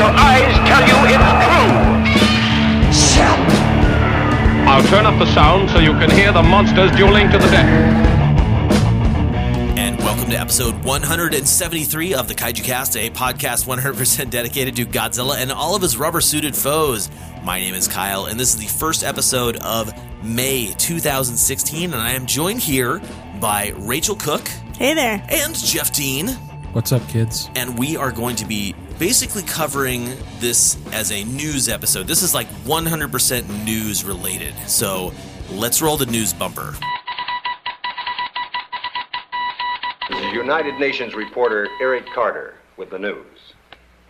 Your 0.00 0.08
eyes 0.08 0.56
tell 0.66 0.80
you 0.88 0.96
it's 1.12 1.20
true. 1.44 3.20
Shut. 3.20 3.38
I'll 4.66 4.82
turn 4.84 5.04
up 5.04 5.18
the 5.18 5.26
sound 5.34 5.68
so 5.68 5.78
you 5.78 5.90
can 5.90 6.10
hear 6.10 6.32
the 6.32 6.42
monsters 6.42 6.90
dueling 6.92 7.30
to 7.30 7.36
the 7.36 7.46
death. 7.48 7.66
And 9.76 9.98
welcome 9.98 10.30
to 10.30 10.40
episode 10.40 10.82
173 10.84 12.14
of 12.14 12.28
the 12.28 12.34
Kaiju 12.34 12.64
Cast, 12.64 12.96
a 12.96 13.10
podcast 13.10 13.66
100% 13.66 14.30
dedicated 14.30 14.74
to 14.76 14.86
Godzilla 14.86 15.36
and 15.36 15.52
all 15.52 15.76
of 15.76 15.82
his 15.82 15.98
rubber 15.98 16.22
suited 16.22 16.56
foes. 16.56 17.10
My 17.44 17.60
name 17.60 17.74
is 17.74 17.86
Kyle, 17.86 18.24
and 18.24 18.40
this 18.40 18.54
is 18.54 18.56
the 18.58 18.68
first 18.78 19.04
episode 19.04 19.56
of 19.58 19.92
May 20.24 20.72
2016, 20.78 21.92
and 21.92 22.00
I 22.00 22.12
am 22.12 22.24
joined 22.24 22.60
here 22.60 23.02
by 23.38 23.74
Rachel 23.76 24.16
Cook 24.16 24.48
Hey 24.78 24.94
there. 24.94 25.22
and 25.28 25.54
Jeff 25.54 25.92
Dean. 25.92 26.28
What's 26.72 26.90
up, 26.90 27.06
kids? 27.08 27.50
And 27.54 27.78
we 27.78 27.98
are 27.98 28.12
going 28.12 28.36
to 28.36 28.46
be 28.46 28.74
basically 29.00 29.42
covering 29.42 30.14
this 30.40 30.76
as 30.92 31.10
a 31.10 31.24
news 31.24 31.70
episode. 31.70 32.06
This 32.06 32.22
is 32.22 32.34
like 32.34 32.46
100% 32.64 33.64
news 33.64 34.04
related. 34.04 34.54
So 34.68 35.14
let's 35.50 35.80
roll 35.80 35.96
the 35.96 36.04
news 36.04 36.34
bumper. 36.34 36.74
This 40.10 40.18
is 40.18 40.32
United 40.34 40.78
Nations 40.78 41.14
reporter 41.14 41.66
Eric 41.80 42.04
Carter 42.14 42.56
with 42.76 42.90
the 42.90 42.98
news. 42.98 43.54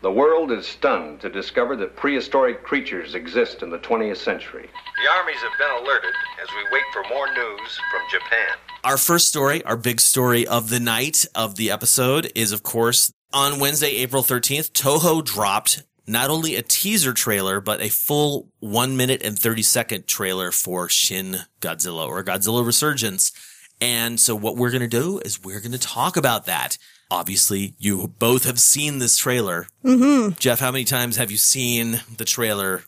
The 0.03 0.11
world 0.11 0.51
is 0.51 0.67
stunned 0.67 1.21
to 1.21 1.29
discover 1.29 1.77
that 1.77 1.95
prehistoric 1.95 2.65
creatures 2.65 3.15
exist 3.15 3.63
in 3.63 3.71
the 3.71 3.79
20th 3.79 4.17
century. 4.17 4.69
The 5.05 5.11
armies 5.13 5.37
have 5.37 5.57
been 5.57 5.85
alerted 5.85 6.15
as 6.43 6.49
we 6.49 6.65
wait 6.73 6.83
for 6.93 7.05
more 7.15 7.29
news 7.29 7.81
from 7.93 8.01
Japan. 8.11 8.57
Our 8.83 8.97
first 8.97 9.29
story, 9.29 9.63
our 9.65 9.77
big 9.77 10.01
story 10.01 10.49
of 10.49 10.69
the 10.69 10.81
night 10.81 11.27
of 11.37 11.55
the 11.55 11.71
episode 11.71 12.33
is, 12.35 12.51
of 12.51 12.65
course, 12.65 13.13
on 13.33 13.61
Wednesday, 13.61 13.97
April 13.97 14.23
13th, 14.23 14.73
Toho 14.73 15.25
dropped 15.25 15.83
not 16.07 16.31
only 16.31 16.57
a 16.57 16.63
teaser 16.63 17.13
trailer, 17.13 17.61
but 17.61 17.81
a 17.81 17.89
full 17.89 18.49
one 18.59 18.97
minute 18.97 19.23
and 19.23 19.39
30 19.39 19.63
second 19.63 20.07
trailer 20.07 20.51
for 20.51 20.89
Shin 20.89 21.39
Godzilla 21.61 22.07
or 22.09 22.25
Godzilla 22.25 22.65
Resurgence. 22.65 23.33
And 23.81 24.19
so 24.21 24.35
what 24.35 24.57
we're 24.57 24.71
going 24.71 24.83
to 24.83 24.89
do 24.89 25.21
is 25.21 25.43
we're 25.43 25.61
going 25.61 25.73
to 25.73 25.79
talk 25.79 26.17
about 26.17 26.47
that. 26.47 26.77
Obviously, 27.11 27.75
you 27.79 28.09
both 28.19 28.45
have 28.45 28.59
seen 28.61 28.99
this 28.99 29.17
trailer. 29.17 29.67
Mm-hmm. 29.85 30.35
Jeff, 30.39 30.61
how 30.61 30.71
many 30.71 30.85
times 30.85 31.17
have 31.17 31.31
you 31.31 31.37
seen 31.37 32.01
the 32.17 32.25
trailer 32.25 32.83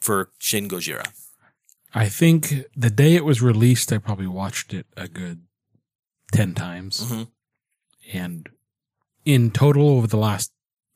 for 0.00 0.30
Shin 0.38 0.68
Gojira? 0.68 1.06
I 1.94 2.08
think 2.08 2.64
the 2.74 2.90
day 2.90 3.14
it 3.14 3.24
was 3.24 3.42
released, 3.42 3.92
I 3.92 3.98
probably 3.98 4.26
watched 4.26 4.72
it 4.72 4.86
a 4.96 5.06
good 5.08 5.42
10 6.32 6.54
times. 6.54 7.00
Mhm. 7.04 7.28
And 8.12 8.48
in 9.24 9.50
total, 9.50 9.90
over 9.90 10.06
the 10.06 10.16
last 10.16 10.52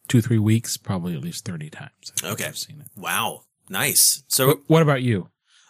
two, 0.09 0.21
three 0.21 0.39
weeks, 0.39 0.77
probably 0.77 1.15
at 1.15 1.23
least 1.23 1.45
30 1.45 1.71
times. 1.71 2.13
Okay. 2.23 2.47
I've 2.47 2.59
seen 2.59 2.81
it. 2.81 2.89
Wow. 2.97 3.43
Nice. 3.69 4.23
So 4.29 4.49
What, 4.49 4.59
what 4.67 4.83
about 4.83 5.03
you? 5.03 5.29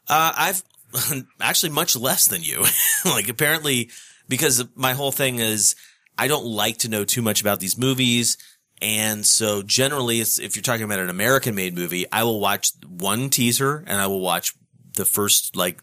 Uh, 0.08 0.32
I've 0.36 0.62
actually 1.40 1.70
much 1.70 1.96
less 1.96 2.28
than 2.28 2.42
you. 2.42 2.64
like 3.04 3.28
apparently, 3.28 3.90
because 4.28 4.64
my 4.74 4.92
whole 4.92 5.12
thing 5.12 5.38
is 5.38 5.74
I 6.18 6.28
don't 6.28 6.46
like 6.46 6.78
to 6.78 6.88
know 6.88 7.04
too 7.04 7.22
much 7.22 7.40
about 7.40 7.60
these 7.60 7.78
movies. 7.78 8.36
And 8.82 9.24
so 9.24 9.62
generally, 9.62 10.20
it's, 10.20 10.38
if 10.38 10.54
you're 10.54 10.62
talking 10.62 10.84
about 10.84 10.98
an 10.98 11.08
American 11.08 11.54
made 11.54 11.74
movie, 11.74 12.04
I 12.12 12.24
will 12.24 12.40
watch 12.40 12.72
one 12.86 13.30
teaser 13.30 13.82
and 13.86 14.00
I 14.00 14.06
will 14.06 14.20
watch 14.20 14.52
the 14.94 15.04
first 15.06 15.56
like 15.56 15.82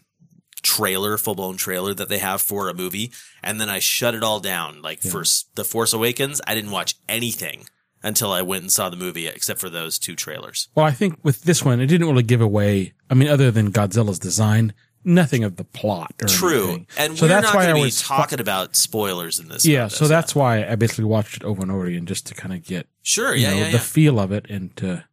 trailer, 0.64 1.16
full 1.16 1.36
blown 1.36 1.56
trailer 1.56 1.94
that 1.94 2.08
they 2.08 2.18
have 2.18 2.42
for 2.42 2.68
a 2.68 2.74
movie. 2.74 3.12
And 3.42 3.60
then 3.60 3.68
I 3.70 3.78
shut 3.78 4.14
it 4.16 4.24
all 4.24 4.40
down. 4.40 4.82
Like 4.82 5.00
for 5.00 5.22
The 5.54 5.64
Force 5.64 5.92
Awakens, 5.92 6.40
I 6.46 6.54
didn't 6.56 6.72
watch 6.72 6.96
anything 7.08 7.66
until 8.02 8.32
I 8.32 8.42
went 8.42 8.62
and 8.62 8.72
saw 8.72 8.88
the 8.90 8.96
movie 8.96 9.28
except 9.28 9.60
for 9.60 9.70
those 9.70 9.98
two 9.98 10.16
trailers. 10.16 10.68
Well, 10.74 10.84
I 10.84 10.90
think 10.90 11.18
with 11.22 11.42
this 11.42 11.64
one, 11.64 11.80
it 11.80 11.86
didn't 11.86 12.08
really 12.08 12.22
give 12.24 12.40
away, 12.40 12.92
I 13.08 13.14
mean, 13.14 13.28
other 13.28 13.50
than 13.50 13.70
Godzilla's 13.70 14.18
design, 14.18 14.74
nothing 15.04 15.44
of 15.44 15.56
the 15.56 15.64
plot. 15.64 16.14
Or 16.22 16.28
True. 16.28 16.64
anything. 16.64 16.86
And 16.98 17.16
so 17.18 17.24
we're 17.24 17.28
that's 17.28 17.44
not 17.46 17.54
why 17.54 17.66
I 17.68 17.74
was 17.74 18.02
talking 18.02 18.40
about 18.40 18.74
spoilers 18.76 19.38
in 19.38 19.48
this. 19.48 19.64
Yeah, 19.64 19.88
so 19.88 20.06
that's 20.08 20.34
why 20.34 20.66
I 20.66 20.74
basically 20.74 21.04
watched 21.04 21.36
it 21.36 21.44
over 21.44 21.62
and 21.62 21.70
over 21.70 21.86
again 21.86 22.04
just 22.06 22.26
to 22.26 22.34
kind 22.34 22.52
of 22.54 22.62
get 22.64 22.86
Sure. 23.02 23.34
you 23.34 23.42
Yeah. 23.42 23.50
know, 23.50 23.56
yeah, 23.60 23.70
the 23.70 23.78
feel 23.78 24.18
of 24.20 24.32
it 24.32 24.46
and 24.50 24.74
to, 24.76 25.04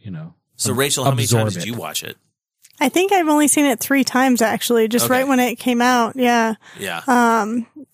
you 0.00 0.10
know. 0.10 0.34
So 0.56 0.72
Rachel, 0.72 1.04
how 1.04 1.12
many 1.12 1.26
times 1.26 1.54
did 1.54 1.64
you 1.64 1.74
watch 1.74 2.02
it? 2.04 2.16
I 2.80 2.88
think 2.88 3.12
I've 3.12 3.28
only 3.28 3.46
seen 3.48 3.66
it 3.66 3.78
three 3.80 4.04
times 4.04 4.40
actually, 4.42 4.88
just 4.88 5.04
Okay. 5.04 5.12
right 5.12 5.28
when 5.28 5.38
it 5.40 5.56
came 5.56 5.82
out. 5.82 6.16
Yeah. 6.16 6.54
Yeah. 6.78 7.02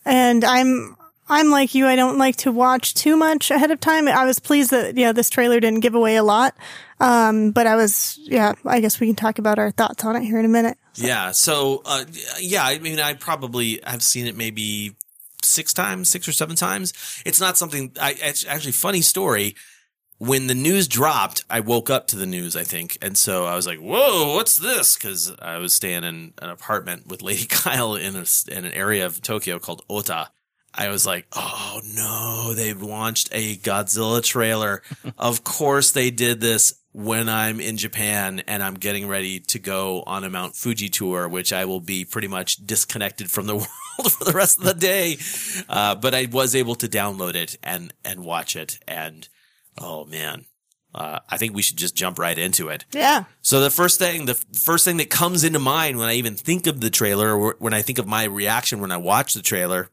And 0.05 0.45
I'm, 0.45 0.97
I'm 1.29 1.51
like 1.51 1.75
you. 1.75 1.87
I 1.89 1.97
don't 1.97 2.19
like 2.19 2.37
to 2.37 2.53
watch 2.53 2.95
too 2.95 3.17
much 3.17 3.51
ahead 3.51 3.71
of 3.73 3.81
time. 3.81 4.07
I 4.07 4.25
was 4.25 4.39
pleased 4.39 4.71
that, 4.71 4.97
yeah, 4.97 5.11
this 5.13 5.29
trailer 5.29 5.59
didn't 5.59 5.81
give 5.81 5.97
away 5.97 6.15
a 6.17 6.23
lot. 6.23 6.55
Um, 7.01 7.51
but 7.51 7.67
I 7.67 7.75
was, 7.75 8.17
yeah, 8.23 8.55
I 8.65 8.79
guess 8.81 9.01
we 9.01 9.09
can 9.09 9.17
talk 9.17 9.39
about 9.41 9.59
our 9.59 9.71
thoughts 9.73 10.05
on 10.05 10.15
it 10.17 10.23
here 10.23 10.39
in 10.39 10.45
a 10.45 10.49
minute. 10.49 10.79
yeah. 10.95 11.33
So, 11.33 11.83
uh, 11.85 12.05
yeah, 12.41 12.65
I 12.65 12.79
mean, 12.79 13.01
I 13.01 13.15
probably 13.15 13.81
have 13.85 14.03
seen 14.03 14.27
it 14.27 14.37
maybe 14.37 14.95
six 15.43 15.75
times, 15.75 16.09
six 16.09 16.29
or 16.29 16.33
seven 16.33 16.55
times. 16.57 16.93
It's 17.27 17.41
not 17.41 17.59
something 17.59 17.93
I, 18.01 18.15
it's 18.19 18.47
actually 18.47 18.73
funny 18.73 19.01
story. 19.03 19.57
When 20.19 20.47
the 20.47 20.55
news 20.55 20.89
dropped, 20.89 21.45
I 21.51 21.61
woke 21.61 21.91
up 21.91 22.07
to 22.09 22.17
the 22.17 22.27
news, 22.27 22.57
I 22.57 22.65
think. 22.65 22.97
And 23.03 23.19
so 23.19 23.45
I 23.45 23.55
was 23.55 23.67
like, 23.67 23.79
whoa, 23.79 24.35
what's 24.35 24.57
this? 24.57 24.97
Cause 24.97 25.35
I 25.41 25.59
was 25.59 25.75
staying 25.75 26.05
in 26.05 26.33
an 26.41 26.49
apartment 26.49 27.07
with 27.07 27.23
Lady 27.23 27.45
Kyle 27.49 27.95
in 27.95 28.17
a, 28.17 28.25
in 28.51 28.65
an 28.65 28.73
area 28.73 29.05
of 29.05 29.21
Tokyo 29.21 29.59
called 29.59 29.83
Ota. 29.91 30.31
I 30.73 30.89
was 30.89 31.07
like, 31.07 31.27
oh 31.35 31.81
no, 31.95 32.55
they've 32.55 32.81
launched 32.81 33.29
a 33.33 33.57
Godzilla 33.57 34.23
trailer. 34.23 34.83
of 35.19 35.45
course 35.45 35.93
they 35.93 36.11
did 36.11 36.41
this 36.41 36.75
when 36.93 37.29
I'm 37.29 37.61
in 37.61 37.77
Japan 37.77 38.43
and 38.47 38.63
I'm 38.63 38.75
getting 38.75 39.07
ready 39.07 39.41
to 39.41 39.59
go 39.59 40.03
on 40.07 40.25
a 40.25 40.31
Mount 40.31 40.57
Fuji 40.57 40.89
tour, 40.89 41.29
which 41.29 41.53
I 41.53 41.67
will 41.67 41.81
be 41.81 42.07
pretty 42.07 42.29
much 42.29 42.57
disconnected 42.65 43.31
from 43.31 43.47
the 43.47 43.55
world 43.57 44.13
for 44.13 44.25
the 44.25 44.33
rest 44.33 44.59
of 44.59 44.65
the 44.65 44.73
day. 44.73 45.19
Uh, 45.69 45.95
but 45.95 46.15
I 46.15 46.27
was 46.33 46.55
able 46.55 46.75
to 46.77 46.89
download 46.89 47.35
it 47.35 47.59
and, 47.63 47.93
and 48.03 48.25
watch 48.25 48.57
it. 48.57 48.79
And 48.89 49.29
oh 49.81 50.05
man, 50.07 50.45
uh, 50.95 51.21
I 51.29 51.37
think 51.37 51.55
we 51.55 51.63
should 51.63 51.77
just 51.77 51.95
jump 51.95 52.19
right 52.19 52.39
into 52.39 52.69
it. 52.69 52.85
Yeah. 52.93 53.25
So 53.43 53.61
the 53.61 53.71
first 53.71 53.99
thing, 53.99 54.27
the 54.27 54.35
first 54.35 54.85
thing 54.85 54.97
that 54.97 55.11
comes 55.11 55.45
into 55.45 55.59
mind 55.59 55.99
when 55.99 56.09
I 56.09 56.15
even 56.15 56.35
think 56.35 56.67
of 56.67 56.81
the 56.81 56.91
trailer, 56.91 57.37
or 57.37 57.57
when 57.59 57.75
I 57.75 57.83
think 57.83 57.99
of 57.99 58.07
my 58.07 58.25
reaction 58.25 58.81
when 58.81 58.93
I 58.93 58.97
watch 58.97 59.35
the 59.35 59.43
trailer, 59.43 59.91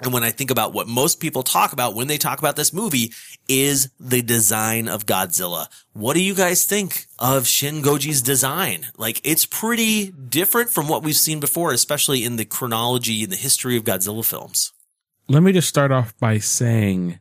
and 0.00 0.12
when 0.12 0.22
I 0.22 0.30
think 0.30 0.50
about 0.52 0.72
what 0.72 0.86
most 0.86 1.18
people 1.18 1.42
talk 1.42 1.72
about 1.72 1.94
when 1.94 2.06
they 2.06 2.18
talk 2.18 2.38
about 2.38 2.54
this 2.54 2.72
movie, 2.72 3.12
is 3.48 3.90
the 3.98 4.22
design 4.22 4.88
of 4.88 5.06
Godzilla. 5.06 5.66
What 5.92 6.14
do 6.14 6.22
you 6.22 6.34
guys 6.34 6.64
think 6.64 7.06
of 7.18 7.48
Shin 7.48 7.82
Goji's 7.82 8.22
design? 8.22 8.86
Like, 8.96 9.20
it's 9.24 9.44
pretty 9.44 10.12
different 10.12 10.70
from 10.70 10.86
what 10.86 11.02
we've 11.02 11.16
seen 11.16 11.40
before, 11.40 11.72
especially 11.72 12.24
in 12.24 12.36
the 12.36 12.44
chronology 12.44 13.24
and 13.24 13.32
the 13.32 13.36
history 13.36 13.76
of 13.76 13.82
Godzilla 13.82 14.24
films. 14.24 14.72
Let 15.26 15.42
me 15.42 15.52
just 15.52 15.68
start 15.68 15.90
off 15.90 16.16
by 16.18 16.38
saying 16.38 17.18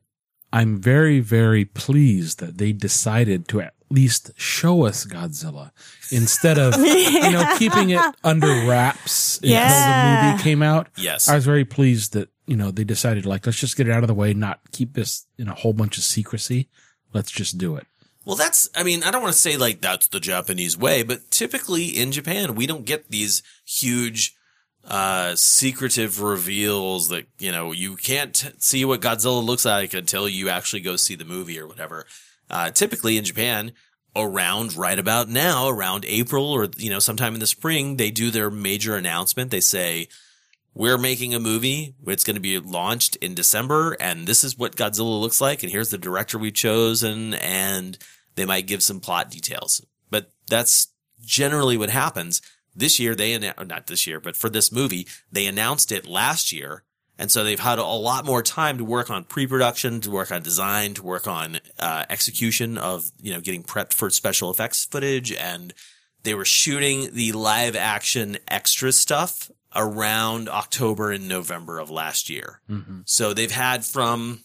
I'm 0.54 0.78
very, 0.78 1.20
very 1.20 1.66
pleased 1.66 2.40
that 2.40 2.58
they 2.58 2.72
decided 2.72 3.48
to 3.50 3.62
at 3.62 3.74
least 3.90 4.32
show 4.36 4.86
us 4.86 5.06
Godzilla 5.06 5.72
instead 6.12 6.58
of, 6.58 6.76
you 6.78 7.32
know, 7.32 7.56
keeping 7.58 7.90
it 7.90 8.02
under 8.24 8.48
wraps 8.68 9.38
until 9.38 9.60
the 9.60 10.32
movie 10.32 10.44
came 10.44 10.62
out. 10.62 10.88
Yes. 10.98 11.28
I 11.28 11.36
was 11.36 11.46
very 11.46 11.66
pleased 11.66 12.14
that, 12.14 12.30
you 12.46 12.56
know, 12.56 12.72
they 12.72 12.84
decided 12.84 13.26
like, 13.26 13.46
let's 13.46 13.60
just 13.60 13.78
get 13.78 13.88
it 13.88 13.92
out 13.92 14.04
of 14.04 14.08
the 14.08 14.14
way, 14.14 14.34
not 14.34 14.60
keep 14.72 14.94
this 14.94 15.26
in 15.38 15.48
a 15.48 15.54
whole 15.54 15.74
bunch 15.74 15.98
of 15.98 16.04
secrecy. 16.04 16.70
Let's 17.14 17.32
just 17.32 17.58
do 17.58 17.76
it. 17.76 17.88
Well, 18.26 18.36
that's, 18.36 18.70
I 18.76 18.84
mean, 18.84 19.04
I 19.04 19.12
don't 19.12 19.22
want 19.22 19.34
to 19.34 19.40
say 19.40 19.56
like 19.56 19.80
that's 19.80 20.08
the 20.08 20.20
Japanese 20.20 20.78
way, 20.78 21.04
but 21.04 21.32
typically 21.32 21.86
in 21.86 22.12
Japan, 22.12 22.56
we 22.56 22.68
don't 22.68 22.86
get 22.86 23.10
these 23.10 23.42
huge, 23.66 24.36
uh, 24.88 25.36
secretive 25.36 26.22
reveals 26.22 27.10
that, 27.10 27.28
you 27.40 27.52
know, 27.52 27.74
you 27.74 27.96
can't 27.98 28.34
t- 28.34 28.50
see 28.58 28.86
what 28.86 29.02
Godzilla 29.02 29.44
looks 29.44 29.66
like 29.66 29.94
until 29.94 30.28
you 30.30 30.50
actually 30.50 30.82
go 30.82 30.96
see 30.96 31.16
the 31.16 31.26
movie 31.26 31.60
or 31.60 31.68
whatever. 31.68 32.06
Uh, 32.50 32.72
typically 32.72 33.18
in 33.18 33.26
Japan, 33.26 33.74
around 34.16 34.76
right 34.76 34.98
about 34.98 35.30
now, 35.30 35.68
around 35.68 36.06
April 36.08 36.52
or, 36.52 36.70
you 36.78 36.90
know, 36.90 37.00
sometime 37.00 37.34
in 37.34 37.40
the 37.40 37.48
spring, 37.48 37.98
they 37.98 38.10
do 38.10 38.32
their 38.32 38.50
major 38.50 38.96
announcement. 38.96 39.52
They 39.52 39.60
say, 39.60 40.08
we're 40.74 40.98
making 40.98 41.34
a 41.34 41.40
movie. 41.40 41.96
It's 42.06 42.24
going 42.24 42.36
to 42.36 42.42
be 42.42 42.60
launched 42.60 43.16
in 43.18 43.34
December, 43.34 43.98
and 44.00 44.28
this 44.28 44.44
is 44.44 44.58
what 44.58 44.76
Godzilla 44.76 45.20
looks 45.20 45.42
like. 45.42 45.64
And 45.64 45.72
here's 45.72 45.90
the 45.90 45.98
director 45.98 46.38
we've 46.38 46.54
chosen, 46.54 47.34
and 47.34 47.98
They 48.38 48.46
might 48.46 48.68
give 48.68 48.84
some 48.84 49.00
plot 49.00 49.32
details, 49.32 49.84
but 50.12 50.32
that's 50.48 50.90
generally 51.26 51.76
what 51.76 51.90
happens. 51.90 52.40
This 52.78 53.00
year, 53.00 53.16
they 53.16 53.34
announced, 53.34 53.66
not 53.66 53.88
this 53.88 54.06
year, 54.06 54.20
but 54.20 54.38
for 54.38 54.50
this 54.50 54.72
movie, 54.72 55.08
they 55.32 55.48
announced 55.48 55.92
it 55.92 56.06
last 56.06 56.52
year. 56.52 56.84
And 57.18 57.32
so 57.32 57.44
they've 57.44 57.60
had 57.60 57.80
a 57.80 57.84
lot 57.84 58.26
more 58.26 58.44
time 58.44 58.78
to 58.78 58.84
work 58.84 59.10
on 59.10 59.24
pre-production, 59.24 60.00
to 60.02 60.12
work 60.12 60.32
on 60.32 60.44
design, 60.44 60.94
to 60.94 61.04
work 61.04 61.28
on 61.28 61.60
uh, 61.80 62.06
execution 62.10 62.78
of, 62.78 63.12
you 63.20 63.34
know, 63.34 63.42
getting 63.42 63.64
prepped 63.64 63.94
for 63.94 64.12
special 64.12 64.52
effects 64.52 64.86
footage. 64.86 65.32
And 65.34 65.74
they 66.22 66.36
were 66.36 66.46
shooting 66.46 67.10
the 67.14 67.32
live 67.32 67.76
action 67.76 68.38
extra 68.48 68.92
stuff 68.92 69.50
around 69.76 70.48
October 70.48 71.12
and 71.12 71.28
November 71.28 71.80
of 71.80 71.90
last 71.90 72.30
year. 72.30 72.62
So 73.06 73.34
they've 73.34 73.50
had 73.50 73.84
from, 73.84 74.42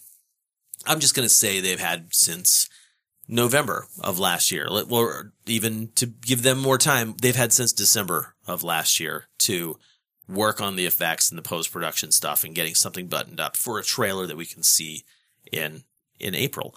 I'm 0.87 1.01
just 1.01 1.15
going 1.15 1.29
to 1.29 1.35
say 1.35 1.61
they've 1.61 1.79
had 1.79 2.15
since 2.15 2.71
November 3.33 3.87
of 3.99 4.19
last 4.19 4.53
year, 4.53 4.69
or 4.69 5.33
even 5.47 5.89
to 5.95 6.05
give 6.05 6.43
them 6.43 6.59
more 6.59 6.77
time, 6.77 7.15
they've 7.21 7.35
had 7.35 7.51
since 7.51 7.73
December 7.73 8.35
of 8.47 8.63
last 8.63 9.01
year 9.01 9.25
to 9.39 9.79
work 10.29 10.61
on 10.61 10.77
the 10.77 10.85
effects 10.85 11.31
and 11.31 11.39
the 11.39 11.43
post 11.43 11.73
production 11.73 12.13
stuff 12.13 12.45
and 12.45 12.55
getting 12.55 12.75
something 12.75 13.07
buttoned 13.07 13.41
up 13.41 13.57
for 13.57 13.79
a 13.79 13.83
trailer 13.83 14.27
that 14.27 14.37
we 14.37 14.45
can 14.45 14.63
see 14.63 15.05
in 15.51 15.85
in 16.21 16.35
April. 16.35 16.77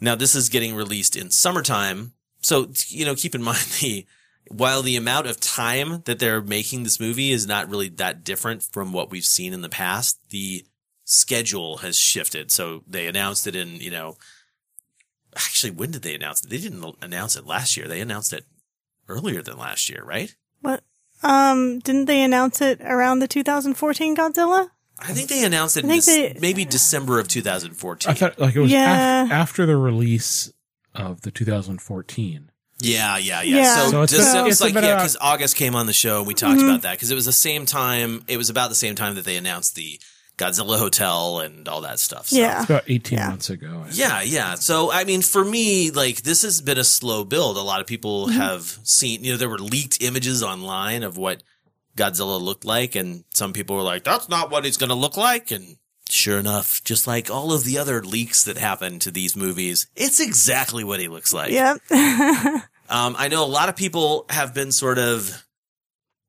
Now 0.00 0.14
this 0.14 0.36
is 0.36 0.48
getting 0.48 0.76
released 0.76 1.16
in 1.16 1.30
summertime, 1.30 2.12
so 2.40 2.68
you 2.86 3.04
know 3.04 3.16
keep 3.16 3.34
in 3.34 3.42
mind 3.50 3.66
the 3.80 4.06
while 4.48 4.82
the 4.82 4.96
amount 4.96 5.26
of 5.26 5.40
time 5.40 6.02
that 6.04 6.20
they're 6.20 6.40
making 6.40 6.84
this 6.84 7.00
movie 7.00 7.32
is 7.32 7.46
not 7.46 7.68
really 7.68 7.88
that 7.88 8.22
different 8.22 8.62
from 8.62 8.92
what 8.92 9.10
we've 9.10 9.24
seen 9.24 9.52
in 9.52 9.62
the 9.62 9.68
past, 9.68 10.20
the 10.30 10.64
schedule 11.04 11.78
has 11.78 11.98
shifted. 11.98 12.50
So 12.50 12.82
they 12.86 13.06
announced 13.06 13.46
it 13.46 13.56
in, 13.56 13.76
you 13.76 13.90
know, 13.90 14.16
actually, 15.36 15.70
when 15.72 15.90
did 15.90 16.02
they 16.02 16.14
announce 16.14 16.44
it? 16.44 16.50
They 16.50 16.58
didn't 16.58 16.84
announce 17.02 17.36
it 17.36 17.46
last 17.46 17.76
year. 17.76 17.88
They 17.88 18.00
announced 18.00 18.32
it 18.32 18.44
earlier 19.08 19.42
than 19.42 19.58
last 19.58 19.88
year, 19.88 20.02
right? 20.04 20.34
What? 20.60 20.82
Um, 21.22 21.78
didn't 21.80 22.06
they 22.06 22.22
announce 22.22 22.60
it 22.60 22.80
around 22.80 23.20
the 23.20 23.28
2014 23.28 24.16
Godzilla? 24.16 24.68
I 24.98 25.12
think 25.12 25.28
they 25.28 25.44
announced 25.44 25.76
it 25.76 25.84
I 25.84 25.88
in 25.94 26.00
think 26.00 26.04
they- 26.34 26.40
maybe 26.40 26.64
December 26.64 27.18
of 27.18 27.28
2014. 27.28 28.10
I 28.10 28.14
thought 28.14 28.38
like 28.38 28.54
it 28.54 28.60
was 28.60 28.70
Yeah. 28.70 29.24
af- 29.24 29.30
after 29.32 29.66
the 29.66 29.76
release 29.76 30.52
of 30.94 31.22
the 31.22 31.30
2014. 31.30 32.50
Yeah, 32.80 33.16
yeah, 33.16 33.42
yeah. 33.42 33.56
Yeah. 33.56 33.76
So, 33.86 33.90
So 33.90 34.02
it's 34.02 34.12
Dece- 34.12 34.32
been- 34.32 34.46
it's 34.46 34.52
it's 34.52 34.60
like 34.60 34.74
yeah, 34.74 34.96
because 34.96 35.16
August 35.20 35.56
came 35.56 35.74
on 35.76 35.86
the 35.86 35.92
show 35.92 36.18
and 36.18 36.26
we 36.26 36.34
talked 36.34 36.60
about 36.60 36.82
that 36.82 36.92
because 36.92 37.10
it 37.10 37.14
was 37.14 37.26
the 37.26 37.32
same 37.32 37.64
time. 37.66 38.24
It 38.26 38.36
was 38.36 38.50
about 38.50 38.68
the 38.70 38.74
same 38.74 38.94
time 38.96 39.14
that 39.14 39.24
they 39.24 39.36
announced 39.36 39.76
the 39.76 40.00
Godzilla 40.38 40.78
Hotel 40.78 41.40
and 41.40 41.68
all 41.68 41.82
that 41.82 41.98
stuff. 41.98 42.28
So. 42.28 42.36
Yeah. 42.36 42.60
It's 42.62 42.70
about 42.70 42.84
18 42.88 43.18
Yeah. 43.18 43.28
months 43.28 43.50
ago. 43.50 43.82
I 43.84 43.88
think. 43.88 43.98
Yeah, 43.98 44.22
yeah. 44.22 44.54
So, 44.56 44.90
I 44.90 45.04
mean, 45.04 45.22
for 45.22 45.44
me, 45.44 45.90
like, 45.90 46.22
this 46.22 46.42
has 46.42 46.60
been 46.60 46.78
a 46.78 46.84
slow 46.84 47.24
build. 47.24 47.56
A 47.56 47.60
lot 47.60 47.80
of 47.80 47.86
people 47.86 48.28
have 48.28 48.78
seen, 48.82 49.24
you 49.24 49.32
know, 49.32 49.36
there 49.38 49.48
were 49.48 49.58
leaked 49.58 50.02
images 50.02 50.42
online 50.42 51.02
of 51.02 51.16
what 51.16 51.42
Godzilla 51.96 52.40
looked 52.40 52.64
like, 52.64 52.94
and 52.94 53.24
some 53.34 53.52
people 53.52 53.76
were 53.76 53.82
like, 53.82 54.04
that's 54.04 54.28
not 54.28 54.50
what 54.50 54.64
he's 54.64 54.78
going 54.78 54.88
to 54.88 54.94
look 54.96 55.16
like. 55.18 55.50
And 55.50 55.76
sure 56.08 56.38
enough, 56.38 56.82
just 56.82 57.06
like 57.06 57.30
all 57.30 57.52
of 57.52 57.64
the 57.64 57.76
other 57.78 58.02
leaks 58.02 58.44
that 58.44 58.56
happen 58.56 58.98
to 59.00 59.10
these 59.10 59.36
movies, 59.36 59.86
it's 59.94 60.18
exactly 60.18 60.82
what 60.84 61.00
he 61.00 61.08
looks 61.08 61.32
like. 61.32 61.52
Yep. 61.52 61.78
Um, 62.90 63.14
I 63.16 63.28
know 63.28 63.42
a 63.42 63.46
lot 63.46 63.70
of 63.70 63.76
people 63.76 64.26
have 64.28 64.52
been 64.52 64.70
sort 64.70 64.98
of 64.98 65.46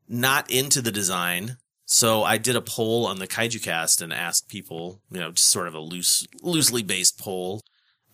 not 0.07 0.49
into 0.49 0.81
the 0.81 0.94
design. 0.94 1.57
So 1.94 2.24
I 2.24 2.40
did 2.40 2.56
a 2.56 2.62
poll 2.62 3.06
on 3.06 3.19
the 3.19 3.28
Kaiju 3.28 3.62
Cast 3.62 4.01
and 4.01 4.12
asked 4.12 4.50
people, 4.50 5.00
you 5.12 5.19
know, 5.19 5.30
just 5.30 5.51
sort 5.51 5.68
of 5.68 5.75
a 5.75 5.80
loose, 5.80 6.25
loosely 6.42 6.81
based 6.81 7.19
poll. 7.19 7.62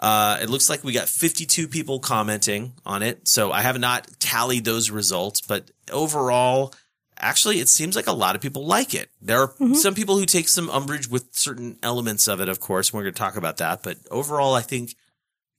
Uh, 0.02 0.38
it 0.42 0.50
looks 0.50 0.70
like 0.70 0.84
we 0.84 0.92
got 0.92 1.08
52 1.08 1.70
people 1.70 2.02
commenting 2.02 2.74
on 2.86 3.04
it. 3.04 3.26
So 3.26 3.54
I 3.54 3.62
have 3.62 3.80
not 3.80 4.20
tallied 4.20 4.66
those 4.66 4.92
results, 4.92 5.40
but 5.40 5.72
overall, 5.94 6.74
actually, 7.18 7.62
it 7.62 7.70
seems 7.70 7.96
like 7.96 8.08
a 8.08 8.12
lot 8.12 8.36
of 8.36 8.42
people 8.42 8.66
like 8.66 8.94
it. 8.94 9.12
There 9.22 9.44
are 9.44 9.76
some 9.76 9.96
people 9.96 10.18
who 10.18 10.26
take 10.26 10.50
some 10.50 10.70
umbrage 10.70 11.08
with 11.08 11.34
certain 11.34 11.80
elements 11.82 12.28
of 12.28 12.42
it, 12.42 12.50
of 12.50 12.60
course. 12.60 12.90
and 12.90 12.98
We're 12.98 13.04
going 13.04 13.14
to 13.14 13.20
talk 13.20 13.38
about 13.38 13.58
that. 13.58 13.82
But 13.82 13.96
overall, 14.12 14.56
I 14.56 14.62
think 14.62 14.94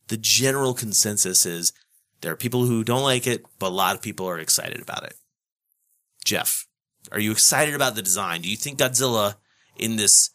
the 0.09 0.19
general 0.19 0.75
consensus 0.75 1.47
is 1.47 1.73
there 2.21 2.33
are 2.33 2.37
people 2.37 2.67
who 2.67 2.85
don't 2.85 3.03
like 3.03 3.27
it, 3.27 3.47
but 3.59 3.69
a 3.69 3.71
lot 3.71 3.97
of 3.97 4.03
people 4.03 4.29
are 4.29 4.39
excited 4.39 4.83
about 4.83 5.05
it. 5.05 5.15
Jeff, 6.23 6.67
are 7.13 7.21
you 7.21 7.33
excited 7.33 7.75
about 7.75 7.95
the 7.95 8.03
design? 8.03 8.43
Do 8.43 8.51
you 8.51 8.57
think 8.57 8.79
Godzilla 8.79 9.37
in 9.77 9.97
this 9.97 10.31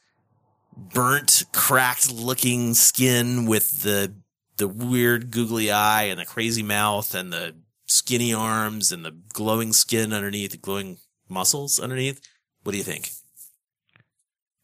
burnt, 0.75 1.45
cracked 1.54 2.12
looking 2.12 2.74
skin 2.74 3.45
with 3.45 3.83
the 3.83 4.13
the 4.57 4.68
weird 4.68 5.31
googly 5.31 5.69
eye 5.69 6.04
and 6.04 6.19
the 6.19 6.25
crazy 6.25 6.63
mouth 6.63 7.13
and 7.13 7.31
the 7.31 7.56
skinny 7.88 8.33
arms 8.33 8.92
and 8.92 9.04
the 9.04 9.16
glowing 9.33 9.74
skin 9.74 10.13
underneath, 10.13 10.51
the 10.51 10.57
glowing 10.57 10.98
muscles 11.27 11.80
underneath? 11.80 12.22
What 12.63 12.72
do 12.72 12.77
you 12.77 12.83
think? 12.83 13.12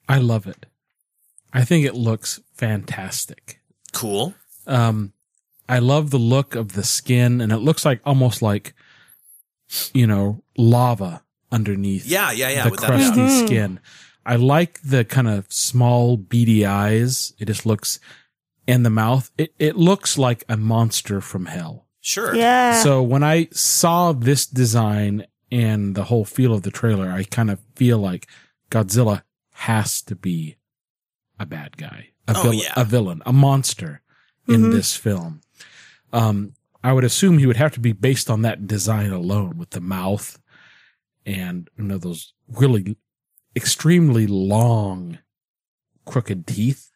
I 0.07 0.17
love 0.17 0.47
it. 0.47 0.65
I 1.53 1.65
think 1.65 1.85
it 1.85 1.95
looks 1.95 2.39
fantastic. 2.53 3.59
Cool. 3.93 4.33
Um, 4.65 5.13
I 5.67 5.79
love 5.79 6.09
the 6.09 6.17
look 6.17 6.55
of 6.55 6.73
the 6.73 6.83
skin, 6.83 7.41
and 7.41 7.51
it 7.51 7.57
looks 7.57 7.85
like 7.85 8.01
almost 8.05 8.41
like, 8.41 8.73
you 9.93 10.07
know, 10.07 10.43
lava 10.57 11.23
underneath. 11.51 12.05
Yeah, 12.05 12.31
yeah, 12.31 12.49
yeah. 12.49 12.63
the 12.65 12.71
without 12.71 12.93
a 12.95 12.97
doubt. 12.97 13.13
crusty 13.13 13.45
skin. 13.47 13.79
I 14.25 14.35
like 14.35 14.79
the 14.83 15.03
kind 15.03 15.27
of 15.27 15.51
small 15.51 16.15
beady 16.17 16.65
eyes. 16.65 17.33
It 17.39 17.45
just 17.45 17.65
looks, 17.65 17.99
and 18.67 18.85
the 18.85 18.89
mouth. 18.89 19.31
It 19.37 19.53
it 19.59 19.75
looks 19.75 20.17
like 20.17 20.43
a 20.47 20.57
monster 20.57 21.21
from 21.21 21.45
hell. 21.47 21.87
Sure. 22.01 22.33
yeah. 22.35 22.81
So 22.81 23.03
when 23.03 23.23
I 23.23 23.47
saw 23.51 24.11
this 24.11 24.45
design 24.47 25.25
and 25.51 25.93
the 25.95 26.05
whole 26.05 26.25
feel 26.25 26.53
of 26.53 26.63
the 26.63 26.71
trailer, 26.71 27.09
I 27.11 27.23
kind 27.23 27.51
of 27.51 27.59
feel 27.75 27.99
like 27.99 28.27
Godzilla 28.71 29.21
has 29.53 30.01
to 30.03 30.15
be 30.15 30.57
a 31.39 31.45
bad 31.45 31.77
guy, 31.77 32.09
a, 32.27 32.33
Oh, 32.35 32.41
vil- 32.41 32.53
yeah. 32.55 32.73
a 32.75 32.85
villain, 32.85 33.21
a 33.25 33.31
monster 33.33 34.01
in 34.47 34.71
this 34.71 34.95
film. 34.95 35.41
Um, 36.11 36.53
I 36.83 36.91
would 36.93 37.03
assume 37.03 37.37
he 37.37 37.45
would 37.45 37.57
have 37.57 37.73
to 37.73 37.79
be 37.79 37.91
based 37.93 38.29
on 38.31 38.41
that 38.41 38.65
design 38.65 39.11
alone 39.11 39.57
with 39.57 39.69
the 39.69 39.81
mouth 39.81 40.39
and 41.25 41.69
you 41.77 41.83
know 41.83 41.97
those 41.97 42.33
really 42.47 42.97
extremely 43.55 44.27
long 44.27 45.19
crooked 46.05 46.47
teeth. 46.47 46.89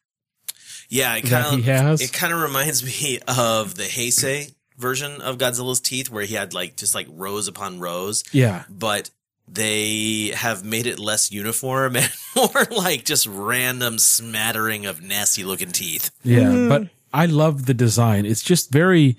Yeah, 0.89 1.16
it 1.16 1.25
that 1.25 1.45
kind 1.45 1.63
he 1.63 1.69
of 1.72 1.77
has? 1.77 2.01
it 2.01 2.13
kind 2.13 2.33
of 2.33 2.42
reminds 2.42 2.83
me 3.04 3.19
of 3.27 3.75
the 3.75 3.83
Heisei 3.83 4.54
version 4.77 5.22
of 5.22 5.38
Godzilla's 5.38 5.80
teeth, 5.80 6.10
where 6.10 6.24
he 6.25 6.36
had 6.36 6.54
like 6.54 6.75
just 6.75 6.96
like 6.96 7.08
rows 7.10 7.48
upon 7.48 7.79
rows, 7.79 8.24
Yeah. 8.32 8.63
but 8.70 9.10
they 9.48 10.32
have 10.36 10.65
made 10.65 10.88
it 10.88 11.00
less 11.00 11.32
uniform 11.32 11.96
and 11.98 12.12
more 12.36 12.65
like 12.72 13.05
just 13.05 13.27
random 13.27 14.00
smattering 14.00 14.86
of 14.86 15.01
nasty 15.01 15.44
looking 15.44 15.72
teeth. 15.72 16.12
Yeah, 16.24 16.51
hmm. 16.51 16.70
but 16.70 16.89
I 17.13 17.27
love 17.27 17.65
the 17.65 17.74
design. 17.74 18.25
It's 18.25 18.44
just 18.44 18.72
very 18.72 19.17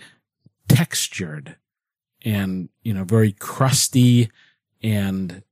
textured 0.69 1.57
and, 2.25 2.69
you 2.83 2.93
know, 2.93 3.05
very 3.05 3.33
crusty 3.33 4.31
and 4.83 5.43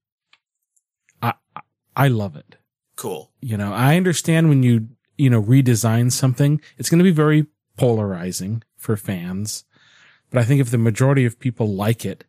I 1.22 1.34
I- 1.56 1.60
I 1.96 2.08
love 2.08 2.36
it. 2.36 2.56
Cool. 2.96 3.30
You 3.40 3.56
know, 3.56 3.72
I 3.72 3.96
understand 3.96 4.48
when 4.48 4.62
you, 4.62 4.88
you 5.16 5.30
know, 5.30 5.42
redesign 5.42 6.10
something, 6.12 6.60
it's 6.78 6.88
going 6.90 6.98
to 6.98 7.04
be 7.04 7.10
very 7.12 7.46
polarizing 7.76 8.62
for 8.76 8.96
fans. 8.96 9.64
But 10.30 10.40
I 10.40 10.44
think 10.44 10.60
if 10.60 10.70
the 10.70 10.78
majority 10.78 11.24
of 11.24 11.38
people 11.38 11.74
like 11.74 12.04
it, 12.04 12.24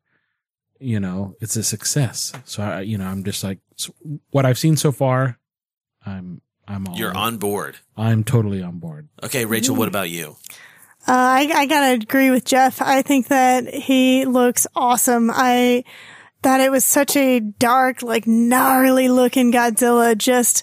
you 0.79 0.99
know, 0.99 1.35
it's 1.39 1.55
a 1.55 1.63
success. 1.63 2.31
So 2.45 2.61
I, 2.63 2.81
you 2.81 2.97
know, 2.97 3.05
I'm 3.07 3.23
just 3.23 3.43
like 3.43 3.59
so 3.75 3.93
what 4.31 4.45
I've 4.45 4.57
seen 4.59 4.75
so 4.77 4.91
far, 4.91 5.39
I'm 6.05 6.41
I'm 6.67 6.87
all 6.87 6.97
You're 6.97 7.15
on 7.15 7.37
board. 7.37 7.77
I'm 7.97 8.23
totally 8.23 8.61
on 8.61 8.77
board. 8.79 9.07
Okay, 9.23 9.45
Rachel, 9.45 9.75
what 9.75 9.87
about 9.87 10.09
you? 10.09 10.35
Uh, 11.07 11.11
I, 11.13 11.51
I 11.53 11.65
gotta 11.67 11.93
agree 12.01 12.31
with 12.31 12.45
Jeff. 12.45 12.81
I 12.81 13.01
think 13.03 13.27
that 13.27 13.71
he 13.73 14.25
looks 14.25 14.65
awesome. 14.75 15.29
I 15.33 15.83
thought 16.45 16.61
it 16.61 16.69
was 16.69 16.85
such 16.85 17.15
a 17.15 17.39
dark, 17.39 18.03
like 18.03 18.27
gnarly 18.27 19.07
looking 19.07 19.51
Godzilla. 19.51 20.15
Just 20.15 20.61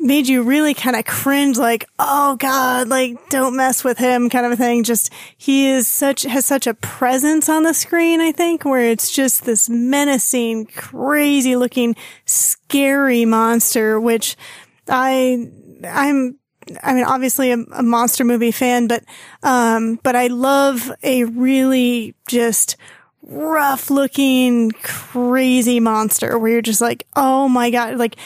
made 0.00 0.26
you 0.26 0.42
really 0.42 0.74
kind 0.74 0.96
of 0.96 1.04
cringe, 1.04 1.56
like, 1.56 1.84
oh 2.00 2.34
god, 2.40 2.88
like 2.88 3.28
don't 3.28 3.54
mess 3.54 3.84
with 3.84 3.98
him, 3.98 4.28
kind 4.28 4.44
of 4.44 4.50
a 4.50 4.56
thing. 4.56 4.82
Just 4.82 5.12
he 5.36 5.68
is 5.68 5.86
such 5.86 6.24
has 6.24 6.44
such 6.44 6.66
a 6.66 6.74
presence 6.74 7.48
on 7.48 7.62
the 7.62 7.72
screen. 7.72 8.20
I 8.20 8.32
think 8.32 8.64
where 8.64 8.90
it's 8.90 9.12
just 9.12 9.44
this 9.44 9.70
menacing, 9.70 10.66
crazy 10.66 11.54
looking, 11.54 11.94
scary 12.24 13.24
monster, 13.24 14.00
which 14.00 14.36
I 14.88 15.52
I'm 15.84 16.36
I 16.82 16.94
mean, 16.94 17.04
obviously 17.04 17.52
a, 17.52 17.58
a 17.74 17.82
monster 17.84 18.24
movie 18.24 18.50
fan, 18.50 18.88
but, 18.88 19.04
um, 19.44 20.00
but 20.02 20.16
I 20.16 20.26
love 20.26 20.90
a 21.04 21.22
really 21.24 22.16
just 22.26 22.76
rough 23.22 23.90
looking, 23.90 24.70
crazy 24.82 25.80
monster 25.80 26.38
where 26.38 26.50
you're 26.52 26.62
just 26.62 26.80
like, 26.80 27.06
oh 27.16 27.48
my 27.48 27.70
God, 27.70 27.96
like, 27.96 28.16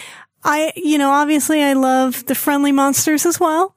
I, 0.45 0.73
you 0.77 0.97
know, 0.97 1.11
obviously 1.11 1.63
I 1.63 1.73
love 1.73 2.25
the 2.27 2.35
friendly 2.37 2.71
monsters 2.71 3.27
as 3.27 3.41
well, 3.41 3.75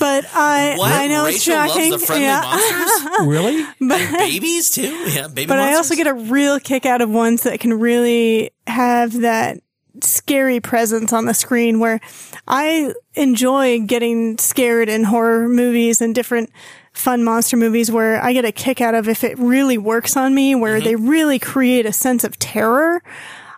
but 0.00 0.24
I, 0.34 0.74
What? 0.78 0.90
I 0.90 1.08
know 1.08 1.26
it's 1.26 1.46
Rachel 1.46 1.66
shocking. 1.68 1.90
loves 1.90 2.02
the 2.02 2.06
friendly 2.06 2.26
yeah. 2.26 2.40
monsters? 2.40 3.10
Really? 3.26 3.66
and 3.80 4.16
babies 4.16 4.70
too? 4.70 4.82
Yeah, 4.82 5.28
baby 5.28 5.46
but 5.46 5.58
I 5.58 5.74
also 5.74 5.94
get 5.94 6.06
a 6.06 6.14
real 6.14 6.58
kick 6.58 6.86
out 6.86 7.00
of 7.02 7.10
ones 7.10 7.42
that 7.42 7.60
can 7.60 7.74
really 7.74 8.50
have 8.66 9.20
that 9.20 9.58
scary 10.02 10.60
presence 10.60 11.12
on 11.12 11.24
the 11.26 11.34
screen 11.34 11.80
where 11.80 12.00
I 12.46 12.92
enjoy 13.14 13.80
getting 13.80 14.38
scared 14.38 14.88
in 14.88 15.04
horror 15.04 15.48
movies 15.48 16.00
and 16.00 16.14
different 16.14 16.50
fun 16.96 17.22
monster 17.22 17.56
movies 17.56 17.90
where 17.90 18.22
I 18.22 18.32
get 18.32 18.44
a 18.44 18.52
kick 18.52 18.80
out 18.80 18.94
of 18.94 19.08
if 19.08 19.22
it 19.22 19.38
really 19.38 19.78
works 19.78 20.16
on 20.16 20.34
me, 20.34 20.54
where 20.54 20.80
they 20.80 20.96
really 20.96 21.38
create 21.38 21.86
a 21.86 21.92
sense 21.92 22.24
of 22.24 22.38
terror. 22.38 23.02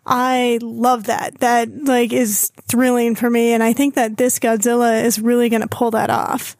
I 0.04 0.58
love 0.62 1.04
that. 1.04 1.38
That 1.40 1.84
like 1.84 2.12
is 2.12 2.50
thrilling 2.66 3.14
for 3.14 3.28
me. 3.30 3.52
And 3.52 3.62
I 3.62 3.72
think 3.72 3.94
that 3.94 4.16
this 4.16 4.38
Godzilla 4.38 5.04
is 5.04 5.20
really 5.20 5.48
going 5.48 5.62
to 5.62 5.68
pull 5.68 5.90
that 5.92 6.10
off. 6.10 6.56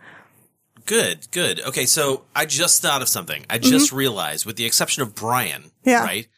Good, 0.86 1.30
good. 1.32 1.60
Okay, 1.62 1.84
so 1.84 2.24
I 2.34 2.46
just 2.46 2.80
thought 2.80 3.02
of 3.02 3.08
something. 3.08 3.44
I 3.50 3.58
just 3.58 3.92
realized, 3.92 4.46
with 4.46 4.56
the 4.56 4.64
exception 4.64 5.02
of 5.02 5.14
Brian, 5.14 5.62
Mm-hmm. 5.62 5.90
Yeah. 5.90 6.04
right? 6.04 6.28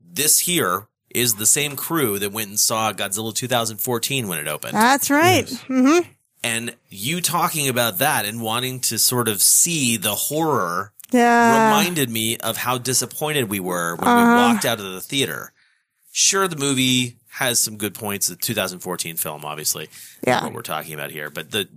This 0.00 0.40
here 0.40 0.88
is 1.14 1.34
the 1.34 1.46
same 1.46 1.76
crew 1.76 2.18
that 2.18 2.32
went 2.32 2.48
and 2.50 2.58
saw 2.60 2.92
Godzilla 2.92 3.34
2014 3.34 4.28
when 4.28 4.38
it 4.38 4.48
opened. 4.48 4.74
That's 4.74 5.10
right. 5.10 5.46
Mm 5.46 6.02
hmm 6.02 6.08
and 6.44 6.74
you 6.88 7.20
talking 7.20 7.68
about 7.68 7.98
that 7.98 8.24
and 8.24 8.40
wanting 8.40 8.80
to 8.80 8.98
sort 8.98 9.28
of 9.28 9.40
see 9.42 9.96
the 9.96 10.14
horror 10.14 10.92
Yeah. 11.12 11.66
reminded 11.68 12.10
me 12.10 12.36
of 12.38 12.56
how 12.56 12.78
disappointed 12.78 13.48
we 13.50 13.60
were 13.60 13.96
when 13.96 14.08
Uh-huh. 14.08 14.26
we 14.26 14.32
walked 14.54 14.64
out 14.64 14.80
of 14.80 14.92
the 14.92 15.00
theater. 15.00 15.52
Sure, 16.12 16.48
the 16.48 16.56
movie 16.56 17.18
has 17.36 17.58
some 17.60 17.76
good 17.76 17.94
points. 17.94 18.28
The 18.28 18.36
2014 18.36 19.16
film, 19.16 19.44
obviously, 19.44 19.88
Yeah. 20.26 20.42
what 20.44 20.52
we're 20.52 20.62
talking 20.62 20.94
about 20.94 21.10
here, 21.10 21.30
but 21.30 21.50
the 21.50 21.68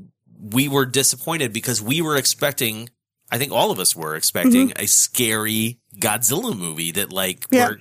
we 0.51 0.67
were 0.67 0.85
disappointed 0.85 1.53
because 1.53 1.81
we 1.81 2.01
were 2.01 2.15
expecting. 2.17 2.89
I 3.31 3.37
think 3.39 3.51
all 3.51 3.71
of 3.71 3.79
us 3.79 3.95
were 3.95 4.15
expecting 4.15 4.73
a 4.75 4.85
scary 4.85 5.79
Godzilla 5.97 6.55
movie 6.55 6.91
that, 6.91 7.11
like, 7.11 7.41
Mm-hmm. 7.41 7.55
Yeah. 7.55 7.67
where 7.69 7.79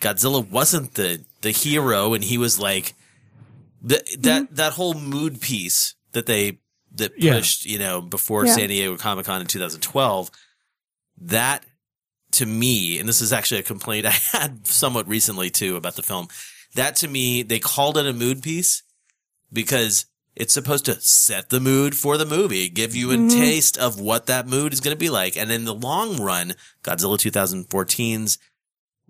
Godzilla 0.00 0.48
wasn't 0.48 0.94
the 0.94 1.24
the 1.42 1.50
hero, 1.52 2.12
and 2.14 2.22
he 2.22 2.36
was 2.38 2.58
like 2.58 2.94
the, 3.82 4.02
that 4.18 4.42
Mm-hmm. 4.44 4.54
that 4.56 4.72
whole 4.74 4.94
mood 4.94 5.40
piece 5.40 5.94
that 6.12 6.26
they 6.26 6.58
that 6.96 7.12
Yeah. 7.16 7.34
pushed, 7.34 7.66
you 7.66 7.78
know, 7.78 8.00
before 8.00 8.46
Yeah. 8.46 8.54
San 8.54 8.68
Diego 8.68 8.96
Comic 8.96 9.26
Con 9.26 9.40
in 9.40 9.46
2012. 9.46 10.30
That 11.22 11.64
to 12.32 12.46
me, 12.46 12.98
and 12.98 13.08
this 13.08 13.20
is 13.20 13.32
actually 13.32 13.60
a 13.60 13.64
complaint 13.64 14.06
I 14.06 14.10
had 14.32 14.66
somewhat 14.66 15.08
recently 15.08 15.50
too 15.50 15.76
about 15.76 15.96
the 15.96 16.02
film. 16.02 16.28
That 16.74 16.96
to 16.96 17.08
me, 17.08 17.42
they 17.42 17.58
called 17.58 17.96
it 17.96 18.06
a 18.06 18.12
mood 18.12 18.42
piece 18.42 18.82
because 19.52 20.06
it's 20.36 20.54
supposed 20.54 20.84
to 20.84 21.00
set 21.00 21.50
the 21.50 21.60
mood 21.60 21.96
for 21.96 22.16
the 22.16 22.24
movie, 22.24 22.68
give 22.68 22.94
you 22.94 23.10
a 23.10 23.16
mm-hmm. 23.16 23.28
taste 23.28 23.76
of 23.76 24.00
what 24.00 24.26
that 24.26 24.46
mood 24.46 24.72
is 24.72 24.80
going 24.80 24.94
to 24.94 24.98
be 24.98 25.10
like. 25.10 25.36
And 25.36 25.50
in 25.50 25.64
the 25.64 25.74
long 25.74 26.20
run, 26.22 26.54
Godzilla 26.82 27.18
2014's 27.18 28.38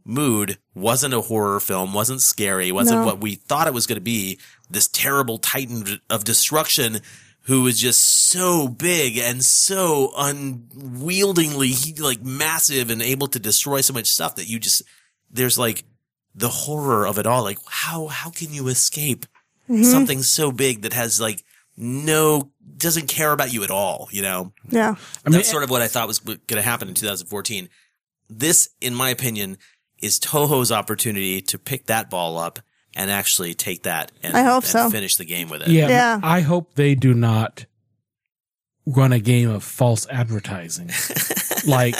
mood 0.04 0.58
wasn't 0.74 1.14
a 1.14 1.20
horror 1.20 1.60
film, 1.60 1.92
wasn't 1.92 2.20
scary, 2.20 2.72
wasn't 2.72 3.00
No. 3.00 3.06
what 3.06 3.20
we 3.20 3.34
thought 3.34 3.66
it 3.66 3.74
was 3.74 3.86
going 3.86 3.96
to 3.96 4.02
be. 4.02 4.38
This 4.68 4.88
terrible 4.88 5.38
titan 5.38 6.00
of 6.08 6.24
destruction 6.24 7.00
who 7.44 7.62
was 7.62 7.80
just 7.80 8.02
so 8.02 8.68
big 8.68 9.16
and 9.18 9.42
so 9.42 10.12
unwieldingly 10.16 11.98
like 12.00 12.22
massive 12.22 12.90
and 12.90 13.02
able 13.02 13.26
to 13.28 13.38
destroy 13.38 13.80
so 13.80 13.92
much 13.92 14.06
stuff 14.06 14.36
that 14.36 14.48
you 14.48 14.58
just 14.58 14.82
there's 15.30 15.58
like 15.58 15.84
the 16.34 16.48
horror 16.48 17.06
of 17.06 17.18
it 17.18 17.26
all. 17.26 17.42
Like 17.42 17.58
how 17.66 18.06
how 18.08 18.30
can 18.30 18.52
you 18.52 18.68
escape 18.68 19.26
mm-hmm. 19.68 19.82
something 19.82 20.22
so 20.22 20.52
big 20.52 20.82
that 20.82 20.92
has 20.92 21.20
like 21.20 21.42
no 21.76 22.50
doesn't 22.76 23.08
care 23.08 23.32
about 23.32 23.52
you 23.52 23.64
at 23.64 23.70
all? 23.70 24.08
You 24.12 24.22
know, 24.22 24.52
Yeah. 24.68 24.94
I 25.24 25.28
mean, 25.28 25.38
that's 25.38 25.50
sort 25.50 25.64
of 25.64 25.70
what 25.70 25.82
I 25.82 25.88
thought 25.88 26.06
was 26.08 26.18
going 26.18 26.38
to 26.48 26.62
happen 26.62 26.88
in 26.88 26.94
2014. 26.94 27.68
This, 28.28 28.70
in 28.80 28.94
my 28.94 29.10
opinion, 29.10 29.58
is 30.00 30.18
Toho's 30.18 30.72
opportunity 30.72 31.40
to 31.42 31.58
pick 31.58 31.86
that 31.86 32.10
ball 32.10 32.38
up 32.38 32.60
and 32.94 33.10
actually 33.10 33.54
take 33.54 33.84
that 33.84 34.10
and, 34.22 34.36
I 34.36 34.42
hope 34.42 34.64
and 34.64 34.72
so. 34.72 34.90
finish 34.90 35.16
the 35.16 35.24
game 35.24 35.48
with 35.48 35.62
it. 35.62 35.68
yeah, 35.68 35.88
Yeah. 35.88 36.20
I 36.22 36.40
hope 36.40 36.74
they 36.74 36.94
do 36.94 37.14
not 37.14 37.66
run 38.86 39.12
a 39.12 39.20
game 39.20 39.50
of 39.50 39.62
false 39.62 40.06
advertising. 40.08 40.88
like, 41.66 41.94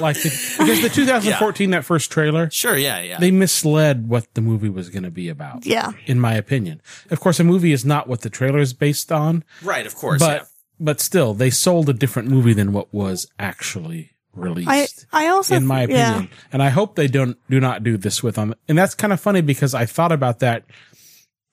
like 0.00 0.16
the, 0.16 0.56
because 0.58 0.82
the 0.82 0.90
2014, 0.92 1.70
that 1.70 1.84
first 1.84 2.10
trailer, 2.10 2.50
Sure. 2.50 2.76
Yeah. 2.76 3.00
Yeah. 3.00 3.18
they 3.18 3.30
misled 3.30 4.08
what 4.08 4.32
the 4.34 4.40
movie 4.40 4.68
was 4.68 4.88
going 4.88 5.04
to 5.04 5.10
be 5.10 5.28
about. 5.28 5.64
Yeah. 5.64 5.92
In 6.06 6.18
my 6.18 6.34
opinion. 6.34 6.80
Of 7.10 7.20
course, 7.20 7.38
a 7.38 7.44
movie 7.44 7.72
is 7.72 7.84
not 7.84 8.08
what 8.08 8.22
the 8.22 8.30
trailer 8.30 8.58
is 8.58 8.72
based 8.72 9.12
on, 9.12 9.44
right. 9.62 9.86
Of 9.86 9.94
course. 9.94 10.20
but, 10.20 10.42
yeah. 10.42 10.46
but 10.80 11.00
still, 11.00 11.34
they 11.34 11.50
sold 11.50 11.88
a 11.88 11.92
different 11.92 12.28
movie 12.28 12.54
than 12.54 12.72
what 12.72 12.92
was 12.92 13.28
actually 13.38 14.10
released. 14.36 15.06
I, 15.12 15.26
I 15.26 15.28
also, 15.28 15.54
in 15.56 15.66
my 15.66 15.86
yeah. 15.86 16.10
opinion. 16.10 16.30
And 16.52 16.62
I 16.62 16.68
hope 16.70 16.94
they 16.96 17.08
don't 17.08 17.36
do 17.50 17.60
not 17.60 17.82
do 17.82 17.96
this 17.96 18.22
with 18.22 18.34
them. 18.36 18.54
And 18.68 18.76
that's 18.78 18.94
kind 18.94 19.12
of 19.12 19.20
funny 19.20 19.40
because 19.40 19.74
I 19.74 19.86
thought 19.86 20.12
about 20.12 20.38
that 20.40 20.64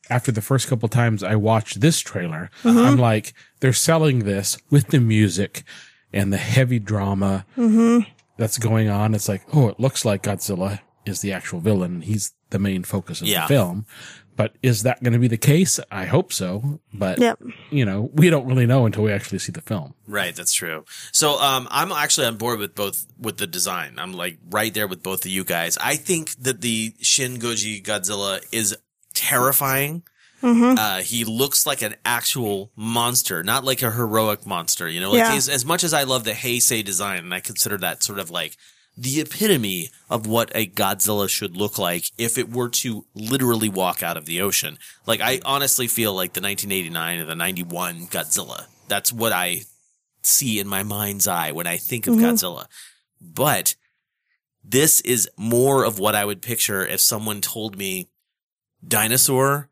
after 0.10 0.32
the 0.32 0.42
first 0.42 0.68
couple 0.68 0.90
times 0.90 1.24
I 1.24 1.36
watched 1.36 1.82
this 1.82 2.00
trailer. 2.00 2.50
Mm-hmm. 2.64 2.78
I'm 2.78 2.98
like, 2.98 3.34
they're 3.62 3.74
selling 3.74 4.20
this 4.20 4.58
with 4.70 4.88
the 4.88 5.00
music 5.00 5.64
and 6.12 6.32
the 6.34 6.38
heavy 6.38 6.80
drama 6.80 7.46
Mm-hmm. 7.58 8.10
that's 8.38 8.58
going 8.58 8.90
on. 8.90 9.16
It's 9.16 9.30
like, 9.30 9.44
oh, 9.54 9.70
it 9.70 9.80
looks 9.80 10.04
like 10.06 10.24
Godzilla 10.24 10.80
is 11.06 11.22
the 11.22 11.32
actual 11.34 11.60
villain. 11.60 12.02
He's 12.02 12.34
the 12.50 12.60
main 12.60 12.84
focus 12.84 13.22
of 13.22 13.28
Yeah. 13.28 13.42
the 13.44 13.48
film. 13.48 13.86
But 14.36 14.56
is 14.64 14.84
that 14.84 15.04
going 15.04 15.14
to 15.14 15.20
be 15.20 15.28
the 15.28 15.38
case? 15.38 15.80
I 15.92 16.06
hope 16.06 16.34
so. 16.34 16.80
But, 16.94 17.20
Yep. 17.20 17.42
you 17.70 17.86
know, 17.86 18.10
we 18.14 18.30
don't 18.30 18.46
really 18.48 18.66
know 18.66 18.86
until 18.86 19.04
we 19.04 19.12
actually 19.12 19.40
see 19.40 19.52
the 19.52 19.62
film. 19.62 19.94
Right, 20.08 20.36
that's 20.36 20.54
true. 20.54 20.86
So 21.12 21.40
um, 21.40 21.68
I'm 21.70 21.92
actually 21.92 22.28
on 22.28 22.38
board 22.38 22.60
with 22.60 22.74
both 22.76 23.06
with 23.20 23.38
the 23.38 23.46
design. 23.48 23.96
I'm 24.00 24.14
like 24.14 24.38
right 24.50 24.74
there 24.74 24.88
with 24.88 25.04
both 25.04 25.26
of 25.26 25.32
you 25.32 25.44
guys. 25.44 25.78
I 25.78 25.96
think 25.96 26.36
that 26.42 26.62
the 26.62 26.94
Shin 27.00 27.38
Goji 27.38 27.84
Godzilla 27.84 28.44
is 28.52 28.76
terrifying. 29.14 30.04
Mm-hmm. 30.42 30.78
Uh, 30.78 30.98
he 31.02 31.24
looks 31.24 31.66
like 31.66 31.82
an 31.82 31.96
actual 32.04 32.70
monster, 32.76 33.44
not 33.44 33.64
like 33.64 33.82
a 33.82 33.92
heroic 33.92 34.46
monster. 34.46 34.90
You 34.90 35.00
know, 35.00 35.12
like 35.12 35.20
Yeah. 35.20 35.36
as, 35.36 35.48
as 35.48 35.64
much 35.64 35.84
as 35.86 35.94
I 35.94 36.04
love 36.04 36.26
the 36.26 36.32
Heisei 36.34 36.84
design, 36.84 37.20
and 37.20 37.34
I 37.34 37.40
consider 37.40 37.78
that 37.78 38.04
sort 38.04 38.20
of 38.20 38.30
like 38.30 38.58
the 38.96 39.20
epitome 39.20 39.90
of 40.10 40.28
what 40.28 40.52
a 40.54 40.68
Godzilla 40.68 41.28
should 41.28 41.58
look 41.58 41.78
like 41.78 42.06
if 42.18 42.38
it 42.38 42.52
were 42.52 42.70
to 42.70 43.06
literally 43.16 43.70
walk 43.70 44.04
out 44.04 44.18
of 44.18 44.26
the 44.26 44.42
ocean. 44.42 44.78
Like 45.08 45.22
I 45.22 45.40
honestly 45.46 45.88
feel 45.88 46.14
like 46.14 46.34
the 46.34 46.42
1989 46.42 47.20
or 47.20 47.26
the 47.26 47.36
91 47.36 48.08
Godzilla. 48.08 48.66
That's 48.88 49.12
what 49.12 49.32
I 49.32 49.62
see 50.22 50.60
in 50.60 50.68
my 50.68 50.84
mind's 50.84 51.28
eye 51.28 51.52
when 51.52 51.68
I 51.68 51.78
think 51.78 52.08
of 52.08 52.16
mm-hmm. 52.16 52.26
Godzilla. 52.26 52.68
But 53.20 53.76
this 54.64 55.02
is 55.02 55.30
more 55.38 55.84
of 55.84 56.00
what 56.00 56.16
I 56.16 56.26
would 56.26 56.42
picture 56.42 56.86
if 56.86 57.02
someone 57.02 57.42
told 57.42 57.78
me 57.78 58.10
dinosaur 58.86 59.70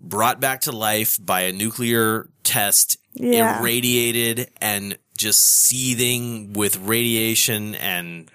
brought 0.00 0.40
back 0.40 0.60
to 0.62 0.72
life 0.72 1.18
by 1.20 1.42
a 1.42 1.52
nuclear 1.52 2.28
test, 2.42 2.98
Yeah. 3.14 3.58
irradiated 3.58 4.50
and 4.60 4.98
just 5.16 5.40
seething 5.40 6.52
with 6.54 6.76
radiation 6.78 7.74
and 7.76 8.30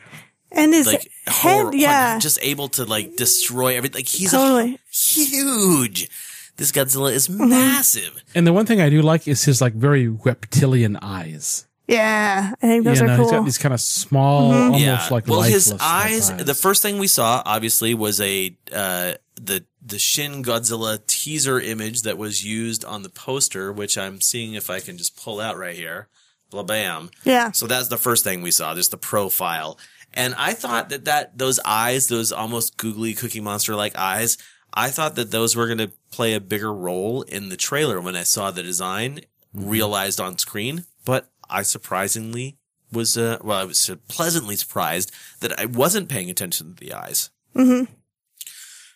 And 0.52 0.74
his 0.74 0.88
like 0.88 1.10
head, 1.28 1.62
horror, 1.62 1.74
yeah. 1.76 2.20
just 2.20 2.40
able 2.42 2.70
to 2.70 2.86
like 2.86 3.16
destroy 3.16 3.76
everything. 3.78 4.00
Like 4.00 4.08
he's 4.08 4.32
Totally. 4.32 4.76
a, 4.76 4.80
huge. 4.92 6.10
This 6.58 6.72
Godzilla 6.72 7.12
is 7.14 7.28
Mm-hmm. 7.28 7.50
massive. 7.50 8.24
And 8.36 8.46
the 8.46 8.54
one 8.54 8.66
thing 8.66 8.82
I 8.82 8.90
do 8.90 9.02
like 9.02 9.28
is 9.28 9.44
his 9.46 9.62
like 9.62 9.74
very 9.74 10.08
reptilian 10.10 10.98
eyes. 11.02 11.68
yeah. 11.88 12.54
I 12.62 12.68
think 12.68 12.84
those 12.84 13.00
you 13.00 13.06
are 13.06 13.08
know, 13.08 13.16
cool. 13.18 13.26
he's 13.26 13.32
got 13.32 13.46
these 13.46 13.58
kind 13.58 13.74
of 13.74 13.82
small, 13.82 14.52
almost 14.52 14.82
yeah. 14.84 15.08
like 15.12 15.28
well, 15.28 15.42
his 15.42 15.72
eyes, 15.80 16.30
eyes. 16.32 16.46
The 16.46 16.54
first 16.54 16.82
thing 16.82 16.98
we 17.00 17.08
saw, 17.08 17.42
obviously, 17.46 17.94
was 17.94 18.20
a 18.20 18.56
uh, 18.74 19.14
the 19.42 19.64
the 19.82 19.98
Shin 20.00 20.44
Godzilla 20.44 21.00
teaser 21.08 21.60
image 21.60 22.02
that 22.04 22.18
was 22.18 22.44
used 22.44 22.84
on 22.84 23.04
the 23.04 23.10
poster, 23.10 23.72
which 23.72 23.98
I'm 23.98 24.20
seeing 24.22 24.54
if 24.56 24.70
I 24.70 24.82
can 24.82 24.98
just 24.98 25.16
pull 25.16 25.40
out 25.40 25.58
right 25.58 25.76
here. 25.76 26.10
Blah 26.50 26.64
bam. 26.64 27.10
yeah. 27.24 27.52
So 27.52 27.68
that's 27.68 27.90
the 27.90 27.98
first 27.98 28.24
thing 28.24 28.42
we 28.42 28.52
saw, 28.52 28.74
just 28.76 28.92
the 28.92 28.98
profile. 28.98 29.78
And 30.14 30.34
I 30.36 30.54
thought 30.54 30.90
that 30.90 31.06
that 31.06 31.38
those 31.38 31.60
eyes, 31.64 32.08
those 32.08 32.32
almost 32.32 32.78
googly 32.78 33.14
cookie 33.14 33.42
monster 33.42 33.76
like 33.76 33.96
eyes, 33.96 34.38
I 34.74 34.90
thought 34.90 35.16
that 35.16 35.32
those 35.32 35.56
were 35.56 35.68
going 35.68 35.78
to 35.80 35.92
play 36.12 36.34
a 36.34 36.40
bigger 36.40 36.74
role 36.74 37.22
in 37.24 37.50
the 37.50 37.58
trailer 37.58 38.02
when 38.02 38.16
I 38.16 38.24
saw 38.24 38.52
the 38.52 38.64
design 38.64 39.22
realized 39.54 40.20
on 40.20 40.38
screen. 40.38 40.86
But 41.06 41.30
I 41.50 41.62
surprisingly 41.62 42.58
was, 42.92 43.18
uh, 43.18 43.38
well, 43.44 43.60
I 43.60 43.66
was 43.66 43.90
pleasantly 44.08 44.56
surprised 44.56 45.12
that 45.42 45.60
I 45.60 45.66
wasn't 45.66 46.10
paying 46.10 46.30
attention 46.30 46.76
to 46.76 46.84
the 46.84 46.94
eyes. 46.94 47.30
Mm-hmm. 47.56 47.92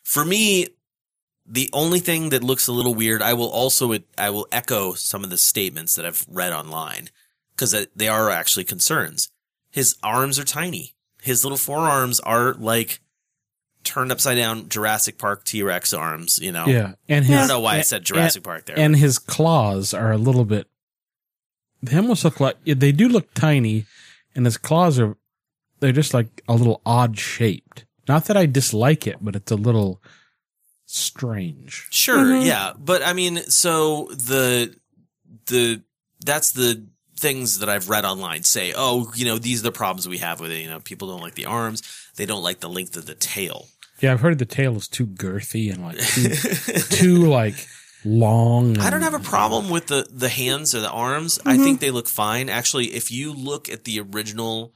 For 0.03 0.25
me, 0.25 0.67
the 1.45 1.69
only 1.74 2.00
thing 2.00 2.29
that 2.29 2.43
looks 2.43 2.67
a 2.67 2.72
little 2.72 2.95
weird, 2.95 3.22
I 3.22 3.33
will 3.33 3.50
also, 3.50 3.93
I 4.17 4.29
will 4.29 4.48
echo 4.51 4.93
some 4.93 5.24
of 5.24 5.29
the 5.29 5.38
statements 5.38 5.95
that 5.95 6.05
I've 6.05 6.25
read 6.29 6.53
online 6.53 7.10
because 7.55 7.75
they 7.95 8.07
are 8.07 8.29
actually 8.29 8.63
concerns. 8.63 9.29
His 9.72 9.95
arms 10.03 10.38
are 10.39 10.43
tiny. 10.43 10.95
His 11.22 11.43
little 11.43 11.57
forearms 11.57 12.19
are 12.19 12.53
like 12.53 13.00
turned 13.83 14.12
upside 14.12 14.38
down 14.38 14.69
Jurassic 14.69 15.17
Park 15.17 15.45
T 15.45 15.63
Rex 15.63 15.93
arms. 15.93 16.39
You 16.39 16.51
know, 16.51 16.65
Yeah, 16.65 16.93
and 17.07 17.25
I 17.25 17.29
don't 17.29 17.48
know 17.48 17.60
why 17.60 17.77
I 17.77 17.81
said 17.81 18.03
Jurassic 18.03 18.39
and, 18.39 18.45
Park 18.45 18.65
there. 18.65 18.77
And 18.77 18.95
his 18.95 19.19
claws 19.19 19.93
are 19.93 20.12
a 20.12 20.17
little 20.17 20.45
bit. 20.45 20.67
They 21.81 21.98
almost 21.98 22.24
look 22.24 22.39
like 22.39 22.57
they 22.65 22.91
do 22.91 23.10
look 23.10 23.33
tiny, 23.33 23.86
and 24.36 24.45
his 24.45 24.57
claws 24.57 25.00
are. 25.00 25.17
They're 25.79 25.91
just 25.91 26.13
like 26.13 26.41
a 26.48 26.55
little 26.55 26.81
odd 26.86 27.17
shaped. 27.17 27.86
Not 28.07 28.25
that 28.25 28.38
I 28.38 28.45
dislike 28.45 29.05
it, 29.05 29.17
but 29.22 29.36
it's 29.36 29.51
a 29.51 29.57
little 29.57 30.01
strange. 30.86 31.88
Sure, 31.89 32.17
mm-hmm. 32.17 32.45
yeah, 32.45 32.74
but 32.77 33.05
I 33.05 33.13
mean, 33.13 33.38
so 33.38 34.07
the 34.12 34.75
the 35.48 35.81
that's 36.24 36.51
the 36.51 36.86
things 37.23 37.59
that 37.59 37.69
I've 37.69 37.89
read 37.89 38.05
online 38.05 38.43
say, 38.43 38.73
oh, 38.75 39.11
you 39.15 39.25
know, 39.25 39.39
these 39.39 39.61
are 39.61 39.63
the 39.63 39.71
problems 39.71 40.07
we 40.07 40.19
have 40.19 40.39
with 40.39 40.51
it. 40.51 40.59
You 40.61 40.69
know, 40.69 40.79
people 40.79 41.07
don't 41.07 41.21
like 41.21 41.33
the 41.35 41.47
arms, 41.47 41.81
they 42.17 42.27
don't 42.27 42.43
like 42.43 42.59
the 42.59 42.69
length 42.69 42.95
of 42.95 43.07
the 43.07 43.15
tail. 43.15 43.67
Yeah, 44.01 44.11
I've 44.11 44.19
heard 44.19 44.37
the 44.37 44.45
tail 44.45 44.75
is 44.75 44.87
too 44.87 45.07
girthy 45.07 45.71
and 45.73 45.81
like 45.81 45.97
too, 45.97 46.95
too 46.95 47.27
like 47.27 47.65
long. 48.03 48.77
I 48.77 48.89
don't 48.89 49.01
have 49.01 49.13
a 49.13 49.19
problem 49.19 49.69
with 49.69 49.87
the 49.87 50.05
the 50.11 50.29
hands 50.29 50.75
or 50.75 50.81
the 50.81 50.91
arms. 50.91 51.39
I 51.45 51.53
mm-hmm. 51.53 51.63
think 51.63 51.79
they 51.79 51.91
look 51.91 52.07
fine. 52.07 52.49
Actually, 52.49 52.87
if 52.87 53.11
you 53.11 53.33
look 53.33 53.69
at 53.69 53.85
the 53.85 54.01
original 54.01 54.73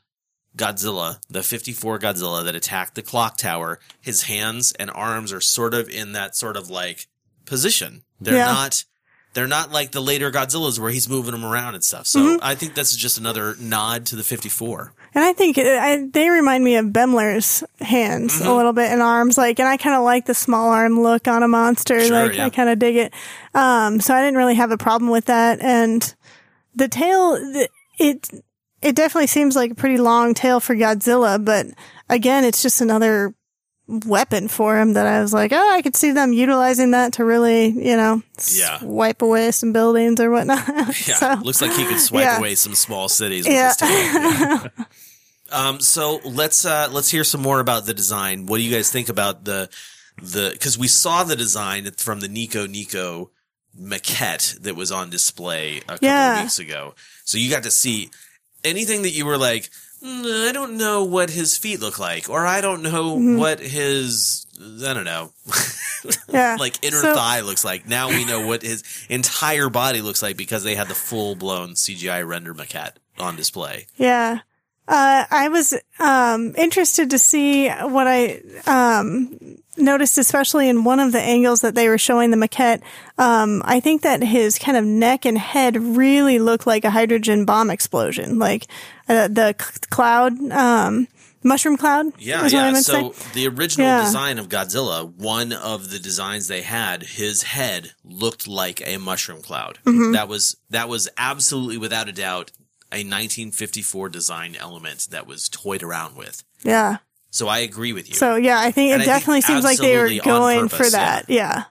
Godzilla, 0.56 1.20
the 1.30 1.44
54 1.44 2.00
Godzilla 2.00 2.44
that 2.46 2.56
attacked 2.56 2.96
the 2.96 3.02
clock 3.02 3.38
tower, 3.38 3.80
his 4.02 4.24
hands 4.24 4.72
and 4.80 4.90
arms 4.90 5.34
are 5.34 5.42
sort 5.42 5.74
of 5.74 5.90
in 5.90 6.14
that 6.14 6.36
sort 6.36 6.58
of 6.58 6.70
like 6.70 7.08
position. 7.46 8.04
They're 8.20 8.36
Yeah. 8.36 8.46
not 8.46 8.86
they're 9.38 9.46
not 9.46 9.72
like 9.72 9.92
the 9.92 10.02
later 10.02 10.32
Godzillas 10.32 10.80
where 10.80 10.90
he's 10.90 11.08
moving 11.08 11.32
them 11.32 11.46
around 11.46 11.76
and 11.76 11.84
stuff. 11.84 12.08
So 12.08 12.40
I 12.42 12.56
think 12.56 12.74
this 12.74 12.90
is 12.90 12.98
just 12.98 13.20
another 13.20 13.56
nod 13.60 14.08
to 14.08 14.16
the 14.16 14.24
54. 14.24 14.94
And 15.14 15.24
I 15.24 15.32
think 15.34 15.60
it, 15.60 15.68
I, 15.68 16.08
they 16.12 16.32
remind 16.32 16.64
me 16.64 16.76
of 16.78 16.88
Bemular's 16.88 17.64
hands 17.80 18.34
Mm-hmm. 18.40 18.48
a 18.48 18.56
little 18.56 18.74
bit 18.74 18.90
and 18.92 19.00
arms, 19.00 19.38
like, 19.38 19.60
and 19.60 19.70
I 19.70 19.78
kind 19.78 19.96
of 19.96 20.02
like 20.04 20.26
the 20.26 20.34
small 20.34 20.72
arm 20.72 21.00
look 21.00 21.28
on 21.28 21.44
a 21.44 21.48
monster. 21.48 22.00
Sure, 22.00 22.26
like, 22.30 22.36
yeah. 22.36 22.46
I 22.46 22.50
kind 22.50 22.68
of 22.68 22.80
dig 22.80 22.96
it. 22.96 23.14
Um, 23.54 24.00
so 24.00 24.16
I 24.16 24.24
didn't 24.24 24.38
really 24.38 24.56
have 24.56 24.72
a 24.72 24.78
problem 24.78 25.12
with 25.12 25.26
that. 25.26 25.62
And 25.62 26.16
the 26.74 26.88
tail, 26.88 27.38
it, 28.00 28.30
it 28.82 28.96
definitely 28.96 29.28
seems 29.28 29.56
like 29.56 29.70
a 29.70 29.76
pretty 29.76 30.00
long 30.00 30.34
tail 30.34 30.60
for 30.60 30.76
Godzilla, 30.76 31.44
but 31.46 31.68
again, 32.10 32.44
it's 32.44 32.64
just 32.64 32.82
another 32.82 33.36
weapon 33.88 34.48
for 34.50 34.78
him 34.78 34.94
that 34.94 35.08
I 35.08 35.22
was 35.22 35.34
like, 35.34 35.54
oh, 35.54 35.72
I 35.74 35.82
could 35.82 35.96
see 35.96 36.12
them 36.12 36.34
utilizing 36.34 36.92
that 36.92 37.14
to 37.14 37.24
really, 37.26 37.68
you 37.68 37.96
know, 37.96 38.22
Yeah. 38.52 38.80
wipe 38.84 39.22
away 39.22 39.52
some 39.52 39.72
buildings 39.72 40.20
or 40.20 40.30
whatnot. 40.30 40.68
Yeah, 41.08 41.16
so, 41.16 41.34
looks 41.42 41.62
like 41.62 41.72
he 41.72 41.86
could 41.86 42.00
swipe 42.00 42.24
yeah. 42.26 42.38
away 42.38 42.56
some 42.56 42.76
small 42.76 43.08
cities 43.10 43.46
with 43.46 43.54
Yeah. 43.54 43.74
Yeah. 43.82 44.68
um, 45.52 45.80
so 45.80 46.20
let's 46.26 46.66
uh, 46.66 46.90
let's 46.92 47.10
hear 47.10 47.24
some 47.24 47.42
more 47.42 47.60
about 47.60 47.86
the 47.86 47.94
design. 47.94 48.46
What 48.46 48.58
do 48.58 48.64
you 48.64 48.72
guys 48.76 48.92
think 48.92 49.08
about 49.10 49.46
the 49.46 49.70
the? 50.22 50.50
Because 50.52 50.78
we 50.78 50.88
saw 50.90 51.24
the 51.24 51.36
design 51.38 51.90
from 51.98 52.20
the 52.20 52.28
Nico 52.28 52.68
Nico 52.68 53.32
maquette 53.80 54.60
that 54.62 54.76
was 54.76 54.92
on 54.92 55.10
display 55.10 55.78
a 55.78 55.82
couple 55.82 56.08
Yeah. 56.08 56.38
of 56.38 56.44
weeks 56.44 56.60
ago. 56.60 56.96
So 57.24 57.38
you 57.38 57.50
got 57.50 57.64
to 57.64 57.72
see 57.72 58.10
anything 58.64 59.04
that 59.04 59.12
you 59.12 59.26
were 59.26 59.38
like, 59.38 59.64
"Mm, 59.66 59.70
I 60.04 60.52
don't 60.54 60.78
know 60.78 61.04
what 61.04 61.30
his 61.30 61.58
feet 61.58 61.80
look 61.82 61.98
like, 62.00 62.30
or 62.30 62.46
I 62.46 62.62
don't 62.62 62.84
know 62.84 63.16
Mm-hmm. 63.18 63.38
what 63.38 63.60
his 63.60 64.46
I 64.84 64.94
don't 64.94 65.04
know. 65.06 65.32
yeah. 66.30 66.58
like 66.60 66.84
inner 66.84 66.98
So- 67.02 67.14
thigh 67.16 67.42
looks 67.42 67.64
like. 67.66 67.88
Now 67.88 68.10
we 68.10 68.26
know 68.26 68.46
what 68.46 68.62
his 68.64 68.84
entire 69.10 69.70
body 69.70 70.02
looks 70.02 70.22
like 70.22 70.38
because 70.38 70.64
they 70.64 70.76
had 70.76 70.88
the 70.88 70.96
full 70.96 71.36
blown 71.36 71.70
CGI 71.74 72.28
render 72.28 72.54
maquette 72.54 72.94
on 73.20 73.36
display. 73.36 73.88
Yeah. 73.98 74.40
Uh, 74.88 75.26
I 75.30 75.50
was 75.50 75.74
um, 76.00 76.54
interested 76.58 77.10
to 77.10 77.20
see 77.20 77.68
what 77.70 78.08
I 78.08 78.42
um, 78.66 79.38
noticed, 79.76 80.18
especially 80.18 80.70
in 80.70 80.86
one 80.86 81.02
of 81.02 81.12
the 81.12 81.20
angles 81.20 81.60
that 81.62 81.76
they 81.76 81.90
were 81.90 81.98
showing 81.98 82.32
the 82.32 82.38
maquette. 82.38 82.82
Um, 83.18 83.62
I 83.66 83.82
think 83.82 84.04
that 84.04 84.24
his 84.24 84.58
kind 84.58 84.78
of 84.78 84.86
neck 84.86 85.26
and 85.26 85.38
head 85.38 85.76
really 85.76 86.40
looked 86.40 86.66
like 86.66 86.86
a 86.86 86.90
hydrogen 86.90 87.44
bomb 87.44 87.70
explosion, 87.70 88.40
like 88.40 88.68
uh, 89.10 89.28
the 89.28 89.56
c- 89.60 89.80
cloud, 89.90 90.40
um, 90.52 91.08
mushroom 91.44 91.78
cloud. 91.78 92.08
Yeah, 92.20 92.46
is 92.46 92.54
what 92.54 92.64
I 92.64 92.70
yeah. 92.72 92.80
So 92.82 93.14
the 93.34 93.48
original 93.48 93.88
Yeah. 93.88 94.04
design 94.04 94.38
of 94.40 94.50
Godzilla, 94.50 95.06
one 95.14 95.54
of 95.54 95.90
the 95.92 96.00
designs 96.00 96.48
they 96.48 96.62
had, 96.62 97.04
his 97.04 97.44
head 97.44 97.94
looked 98.04 98.48
like 98.48 98.82
a 98.86 98.98
mushroom 98.98 99.42
cloud. 99.42 99.80
Mm-hmm. 99.86 100.12
That 100.14 100.28
was 100.28 100.58
that 100.70 100.90
was 100.90 101.08
absolutely 101.18 101.78
without 101.78 102.10
a 102.10 102.12
doubt 102.12 102.52
a 102.92 103.04
1954 103.04 104.10
design 104.10 104.56
element 104.60 105.08
that 105.12 105.28
was 105.28 105.50
toyed 105.50 105.84
around 105.84 106.16
with. 106.16 106.44
yeah. 106.64 106.98
So 107.30 107.48
I 107.50 107.60
agree 107.60 107.92
with 107.94 108.08
you. 108.10 108.16
So 108.16 108.36
yeah, 108.36 108.60
I 108.60 108.72
think 108.72 108.94
And 108.94 109.02
it 109.02 109.08
I 109.08 109.12
think 109.20 109.20
definitely 109.20 109.42
seems 109.42 109.64
like 109.66 109.78
they 109.78 109.98
were 109.98 110.10
going 110.24 110.70
purpose, 110.70 110.88
for 110.88 110.92
that. 110.92 111.30
Yeah. 111.30 111.36
Yeah. 111.36 111.64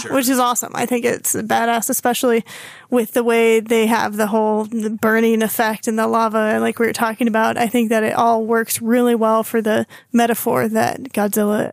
Sure. 0.00 0.14
Which 0.14 0.28
is 0.28 0.38
awesome. 0.38 0.72
I 0.74 0.86
think 0.86 1.04
it's 1.04 1.34
badass, 1.34 1.88
especially 1.90 2.44
with 2.90 3.12
the 3.12 3.24
way 3.24 3.60
they 3.60 3.86
have 3.86 4.16
the 4.16 4.26
whole 4.26 4.64
the 4.64 4.90
burning 4.90 5.42
effect 5.42 5.88
and 5.88 5.98
the 5.98 6.06
lava, 6.06 6.38
and 6.38 6.60
like 6.62 6.78
we 6.78 6.86
were 6.86 6.92
talking 6.92 7.26
about. 7.28 7.56
I 7.56 7.66
think 7.66 7.88
that 7.88 8.02
it 8.02 8.12
all 8.14 8.44
works 8.44 8.82
really 8.82 9.14
well 9.14 9.42
for 9.42 9.62
the 9.62 9.86
metaphor 10.12 10.68
that 10.68 11.02
Godzilla. 11.12 11.72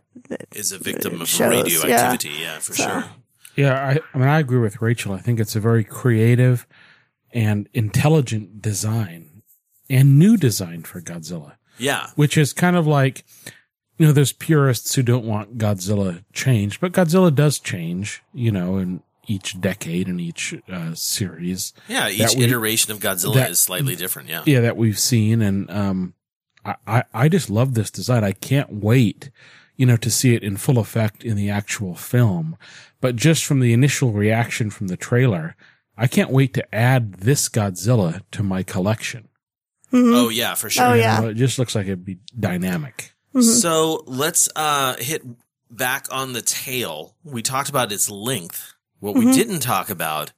is 0.54 0.72
a 0.72 0.78
victim 0.78 1.20
of 1.20 1.28
shows, 1.28 1.50
radioactivity. 1.84 2.30
Yeah, 2.40 2.58
for 2.58 2.74
So- 2.74 2.84
sure. 2.84 3.04
Yeah, 3.56 3.74
I, 3.74 3.98
I 4.14 4.18
mean, 4.18 4.28
I 4.28 4.38
agree 4.38 4.60
with 4.60 4.80
Rachel. 4.80 5.12
I 5.12 5.18
think 5.18 5.40
it's 5.40 5.56
a 5.56 5.60
very 5.60 5.84
creative 5.84 6.66
and 7.34 7.68
intelligent 7.74 8.62
design 8.62 9.42
and 9.90 10.18
new 10.18 10.36
design 10.36 10.82
for 10.84 11.00
Godzilla, 11.02 11.54
Yeah. 11.76 12.06
which 12.14 12.38
is 12.38 12.52
kind 12.52 12.76
of 12.76 12.86
like, 12.86 13.24
you 14.00 14.06
know, 14.06 14.12
there's 14.12 14.32
purists 14.32 14.94
who 14.94 15.02
don't 15.02 15.26
want 15.26 15.58
Godzilla 15.58 16.24
changed, 16.32 16.80
but 16.80 16.92
Godzilla 16.92 17.34
does 17.34 17.58
change, 17.58 18.22
you 18.32 18.50
know, 18.50 18.78
in 18.78 19.02
each 19.28 19.60
decade 19.60 20.08
and 20.08 20.18
each 20.20 20.54
uh, 20.72 20.94
series. 20.94 21.74
Yeah, 21.86 22.08
each 22.08 22.34
we- 22.34 22.44
iteration 22.44 22.92
of 22.92 22.98
Godzilla 23.00 23.34
that- 23.34 23.50
is 23.50 23.60
slightly 23.60 23.94
different. 23.94 24.28
Yeah. 24.30 24.42
yeah, 24.46 24.60
that 24.60 24.76
we've 24.78 24.98
seen. 24.98 25.42
And, 25.42 25.70
um, 25.70 26.14
I, 26.64 26.76
I, 26.86 27.04
I 27.12 27.28
just 27.28 27.50
love 27.50 27.74
this 27.74 27.90
design. 27.90 28.24
I 28.24 28.32
can't 28.32 28.72
wait, 28.72 29.30
you 29.76 29.84
know, 29.86 29.96
to 29.98 30.10
see 30.10 30.34
it 30.34 30.42
in 30.42 30.56
full 30.56 30.78
effect 30.78 31.22
in 31.22 31.36
the 31.36 31.50
actual 31.50 31.94
film. 31.94 32.56
But 33.02 33.16
just 33.16 33.44
from 33.44 33.60
the 33.60 33.72
initial 33.74 34.12
reaction 34.12 34.70
from 34.70 34.88
the 34.88 34.96
trailer, 34.96 35.56
I 35.96 36.06
can't 36.06 36.30
wait 36.30 36.54
to 36.54 36.74
add 36.74 37.14
this 37.14 37.48
Godzilla 37.50 38.22
to 38.32 38.42
my 38.42 38.62
collection. 38.62 39.28
Oh 39.92 40.28
yeah, 40.30 40.54
for 40.54 40.70
sure. 40.70 40.84
Oh, 40.86 40.94
You 40.94 41.00
yeah. 41.00 41.20
know, 41.20 41.28
it 41.28 41.34
just 41.34 41.58
looks 41.58 41.74
like 41.74 41.86
it'd 41.86 42.04
be 42.04 42.18
dynamic. 42.38 43.12
So 43.38 44.02
let's 44.06 44.48
uh 44.56 44.96
hit 44.98 45.22
back 45.70 46.06
on 46.10 46.32
the 46.32 46.42
tail. 46.42 47.14
We 47.24 47.42
talked 47.42 47.68
about 47.70 47.92
its 47.92 48.10
length. 48.10 48.74
What 48.98 49.14
Mm-hmm. 49.14 49.28
we 49.28 49.32
didn't 49.34 49.60
talk 49.60 49.88
about 49.88 50.32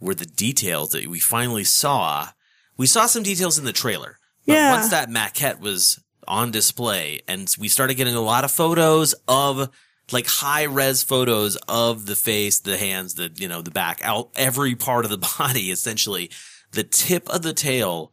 were 0.00 0.14
the 0.14 0.24
details 0.26 0.90
that 0.90 1.06
we 1.08 1.18
finally 1.20 1.64
saw. 1.64 2.28
We 2.76 2.86
saw 2.86 3.06
some 3.06 3.22
details 3.22 3.58
in 3.58 3.64
the 3.64 3.72
trailer. 3.72 4.18
But 4.46 4.54
Yeah. 4.54 4.70
once 4.72 4.90
that 4.90 5.08
maquette 5.10 5.60
was 5.60 5.98
on 6.28 6.50
display 6.52 7.20
and 7.28 7.52
we 7.58 7.68
started 7.68 7.94
getting 7.94 8.14
a 8.14 8.20
lot 8.20 8.44
of 8.44 8.52
photos 8.52 9.14
of 9.26 9.68
like 10.12 10.26
high 10.26 10.64
res 10.64 11.02
photos 11.02 11.56
of 11.68 12.06
the 12.06 12.16
face, 12.16 12.60
the 12.60 12.76
hands, 12.78 13.14
the, 13.14 13.30
you 13.36 13.48
know, 13.48 13.62
the 13.62 13.70
back, 13.70 14.00
out 14.02 14.30
every 14.36 14.74
part 14.74 15.04
of 15.04 15.10
the 15.10 15.18
body, 15.38 15.70
essentially. 15.70 16.30
The 16.72 16.84
tip 16.84 17.28
of 17.28 17.42
the 17.42 17.52
tail 17.52 18.12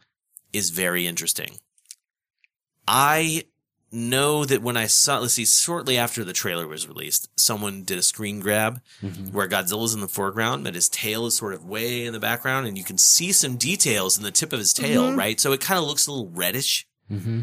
is 0.51 0.71
very 0.71 1.05
interesting. 1.07 1.51
I 2.87 3.43
know 3.91 4.45
that 4.45 4.61
when 4.61 4.77
I 4.77 4.87
saw, 4.87 5.19
let's 5.19 5.33
see, 5.33 5.45
shortly 5.45 5.97
after 5.97 6.23
the 6.23 6.33
trailer 6.33 6.67
was 6.67 6.87
released, 6.87 7.29
someone 7.39 7.83
did 7.83 7.97
a 7.97 8.03
screen 8.03 8.39
grab 8.39 8.81
where 9.31 9.47
Godzilla's 9.47 9.93
in 9.93 10.01
the 10.01 10.07
foreground, 10.07 10.63
but 10.63 10.75
his 10.75 10.89
tail 10.89 11.25
is 11.25 11.35
sort 11.35 11.53
of 11.53 11.65
way 11.65 12.05
in 12.05 12.13
the 12.13 12.19
background, 12.19 12.67
and 12.67 12.77
you 12.77 12.83
can 12.83 12.97
see 12.97 13.31
some 13.31 13.55
details 13.57 14.17
in 14.17 14.23
the 14.23 14.31
tip 14.31 14.53
of 14.53 14.59
his 14.59 14.73
tail, 14.73 15.13
right? 15.15 15.39
So 15.39 15.51
it 15.53 15.61
kind 15.61 15.79
of 15.79 15.85
looks 15.85 16.07
a 16.07 16.11
little 16.11 16.29
reddish. 16.29 16.87
Mm-hmm. 17.11 17.41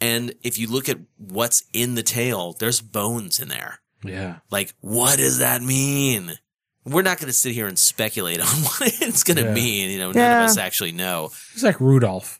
And 0.00 0.34
if 0.42 0.58
you 0.58 0.68
look 0.68 0.88
at 0.88 0.98
what's 1.16 1.64
in 1.72 1.94
the 1.96 2.04
tail, 2.04 2.52
there's 2.52 2.80
bones 2.80 3.40
in 3.40 3.48
there. 3.48 3.80
Yeah. 4.04 4.36
Like, 4.50 4.74
what 4.80 5.18
does 5.18 5.38
that 5.38 5.60
mean? 5.62 6.38
We're 6.84 7.02
not 7.02 7.18
going 7.18 7.26
to 7.26 7.32
sit 7.32 7.52
here 7.52 7.66
and 7.66 7.76
speculate 7.78 8.40
on 8.40 8.46
what 8.62 8.80
it's 9.02 9.24
going 9.24 9.38
to 9.38 9.42
Yeah. 9.44 9.52
mean. 9.54 9.90
You 9.90 9.98
know, 9.98 10.12
none 10.12 10.16
Yeah. 10.22 10.44
of 10.44 10.50
us 10.50 10.56
actually 10.56 10.92
know. 10.92 11.30
It's 11.52 11.64
like 11.64 11.80
Rudolph. 11.80 12.37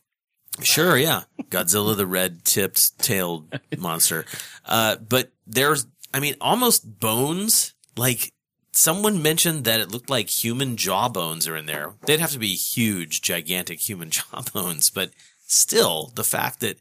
Sure, 0.63 0.97
yeah. 0.97 1.23
Godzilla, 1.51 1.97
the 1.97 2.07
red 2.07 2.45
tipped 2.45 2.99
tailed 2.99 3.59
monster. 3.79 4.25
Uh, 4.65 4.97
but 4.97 5.31
there's, 5.47 5.87
I 6.13 6.21
mean, 6.21 6.35
almost 6.41 7.01
bones. 7.01 7.75
Like 7.97 8.33
someone 8.73 9.23
mentioned 9.23 9.65
that 9.65 9.81
it 9.81 9.91
looked 9.91 10.11
like 10.11 10.29
human 10.29 10.77
jawbones 10.77 11.49
are 11.49 11.57
in 11.57 11.67
there. 11.67 11.95
They'd 12.07 12.21
have 12.21 12.33
to 12.33 12.39
be 12.39 12.55
huge, 12.55 13.23
gigantic 13.23 13.81
human 13.89 14.11
jawbones, 14.33 14.91
but 14.91 15.11
still 15.47 16.13
the 16.15 16.25
fact 16.25 16.61
that 16.61 16.79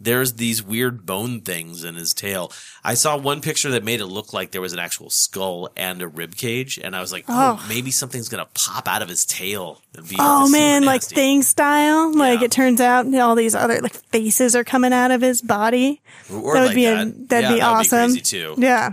there's 0.00 0.32
these 0.34 0.62
weird 0.62 1.04
bone 1.04 1.42
things 1.42 1.84
in 1.84 1.94
his 1.94 2.14
tail. 2.14 2.50
I 2.82 2.94
saw 2.94 3.16
one 3.18 3.40
picture 3.42 3.70
that 3.72 3.84
made 3.84 4.00
it 4.00 4.06
look 4.06 4.32
like 4.32 4.50
there 4.50 4.60
was 4.60 4.72
an 4.72 4.78
actual 4.78 5.10
skull 5.10 5.68
and 5.76 6.00
a 6.00 6.08
rib 6.08 6.36
cage, 6.36 6.78
and 6.82 6.96
I 6.96 7.00
was 7.00 7.12
like, 7.12 7.24
oh, 7.28 7.58
Oh. 7.60 7.66
maybe 7.68 7.90
something's 7.90 8.28
gonna 8.30 8.48
pop 8.54 8.88
out 8.88 9.02
of 9.02 9.08
his 9.08 9.24
tail. 9.26 9.82
and 9.96 10.08
be 10.08 10.16
Oh 10.18 10.48
man, 10.48 10.84
like 10.84 11.02
thing 11.02 11.42
style. 11.42 12.14
Like 12.16 12.40
Yeah. 12.40 12.44
it 12.46 12.50
turns 12.52 12.80
out 12.80 13.12
all 13.14 13.34
these 13.34 13.54
other 13.54 13.80
like 13.80 13.94
faces 14.10 14.56
are 14.56 14.64
coming 14.64 14.92
out 14.92 15.10
of 15.10 15.20
his 15.20 15.42
body. 15.42 16.00
Or 16.32 16.54
that 16.54 16.60
would 16.60 16.66
like 16.68 16.74
be 16.74 16.86
a- 16.86 16.94
that. 17.04 17.28
that'd 17.28 17.44
Yeah, 17.50 17.54
be 17.56 17.60
that 17.60 17.70
would 17.70 17.78
awesome. 17.80 17.98
crazy 18.12 18.20
too. 18.20 18.54
Yeah. 18.56 18.90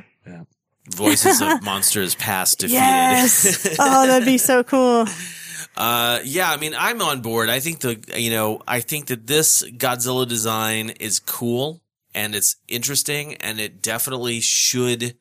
Voices 0.96 1.42
of 1.42 1.62
monsters 1.64 2.16
past 2.16 2.60
defeated. 2.60 2.80
Yes. 2.80 3.76
oh, 3.80 4.08
that'd 4.08 4.26
be 4.26 4.38
so 4.38 4.64
cool. 4.64 5.06
Uh, 5.78 6.22
yeah, 6.24 6.52
I 6.52 6.58
mean, 6.58 6.74
I'm 6.76 7.02
on 7.04 7.22
board. 7.22 7.50
I 7.50 7.60
think 7.60 7.82
the, 7.82 8.04
you 8.18 8.32
know, 8.32 8.64
I 8.68 8.80
think 8.80 9.08
that 9.08 9.28
this 9.28 9.64
Godzilla 9.64 10.28
design 10.28 10.90
is 10.90 11.20
cool 11.20 11.82
and 12.16 12.34
it's 12.34 12.56
interesting 12.68 13.36
and 13.36 13.60
it 13.60 13.84
definitely 13.84 14.40
should 14.40 15.18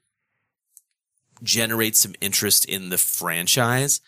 generate 1.43 1.95
some 1.95 2.15
interest 2.23 2.65
in 2.65 2.89
the 2.89 2.97
franchise. 2.97 4.01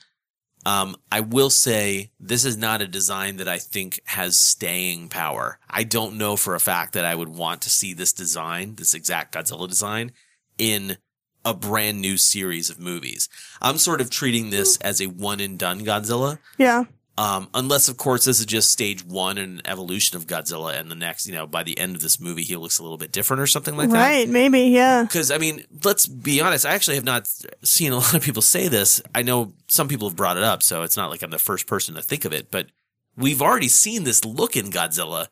Um, 0.65 0.97
I 1.13 1.21
will 1.21 1.51
say 1.51 2.13
this 2.19 2.47
is 2.47 2.57
not 2.57 2.81
a 2.81 2.89
design 2.89 3.37
that 3.37 3.49
I 3.49 3.59
think 3.59 4.01
has 4.07 4.39
staying 4.39 5.11
power. 5.11 5.59
I 5.69 5.85
don't 5.85 6.17
know 6.17 6.37
for 6.37 6.55
a 6.55 6.61
fact 6.61 6.95
that 6.95 7.05
I 7.05 7.15
would 7.15 7.29
want 7.29 7.61
to 7.63 7.71
see 7.71 7.93
this 7.93 8.15
design, 8.15 8.77
this 8.77 8.95
exact 8.95 9.35
Godzilla 9.35 9.69
design 9.69 10.13
in 10.57 10.97
a 11.45 11.55
brand 11.55 12.01
new 12.01 12.17
series 12.17 12.71
of 12.71 12.79
movies. 12.79 13.29
I'm 13.61 13.79
sort 13.79 14.01
of 14.01 14.11
treating 14.11 14.51
this 14.51 14.77
as 14.79 15.01
a 15.01 15.07
one 15.07 15.41
and 15.41 15.59
done 15.59 15.85
Godzilla. 15.85 16.39
Yeah. 16.57 16.85
Um, 17.17 17.49
unless 17.53 17.89
of 17.89 17.97
course 17.97 18.27
this 18.27 18.39
is 18.39 18.47
just 18.47 18.71
stage 18.71 19.05
one 19.05 19.39
in 19.39 19.55
an 19.55 19.63
evolution 19.65 20.17
of 20.17 20.29
Godzilla 20.29 20.79
and 20.79 20.89
the 20.89 20.95
next, 20.95 21.27
you 21.27 21.35
know, 21.35 21.49
by 21.49 21.65
the 21.65 21.77
end 21.77 21.97
of 21.97 22.01
this 22.01 22.21
movie, 22.21 22.45
he 22.45 22.55
looks 22.55 22.79
a 22.79 22.83
little 22.85 22.97
bit 22.97 23.11
different 23.11 23.41
or 23.41 23.49
something 23.49 23.77
like 23.77 23.91
that. 23.91 23.97
right. 23.97 24.29
Maybe. 24.29 24.61
Yeah. 24.61 25.03
Because 25.03 25.33
I 25.33 25.39
mean, 25.39 25.65
let's 25.83 26.07
be 26.07 26.41
honest. 26.41 26.65
I 26.65 26.75
actually 26.75 26.95
have 26.95 27.05
not 27.05 27.29
seen 27.65 27.91
a 27.91 27.97
lot 27.99 28.15
of 28.15 28.23
people 28.23 28.43
say 28.43 28.69
this. 28.69 29.03
I 29.17 29.23
know 29.23 29.53
some 29.67 29.89
people 29.89 30.09
have 30.09 30.17
brought 30.17 30.37
it 30.37 30.45
up, 30.45 30.63
so 30.63 30.83
it's 30.83 30.97
not 30.97 31.11
like 31.11 31.23
I'm 31.23 31.31
the 31.31 31.41
first 31.41 31.67
person 31.67 31.97
to 31.97 32.03
think 32.03 32.25
of 32.25 32.33
it. 32.33 32.53
But 32.53 32.69
we've 33.17 33.43
already 33.43 33.69
seen 33.69 34.05
this 34.05 34.25
look 34.25 34.57
in 34.57 34.71
Godzilla. 34.71 35.27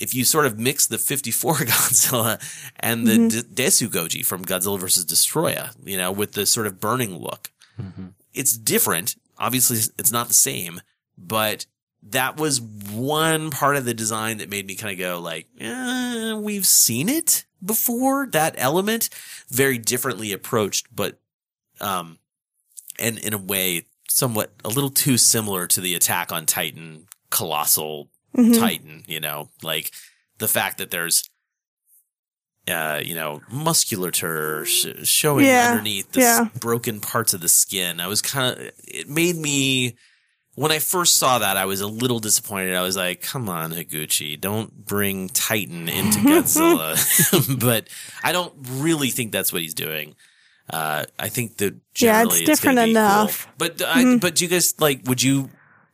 If 0.00 0.14
you 0.14 0.24
sort 0.24 0.46
of 0.46 0.58
mix 0.58 0.86
the 0.86 0.98
'54 0.98 1.54
Godzilla 1.58 2.40
and 2.80 3.06
the 3.06 3.16
D- 3.28 3.62
Desu 3.62 3.86
Goji 3.88 4.24
from 4.24 4.44
Godzilla 4.44 4.78
vs. 4.80 5.04
Destoroyah, 5.04 5.74
you 5.84 5.96
know, 5.96 6.10
with 6.10 6.32
the 6.32 6.46
sort 6.46 6.66
of 6.66 6.80
burning 6.80 7.16
look, 7.18 7.50
it's 8.34 8.56
different. 8.56 9.16
Obviously, 9.38 9.76
it's 9.98 10.12
not 10.12 10.28
the 10.28 10.34
same, 10.34 10.80
but 11.16 11.66
that 12.02 12.38
was 12.38 12.60
one 12.60 13.50
part 13.50 13.76
of 13.76 13.84
the 13.84 13.94
design 13.94 14.38
that 14.38 14.48
made 14.48 14.66
me 14.66 14.74
kind 14.74 14.92
of 14.92 14.98
go 14.98 15.20
like, 15.20 15.46
eh, 15.60 16.32
we've 16.34 16.66
seen 16.66 17.08
it 17.08 17.44
before. 17.64 18.26
That 18.26 18.54
element, 18.56 19.10
very 19.48 19.78
differently 19.78 20.32
approached, 20.32 20.86
but 20.94 21.18
um, 21.80 22.18
and 22.98 23.18
in 23.18 23.34
a 23.34 23.38
way, 23.38 23.86
somewhat 24.08 24.52
a 24.64 24.68
little 24.68 24.90
too 24.90 25.16
similar 25.16 25.66
to 25.68 25.80
the 25.80 25.94
Attack 25.94 26.32
on 26.32 26.46
Titan 26.46 27.06
colossal 27.30 28.08
Titan. 28.36 29.04
You 29.06 29.20
know, 29.20 29.48
like 29.62 29.90
the 30.38 30.48
fact 30.48 30.78
that 30.78 30.90
there's. 30.90 31.28
Uh, 32.68 33.00
you 33.02 33.14
know, 33.16 33.40
musculature 33.50 34.64
sh- 34.64 34.86
showing 35.04 35.46
Yeah, 35.46 35.70
underneath 35.70 36.12
the 36.12 36.20
yeah. 36.20 36.46
s- 36.52 36.58
broken 36.60 37.00
parts 37.00 37.34
of 37.34 37.40
the 37.40 37.48
skin. 37.48 37.98
I 38.00 38.06
was 38.06 38.22
kind 38.22 38.56
of, 38.56 38.70
it 38.86 39.08
made 39.08 39.34
me, 39.34 39.96
when 40.54 40.70
I 40.70 40.78
first 40.78 41.16
saw 41.16 41.38
that, 41.40 41.56
I 41.56 41.64
was 41.64 41.80
a 41.80 41.88
little 41.88 42.20
disappointed. 42.20 42.74
I 42.76 42.82
was 42.82 42.96
like, 42.96 43.22
come 43.22 43.48
on, 43.48 43.72
Higuchi, 43.72 44.38
don't 44.40 44.72
bring 44.84 45.30
Titan 45.30 45.88
into 45.88 46.18
Godzilla. 46.28 47.58
but 47.60 47.88
I 48.22 48.30
don't 48.30 48.52
really 48.74 49.08
think 49.08 49.32
that's 49.32 49.52
what 49.52 49.62
he's 49.62 49.74
doing. 49.74 50.14
Uh, 50.68 51.06
I 51.18 51.28
think 51.28 51.56
that 51.56 51.74
Yeah, 51.98 52.24
it's 52.24 52.40
different 52.42 52.76
gonna 52.76 52.88
enough. 52.90 53.46
Cool. 53.46 53.54
But, 53.58 53.82
I, 53.84 54.18
but 54.18 54.36
do 54.36 54.44
you 54.44 54.50
guys 54.50 54.78
like, 54.78 55.00
would 55.06 55.22
you, 55.22 55.50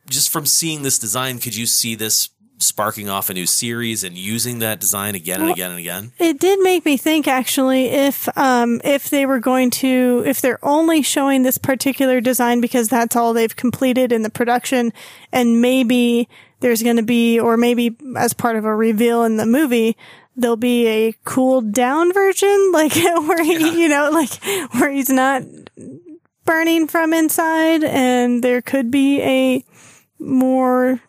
just 0.09 0.29
from 0.29 0.45
seeing 0.45 0.83
this 0.83 0.99
design, 0.99 1.39
could 1.39 1.55
you 1.55 1.65
see 1.65 1.95
this 1.95 2.29
sparking 2.59 3.07
off 3.07 3.29
a 3.29 3.33
new 3.33 3.45
series 3.45 4.03
and 4.03 4.17
using 4.17 4.59
that 4.59 4.79
design 4.79 5.15
again 5.15 5.41
and 5.41 5.51
again 5.51 5.71
and 5.71 5.79
again? 5.79 6.11
It 6.17 6.39
did 6.39 6.59
make 6.61 6.85
me 6.85 6.97
think 6.97 7.27
actually 7.27 7.85
if 7.85 8.27
um 8.37 8.81
if 8.83 9.09
they 9.09 9.25
were 9.25 9.39
going 9.39 9.69
to 9.71 10.23
if 10.25 10.41
they're 10.41 10.63
only 10.63 11.01
showing 11.01 11.43
this 11.43 11.57
particular 11.57 12.19
design 12.19 12.59
because 12.59 12.89
that's 12.89 13.15
all 13.15 13.33
they've 13.33 13.55
completed 13.55 14.11
in 14.11 14.23
the 14.23 14.29
production 14.29 14.91
and 15.31 15.61
maybe 15.61 16.27
there's 16.59 16.81
going 16.81 16.97
to 16.97 17.03
be 17.03 17.39
or 17.39 17.57
maybe 17.57 17.95
as 18.15 18.33
part 18.33 18.55
of 18.55 18.65
a 18.65 18.75
reveal 18.75 19.23
in 19.23 19.37
the 19.37 19.45
movie 19.45 19.95
there'll 20.35 20.55
be 20.55 20.87
a 20.87 21.13
cooled 21.25 21.71
down 21.71 22.11
version 22.11 22.69
like 22.73 22.95
where 22.95 23.43
he 23.43 23.83
you 23.83 23.87
know 23.89 24.09
like 24.11 24.43
where 24.73 24.89
he's 24.89 25.09
not 25.09 25.43
burning 26.45 26.87
from 26.87 27.13
inside 27.13 27.83
and 27.83 28.43
there 28.43 28.61
could 28.61 28.89
be 28.89 29.21
a 29.21 29.63
more 30.19 30.99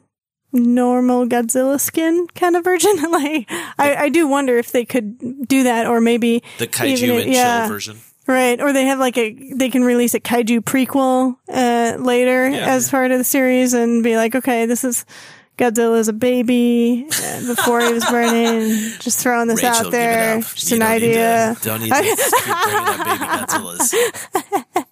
normal 0.52 1.26
Godzilla 1.26 1.78
skin 1.80 2.26
kind 2.34 2.56
of 2.56 2.64
version. 2.64 2.90
like, 3.10 3.46
I, 3.78 3.96
I 3.98 4.08
do 4.08 4.26
wonder 4.26 4.56
if 4.58 4.72
they 4.72 4.84
could 4.84 5.46
do 5.46 5.64
that, 5.64 5.86
or 5.86 6.00
maybe 6.00 6.42
The 6.58 6.66
kaiju 6.66 7.22
and 7.22 7.32
yeah. 7.32 7.60
chill 7.62 7.68
version. 7.74 7.98
right? 8.26 8.60
Or 8.60 8.72
they 8.72 8.84
have 8.86 8.98
like 8.98 9.18
a 9.18 9.52
they 9.54 9.68
can 9.70 9.84
release 9.84 10.14
a 10.14 10.20
kaiju 10.20 10.60
prequel 10.60 11.36
uh, 11.48 11.96
later 12.02 12.48
Yeah. 12.48 12.66
as 12.74 12.90
part 12.90 13.10
of 13.10 13.18
the 13.18 13.24
series 13.24 13.74
and 13.74 14.02
be 14.02 14.16
like, 14.16 14.34
okay, 14.34 14.66
this 14.66 14.84
is. 14.84 15.04
Godzilla 15.58 15.98
as 15.98 16.06
a 16.06 16.12
baby 16.12 17.04
uh, 17.20 17.46
before 17.48 17.80
he 17.80 17.92
was 17.92 18.04
burning. 18.04 18.68
Just 19.00 19.18
throwing 19.18 19.48
this 19.48 19.60
Rachel, 19.60 19.86
out 19.86 19.90
there. 19.90 20.38
Just 20.40 20.70
an 20.70 20.82
idea. 20.82 21.56
to- 21.60 21.68
don't 21.68 21.80
need 21.80 21.90
to 21.92 22.00
keep 22.44 22.44
bringing 22.44 22.86
up 22.86 23.04
baby 23.04 23.24
Godzillas. 23.24 24.84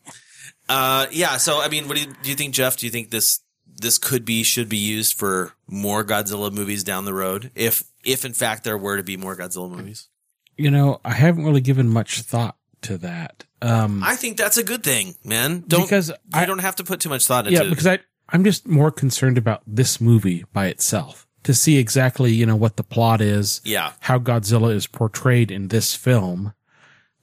Uh, 0.68 1.06
yeah. 1.12 1.36
So, 1.36 1.60
I 1.60 1.68
mean, 1.68 1.86
what 1.86 1.96
do 1.96 2.02
you, 2.02 2.12
do 2.20 2.30
you 2.30 2.34
think, 2.34 2.52
Jeff? 2.52 2.76
Do 2.76 2.86
you 2.86 2.90
think 2.90 3.10
this 3.10 3.40
this 3.78 3.98
could 3.98 4.24
be 4.24 4.42
should 4.42 4.68
be 4.68 4.76
used 4.76 5.16
for 5.18 5.52
more 5.68 6.04
Godzilla 6.04 6.52
movies 6.52 6.82
down 6.84 7.04
the 7.04 7.14
road? 7.14 7.50
If 7.54 7.84
if 8.04 8.24
in 8.24 8.32
fact 8.32 8.64
there 8.64 8.78
were 8.78 8.96
to 8.96 9.02
be 9.02 9.16
more 9.16 9.36
Godzilla 9.36 9.70
movies, 9.70 10.08
You 10.56 10.70
know, 10.70 11.00
I 11.04 11.12
haven't 11.12 11.44
really 11.44 11.60
given 11.60 11.88
much 11.88 12.20
thought 12.22 12.56
to 12.82 12.96
that. 12.98 13.44
Um, 13.62 14.02
I 14.04 14.16
think 14.16 14.36
that's 14.36 14.56
a 14.58 14.62
good 14.62 14.82
thing, 14.84 15.16
man. 15.24 15.64
Don't 15.66 15.82
Because 15.82 16.08
you 16.08 16.14
I- 16.32 16.44
don't 16.46 16.60
have 16.60 16.76
to 16.76 16.84
put 16.84 17.00
too 17.00 17.08
much 17.08 17.26
thought 17.26 17.46
into. 17.46 17.62
yeah, 17.62 17.68
because 17.68 17.86
I 17.86 17.98
I'm 18.28 18.42
just 18.44 18.66
more 18.66 18.90
concerned 18.90 19.38
about 19.38 19.62
this 19.66 20.00
movie 20.00 20.44
by 20.52 20.66
itself 20.66 21.26
to 21.44 21.54
see 21.54 21.76
exactly 21.78 22.32
you 22.32 22.44
know 22.46 22.56
what 22.56 22.76
the 22.76 22.82
plot 22.84 23.20
is, 23.20 23.60
yeah, 23.64 23.92
how 24.00 24.18
Godzilla 24.18 24.74
is 24.74 24.86
portrayed 24.86 25.50
in 25.50 25.68
this 25.68 25.94
film, 25.94 26.52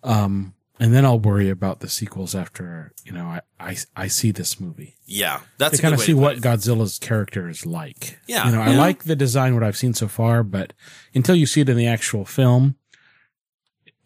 um, 0.04 0.54
and 0.84 0.94
then 0.94 1.06
I'll 1.06 1.20
worry 1.20 1.50
about 1.50 1.80
the 1.80 1.90
sequels 1.90 2.36
after 2.36 2.92
you 3.04 3.12
know 3.12 3.26
I 3.26 3.42
I, 3.60 3.78
I 3.96 4.08
see 4.08 4.32
this 4.32 4.60
movie 4.60 4.94
yeah. 5.14 5.42
That's 5.58 5.78
to 5.78 5.82
kind 5.82 5.94
of 5.94 6.02
see 6.02 6.14
what. 6.14 6.38
Godzilla's 6.38 6.98
character 6.98 7.48
is 7.48 7.66
like. 7.66 8.20
Yeah. 8.28 8.46
you 8.46 8.52
know, 8.56 8.62
I 8.62 8.76
like 8.76 9.04
the 9.04 9.16
design 9.16 9.54
what 9.54 9.64
I've 9.64 9.78
seen 9.78 9.94
so 9.94 10.08
far, 10.08 10.44
but 10.44 10.74
until 11.14 11.36
you 11.36 11.46
see 11.46 11.62
it 11.62 11.70
in 11.70 11.78
the 11.78 11.88
actual 11.88 12.26
film, 12.26 12.76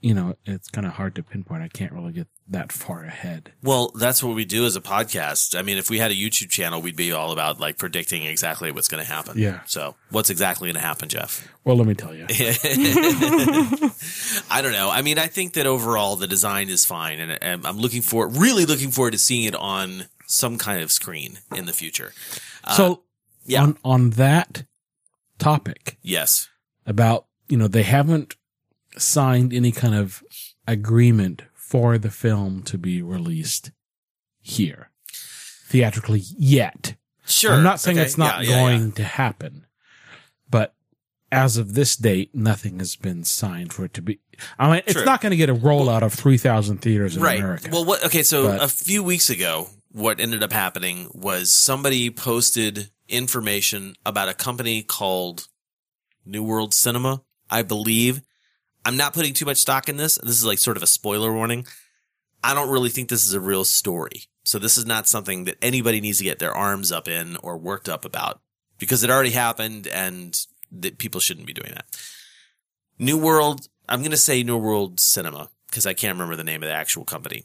you 0.02 0.13
know, 0.13 0.36
it's 0.46 0.70
kind 0.70 0.86
of 0.86 0.94
hard 0.94 1.16
to 1.16 1.24
pinpoint. 1.24 1.63
I 1.63 1.70
can't 1.70 1.94
really 1.94 2.12
get 2.12 2.28
that 2.49 2.71
far 2.71 3.03
ahead. 3.03 3.51
Well, 3.62 3.91
that's 3.95 4.23
what 4.23 4.36
we 4.36 4.45
do 4.45 4.65
as 4.65 4.75
a 4.75 4.81
podcast. 4.81 5.57
I 5.57 5.62
mean, 5.62 5.77
if 5.77 5.89
we 5.89 5.97
had 5.99 6.12
a 6.12 6.15
YouTube 6.15 6.49
channel, 6.49 6.81
we'd 6.81 6.95
be 6.95 7.12
all 7.12 7.31
about 7.31 7.60
like 7.60 7.77
predicting 7.77 8.23
exactly 8.23 8.71
what's 8.71 8.88
going 8.88 9.03
to 9.03 9.12
happen. 9.12 9.38
Yeah. 9.38 9.62
So, 9.65 9.95
what's 10.12 10.29
exactly 10.29 10.67
going 10.67 10.75
to 10.75 10.81
happen, 10.81 11.10
Jeff? 11.10 11.47
Well, 11.63 11.75
let 11.75 11.88
me 11.88 11.93
tell 11.93 12.13
you. 12.13 12.25
I 14.49 14.62
don't 14.62 14.71
know. 14.71 14.89
I 14.89 15.01
mean, 15.01 15.19
I 15.19 15.27
think 15.27 15.53
that 15.53 15.65
overall 15.65 16.15
the 16.15 16.27
design 16.27 16.69
is 16.69 16.86
fine, 16.86 17.19
and, 17.19 17.38
and 17.41 17.65
I'm 17.67 17.77
looking 17.77 18.01
for 18.01 18.27
really 18.27 18.65
looking 18.65 18.91
forward 18.91 19.12
to 19.12 19.17
seeing 19.17 19.43
it 19.43 19.55
on 19.55 20.05
some 20.25 20.57
kind 20.57 20.81
of 20.81 20.91
screen 20.91 21.39
in 21.55 21.65
the 21.65 21.73
future. 21.73 22.13
Uh, 22.63 22.73
so 22.73 23.03
yeah. 23.45 23.63
on 23.63 23.77
on 23.83 24.10
that 24.12 24.65
topic 25.39 25.97
Yes. 26.01 26.49
about 26.86 27.25
you 27.47 27.57
know 27.57 27.67
they 27.67 27.83
haven't 27.83 28.36
signed 28.97 29.53
any 29.53 29.71
kind 29.71 29.95
of 29.95 30.23
agreement 30.67 31.43
for 31.67 31.97
the 31.97 32.10
film 32.10 32.63
to 32.63 32.77
be 32.77 33.01
released 33.01 33.71
here 34.41 34.89
theatrically 35.67 36.21
yet. 36.38 36.95
Sure. 37.25 37.51
I'm 37.51 37.63
not 37.63 37.82
saying 37.82 37.97
Okay. 37.97 38.06
it's 38.06 38.17
not 38.17 38.43
Yeah, 38.45 38.49
yeah, 38.51 38.56
going 38.62 38.86
yeah. 38.88 38.93
to 38.95 39.03
happen, 39.03 39.65
but 40.49 40.73
as 41.30 41.58
of 41.58 41.73
this 41.73 41.97
date, 41.97 42.34
nothing 42.34 42.80
has 42.80 42.95
been 42.95 43.25
signed 43.25 43.73
for 43.73 43.84
it 43.84 43.93
to 43.95 44.01
be. 44.01 44.19
I 44.58 44.71
mean, 44.71 44.82
it's 44.88 45.03
not 45.03 45.19
going 45.19 45.32
to 45.32 45.36
get 45.38 45.49
a 45.49 45.53
rollout 45.56 46.03
of 46.03 46.13
3,000 46.13 46.77
theaters 46.82 47.17
in 47.17 47.21
Right. 47.21 47.39
America. 47.39 47.67
Well, 47.69 47.84
what? 47.84 48.06
Okay, 48.06 48.23
so 48.23 48.43
But- 48.47 48.63
a 48.63 48.69
few 48.69 49.03
weeks 49.03 49.30
ago, 49.30 49.69
what 49.91 50.21
ended 50.21 50.41
up 50.41 50.53
happening 50.53 51.12
was 51.13 51.51
somebody 51.51 52.10
posted 52.10 52.91
information 53.10 53.95
about 54.06 54.30
a 54.30 54.34
company 54.34 54.84
called 54.84 55.47
New 56.25 56.43
World 56.43 56.73
Cinema, 56.73 57.23
I 57.49 57.62
believe. 57.62 58.21
I'm 58.88 58.95
not 58.95 59.13
putting 59.13 59.34
too 59.34 59.43
much 59.43 59.58
stock 59.58 59.89
in 59.89 59.97
this. 59.97 60.17
This 60.23 60.39
is 60.39 60.45
like 60.45 60.60
sort 60.60 60.78
of 60.78 60.84
a 60.84 60.88
spoiler 60.88 61.34
warning. 61.34 61.67
I 62.41 62.54
don't 62.54 62.69
really 62.69 62.89
think 62.89 63.10
this 63.10 63.26
is 63.26 63.34
a 63.34 63.39
real 63.41 63.65
story. 63.65 64.23
So 64.45 64.60
this 64.60 64.78
is 64.78 64.86
not 64.86 65.10
something 65.10 65.43
that 65.43 65.58
anybody 65.62 66.00
needs 66.00 66.19
to 66.19 66.23
get 66.23 66.39
their 66.39 66.54
arms 66.54 66.89
up 66.89 67.10
in 67.10 67.36
or 67.43 67.58
worked 67.58 67.89
up 67.89 68.06
about 68.06 68.39
because 68.80 69.04
it 69.04 69.10
already 69.10 69.32
happened 69.32 69.88
and 69.88 70.39
that 70.71 71.00
people 71.00 71.19
shouldn't 71.19 71.47
be 71.47 71.52
doing 71.52 71.73
that. 71.73 71.86
New 72.97 73.17
World, 73.17 73.67
I'm 73.89 74.00
going 74.00 74.12
to 74.12 74.17
say 74.17 74.41
New 74.41 74.58
World 74.58 75.02
Cinema 75.02 75.50
because 75.67 75.86
I 75.86 75.93
can't 75.93 76.15
remember 76.15 76.38
the 76.38 76.45
name 76.45 76.63
of 76.63 76.69
the 76.69 76.73
actual 76.73 77.04
company. 77.04 77.43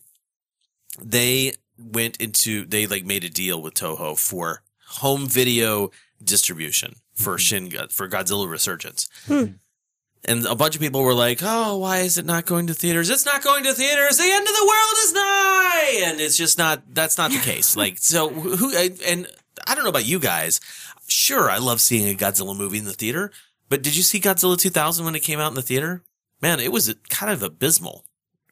They 1.02 1.55
went 1.76 2.18
into, 2.18 2.66
they 2.66 2.87
like 2.87 3.05
made 3.05 3.24
a 3.24 3.28
deal 3.28 3.61
with 3.61 3.74
Toho 3.74 4.16
for 4.16 4.62
home 4.87 5.26
video 5.26 5.90
distribution 6.22 6.94
for 7.14 7.33
mm-hmm. 7.33 7.68
Shin, 7.68 7.88
for 7.90 8.09
Godzilla 8.09 8.48
Resurgence. 8.48 9.09
Hmm. 9.26 9.44
And 10.24 10.46
a 10.46 10.54
bunch 10.54 10.76
of 10.76 10.80
people 10.80 11.02
were 11.02 11.14
like, 11.14 11.40
"Oh, 11.42 11.78
why 11.78 11.98
is 11.98 12.16
it 12.16 12.24
not 12.24 12.46
going 12.46 12.68
to 12.68 12.74
theaters? 12.74 13.11
It's 13.11 13.26
not 13.26 13.42
going 13.42 13.64
to 13.64 13.72
theaters. 13.72 14.18
The 14.18 14.24
end 14.24 14.46
of 14.46 14.54
the 14.54 14.66
world 14.66 14.94
is 14.98 15.12
nigh." 15.12 16.02
And 16.04 16.20
it's 16.20 16.37
just 16.37 16.58
not. 16.58 16.82
That's 16.94 17.18
not 17.18 17.32
the 17.32 17.38
case. 17.38 17.76
Like, 17.76 17.98
so 17.98 18.28
who? 18.28 18.72
And 19.04 19.26
I 19.66 19.74
don't 19.74 19.85
know 19.85 19.90
about 19.90 20.06
you 20.06 20.20
guys. 20.20 20.61
Sure, 21.08 21.50
I 21.50 21.58
love 21.58 21.80
seeing 21.80 22.08
a 22.08 22.16
Godzilla 22.16 22.56
movie 22.56 22.78
in 22.78 22.85
the 22.85 22.92
theater. 22.92 23.32
But 23.68 23.82
did 23.82 23.96
you 23.96 24.02
see 24.02 24.20
Godzilla 24.20 24.58
2000 24.58 25.04
when 25.04 25.14
it 25.14 25.20
came 25.20 25.40
out 25.40 25.48
in 25.48 25.54
the 25.54 25.62
theater? 25.62 26.02
Man, 26.40 26.61
it 26.61 26.70
was 26.70 26.94
kind 27.08 27.32
of 27.32 27.42
abysmal. 27.42 28.04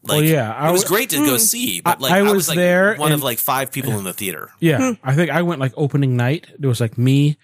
Like, 0.02 0.16
Well, 0.16 0.24
yeah, 0.24 0.52
I 0.52 0.70
it 0.70 0.72
was 0.72 0.85
w- 0.85 0.96
great 0.96 1.11
to 1.11 1.18
go 1.18 1.33
hmm. 1.33 1.37
see, 1.37 1.80
but 1.83 1.98
I- 1.98 2.00
like 2.00 2.12
I 2.12 2.18
I, 2.18 2.22
was 2.22 2.33
was 2.33 2.48
like 2.48 2.56
there 2.56 2.96
one 2.96 3.12
of 3.12 3.22
like 3.22 3.38
five 3.38 3.70
people 3.70 3.98
in 3.98 4.04
the 4.04 4.14
theater. 4.14 4.50
Yeah, 4.59 4.78
hmm. 4.78 4.92
I 5.04 5.14
think 5.14 5.30
I 5.30 5.42
went 5.42 5.61
like 5.61 5.72
opening 5.76 6.16
night. 6.16 6.46
There 6.59 6.68
was 6.68 6.80
like 6.80 6.96
me 6.96 7.37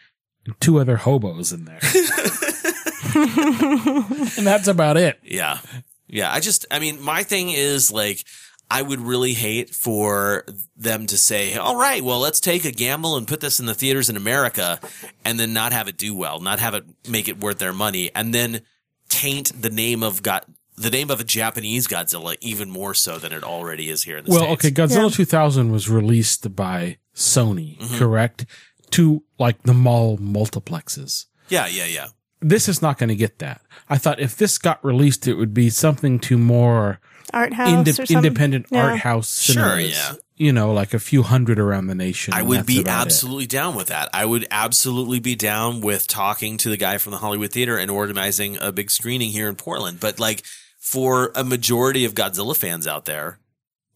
and 0.47 0.59
two 0.61 0.79
other 0.81 0.97
hobos 0.97 1.53
in 1.53 1.67
there, 1.67 1.81
and 3.15 4.47
that's 4.47 4.69
about 4.69 4.97
it. 4.97 5.19
Yeah. 5.23 5.59
Yeah. 6.07 6.33
I 6.33 6.41
just, 6.41 6.67
I 6.71 6.79
mean, 6.79 7.01
my 7.03 7.23
thing 7.23 7.51
is 7.51 7.91
like, 7.93 8.25
I 8.69 8.83
would 8.83 9.01
really 9.01 9.33
hate 9.33 9.71
for 9.71 10.45
them 10.77 11.07
to 11.07 11.17
say, 11.17 11.55
all 11.57 11.77
right, 11.77 12.03
well, 12.03 12.19
let's 12.19 12.41
take 12.41 12.65
a 12.65 12.73
gamble 12.73 13.17
and 13.17 13.27
put 13.29 13.41
this 13.41 13.61
in 13.61 13.67
the 13.67 13.75
theaters 13.75 14.11
in 14.11 14.17
America 14.17 14.81
and 15.25 15.39
then 15.39 15.53
not 15.53 15.73
have 15.73 15.87
it 15.87 15.97
do 15.97 16.17
well, 16.17 16.41
not 16.41 16.59
have 16.59 16.75
it 16.75 16.85
make 17.09 17.29
it 17.29 17.39
worth 17.39 17.59
their 17.59 17.73
money 17.73 18.11
and 18.15 18.35
then 18.35 18.63
taint 19.09 19.53
the 19.63 19.71
name 19.71 20.03
of 20.03 20.21
God, 20.23 20.45
the 20.77 20.91
name 20.91 21.11
of 21.11 21.21
a 21.21 21.25
Japanese 21.25 21.87
Godzilla 21.87 22.37
even 22.41 22.69
more 22.69 22.93
so 22.93 23.19
than 23.19 23.33
it 23.33 23.45
already 23.45 23.89
is 23.89 24.03
here 24.03 24.17
in 24.19 24.25
the 24.25 24.33
Well, 24.33 24.57
States. 24.57 24.65
okay, 24.67 24.71
Godzilla 24.75 25.15
2000 25.15 25.71
was 25.71 25.89
released 25.89 26.55
by 26.57 26.99
Sony, 27.15 27.79
Mm-hmm. 27.79 27.99
correct? 27.99 28.47
To 28.93 29.23
like 29.39 29.63
the 29.63 29.75
mall 29.75 30.19
multiplexes. 30.19 31.27
Yeah. 31.49 31.67
Yeah. 31.69 31.87
Yeah. 31.87 32.07
This 32.49 32.69
is 32.69 32.81
not 32.81 32.99
going 32.99 33.09
to 33.09 33.17
get 33.17 33.39
that. 33.41 33.61
I 33.89 33.99
thought 33.99 34.21
if 34.21 34.37
this 34.37 34.59
got 34.59 34.85
released, 34.85 35.27
it 35.27 35.35
would 35.35 35.53
be 35.55 35.71
something 35.71 36.19
to 36.21 36.39
more 36.39 37.01
Art 37.33 37.53
house 37.55 37.69
inde- 37.71 37.89
or 37.89 37.93
something. 38.07 38.17
independent 38.19 38.67
Yeah. 38.71 38.85
art 38.87 38.99
house 39.01 39.41
Sure, 39.43 39.55
cinemas. 39.55 39.91
yeah. 39.97 40.13
You 40.37 40.53
know, 40.53 40.71
like 40.73 40.93
a 40.95 40.99
few 40.99 41.23
hundred 41.23 41.59
around 41.59 41.87
the 41.87 41.95
nation. 41.95 42.35
I 42.35 42.43
would 42.43 42.67
be 42.67 42.81
about 42.81 43.01
it. 43.01 43.07
absolutely 43.07 43.47
down 43.47 43.75
with 43.75 43.87
that. 43.89 44.11
I 44.13 44.25
would 44.27 44.47
absolutely 44.51 45.19
be 45.19 45.35
down 45.35 45.81
with 45.81 46.07
talking 46.07 46.57
to 46.59 46.69
the 46.69 46.77
guy 46.77 46.99
from 46.99 47.13
the 47.13 47.19
Hollywood 47.19 47.53
Theater 47.53 47.79
and 47.79 47.91
organizing 47.91 48.59
a 48.61 48.71
big 48.71 48.91
screening 48.91 49.31
here 49.31 49.49
in 49.49 49.57
Portland. 49.57 49.99
But 49.99 50.21
like 50.21 50.43
for 50.79 51.33
a 51.35 51.43
majority 51.43 52.05
of 52.05 52.15
Godzilla 52.15 52.55
fans 52.57 52.87
out 52.87 53.07
there, 53.07 53.39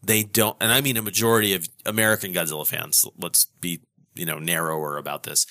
they 0.02 0.22
don't, 0.22 0.56
and 0.60 0.72
I 0.72 0.80
mean 0.80 0.96
a 0.96 1.02
majority 1.02 1.52
of 1.54 1.68
American 1.84 2.32
Godzilla 2.32 2.66
fans. 2.66 3.04
Let's 3.20 3.44
be, 3.60 3.82
you 4.14 4.24
know, 4.24 4.38
narrower 4.38 4.96
about 4.96 5.22
this. 5.24 5.46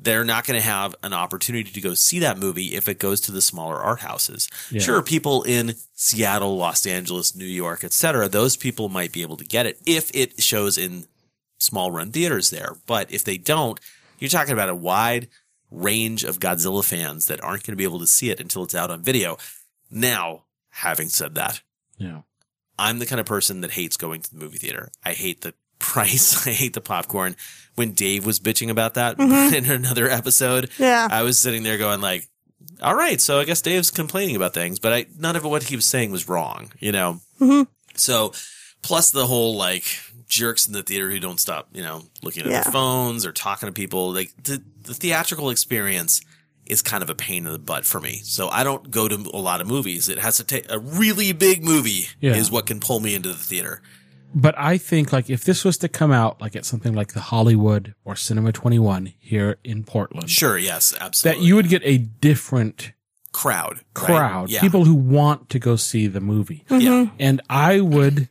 They're 0.00 0.24
not 0.24 0.46
going 0.46 0.60
to 0.60 0.64
have 0.66 0.94
an 1.02 1.12
opportunity 1.12 1.70
to 1.72 1.80
go 1.80 1.94
see 1.94 2.20
that 2.20 2.38
movie 2.38 2.76
if 2.76 2.88
it 2.88 2.98
goes 3.00 3.20
to 3.22 3.32
the 3.32 3.40
smaller 3.42 3.76
art 3.76 4.00
houses. 4.00 4.48
Yeah. 4.70 4.80
Sure, 4.80 5.02
people 5.02 5.42
in 5.42 5.74
Seattle, 5.94 6.56
Los 6.56 6.86
Angeles, 6.86 7.34
New 7.34 7.44
York, 7.44 7.82
etc. 7.82 8.28
Those 8.28 8.56
people 8.56 8.88
might 8.88 9.12
be 9.12 9.22
able 9.22 9.36
to 9.36 9.44
get 9.44 9.66
it 9.66 9.80
if 9.86 10.10
it 10.14 10.40
shows 10.40 10.78
in 10.78 11.06
small 11.58 11.90
run 11.90 12.12
theaters 12.12 12.50
there. 12.50 12.76
But 12.86 13.10
if 13.10 13.24
they 13.24 13.38
don't, 13.38 13.80
you're 14.20 14.30
talking 14.30 14.52
about 14.52 14.68
a 14.68 14.74
wide 14.74 15.28
range 15.70 16.22
of 16.22 16.38
Godzilla 16.38 16.84
fans 16.84 17.26
that 17.26 17.42
aren't 17.42 17.64
going 17.64 17.72
to 17.72 17.76
be 17.76 17.84
able 17.84 17.98
to 17.98 18.06
see 18.06 18.30
it 18.30 18.40
until 18.40 18.62
it's 18.62 18.74
out 18.76 18.90
on 18.92 19.02
video. 19.02 19.36
Now, 19.90 20.44
having 20.70 21.08
said 21.08 21.34
that, 21.34 21.60
Yeah. 21.98 22.20
I'm 22.78 23.00
the 23.00 23.06
kind 23.06 23.18
of 23.18 23.26
person 23.26 23.62
that 23.62 23.72
hates 23.72 23.96
going 23.96 24.22
to 24.22 24.30
the 24.30 24.38
movie 24.38 24.58
theater. 24.58 24.90
I 25.04 25.12
hate 25.14 25.40
the 25.40 25.54
price. 25.78 26.46
I 26.46 26.50
hate 26.52 26.74
the 26.74 26.80
popcorn. 26.80 27.36
When 27.74 27.92
Dave 27.92 28.26
was 28.26 28.40
bitching 28.40 28.70
about 28.70 28.94
that 28.94 29.16
mm-hmm. 29.18 29.54
in 29.54 29.70
another 29.70 30.10
episode, 30.10 30.70
Yeah. 30.78 31.06
I 31.10 31.22
was 31.22 31.38
sitting 31.38 31.62
there 31.62 31.78
going 31.78 32.00
like, 32.00 32.28
all 32.82 32.94
right, 32.94 33.20
so 33.20 33.38
I 33.40 33.44
guess 33.44 33.60
Dave's 33.62 33.90
complaining 33.90 34.36
about 34.36 34.54
things, 34.54 34.78
but 34.78 34.92
I, 34.92 35.06
none 35.16 35.36
of 35.36 35.44
what 35.44 35.64
he 35.64 35.76
was 35.76 35.84
saying 35.86 36.10
was 36.10 36.28
wrong, 36.28 36.72
you 36.80 36.92
know? 36.92 37.20
Mm-hmm. 37.40 37.62
So 37.94 38.32
plus 38.82 39.10
the 39.10 39.26
whole 39.26 39.56
like 39.56 39.84
jerks 40.28 40.66
in 40.66 40.72
the 40.72 40.82
theater 40.82 41.10
who 41.10 41.18
don't 41.20 41.40
stop, 41.40 41.68
you 41.72 41.82
know, 41.82 42.02
looking 42.22 42.44
at 42.44 42.50
Yeah. 42.50 42.62
their 42.62 42.72
phones 42.72 43.24
or 43.24 43.32
talking 43.32 43.68
to 43.68 43.72
people. 43.72 44.12
Like 44.12 44.32
the, 44.42 44.62
the 44.82 44.94
theatrical 44.94 45.50
experience 45.50 46.20
is 46.66 46.82
kind 46.82 47.02
of 47.02 47.08
a 47.10 47.14
pain 47.14 47.46
in 47.46 47.52
the 47.52 47.58
butt 47.58 47.84
for 47.86 47.98
me. 48.00 48.20
So 48.24 48.48
I 48.48 48.62
don't 48.62 48.90
go 48.90 49.08
to 49.08 49.14
a 49.32 49.38
lot 49.38 49.60
of 49.60 49.66
movies. 49.66 50.08
It 50.08 50.18
has 50.18 50.36
to 50.36 50.44
take 50.44 50.70
a 50.70 50.78
really 50.78 51.32
big 51.32 51.64
movie 51.64 52.08
Yeah. 52.20 52.34
is 52.34 52.50
what 52.50 52.66
can 52.66 52.78
pull 52.80 53.00
me 53.00 53.14
into 53.14 53.28
the 53.30 53.34
theater. 53.34 53.82
But 54.34 54.54
I 54.58 54.76
think 54.78 55.12
like 55.12 55.30
if 55.30 55.44
this 55.44 55.64
was 55.64 55.78
to 55.78 55.88
come 55.88 56.12
out 56.12 56.40
like 56.40 56.54
at 56.54 56.64
something 56.66 56.94
like 56.94 57.14
the 57.14 57.20
Hollywood 57.20 57.94
or 58.04 58.14
Cinema 58.14 58.52
21 58.52 59.14
here 59.18 59.56
in 59.64 59.84
Portland, 59.84 60.28
Sure. 60.30 60.58
Yes. 60.58 60.94
Absolutely. 61.00 61.40
that 61.40 61.46
you 61.46 61.56
would 61.56 61.68
get 61.68 61.82
a 61.84 61.98
different 61.98 62.92
crowd, 63.32 63.76
right? 63.96 64.06
crowd, 64.06 64.50
Yeah. 64.50 64.60
people 64.60 64.84
who 64.84 64.94
want 64.94 65.48
to 65.50 65.58
go 65.58 65.76
see 65.76 66.06
the 66.06 66.20
movie. 66.20 66.64
Yeah. 66.70 67.06
And 67.18 67.40
I 67.48 67.80
would, 67.80 68.28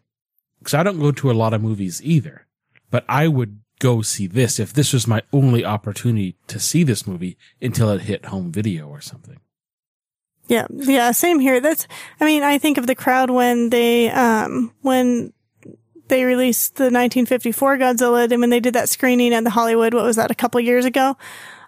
because 0.59 0.73
I 0.75 0.83
don't 0.83 0.99
go 0.99 1.11
to 1.11 1.31
a 1.31 1.33
lot 1.33 1.53
of 1.53 1.61
movies 1.61 2.01
either, 2.03 2.45
but 2.91 3.03
I 3.09 3.27
would 3.27 3.59
go 3.79 4.01
see 4.01 4.27
this 4.27 4.59
if 4.59 4.73
this 4.73 4.93
was 4.93 5.07
my 5.07 5.21
only 5.33 5.63
opportunity 5.65 6.35
to 6.47 6.59
see 6.59 6.83
this 6.83 7.05
movie 7.07 7.37
until 7.61 7.89
it 7.91 8.01
hit 8.01 8.25
home 8.25 8.51
video 8.51 8.87
or 8.87 9.01
something. 9.01 9.39
Yeah, 10.47 10.65
yeah, 10.71 11.11
same 11.11 11.39
here. 11.39 11.59
That's, 11.59 11.87
I 12.21 12.25
mean, 12.25 12.41
I 12.43 12.57
think 12.57 12.77
of 12.77 12.87
the 12.87 12.95
crowd 12.95 13.29
when 13.29 13.69
they, 13.69 14.09
um, 14.09 14.73
when 14.81 15.33
they 16.07 16.23
released 16.23 16.75
the 16.75 16.85
1954 16.85 17.77
Godzilla 17.77 18.31
and 18.31 18.41
when 18.41 18.49
they 18.49 18.59
did 18.59 18.73
that 18.73 18.89
screening 18.89 19.33
at 19.33 19.43
the 19.43 19.49
Hollywood, 19.49 19.93
what 19.93 20.03
was 20.03 20.15
that, 20.15 20.31
a 20.31 20.35
couple 20.35 20.59
years 20.59 20.85
ago? 20.85 21.15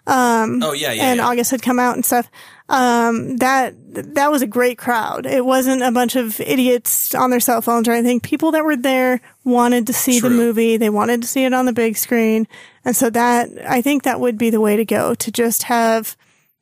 Oh 0.06 0.72
yeah. 0.72 0.92
Yeah. 0.92 1.04
and 1.04 1.18
yeah. 1.18 1.26
August 1.26 1.50
had 1.50 1.62
come 1.62 1.78
out 1.78 1.94
and 1.94 2.04
stuff. 2.04 2.30
Um, 2.68 3.36
that, 3.38 3.74
that 4.14 4.30
was 4.30 4.42
a 4.42 4.46
great 4.46 4.78
crowd. 4.78 5.26
It 5.26 5.44
wasn't 5.44 5.82
a 5.82 5.90
bunch 5.90 6.16
of 6.16 6.40
idiots 6.40 7.14
on 7.14 7.30
their 7.30 7.40
cell 7.40 7.60
phones 7.62 7.88
or 7.88 7.92
anything. 7.92 8.20
People 8.20 8.52
that 8.52 8.64
were 8.64 8.76
there 8.76 9.20
wanted 9.44 9.86
to 9.88 9.92
see 9.92 10.20
the 10.20 10.30
movie. 10.30 10.76
They 10.76 10.90
wanted 10.90 11.22
to 11.22 11.28
see 11.28 11.44
it 11.44 11.52
on 11.52 11.66
the 11.66 11.72
big 11.72 11.96
screen. 11.96 12.46
And 12.84 12.94
so 12.94 13.10
that, 13.10 13.48
I 13.68 13.82
think 13.82 14.04
that 14.04 14.20
would 14.20 14.38
be 14.38 14.50
the 14.50 14.60
way 14.60 14.76
to 14.76 14.84
go 14.84 15.14
to 15.14 15.32
just 15.32 15.64
have 15.64 16.16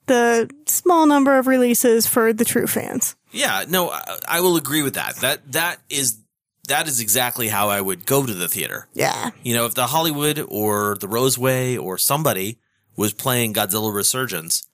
the 0.07 0.51
small 0.67 1.07
number 1.07 1.39
of 1.39 1.47
releases 1.47 2.07
for 2.07 2.33
the 2.33 2.45
true 2.45 2.67
fans. 2.67 3.15
Yeah, 3.31 3.65
no, 3.69 3.91
I, 3.91 4.19
I 4.27 4.41
will 4.41 4.57
agree 4.57 4.83
with 4.83 4.95
that. 4.95 5.17
That 5.17 5.53
that 5.53 5.79
is 5.91 6.19
that 6.69 6.89
is 6.89 7.01
exactly 7.01 7.49
how 7.49 7.69
I 7.69 7.81
would 7.81 8.07
go 8.07 8.25
to 8.25 8.33
the 8.35 8.49
theater. 8.49 8.89
Yeah. 8.95 9.31
You 9.43 9.55
know, 9.55 9.67
if 9.67 9.75
the 9.75 9.87
Hollywood 9.89 10.45
or 10.49 10.97
the 11.01 11.07
Roseway 11.09 11.79
or 11.81 11.99
somebody 11.99 12.59
was 12.97 13.13
playing 13.13 13.55
Godzilla 13.55 13.93
Resurgence, 13.93 14.67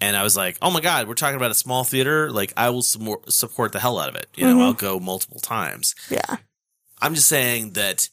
and 0.00 0.16
I 0.16 0.22
was 0.22 0.36
like, 0.36 0.56
"Oh 0.62 0.70
my 0.70 0.80
god, 0.80 1.08
we're 1.08 1.14
talking 1.14 1.36
about 1.36 1.50
a 1.50 1.54
small 1.54 1.84
theater," 1.84 2.30
like 2.30 2.52
I 2.56 2.70
will 2.70 2.82
support 2.82 3.72
the 3.72 3.80
hell 3.80 3.98
out 3.98 4.08
of 4.08 4.14
it. 4.14 4.28
You 4.34 4.46
know, 4.46 4.52
mm-hmm. 4.54 4.62
I'll 4.62 4.72
go 4.72 4.98
multiple 5.00 5.40
times. 5.40 5.94
Yeah. 6.08 6.36
I'm 7.02 7.14
just 7.14 7.28
saying 7.28 7.72
that 7.72 8.08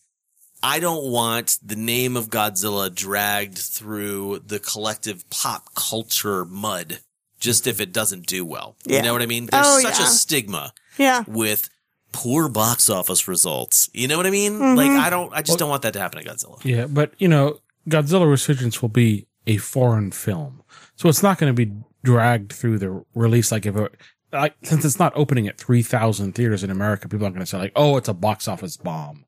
I 0.64 0.80
don't 0.80 1.12
want 1.12 1.60
the 1.64 1.76
name 1.76 2.18
of 2.18 2.30
Godzilla 2.30 2.94
dragged 2.94 3.58
through 3.58 4.40
the 4.46 4.60
collective 4.60 5.30
pop 5.30 5.76
culture 5.76 6.46
mud 6.46 7.00
just 7.40 7.68
if 7.68 7.80
it 7.80 7.94
doesn't 7.94 8.26
do 8.26 8.44
well. 8.46 8.76
Yeah. 8.86 8.98
You 8.98 9.04
know 9.04 9.14
what 9.14 9.22
I 9.22 9.28
mean? 9.28 9.48
Oh, 9.54 9.82
There's 9.82 9.86
Oh, 9.86 9.90
such 9.92 10.00
a 10.08 10.10
stigma 10.10 10.74
Yeah. 10.98 11.24
with 11.28 11.70
poor 12.12 12.50
box 12.50 12.90
office 12.90 13.28
results. 13.28 13.90
You 13.94 14.08
know 14.08 14.18
what 14.18 14.26
I 14.26 14.32
mean? 14.32 14.54
Mm-hmm. 14.54 14.78
Like 14.78 14.92
I 14.92 15.10
don't 15.10 15.34
I 15.34 15.42
just 15.42 15.60
don't 15.60 15.70
want 15.70 15.84
that 15.84 15.94
to 15.94 16.00
happen 16.00 16.24
to 16.24 16.30
Godzilla. 16.30 16.64
Yeah, 16.64 16.88
but 16.88 17.14
you 17.20 17.28
know, 17.28 17.60
Godzilla 17.90 18.30
Resurgence 18.30 18.82
will 18.82 18.90
be 18.90 19.28
a 19.46 19.58
foreign 19.58 20.12
film, 20.12 20.64
so 20.96 21.10
it's 21.10 21.24
not 21.24 21.38
going 21.38 21.54
to 21.56 21.66
be 21.66 21.72
dragged 22.04 22.54
through 22.54 22.80
the 22.80 23.04
release. 23.14 23.52
Like 23.52 23.66
if 23.66 23.76
it, 23.76 23.96
like 24.32 24.56
since 24.64 24.84
it's 24.84 25.00
not 25.00 25.14
opening 25.16 25.48
at 25.48 25.58
three 25.58 25.84
thousand 25.84 26.34
theaters 26.34 26.64
in 26.64 26.70
America, 26.72 27.08
people 27.08 27.26
aren't 27.26 27.36
going 27.36 27.46
to 27.46 27.50
say 27.50 27.58
like, 27.58 27.74
"Oh, 27.76 27.98
it's 27.98 28.10
a 28.10 28.14
box 28.14 28.48
office 28.48 28.78
bomb." 28.78 29.26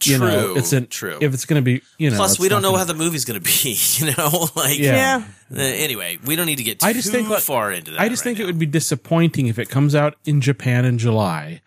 True. 0.00 0.18
Know, 0.18 0.54
it's 0.56 0.72
an 0.72 0.86
true. 0.86 1.18
If 1.20 1.34
it's 1.34 1.44
going 1.44 1.60
to 1.60 1.64
be, 1.64 1.82
you 1.98 2.10
know, 2.10 2.16
Plus, 2.16 2.38
we 2.38 2.48
don't 2.48 2.62
know 2.62 2.68
gonna- 2.70 2.78
how 2.78 2.84
the 2.84 2.94
movie's 2.94 3.24
going 3.24 3.40
to 3.40 3.44
be. 3.44 3.76
You 3.98 4.14
know, 4.16 4.48
like 4.56 4.78
Yeah. 4.78 5.22
Yeah. 5.50 5.56
Uh, 5.56 5.60
anyway, 5.60 6.18
we 6.24 6.36
don't 6.36 6.46
need 6.46 6.58
to 6.58 6.64
get 6.64 6.80
too 6.80 6.86
I 6.86 6.92
just 6.92 7.10
think, 7.10 7.28
like, 7.28 7.42
far 7.42 7.72
into 7.72 7.90
that. 7.92 8.00
I 8.00 8.08
just 8.08 8.20
right 8.20 8.30
think 8.30 8.38
now. 8.38 8.44
it 8.44 8.46
would 8.46 8.58
be 8.58 8.66
disappointing 8.66 9.46
if 9.48 9.58
it 9.58 9.68
comes 9.70 9.94
out 9.94 10.14
in 10.24 10.40
Japan 10.40 10.84
in 10.84 10.98
July, 10.98 11.62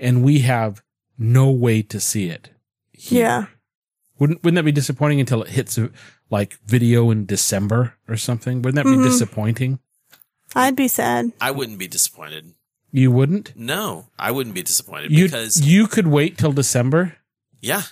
and 0.00 0.22
we 0.24 0.40
have 0.40 0.82
no 1.18 1.50
way 1.50 1.82
to 1.82 2.00
see 2.00 2.28
it. 2.28 2.50
Yeah. 2.92 3.46
Wouldn't 4.18 4.42
wouldn't 4.42 4.56
that 4.56 4.64
be 4.64 4.72
disappointing 4.72 5.20
until 5.20 5.42
it 5.42 5.48
hits 5.50 5.78
like 6.30 6.58
video 6.66 7.10
in 7.10 7.26
December 7.26 7.94
or 8.08 8.16
something? 8.16 8.62
Wouldn't 8.62 8.76
that 8.82 8.90
be 8.90 8.96
Mm-hmm. 8.96 9.04
disappointing? 9.04 9.78
I'd 10.54 10.74
be 10.76 10.88
sad. 10.88 11.32
I 11.40 11.50
wouldn't 11.50 11.78
be 11.78 11.86
disappointed. 11.86 12.54
You 12.92 13.10
wouldn't. 13.10 13.52
No, 13.54 14.06
I 14.18 14.30
wouldn't 14.30 14.54
be 14.54 14.62
disappointed 14.62 15.10
You 15.12 15.26
because 15.26 15.60
you 15.60 15.86
could 15.86 16.06
wait 16.06 16.38
till 16.38 16.52
December. 16.52 17.16
Yeah. 17.60 17.82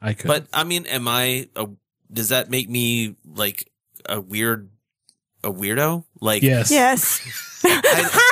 I 0.00 0.14
could. 0.14 0.26
But 0.28 0.46
I 0.52 0.64
mean, 0.64 0.86
am 0.86 1.06
I? 1.08 1.48
A, 1.56 1.68
does 2.12 2.30
that 2.30 2.50
make 2.50 2.68
me 2.68 3.14
like 3.24 3.70
a 4.08 4.20
weird 4.20 4.68
a 5.44 5.52
weirdo? 5.52 6.04
Like, 6.20 6.42
Yes. 6.42 6.70
Yes. 6.70 7.20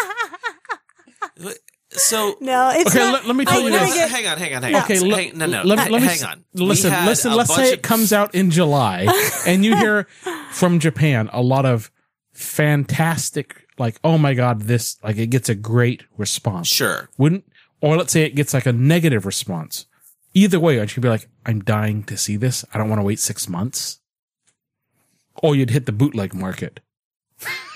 so 1.93 2.37
No, 2.41 2.71
it's 2.75 2.91
Okay, 2.91 2.99
not. 2.99 3.13
let- 3.15 3.27
let 3.27 3.37
me 3.37 3.45
tell 3.45 3.61
I 3.61 3.65
you 3.65 3.71
this. 3.71 3.95
get- 3.95 4.11
hang 4.11 4.27
on, 4.27 4.39
hang 4.39 4.55
on, 4.55 4.63
hang 4.63 4.73
No. 4.73 4.79
on. 4.79 4.85
Okay, 4.85 5.11
Hang- 5.11 5.39
no, 5.39 5.47
no. 5.47 5.63
let, 5.63 5.79
me- 5.87 5.91
let 5.93 6.03
me 6.03 6.09
hang 6.09 6.19
s- 6.19 6.23
on. 6.25 6.45
Listen, 6.55 6.93
listen. 7.07 7.33
Let's 7.35 7.55
say 7.55 7.69
of- 7.69 7.75
it 7.75 7.83
comes 7.83 8.13
out 8.13 8.35
in 8.35 8.51
July, 8.51 9.07
and 9.47 9.65
you 9.65 9.77
hear 9.77 10.05
from 10.53 10.79
Japan 10.79 11.29
a 11.33 11.43
lot 11.43 11.67
of 11.67 11.91
fantastic, 12.33 13.67
like, 13.79 13.99
oh 14.05 14.19
my 14.19 14.35
god, 14.35 14.63
this 14.63 14.99
like 15.03 15.17
it 15.17 15.29
gets 15.29 15.49
a 15.49 15.55
great 15.55 16.05
response. 16.17 16.69
Sure. 16.69 17.09
Wouldn't 17.19 17.45
or 17.81 17.97
let's 17.97 18.13
say 18.13 18.23
it 18.23 18.35
gets 18.37 18.55
like 18.55 18.67
a 18.67 18.73
negative 18.73 19.25
response. 19.27 19.87
Either 20.33 20.61
way, 20.61 20.79
aren't 20.79 20.97
you 20.97 21.03
be 21.03 21.09
like, 21.09 21.29
I'm 21.45 21.61
dying 21.61 22.05
to 22.05 22.17
see 22.17 22.37
this. 22.37 22.65
I 22.73 22.79
don't 22.79 22.89
want 22.89 23.01
to 23.01 23.05
wait 23.05 23.19
six 23.19 23.49
months. 23.49 24.01
Or 25.43 25.57
you'd 25.57 25.71
hit 25.71 25.87
the 25.87 25.93
bootleg 25.93 26.35
market. 26.35 26.81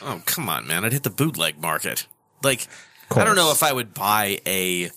Oh, 0.03 0.23
come 0.27 0.49
on, 0.49 0.67
man. 0.67 0.85
I'd 0.85 0.93
hit 0.93 1.03
the 1.03 1.11
bootleg 1.11 1.61
market. 1.61 2.07
Like, 2.43 2.69
I 3.11 3.25
don't 3.25 3.37
know 3.37 3.51
if 3.51 3.63
I 3.63 3.73
would 3.73 3.95
buy 3.95 4.41
a 4.47 4.91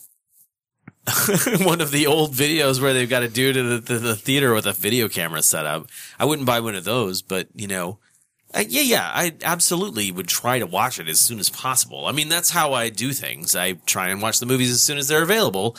one 1.60 1.80
of 1.80 1.92
the 1.92 2.06
old 2.08 2.34
videos 2.34 2.82
where 2.82 2.94
they've 2.94 3.10
got 3.10 3.24
a 3.24 3.30
dude 3.30 3.56
in 3.56 3.70
the, 3.70 3.78
the, 3.78 3.98
the 3.98 4.16
theater 4.16 4.54
with 4.54 4.66
a 4.66 4.74
video 4.74 5.08
camera 5.08 5.42
set 5.42 5.66
up. 5.66 5.88
I 6.20 6.26
wouldn't 6.26 6.46
buy 6.46 6.60
one 6.60 6.76
of 6.76 6.84
those, 6.84 7.22
but 7.22 7.48
you 7.56 7.68
know, 7.68 8.00
uh, 8.54 8.64
yeah, 8.68 8.82
yeah, 8.82 9.12
I 9.14 9.34
absolutely 9.44 10.12
would 10.12 10.28
try 10.28 10.60
to 10.60 10.66
watch 10.66 11.00
it 11.00 11.08
as 11.08 11.20
soon 11.20 11.40
as 11.40 11.50
possible. 11.50 12.06
I 12.06 12.12
mean, 12.12 12.28
that's 12.28 12.50
how 12.50 12.74
I 12.74 12.90
do 12.90 13.14
things. 13.14 13.56
I 13.56 13.74
try 13.86 14.10
and 14.10 14.22
watch 14.22 14.40
the 14.40 14.46
movies 14.46 14.72
as 14.72 14.82
soon 14.82 14.98
as 14.98 15.08
they're 15.08 15.24
available 15.24 15.78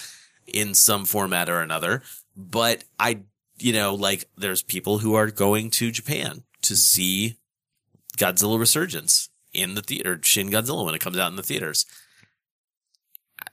in 0.53 0.75
some 0.75 1.05
format 1.05 1.49
or 1.49 1.61
another. 1.61 2.03
But 2.37 2.85
I, 2.99 3.21
you 3.59 3.73
know, 3.73 3.95
like 3.95 4.25
there's 4.37 4.63
people 4.63 4.99
who 4.99 5.15
are 5.15 5.31
going 5.31 5.71
to 5.71 5.91
Japan 5.91 6.43
to 6.63 6.77
see 6.77 7.37
Godzilla 8.17 8.59
Resurgence 8.59 9.29
in 9.53 9.75
the 9.75 9.83
theater, 9.83 10.21
Shin 10.23 10.51
Godzilla 10.51 10.85
when 10.85 10.95
it 10.95 11.01
comes 11.01 11.19
out 11.19 11.31
in 11.31 11.37
the 11.37 11.43
theaters. 11.43 11.87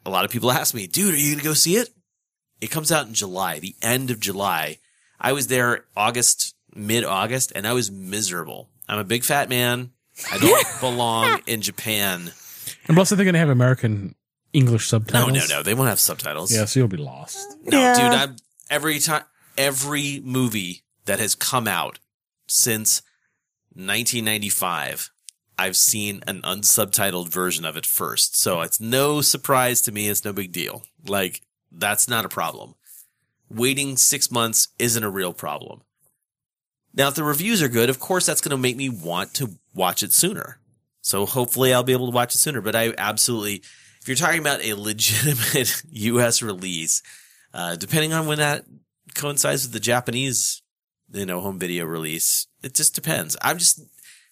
A 0.05 0.09
lot 0.09 0.25
of 0.25 0.31
people 0.31 0.51
ask 0.51 0.73
me, 0.75 0.87
dude, 0.87 1.13
are 1.13 1.17
you 1.17 1.31
going 1.31 1.39
to 1.39 1.43
go 1.43 1.53
see 1.53 1.77
it? 1.77 1.89
It 2.61 2.71
comes 2.71 2.91
out 2.91 3.07
in 3.07 3.13
July, 3.13 3.59
the 3.59 3.75
end 3.81 4.11
of 4.11 4.19
July. 4.19 4.79
I 5.19 5.33
was 5.33 5.47
there 5.47 5.85
August, 5.95 6.55
mid 6.73 7.03
August, 7.03 7.51
and 7.55 7.67
I 7.67 7.73
was 7.73 7.91
miserable. 7.91 8.69
I'm 8.87 8.99
a 8.99 9.03
big 9.03 9.23
fat 9.23 9.49
man. 9.49 9.91
I 10.31 10.37
don't 10.37 10.65
belong 10.79 11.41
in 11.47 11.61
Japan. 11.61 12.31
And 12.87 12.95
plus, 12.95 13.09
they're 13.09 13.17
going 13.17 13.33
to 13.33 13.39
have 13.39 13.49
American 13.49 14.15
English 14.55 14.87
subtitles. 14.87 15.27
No, 15.33 15.39
no, 15.39 15.45
no. 15.57 15.63
They 15.63 15.73
won't 15.73 15.89
have 15.89 15.99
subtitles. 15.99 16.53
Yeah, 16.53 16.65
so 16.65 16.79
you'll 16.79 16.87
be 16.87 16.97
lost. 16.97 17.57
No, 17.63 17.79
Yeah. 17.79 17.93
dude, 17.95 18.19
I'm 18.19 18.35
every 18.69 18.99
time 18.99 19.23
every 19.57 20.21
movie 20.23 20.83
that 21.05 21.19
has 21.19 21.35
come 21.35 21.67
out 21.67 21.99
since 22.47 23.01
1995, 23.75 25.09
I've 25.57 25.75
seen 25.77 26.21
an 26.27 26.41
unsubtitled 26.41 27.29
version 27.29 27.65
of 27.65 27.77
it 27.77 27.85
first. 27.85 28.37
So 28.37 28.61
it's 28.61 28.79
no 28.79 29.21
surprise 29.21 29.81
to 29.83 29.91
me. 29.91 30.07
It's 30.09 30.25
no 30.25 30.33
big 30.33 30.51
deal. 30.51 30.83
Like 31.07 31.41
that's 31.71 32.07
not 32.07 32.25
a 32.25 32.29
problem. 32.29 32.75
Waiting 33.49 33.95
six 33.97 34.31
months 34.31 34.69
isn't 34.79 35.03
a 35.03 35.09
real 35.09 35.33
problem. 35.33 35.81
Now, 36.93 37.09
if 37.09 37.15
the 37.15 37.23
reviews 37.23 37.61
are 37.61 37.67
good, 37.67 37.89
of 37.89 37.99
course, 37.99 38.25
that's 38.25 38.39
going 38.41 38.51
to 38.51 38.57
make 38.57 38.77
me 38.77 38.87
want 38.89 39.33
to 39.35 39.59
watch 39.73 40.01
it 40.01 40.13
sooner. 40.13 40.59
So 41.01 41.25
hopefully 41.25 41.73
I'll 41.73 41.83
be 41.83 41.91
able 41.91 42.09
to 42.09 42.15
watch 42.15 42.33
it 42.33 42.37
sooner, 42.37 42.61
but 42.61 42.75
I 42.75 42.93
absolutely, 42.97 43.61
if 44.05 44.09
you're 44.09 44.15
talking 44.27 44.39
about 44.39 44.63
a 44.63 44.75
legitimate 44.75 45.81
US 45.89 46.43
release, 46.43 47.01
uh, 47.55 47.75
depending 47.75 48.13
on 48.13 48.27
when 48.27 48.37
that 48.37 48.63
coincides 49.15 49.63
with 49.63 49.73
the 49.73 49.79
Japanese, 49.79 50.61
you 51.11 51.25
know, 51.25 51.39
home 51.39 51.57
video 51.57 51.85
release, 51.85 52.45
it 52.61 52.75
just 52.75 52.93
depends. 52.93 53.35
I'm 53.41 53.57
just, 53.57 53.81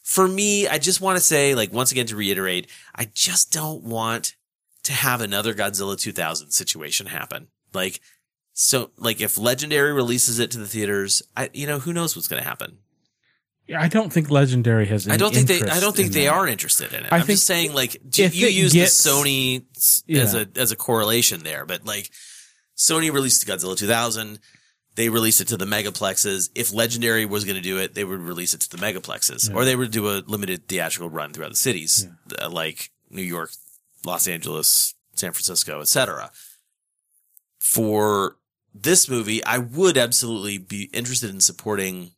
for 0.04 0.28
me, 0.28 0.68
I 0.68 0.78
just 0.78 1.02
want 1.02 1.18
to 1.18 1.24
say, 1.24 1.56
like, 1.56 1.74
once 1.74 1.92
again, 1.92 2.06
to 2.06 2.16
reiterate, 2.16 2.70
I 2.94 3.06
just 3.16 3.52
don't 3.52 3.84
want 3.84 4.36
to 4.84 4.94
have 4.94 5.22
another 5.22 5.56
Godzilla 5.56 6.00
2000 6.00 6.52
situation 6.52 7.08
happen. 7.08 7.48
Like, 7.74 8.00
so, 8.54 8.92
like, 9.00 9.22
if 9.22 9.40
Legendary 9.40 9.92
releases 9.92 10.38
it 10.38 10.52
to 10.52 10.60
the 10.60 10.68
theaters, 10.68 11.24
I, 11.36 11.50
you 11.52 11.66
know, 11.66 11.80
who 11.80 11.94
knows 11.94 12.16
what's 12.16 12.28
going 12.28 12.44
to 12.44 12.48
happen? 12.48 12.78
Yeah, 13.74 13.82
I 13.82 13.88
don't 13.88 14.12
think 14.14 14.30
Legendary 14.30 14.86
has. 14.88 15.06
Any 15.08 15.16
I 15.16 15.18
don't 15.18 15.34
think 15.34 15.48
they. 15.48 15.62
I 15.62 15.80
don't 15.80 15.96
think 15.96 16.14
they 16.14 16.26
that. 16.26 16.34
are 16.34 16.48
interested 16.48 16.94
in 16.94 17.06
it. 17.06 17.12
I 17.12 17.16
I'm 17.18 17.22
think 17.22 17.38
just 17.38 17.46
saying, 17.46 17.74
like, 17.74 17.98
do 18.08 18.24
you 18.28 18.48
use 18.48 18.72
gets- 18.74 19.04
the 19.04 19.10
Sony 19.10 19.64
s- 19.76 20.04
as 20.10 20.34
a 20.36 20.48
as 20.56 20.72
a 20.72 20.76
correlation 20.76 21.44
there, 21.44 21.66
but 21.66 21.86
like, 21.86 22.10
Sony 22.78 23.12
released 23.12 23.46
Godzilla 23.48 23.78
2000. 23.78 24.40
They 24.96 25.10
released 25.10 25.42
it 25.42 25.48
to 25.48 25.58
the 25.58 25.66
megaplexes. 25.66 26.50
If 26.54 26.72
Legendary 26.72 27.26
was 27.26 27.46
going 27.46 27.56
to 27.56 27.62
do 27.62 27.80
it, 27.80 27.96
they 27.96 28.04
would 28.04 28.20
release 28.20 28.54
it 28.54 28.62
to 28.62 28.70
the 28.70 28.78
megaplexes, 28.78 29.52
or 29.54 29.66
they 29.66 29.76
would 29.76 29.90
do 29.90 30.08
a 30.08 30.22
limited 30.28 30.68
theatrical 30.68 31.10
run 31.10 31.34
throughout 31.34 31.50
the 31.50 31.56
cities, 31.56 32.08
uh, 32.40 32.48
like 32.50 32.92
New 33.10 33.24
York, 33.24 33.50
Los 34.06 34.28
Angeles, 34.28 34.94
San 35.16 35.32
Francisco, 35.32 35.82
etc. 35.82 36.32
For 37.60 38.38
this 38.74 39.10
movie, 39.10 39.44
I 39.44 39.58
would 39.58 39.98
absolutely 39.98 40.58
be 40.58 40.84
interested 40.94 41.30
in 41.30 41.40
supporting 41.40 42.12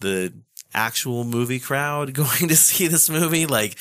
the 0.00 0.32
actual 0.74 1.24
movie 1.24 1.58
crowd 1.60 2.14
going 2.22 2.48
to 2.48 2.56
see 2.56 2.86
this 2.88 3.08
movie. 3.10 3.46
Like 3.46 3.76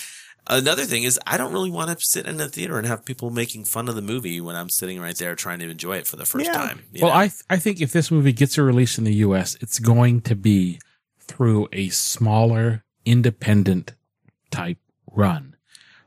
another 0.47 0.85
thing 0.85 1.03
is 1.03 1.19
I 1.25 1.37
don't 1.37 1.53
really 1.53 1.69
want 1.71 1.97
to 1.97 2.03
sit 2.05 2.25
in 2.25 2.37
the 2.37 2.47
theater 2.49 2.77
and 2.77 2.87
have 2.87 3.05
people 3.05 3.29
making 3.29 3.65
fun 3.65 3.87
of 3.87 3.95
the 3.95 4.01
movie 4.01 4.41
when 4.41 4.55
I'm 4.55 4.69
sitting 4.69 4.99
right 4.99 5.15
there 5.15 5.35
trying 5.35 5.59
to 5.59 5.69
enjoy 5.69 5.97
it 5.97 6.07
for 6.07 6.15
the 6.15 6.25
first 6.25 6.45
Yeah. 6.45 6.53
time. 6.53 6.83
you 6.93 7.01
Well, 7.03 7.11
know? 7.11 7.17
I 7.17 7.27
th- 7.27 7.43
I 7.49 7.57
think 7.57 7.81
if 7.81 7.91
this 7.91 8.11
movie 8.11 8.33
gets 8.33 8.57
a 8.57 8.63
release 8.63 8.97
in 8.97 9.03
the 9.03 9.13
U.S., 9.15 9.55
it's 9.61 9.79
going 9.79 10.21
to 10.21 10.35
be 10.35 10.79
through 11.19 11.67
a 11.71 11.89
smaller, 11.89 12.83
independent 13.05 13.93
type 14.49 14.77
run. 15.11 15.55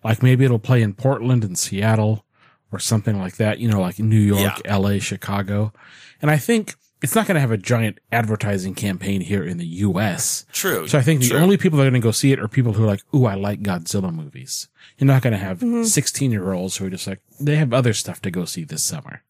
Like 0.03 0.23
maybe 0.23 0.45
it'll 0.45 0.59
play 0.59 0.83
in 0.83 0.93
Portland 0.95 1.45
and 1.45 1.57
Seattle 1.59 2.27
or 2.71 2.79
something 2.79 3.19
like 3.19 3.37
that. 3.37 3.59
You 3.59 3.69
know, 3.71 3.81
like 3.81 3.99
New 3.99 4.19
York, 4.21 4.61
L.A., 4.67 4.99
Chicago, 4.99 5.73
and 6.21 6.31
I 6.31 6.37
think 6.37 6.75
it's 7.03 7.15
not 7.15 7.27
going 7.27 7.35
to 7.35 7.41
have 7.41 7.51
a 7.51 7.57
giant 7.57 8.01
advertising 8.11 8.75
campaign 8.75 9.21
here 9.21 9.45
in 9.45 9.59
the 9.59 9.67
U.S. 9.67 10.47
true. 10.53 10.89
So 10.89 10.99
I 10.99 11.03
think 11.03 11.21
the 11.21 11.31
true. 11.31 11.39
only 11.39 11.57
people 11.57 11.79
that 11.79 11.87
are 11.87 11.91
going 11.91 12.01
to 12.01 12.07
go 12.07 12.13
see 12.13 12.33
it 12.33 12.41
are 12.41 12.49
people 12.49 12.73
who 12.73 12.85
are 12.85 12.87
like, 12.87 13.03
"Ooh, 13.15 13.27
I 13.27 13.35
like 13.35 13.63
Godzilla 13.63 14.13
movies." 14.13 14.69
You're 14.99 15.07
not 15.07 15.23
going 15.23 15.33
to 15.33 15.39
have 15.39 15.59
mm-hmm. 15.59 15.85
16 15.85 16.31
year 16.31 16.53
olds 16.53 16.77
who 16.77 16.87
are 16.87 16.91
just 16.91 17.07
like 17.07 17.21
they 17.41 17.57
have 17.57 17.73
other 17.73 17.93
stuff 17.93 18.23
to 18.23 18.31
go 18.31 18.45
see 18.45 18.65
this 18.65 18.83
summer. 18.83 19.23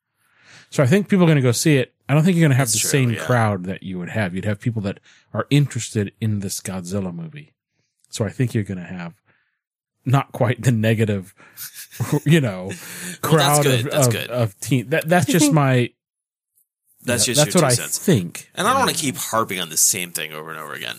So 0.70 0.82
I 0.82 0.86
think 0.86 1.08
people 1.08 1.24
are 1.24 1.28
going 1.28 1.36
to 1.36 1.42
go 1.42 1.52
see 1.52 1.76
it. 1.76 1.94
I 2.08 2.14
don't 2.14 2.24
think 2.24 2.36
you're 2.36 2.42
going 2.42 2.50
to 2.50 2.56
have 2.56 2.66
That's 2.66 2.74
the 2.74 2.80
true, 2.80 2.90
same 2.90 3.10
yeah. 3.10 3.24
crowd 3.24 3.64
that 3.64 3.82
you 3.82 3.98
would 3.98 4.10
have. 4.10 4.34
You'd 4.34 4.44
have 4.44 4.60
people 4.60 4.82
that 4.82 4.98
are 5.32 5.46
interested 5.48 6.12
in 6.20 6.40
this 6.40 6.60
Godzilla 6.60 7.14
movie. 7.14 7.54
So 8.10 8.24
I 8.24 8.28
think 8.28 8.54
you're 8.54 8.64
going 8.64 8.78
to 8.78 8.84
have 8.84 9.14
not 10.04 10.32
quite 10.32 10.62
the 10.62 10.72
negative, 10.72 11.34
you 12.24 12.40
know, 12.40 12.72
crowd 13.22 13.64
good. 13.64 13.86
of 13.86 13.90
That's 13.90 14.06
of, 14.06 14.12
good. 14.12 14.30
of 14.30 14.60
teen. 14.60 14.88
That 14.90 15.08
that's 15.08 15.26
just 15.26 15.52
my. 15.52 15.90
That's 17.04 17.24
just 17.26 17.38
that's 17.40 17.54
your 17.54 17.62
what 17.62 17.68
two 17.70 17.72
I 17.72 17.74
cents. 17.84 17.98
think. 17.98 18.50
And 18.54 18.66
I 18.66 18.72
don't 18.72 18.80
want 18.86 18.90
to 18.96 19.00
keep 19.00 19.16
harping 19.16 19.60
on 19.60 19.68
the 19.68 19.76
same 19.76 20.10
thing 20.12 20.32
over 20.32 20.50
and 20.50 20.58
over 20.58 20.72
again. 20.72 20.96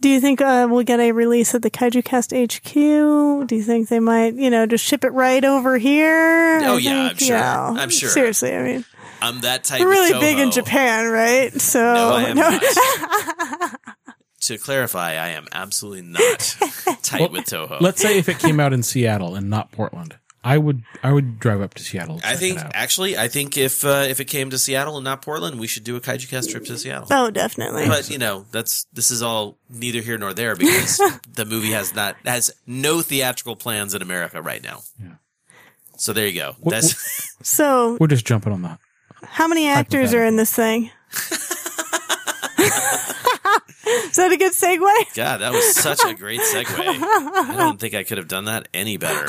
Do 0.00 0.08
you 0.08 0.20
think 0.20 0.40
uh, 0.40 0.66
we'll 0.70 0.82
get 0.82 1.00
a 1.00 1.12
release 1.12 1.54
at 1.54 1.62
the 1.62 1.70
Kaiju 1.70 2.04
Cast 2.04 2.32
HQ? 2.32 2.74
Do 2.74 3.56
you 3.56 3.62
think 3.62 3.88
they 3.88 4.00
might, 4.00 4.34
you 4.34 4.50
know, 4.50 4.66
just 4.66 4.84
ship 4.84 5.02
it 5.04 5.10
right 5.10 5.42
over 5.44 5.78
here? 5.78 6.60
Oh, 6.62 6.74
I 6.76 6.78
yeah, 6.78 7.02
I'm 7.10 7.16
sure. 7.16 7.36
yeah. 7.36 7.68
I'm 7.70 7.90
sure. 7.90 8.10
Seriously, 8.10 8.54
I 8.54 8.62
mean, 8.62 8.84
I'm 9.22 9.40
that 9.42 9.64
type. 9.64 9.80
we're 9.80 9.86
of 9.86 9.92
really 9.92 10.20
big 10.20 10.38
in 10.38 10.50
Japan, 10.50 11.06
right? 11.10 11.52
So 11.60 11.80
No, 11.80 12.10
I 12.10 12.22
am 12.24 12.36
no. 12.36 12.50
not. 12.50 13.80
to 14.40 14.58
clarify, 14.58 15.12
I 15.12 15.28
am 15.28 15.46
absolutely 15.52 16.02
not 16.02 16.38
tight 17.02 17.30
with 17.30 17.44
Toho. 17.46 17.80
Let's 17.80 18.02
say 18.02 18.18
if 18.18 18.28
it 18.28 18.38
came 18.40 18.60
out 18.60 18.72
in 18.74 18.82
Seattle 18.82 19.34
and 19.36 19.48
not 19.48 19.72
Portland, 19.72 20.18
I 20.46 20.58
would 20.58 20.82
I 21.02 21.10
would 21.10 21.40
drive 21.40 21.62
up 21.62 21.72
to 21.74 21.82
Seattle. 21.82 22.16
and 22.16 22.24
I 22.24 22.36
think 22.36 22.58
actually, 22.74 23.16
I 23.16 23.28
think 23.28 23.56
if 23.56 23.82
uh, 23.84 24.04
if 24.06 24.20
it 24.20 24.26
came 24.26 24.50
to 24.50 24.58
Seattle 24.58 24.96
and 24.98 25.04
not 25.04 25.22
Portland, 25.22 25.58
we 25.58 25.66
should 25.66 25.84
do 25.84 25.96
a 25.96 26.00
Kaiju 26.00 26.28
Cast 26.28 26.50
trip 26.50 26.66
to 26.66 26.76
Seattle. 26.76 27.08
oh, 27.10 27.30
definitely. 27.30 27.86
But 27.88 28.10
you 28.10 28.18
know, 28.18 28.44
that's 28.52 28.84
this 28.92 29.10
is 29.10 29.22
all 29.22 29.56
neither 29.70 30.00
here 30.00 30.18
nor 30.18 30.34
there 30.34 30.54
because 30.54 30.98
the 31.34 31.46
movie 31.46 31.72
has 31.72 31.94
not 31.94 32.16
has 32.26 32.50
no 32.66 33.00
theatrical 33.00 33.56
plans 33.56 33.94
in 33.94 34.02
America 34.02 34.42
right 34.42 34.62
now. 34.62 34.80
Yeah. 35.02 35.14
So 35.96 36.12
there 36.12 36.26
you 36.26 36.34
go. 36.38 36.56
That's 36.64 36.94
So, 37.42 37.96
we're 38.00 38.08
just 38.08 38.26
jumping 38.26 38.52
on 38.52 38.62
that. 38.62 38.78
how 39.22 39.48
many 39.48 39.66
actors 39.68 40.12
are 40.12 40.24
in 40.24 40.36
this 40.36 40.52
thing? 40.52 40.90
Is 43.86 44.16
that 44.16 44.32
a 44.32 44.36
good 44.36 44.52
segue? 44.52 45.14
God, 45.14 45.38
that 45.38 45.52
was 45.52 45.74
such 45.74 46.04
a 46.04 46.14
great 46.14 46.40
segue. 46.40 46.66
I 46.78 47.54
don't 47.56 47.78
think 47.78 47.94
I 47.94 48.02
could 48.02 48.18
have 48.18 48.28
done 48.28 48.46
that 48.46 48.68
any 48.72 48.96
better. 48.96 49.26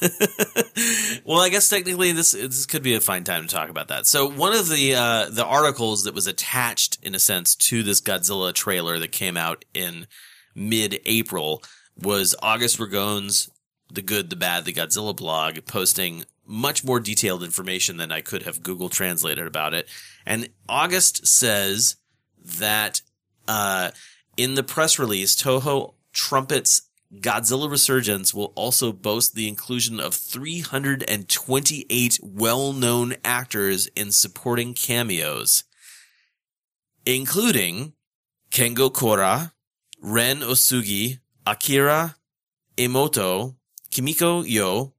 well, 1.24 1.40
I 1.40 1.48
guess 1.50 1.68
technically 1.68 2.12
this 2.12 2.32
this 2.32 2.66
could 2.66 2.82
be 2.82 2.94
a 2.94 3.00
fine 3.00 3.24
time 3.24 3.46
to 3.46 3.54
talk 3.54 3.68
about 3.68 3.88
that. 3.88 4.06
So 4.06 4.28
one 4.28 4.54
of 4.54 4.68
the 4.68 4.94
uh, 4.94 5.26
the 5.30 5.44
articles 5.44 6.04
that 6.04 6.14
was 6.14 6.26
attached, 6.26 6.98
in 7.02 7.14
a 7.14 7.18
sense, 7.18 7.54
to 7.56 7.82
this 7.82 8.00
Godzilla 8.00 8.52
trailer 8.52 8.98
that 8.98 9.12
came 9.12 9.36
out 9.36 9.64
in 9.74 10.06
mid 10.54 11.00
April 11.04 11.62
was 11.96 12.34
August 12.42 12.78
Ragone's 12.78 13.50
"The 13.92 14.02
Good, 14.02 14.30
the 14.30 14.36
Bad, 14.36 14.64
the 14.64 14.72
Godzilla" 14.72 15.14
blog, 15.14 15.58
posting 15.66 16.24
much 16.46 16.82
more 16.82 16.98
detailed 16.98 17.44
information 17.44 17.96
than 17.96 18.10
I 18.10 18.22
could 18.22 18.42
have 18.42 18.62
Google 18.62 18.88
translated 18.88 19.46
about 19.46 19.72
it. 19.74 19.88
And 20.26 20.48
August 20.68 21.26
says 21.26 21.96
that 22.58 23.02
uh, 23.46 23.90
In 24.36 24.54
the 24.54 24.62
press 24.62 24.98
release, 24.98 25.36
Toho 25.36 25.94
trumpets 26.12 26.89
Godzilla 27.12 27.68
Resurgence 27.68 28.32
will 28.32 28.52
also 28.54 28.92
boast 28.92 29.34
the 29.34 29.48
inclusion 29.48 29.98
of 29.98 30.14
328 30.14 32.20
well-known 32.22 33.16
actors 33.24 33.88
in 33.96 34.12
supporting 34.12 34.74
cameos, 34.74 35.64
including 37.04 37.94
Kengo 38.52 38.92
Kora, 38.92 39.54
Ren 40.00 40.38
Osugi, 40.38 41.18
Akira 41.44 42.14
Emoto, 42.76 43.56
Kimiko 43.90 44.42
Yo, 44.42 44.94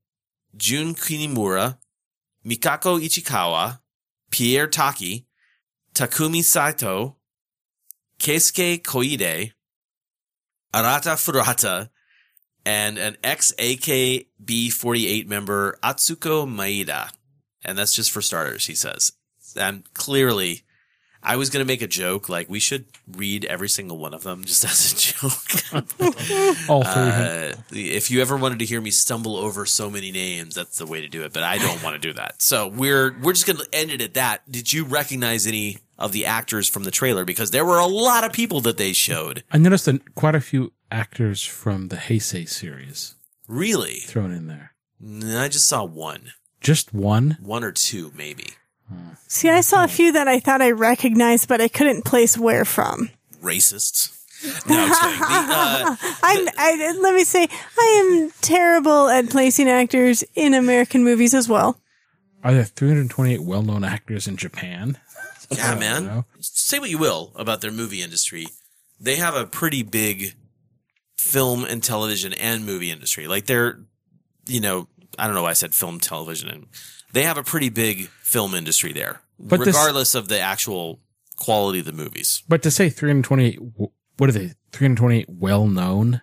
Jun 0.55 0.93
Kunimura, 0.93 1.78
Mikako 2.45 3.01
Ichikawa, 3.01 3.80
Pierre 4.32 4.68
Taki, 4.68 5.28
Takumi 5.93 6.43
Saito, 6.43 7.16
Keisuke 8.20 8.82
Koide, 8.82 9.53
Arata 10.74 11.16
Furuta, 11.16 11.89
and 12.66 12.97
an 12.97 13.18
ex 13.24 13.53
AKB48 13.57 15.28
member, 15.28 15.78
Atsuko 15.84 16.47
Maeda. 16.47 17.12
And 17.64 17.78
that's 17.78 17.95
just 17.95 18.12
for 18.12 18.22
starters, 18.22 18.66
he 18.66 18.76
says. 18.76 19.14
And 19.55 19.91
clearly, 19.93 20.64
I 21.24 21.36
was 21.36 21.49
going 21.49 21.64
to 21.64 21.68
make 21.68 21.82
a 21.82 21.88
joke, 21.88 22.30
like 22.30 22.49
we 22.49 22.59
should 22.59 22.86
read 23.16 23.45
every 23.45 23.70
single 23.70 23.97
one 23.97 24.14
of 24.14 24.24
them 24.24 24.43
just 24.45 24.64
as 24.64 24.93
a 24.93 24.95
joke. 24.95 26.59
All 26.70 26.84
three. 26.84 26.91
Uh, 26.93 27.53
if 27.72 28.09
you 28.09 28.22
ever 28.22 28.36
wanted 28.38 28.59
to 28.59 28.66
hear 28.66 28.82
me 28.82 28.91
stumble 28.91 29.38
over 29.38 29.66
so 29.66 29.89
many 29.89 30.12
names, 30.12 30.55
that's 30.55 30.78
the 30.78 30.86
way 30.86 31.01
to 31.01 31.07
do 31.07 31.24
it. 31.24 31.34
But 31.34 31.43
I 31.43 31.57
don't 31.57 31.84
want 31.84 31.95
to 31.95 31.99
do 31.99 32.14
that. 32.14 32.41
So 32.41 32.68
we're 32.68 33.16
we're 33.22 33.34
just 33.34 33.45
going 33.45 33.57
to 33.57 33.68
end 33.72 33.91
it 33.91 34.01
at 34.01 34.16
that. 34.16 34.49
Did 34.51 34.74
you 34.74 34.84
recognize 34.84 35.45
any 35.45 35.78
of 35.99 36.12
the 36.12 36.26
actors 36.26 36.68
from 36.68 36.84
the 36.84 36.91
trailer? 36.91 37.26
Because 37.26 37.51
there 37.51 37.66
were 37.66 37.80
a 37.80 37.86
lot 37.86 38.24
of 38.24 38.34
people 38.34 38.62
that 38.62 38.78
they 38.78 38.93
showed. 38.93 39.43
I 39.51 39.59
noticed 39.59 39.86
that 39.86 40.16
quite 40.16 40.34
a 40.36 40.41
few 40.41 40.74
actors 40.91 41.41
from 41.43 41.87
the 41.87 41.95
Heisei 41.97 42.47
series 42.47 43.15
Really, 43.47 43.99
thrown 44.01 44.31
in 44.31 44.47
there. 44.47 44.73
No, 44.99 45.39
I 45.41 45.47
just 45.47 45.67
saw 45.67 45.83
one, 45.83 46.31
Just 46.61 46.93
one. 46.93 47.37
one 47.41 47.63
or 47.63 47.71
two, 47.71 48.11
maybe. 48.15 48.47
See, 49.27 49.49
I 49.49 49.61
saw 49.61 49.83
a 49.83 49.87
few 49.87 50.11
that 50.11 50.27
I 50.27 50.39
thought 50.39 50.61
I 50.61 50.71
recognized, 50.71 51.47
but 51.47 51.61
I 51.61 51.67
couldn't 51.69 52.03
place 52.05 52.37
where 52.37 52.65
from. 52.65 53.09
Racists. 53.41 54.17
No, 54.67 54.75
I'm 54.77 54.87
just 54.89 55.01
kidding. 55.01 55.19
The, 55.19 55.25
uh, 55.25 55.95
I'm, 56.23 56.47
I, 56.57 56.97
let 57.01 57.15
me 57.15 57.23
say, 57.23 57.47
I 57.77 58.19
am 58.21 58.31
terrible 58.41 59.07
at 59.09 59.29
placing 59.29 59.69
actors 59.69 60.23
in 60.35 60.53
American 60.53 61.03
movies 61.03 61.33
as 61.33 61.47
well. 61.47 61.79
Are 62.43 62.53
there 62.53 62.63
328 62.65 63.41
well-known 63.43 63.83
actors 63.83 64.27
in 64.27 64.35
Japan? 64.35 64.97
yeah, 65.49 65.75
man. 65.75 66.05
know. 66.05 66.25
Say 66.39 66.79
what 66.79 66.89
you 66.89 66.97
will 66.97 67.31
about 67.35 67.61
their 67.61 67.71
movie 67.71 68.01
industry. 68.01 68.47
They 68.99 69.15
have 69.17 69.35
a 69.35 69.45
pretty 69.45 69.83
big 69.83 70.35
film 71.22 71.63
and 71.63 71.84
television 71.84 72.34
and 72.34 72.65
movie 72.65 72.91
industry. 72.91 73.28
Like 73.28 73.45
they're, 73.45 73.80
you 74.47 74.59
know, 74.59 74.88
I 75.19 75.26
don't 75.28 75.36
know 75.36 75.43
why 75.43 75.51
I 75.51 75.53
said 75.53 75.74
film, 75.76 75.99
television, 75.99 76.49
and 76.49 76.65
they 77.13 77.24
have 77.24 77.38
a 77.38 77.43
pretty 77.43 77.69
big 77.69 78.07
film 78.24 78.55
industry 78.55 78.91
there, 78.91 79.22
But 79.39 79.59
this- 79.59 79.67
regardless 79.67 80.15
of 80.15 80.28
the 80.30 80.39
actual 80.39 80.99
quality 81.38 81.80
of 81.80 81.86
the 81.86 81.91
movies. 81.93 82.43
But 82.47 82.63
to 82.63 82.72
say 82.72 82.89
328, 82.89 83.59
what 84.17 84.30
are 84.30 84.34
they? 84.34 84.53
328 84.72 85.28
well-known? 85.30 86.22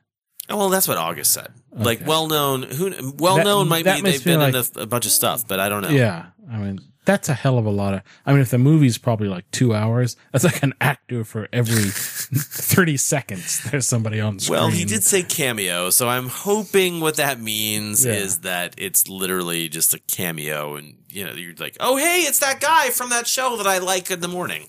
Oh, 0.50 0.56
Well, 0.56 0.68
that's 0.68 0.88
what 0.88 0.96
August 0.98 1.32
said. 1.32 1.52
Like 1.72 2.04
well 2.04 2.26
known, 2.26 2.62
who 2.62 3.12
well 3.18 3.44
known 3.44 3.68
might 3.68 3.84
that 3.84 4.02
be 4.02 4.10
they've 4.10 4.24
been 4.24 4.40
in 4.40 4.54
a, 4.56 4.64
a 4.80 4.86
bunch 4.86 5.06
of 5.06 5.12
stuff, 5.12 5.46
but 5.46 5.60
I 5.60 5.68
don't 5.68 5.82
know. 5.82 5.90
Yeah. 5.90 6.26
I 6.50 6.56
mean, 6.56 6.80
that's 7.08 7.28
a 7.30 7.34
hell 7.34 7.56
of 7.58 7.64
a 7.64 7.70
lot 7.70 7.94
of, 7.94 8.02
I 8.26 8.32
mean, 8.32 8.42
if 8.42 8.50
the 8.50 8.58
movie's 8.58 8.98
probably 8.98 9.28
like 9.28 9.50
two 9.50 9.74
hours, 9.74 10.14
that's 10.30 10.44
like 10.44 10.62
an 10.62 10.74
actor 10.80 11.24
for 11.24 11.48
every 11.52 11.82
30 11.90 12.96
seconds. 12.98 13.62
There's 13.70 13.86
somebody 13.88 14.20
on 14.20 14.38
screen. 14.38 14.58
Well, 14.60 14.68
he 14.68 14.84
did 14.84 15.02
say 15.02 15.22
cameo, 15.22 15.88
so 15.88 16.06
I'm 16.06 16.28
hoping 16.28 17.00
what 17.00 17.16
that 17.16 17.40
means 17.40 18.04
Yeah. 18.04 18.12
is 18.12 18.40
that 18.40 18.74
it's 18.76 19.08
literally 19.08 19.68
just 19.70 19.94
a 19.94 19.98
cameo, 20.00 20.76
and 20.76 20.96
you 21.08 21.24
know, 21.24 21.32
you're 21.32 21.54
like, 21.58 21.76
oh 21.80 21.96
hey, 21.96 22.20
it's 22.28 22.40
that 22.40 22.60
guy 22.60 22.90
from 22.90 23.08
that 23.08 23.26
show 23.26 23.56
that 23.56 23.66
I 23.66 23.78
like 23.78 24.10
in 24.10 24.20
the 24.20 24.28
morning, 24.28 24.68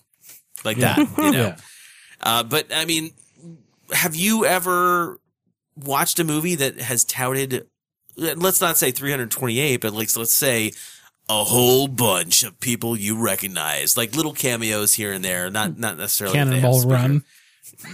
like 0.64 0.78
that, 0.78 0.98
you 0.98 1.32
know. 1.32 1.32
Yeah. 1.32 1.58
Uh, 2.22 2.44
but 2.44 2.68
I 2.74 2.86
mean, 2.86 3.12
have 3.94 4.16
you 4.16 4.46
ever 4.46 5.20
watched 5.76 6.20
a 6.20 6.24
movie 6.24 6.56
that 6.56 6.80
has 6.80 7.04
touted? 7.04 7.68
Let's 8.16 8.60
not 8.62 8.78
say 8.78 8.92
328, 8.92 9.82
but 9.82 9.94
like 9.94 10.16
let's 10.18 10.34
say 10.34 10.72
a 11.30 11.44
whole 11.44 11.88
bunch 11.88 12.44
of 12.44 12.60
people 12.60 12.98
you 12.98 13.16
recognize, 13.24 13.96
like 13.96 14.16
little 14.16 14.34
cameos 14.34 14.94
here 14.96 15.14
and 15.14 15.24
there, 15.24 15.50
not 15.52 15.78
not 15.78 15.98
necessarily 15.98 16.34
they 16.34 16.40
have 16.40 16.48
Cannonball 16.50 16.90
Run. 16.90 17.24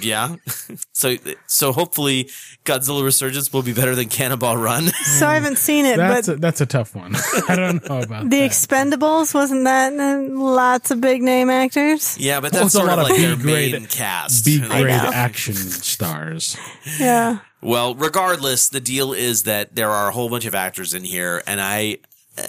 yeah. 0.01 0.35
so 0.93 1.15
so 1.45 1.71
hopefully 1.73 2.29
Godzilla 2.63 3.03
Resurgence 3.03 3.51
will 3.51 3.61
be 3.61 3.73
better 3.73 3.93
than 3.93 4.07
Cannonball 4.07 4.57
Run. 4.57 4.85
So 5.19 5.27
I 5.27 5.35
haven't 5.35 5.57
seen 5.57 5.85
it, 5.85 5.97
That's 5.97 6.27
but 6.27 6.37
a, 6.37 6.39
that's 6.39 6.61
a 6.61 6.65
tough 6.65 6.95
one. 6.95 7.13
I 7.49 7.55
don't 7.55 7.87
know 7.87 8.01
about 8.01 8.29
The 8.29 8.39
that. 8.39 8.51
Expendables 8.51 9.33
wasn't 9.33 9.65
that 9.65 9.93
uh, 9.93 10.21
lots 10.33 10.91
of 10.91 10.99
big 11.01 11.21
name 11.21 11.49
actors? 11.49 12.17
yeah, 12.17 12.39
but 12.39 12.51
that's 12.51 12.65
it's 12.67 12.75
a 12.75 12.77
sort 12.79 12.89
of 12.89 12.97
lot 12.97 13.11
of 13.11 13.17
like 13.17 13.37
B-grade- 13.37 13.71
main 13.73 13.85
cast. 13.85 14.43
B 14.45 14.59
grade 14.59 14.89
action 14.89 15.55
stars. 15.55 16.57
Yeah. 16.99 17.39
Well, 17.61 17.95
regardless, 17.95 18.69
the 18.69 18.79
deal 18.81 19.13
is 19.13 19.43
that 19.43 19.75
there 19.75 19.89
are 19.91 20.09
a 20.09 20.11
whole 20.11 20.29
bunch 20.29 20.45
of 20.45 20.53
actors 20.55 20.93
in 20.93 21.03
here, 21.03 21.41
and 21.47 21.59
I, 21.61 21.97
uh, 22.37 22.43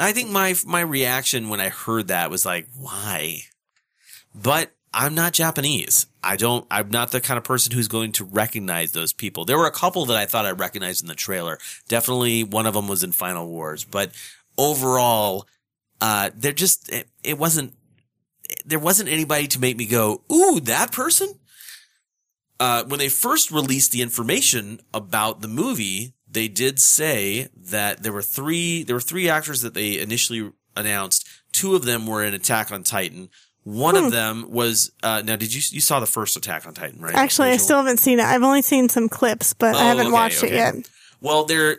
I 0.00 0.12
think 0.12 0.30
my 0.30 0.54
my 0.66 0.80
reaction 0.80 1.48
when 1.48 1.60
I 1.60 1.68
heard 1.68 2.08
that 2.08 2.30
was 2.30 2.46
like, 2.46 2.66
why? 2.76 3.42
But 4.34 4.72
I'm 4.92 5.14
not 5.14 5.32
Japanese. 5.32 6.06
I 6.22 6.36
don't. 6.36 6.66
I'm 6.70 6.90
not 6.90 7.10
the 7.10 7.20
kind 7.20 7.38
of 7.38 7.44
person 7.44 7.72
who's 7.72 7.88
going 7.88 8.12
to 8.12 8.24
recognize 8.24 8.92
those 8.92 9.12
people. 9.12 9.44
There 9.44 9.58
were 9.58 9.66
a 9.66 9.72
couple 9.72 10.06
that 10.06 10.16
I 10.16 10.26
thought 10.26 10.46
I 10.46 10.50
recognized 10.52 11.02
in 11.02 11.08
the 11.08 11.14
trailer. 11.14 11.58
Definitely, 11.88 12.44
one 12.44 12.66
of 12.66 12.74
them 12.74 12.88
was 12.88 13.02
in 13.02 13.12
Final 13.12 13.48
Wars, 13.48 13.84
but 13.84 14.12
overall, 14.58 15.46
uh, 16.00 16.30
they're 16.34 16.52
just. 16.52 16.90
It, 16.90 17.08
it 17.22 17.38
wasn't. 17.38 17.74
There 18.64 18.80
wasn't 18.80 19.08
anybody 19.08 19.46
to 19.48 19.60
make 19.60 19.76
me 19.76 19.86
go, 19.86 20.22
"Ooh, 20.32 20.60
that 20.60 20.92
person." 20.92 21.34
uh, 22.60 22.84
when 22.84 22.98
they 22.98 23.08
first 23.08 23.50
released 23.50 23.90
the 23.90 24.02
information 24.02 24.80
about 24.92 25.40
the 25.40 25.48
movie, 25.48 26.12
they 26.30 26.48
did 26.48 26.78
say 26.80 27.48
that 27.56 28.02
there 28.02 28.12
were 28.12 28.22
three 28.22 28.82
there 28.84 28.96
were 28.96 29.00
three 29.00 29.28
actors 29.28 29.62
that 29.62 29.74
they 29.74 29.98
initially 29.98 30.50
announced. 30.76 31.28
Two 31.52 31.74
of 31.74 31.84
them 31.84 32.06
were 32.06 32.22
in 32.24 32.34
Attack 32.34 32.70
on 32.70 32.82
Titan. 32.84 33.28
One 33.64 33.94
Hmm. 33.96 34.04
of 34.06 34.12
them 34.12 34.46
was 34.50 34.90
uh, 35.02 35.22
now. 35.24 35.36
Did 35.36 35.52
you 35.52 35.60
you 35.70 35.80
saw 35.80 36.00
the 36.00 36.06
first 36.06 36.36
Attack 36.36 36.66
on 36.66 36.74
Titan, 36.74 37.00
right? 37.00 37.14
Actually, 37.14 37.50
I 37.50 37.56
still 37.58 37.76
haven't 37.76 37.98
seen 37.98 38.18
it. 38.20 38.24
I've 38.24 38.42
only 38.42 38.62
seen 38.62 38.88
some 38.88 39.08
clips, 39.08 39.52
but 39.54 39.74
I 39.74 39.80
Oh, 39.80 39.84
haven't 39.84 40.06
okay, 40.06 40.12
watched 40.12 40.42
okay. 40.44 40.52
it 40.54 40.56
yet. 40.56 40.74
Well, 41.20 41.44
they're 41.44 41.72
uh, 41.72 41.76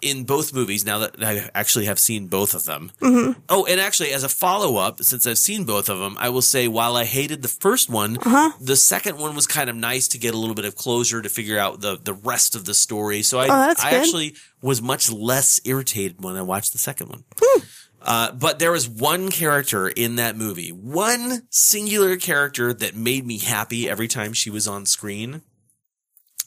in 0.00 0.24
both 0.24 0.54
movies 0.54 0.84
now 0.84 0.98
that 1.00 1.22
I 1.22 1.50
actually 1.54 1.84
have 1.86 1.98
seen 1.98 2.26
both 2.28 2.54
of 2.54 2.64
them. 2.64 2.92
Mm-hmm. 3.00 3.40
Oh, 3.48 3.66
and 3.66 3.80
actually, 3.80 4.12
as 4.12 4.24
a 4.24 4.28
follow 4.28 4.76
up, 4.76 5.02
since 5.02 5.26
I've 5.26 5.38
seen 5.38 5.64
both 5.64 5.88
of 5.88 5.98
them, 5.98 6.16
I 6.18 6.28
will 6.30 6.42
say 6.42 6.66
while 6.68 6.96
I 6.96 7.04
hated 7.04 7.42
the 7.42 7.48
first 7.48 7.90
one, 7.90 8.16
Uh-huh. 8.18 8.52
the 8.60 8.76
second 8.76 9.18
one 9.18 9.34
was 9.34 9.46
kind 9.46 9.68
of 9.68 9.76
nice 9.76 10.08
to 10.08 10.18
get 10.18 10.34
a 10.34 10.38
little 10.38 10.54
bit 10.54 10.64
of 10.64 10.76
closure 10.76 11.20
to 11.22 11.28
figure 11.28 11.58
out 11.58 11.80
the 11.80 11.98
the 12.02 12.14
rest 12.14 12.54
of 12.56 12.64
the 12.64 12.74
story. 12.74 13.22
So 13.22 13.38
I, 13.38 13.46
Oh, 13.48 13.52
I 13.52 13.74
good. 13.90 14.00
actually 14.00 14.34
was 14.62 14.80
much 14.82 15.10
less 15.12 15.60
irritated 15.64 16.22
when 16.22 16.36
I 16.36 16.42
watched 16.42 16.72
the 16.72 16.78
second 16.78 17.08
one. 17.10 17.24
Hmm. 17.40 17.60
Uh, 18.02 18.32
but 18.32 18.58
there 18.58 18.72
was 18.72 18.88
one 18.88 19.30
character 19.30 19.86
in 19.86 20.16
that 20.16 20.34
movie, 20.34 20.70
one 20.70 21.42
singular 21.50 22.16
character 22.16 22.72
that 22.72 22.96
made 22.96 23.26
me 23.26 23.36
happy 23.36 23.90
every 23.90 24.08
time 24.08 24.32
she 24.32 24.48
was 24.48 24.66
on 24.66 24.86
screen. 24.86 25.42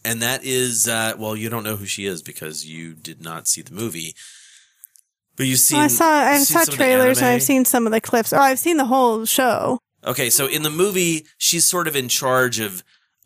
And 0.06 0.22
that 0.22 0.44
is, 0.44 0.88
uh, 0.88 1.14
well, 1.18 1.36
you 1.36 1.50
don't 1.50 1.64
know 1.64 1.76
who 1.78 1.86
she 1.86 2.06
is 2.06 2.22
because 2.22 2.66
you 2.66 2.94
did 2.94 3.22
not 3.22 3.48
see 3.48 3.62
the 3.62 3.74
movie. 3.74 4.14
But 5.36 5.46
you've 5.48 5.60
seen. 5.60 5.78
Well, 5.78 5.86
I 5.86 5.88
saw 5.88 6.06
I 6.12 6.38
saw 6.40 6.54
some 6.54 6.62
of 6.62 6.68
the 6.68 6.76
trailers 6.76 7.18
and? 7.20 7.28
I've 7.28 7.44
seen 7.44 7.66
some 7.66 7.86
of 7.86 7.92
the 7.92 8.02
clips. 8.02 8.34
Oh, 8.34 8.38
I've 8.40 8.60
seen 8.60 8.78
the 8.78 8.86
whole 8.86 9.26
show. 9.26 9.80
Okay, 10.06 10.30
so 10.30 10.48
in 10.48 10.64
the 10.64 10.70
movie, 10.70 11.26
she's 11.38 11.66
sort 11.66 11.88
of 11.88 11.96
in 11.96 12.10
charge 12.10 12.60
of 12.60 12.84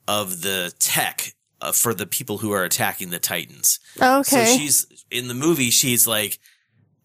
of 0.07 0.41
the 0.41 0.73
tech 0.79 1.33
uh, 1.61 1.71
for 1.71 1.93
the 1.93 2.05
people 2.05 2.37
who 2.37 2.51
are 2.51 2.63
attacking 2.63 3.09
the 3.09 3.19
Titans. 3.19 3.79
Oh, 3.99 4.19
Okay. 4.19 4.45
So 4.45 4.57
she's 4.57 4.85
in 5.11 5.27
the 5.27 5.33
movie. 5.33 5.69
She's 5.69 6.07
like 6.07 6.39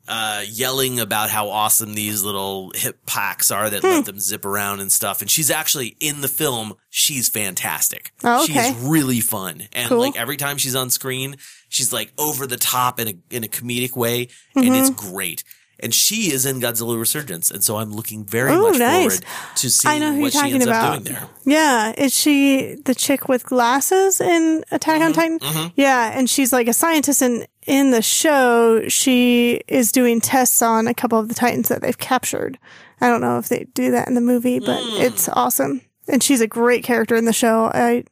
uh, 0.09 0.43
yelling 0.49 0.99
about 1.01 1.31
how 1.31 1.49
awesome 1.49 1.95
these 1.95 2.23
little 2.23 2.73
hip 2.75 2.99
packs 3.07 3.51
are 3.51 3.71
that 3.71 3.83
Hmm. 3.83 3.89
let 3.89 4.05
them 4.05 4.19
zip 4.19 4.45
around 4.45 4.81
and 4.81 4.91
stuff. 4.93 5.21
And 5.21 5.31
she's 5.31 5.51
actually 5.51 5.97
in 6.01 6.21
the 6.23 6.29
film. 6.29 6.75
She's 6.91 7.29
fantastic. 7.29 8.13
Oh, 8.25 8.45
okay. 8.45 8.73
She's 8.75 8.83
really 8.83 9.21
fun. 9.21 9.69
And 9.73 9.89
Cool. 9.89 9.99
like 9.99 10.17
every 10.19 10.37
time 10.37 10.59
she's 10.59 10.75
on 10.75 10.91
screen, 10.91 11.37
she's 11.69 11.93
like 11.93 12.13
over 12.19 12.47
the 12.47 12.57
top 12.57 12.99
in 13.01 13.09
a 13.09 13.15
in 13.31 13.45
a 13.45 13.49
comedic 13.49 13.97
way, 13.97 14.29
and 14.57 14.65
Mm-hmm. 14.65 14.75
it's 14.75 14.91
great. 14.91 15.45
And 15.81 15.93
she 15.93 16.33
is 16.33 16.47
in 16.47 16.61
Godzilla 16.61 16.97
Resurgence, 16.97 17.51
and 17.51 17.65
so 17.65 17.77
I'm 17.77 17.91
looking 17.93 18.25
very 18.25 18.53
Ooh, 18.53 18.63
much 18.71 18.79
nice. 18.79 19.19
forward 19.19 19.25
to 19.57 19.71
seeing 19.71 19.95
I 19.95 19.99
know 19.99 20.11
who 20.11 20.15
you're 20.15 20.23
what 20.23 20.33
she 20.33 20.39
talking 20.39 20.55
ends 20.55 20.67
about. 20.67 20.85
up 20.99 21.03
doing 21.05 21.15
there. 21.17 21.29
Yeah, 21.45 21.93
is 21.99 22.15
she 22.15 22.77
the 22.85 22.95
chick 22.95 23.29
with 23.29 23.45
glasses 23.45 24.21
in 24.21 24.63
Attack 24.71 25.01
Mm-hmm, 25.01 25.39
on 25.39 25.41
Titan? 25.41 25.73
Yeah, 25.75 26.13
and 26.17 26.31
she's 26.31 26.53
like 26.53 26.69
a 26.69 26.73
scientist 26.73 27.21
and 27.21 27.49
in 27.67 27.91
the 27.93 28.03
show 28.03 28.89
she 28.89 29.63
is 29.69 29.93
doing 29.93 30.21
tests 30.21 30.63
on 30.63 30.87
a 30.87 30.95
couple 30.95 31.19
of 31.19 31.29
the 31.29 31.35
titans 31.35 31.69
that 31.69 31.81
they've 31.83 31.99
captured. 31.99 32.59
I 33.01 33.09
don't 33.09 33.21
know 33.21 33.39
if 33.39 33.49
they 33.49 33.67
do 33.75 33.91
that 33.93 34.09
in 34.09 34.15
the 34.15 34.21
movie, 34.21 34.59
but 34.59 34.81
Mm. 34.81 35.01
it's 35.01 35.29
awesome. 35.29 35.83
and 36.09 36.21
she's 36.23 36.41
a 36.41 36.49
great 36.49 36.83
character 36.83 37.15
in 37.15 37.27
the 37.27 37.33
show. 37.33 37.71
I, 37.73 38.03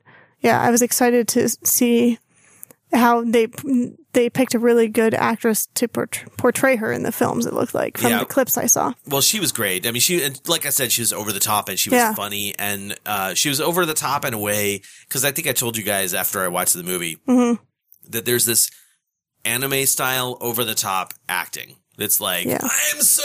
yeah, 0.41 0.61
I 0.61 0.71
was 0.71 0.81
excited 0.81 1.27
to 1.29 1.49
see 1.65 2.19
how 2.93 3.25
they 3.25 3.49
they 4.13 4.29
picked 4.31 4.55
a 4.55 4.59
really 4.59 4.89
good 4.89 5.15
actress 5.15 5.67
to 5.75 5.87
portray 5.89 6.75
her 6.77 6.93
in 6.93 7.03
the 7.05 7.13
films. 7.13 7.47
It 7.47 7.53
looked 7.53 7.75
like 7.75 7.97
from 7.99 8.11
Yeah. 8.11 8.19
the 8.21 8.25
clips 8.27 8.57
I 8.59 8.67
saw. 8.67 8.93
Well, 9.07 9.21
she 9.21 9.39
was 9.41 9.53
great. 9.53 9.87
I 9.87 9.93
mean, 9.93 10.01
she, 10.01 10.23
and 10.25 10.41
like 10.49 10.67
I 10.67 10.71
said, 10.71 10.91
she 10.91 11.03
was 11.03 11.13
over 11.13 11.31
the 11.33 11.39
top 11.41 11.69
and 11.69 11.79
she 11.79 11.91
was 11.91 11.99
Yeah. 11.99 12.15
funny 12.15 12.53
and, 12.59 12.97
uh, 13.07 13.35
she 13.35 13.49
was 13.49 13.61
over 13.61 13.87
the 13.87 13.95
top 13.95 14.25
in 14.25 14.35
a 14.35 14.39
way. 14.39 14.83
Cause 15.09 15.25
I 15.25 15.31
think 15.31 15.47
I 15.47 15.53
told 15.53 15.77
you 15.77 15.85
guys 15.85 16.13
after 16.15 16.41
I 16.43 16.49
watched 16.49 16.75
the 16.75 16.83
movie 16.83 17.19
Mm-hmm. 17.29 17.63
that 18.11 18.25
there's 18.25 18.47
this 18.47 18.71
anime 19.45 19.87
style 19.87 20.37
over 20.41 20.65
the 20.65 20.75
top 20.75 21.15
acting. 21.29 21.77
That's 21.97 22.19
like, 22.21 22.47
Yeah. 22.47 22.61
I'm 22.63 23.03
so 23.03 23.23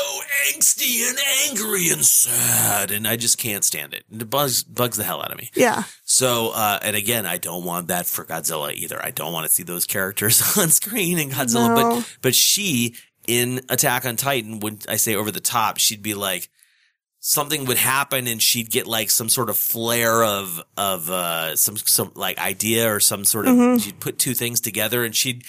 angsty 0.50 1.08
and 1.08 1.18
angry 1.50 1.90
and 1.90 2.04
sad 2.06 2.92
and 2.92 3.08
I 3.08 3.16
just 3.16 3.38
can't 3.38 3.64
stand 3.64 3.94
it. 3.94 4.04
And 4.12 4.22
it 4.22 4.30
bugs, 4.30 4.64
bugs 4.64 4.98
the 4.98 5.04
hell 5.06 5.22
out 5.22 5.32
of 5.32 5.38
me. 5.38 5.50
Yeah, 5.56 5.84
So, 6.04 6.52
uh, 6.54 6.80
and 6.82 6.94
again, 6.96 7.26
I 7.26 7.38
don't 7.38 7.64
want 7.64 7.88
that 7.88 8.06
for 8.06 8.26
Godzilla 8.26 8.74
either. 8.74 9.00
I 9.04 9.12
don't 9.12 9.32
want 9.32 9.48
to 9.48 9.52
see 9.54 9.64
those 9.64 9.86
characters 9.86 10.58
on 10.58 10.70
screen 10.70 11.20
in 11.20 11.30
Godzilla, 11.30 11.74
No. 11.76 11.96
but, 12.00 12.18
but 12.22 12.36
she 12.36 12.96
in 13.28 13.62
Attack 13.70 14.06
on 14.06 14.18
Titan, 14.18 14.60
when 14.60 14.80
I 14.90 14.98
say 14.98 15.16
over 15.16 15.32
the 15.32 15.40
top, 15.40 15.78
she'd 15.78 16.04
be 16.04 16.14
like, 16.14 16.50
something 17.22 17.66
would 17.66 17.78
happen 17.78 18.28
and 18.28 18.42
she'd 18.42 18.70
get 18.70 18.86
like 18.88 19.10
some 19.10 19.30
sort 19.30 19.50
of 19.50 19.58
flare 19.58 20.24
of, 20.24 20.62
of, 20.78 21.10
uh, 21.10 21.56
some, 21.56 21.78
some 21.78 22.12
like 22.16 22.38
idea 22.40 22.94
or 22.94 23.00
some 23.00 23.24
sort 23.26 23.48
of, 23.48 23.82
she'd 23.82 24.00
put 24.00 24.20
two 24.20 24.34
things 24.34 24.60
together 24.60 25.04
and 25.06 25.16
she'd, 25.16 25.44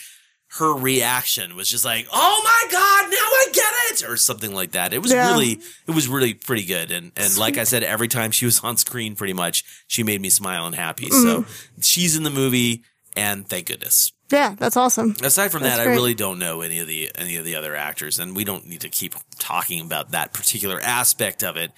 her 0.58 0.74
reaction 0.74 1.56
was 1.56 1.68
just 1.68 1.84
like, 1.84 2.06
"Oh 2.12 2.40
my 2.44 2.72
god, 2.72 3.10
now 3.10 3.16
I 3.16 3.46
get 3.52 3.72
it," 4.02 4.08
or 4.08 4.16
something 4.16 4.52
like 4.54 4.72
that. 4.72 4.92
It 4.94 5.02
was 5.02 5.12
Yeah. 5.12 5.30
really, 5.30 5.60
it 5.86 5.90
was 5.94 6.08
really 6.08 6.34
pretty 6.34 6.64
good. 6.64 6.90
And 6.90 7.12
and 7.16 7.36
like 7.38 7.56
I 7.58 7.64
said, 7.64 7.82
every 7.82 8.08
time 8.08 8.30
she 8.30 8.44
was 8.44 8.60
on 8.64 8.76
screen, 8.76 9.14
pretty 9.16 9.32
much, 9.34 9.64
she 9.86 10.02
made 10.02 10.20
me 10.20 10.28
smile 10.30 10.66
and 10.66 10.74
happy. 10.74 11.10
So 11.10 11.42
Mm-hmm. 11.42 11.80
she's 11.82 12.16
in 12.16 12.22
the 12.22 12.30
movie, 12.30 12.82
and 13.16 13.48
thank 13.48 13.66
goodness. 13.66 14.12
yeah, 14.32 14.54
that's 14.58 14.76
awesome. 14.76 15.14
Aside 15.22 15.52
from 15.52 15.62
That's 15.62 15.76
that, 15.78 15.86
I 15.86 15.90
really 15.90 16.14
don't 16.14 16.38
know 16.38 16.60
any 16.62 16.80
of 16.80 16.86
the 16.88 17.10
any 17.14 17.36
of 17.36 17.44
the 17.44 17.54
other 17.56 17.74
actors, 17.76 18.18
and 18.18 18.34
we 18.34 18.44
don't 18.44 18.66
need 18.66 18.80
to 18.80 18.88
keep 18.88 19.14
talking 19.38 19.80
about 19.80 20.10
that 20.10 20.32
particular 20.32 20.80
aspect 20.80 21.42
of 21.44 21.56
it. 21.56 21.70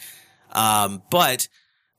Um, 0.52 1.02
but 1.10 1.48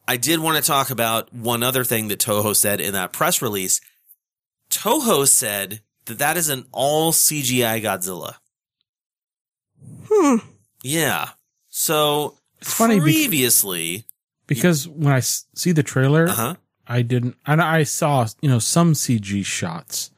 I 0.08 0.18
did 0.18 0.40
want 0.40 0.58
to 0.58 0.64
talk 0.68 0.90
about 0.90 1.32
one 1.34 1.62
other 1.62 1.84
thing 1.84 2.08
that 2.08 2.20
Toho 2.20 2.56
said 2.56 2.82
in 2.82 2.94
that 2.94 3.14
press 3.14 3.42
release. 3.44 3.80
Toho 4.72 5.28
said 5.28 5.82
that 6.10 6.20
that 6.20 6.38
is 6.38 6.50
an 6.50 6.66
all 6.72 7.12
CGI 7.12 7.82
Godzilla. 7.82 8.36
Hmm. 10.12 10.38
Yeah. 10.84 11.30
So 11.70 12.38
It's 12.62 12.74
funny 12.74 13.00
previously, 13.00 14.06
because 14.48 14.88
when 14.88 15.14
I 15.14 15.20
see 15.22 15.72
the 15.72 15.84
trailer, 15.84 16.28
uh 16.28 16.34
huh. 16.34 16.56
I 16.88 17.04
didn't, 17.04 17.36
and 17.46 17.62
I 17.62 17.84
saw, 17.84 18.28
you 18.42 18.50
know, 18.50 18.58
some 18.60 18.94
CG 18.94 19.46
shots, 19.46 20.10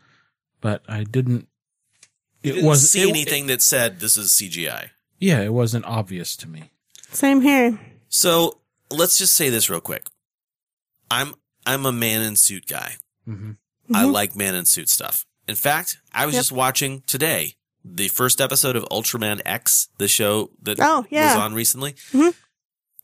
but 0.61 0.81
I 0.87 1.03
didn't, 1.03 1.47
it 2.43 2.53
Didn't 2.53 2.65
was 2.65 2.89
see 2.89 3.01
it- 3.03 3.09
anything 3.09 3.47
that 3.47 3.61
said 3.61 3.99
this 3.99 4.15
is 4.17 4.31
CGI. 4.31 4.89
yeah, 5.19 5.41
it 5.41 5.53
wasn't 5.53 5.85
obvious 5.85 6.35
to 6.37 6.47
me. 6.47 6.71
Same 7.11 7.41
here. 7.41 7.77
So 8.07 8.59
let's 8.89 9.17
just 9.17 9.33
say 9.33 9.49
this 9.49 9.69
real 9.69 9.81
quick. 9.81 10.07
I'm 11.11 11.33
I'm 11.65 11.85
a 11.85 11.91
man 11.91 12.21
in 12.21 12.35
suit 12.37 12.65
guy. 12.67 12.93
hmm 13.25 13.51
I 13.93 14.05
like 14.05 14.37
man 14.37 14.55
in 14.55 14.63
suit 14.65 14.87
stuff. 14.87 15.25
In 15.51 15.55
fact, 15.57 15.97
I 16.13 16.25
was 16.25 16.33
Yep. 16.33 16.39
just 16.39 16.51
watching 16.53 17.03
today 17.05 17.55
the 17.83 18.07
first 18.07 18.39
episode 18.39 18.75
of 18.77 18.83
Ultraman 18.85 19.41
X, 19.45 19.89
the 19.97 20.07
show 20.07 20.51
that 20.61 20.79
Oh, 20.79 21.05
yeah. 21.09 21.35
was 21.35 21.43
on 21.43 21.53
recently. 21.53 21.93
Mhm. 22.13 22.33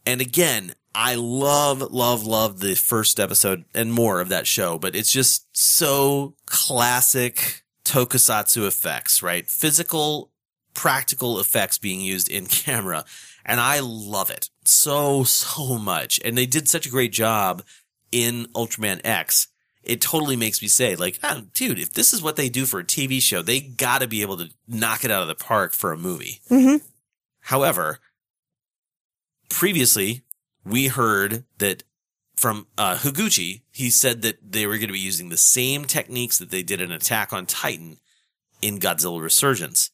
And 0.05 0.21
again, 0.21 0.73
I 0.95 1.15
love, 1.15 1.81
love, 1.81 2.23
love 2.25 2.59
the 2.61 2.75
first 2.75 3.19
episode 3.19 3.65
and 3.73 3.91
more 3.93 4.21
of 4.21 4.29
that 4.29 4.47
show, 4.47 4.77
but 4.79 4.95
it's 4.95 5.11
just 5.11 5.45
so 5.51 6.35
classic 6.45 7.63
tokusatsu 7.83 8.65
effects, 8.65 9.21
right? 9.21 9.49
Physical, 9.49 10.31
practical 10.73 11.39
effects 11.39 11.77
being 11.77 11.99
used 11.99 12.29
in 12.29 12.45
camera. 12.65 13.03
And 13.45 13.59
I 13.59 13.79
love 13.81 14.29
it 14.29 14.49
so, 14.65 15.23
so 15.25 15.77
much. 15.77 16.19
And 16.23 16.37
they 16.37 16.45
did 16.45 16.69
such 16.69 16.85
a 16.85 16.89
great 16.89 17.11
job 17.11 17.63
in 18.11 18.45
Ultraman 18.55 19.01
X. 19.03 19.47
It 19.87 20.01
totally 20.01 20.35
makes 20.35 20.61
me 20.61 20.67
say, 20.67 20.95
like, 20.97 21.17
oh, 21.23 21.43
dude, 21.53 21.79
if 21.79 21.93
this 21.93 22.13
is 22.13 22.21
what 22.21 22.35
they 22.35 22.49
do 22.49 22.65
for 22.65 22.79
a 22.79 22.83
TV 22.83 23.21
show, 23.21 23.41
they 23.41 23.61
gotta 23.61 24.05
be 24.05 24.21
able 24.21 24.37
to 24.37 24.49
knock 24.67 25.05
it 25.05 25.11
out 25.11 25.21
of 25.21 25.29
the 25.29 25.35
park 25.35 25.73
for 25.73 25.91
a 25.91 25.97
movie. 25.97 26.41
hmm 26.49 26.75
However, 27.39 27.99
previously 29.49 30.23
we 30.65 30.87
heard 30.87 31.45
that 31.59 31.83
from 32.35 32.67
uh, 32.77 32.97
Higuchi, 32.97 33.61
he 33.71 33.89
said 33.89 34.21
that 34.21 34.51
they 34.51 34.67
were 34.67 34.75
going 34.77 34.87
to 34.87 34.93
be 34.93 34.99
using 34.99 35.29
the 35.29 35.37
same 35.37 35.85
techniques 35.85 36.37
that 36.37 36.51
they 36.51 36.61
did 36.61 36.81
in 36.81 36.91
Attack 36.91 37.33
on 37.33 37.45
Titan 37.45 37.97
in 38.61 38.79
Godzilla 38.79 39.21
Resurgence. 39.21 39.91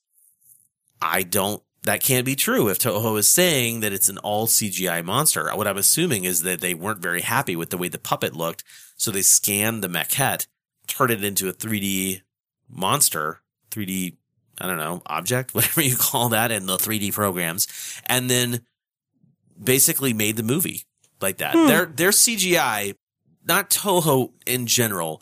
I 1.01 1.23
don't. 1.23 1.61
That 1.83 2.01
can't 2.01 2.25
be 2.25 2.35
true 2.35 2.69
if 2.69 2.79
Toho 2.79 3.19
is 3.19 3.29
saying 3.29 3.81
that 3.81 3.91
it's 3.91 4.07
an 4.07 4.17
all 4.19 4.47
CGI 4.47 5.03
monster. 5.03 5.49
What 5.53 5.67
I'm 5.67 5.77
assuming 5.77 6.23
is 6.23 6.43
that 6.43 6.61
they 6.61 6.73
weren't 6.73 7.01
very 7.01 7.21
happy 7.21 7.57
with 7.57 7.71
the 7.71 7.77
way 7.77 7.89
the 7.89 7.99
puppet 7.99 8.33
looked, 8.33 8.63
so 8.95 9.11
they 9.11 9.21
scanned 9.21 9.83
the 9.83 9.89
maquette, 9.89 10.47
turned 10.87 11.11
it 11.11 11.23
into 11.23 11.49
a 11.49 11.53
3D 11.53 12.21
monster, 12.69 13.41
3D 13.71 14.15
I 14.59 14.67
don't 14.67 14.77
know, 14.77 15.01
object, 15.05 15.55
whatever 15.55 15.81
you 15.81 15.95
call 15.95 16.29
that 16.29 16.51
in 16.51 16.67
the 16.67 16.77
3D 16.77 17.13
programs, 17.13 17.67
and 18.05 18.29
then 18.29 18.61
basically 19.61 20.13
made 20.13 20.37
the 20.37 20.43
movie 20.43 20.83
like 21.21 21.37
that. 21.37 21.53
Hmm. 21.53 21.67
Their 21.67 21.85
their 21.85 22.11
CGI, 22.11 22.95
not 23.45 23.69
Toho 23.69 24.31
in 24.45 24.67
general, 24.67 25.21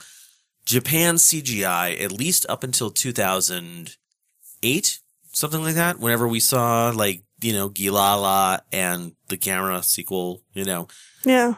Japan 0.66 1.16
CGI, 1.16 2.00
at 2.02 2.12
least 2.12 2.46
up 2.50 2.64
until 2.64 2.92
2008, 2.92 5.00
something 5.34 5.62
like 5.64 5.76
that, 5.76 6.00
whenever 6.00 6.28
we 6.28 6.40
saw 6.40 6.92
like, 6.96 7.24
you 7.42 7.54
know, 7.54 7.70
Gilala 7.70 8.60
and 8.72 9.14
the 9.30 9.38
camera 9.38 9.82
sequel, 9.84 10.44
you 10.54 10.64
know, 10.66 10.88
Yeah. 11.26 11.56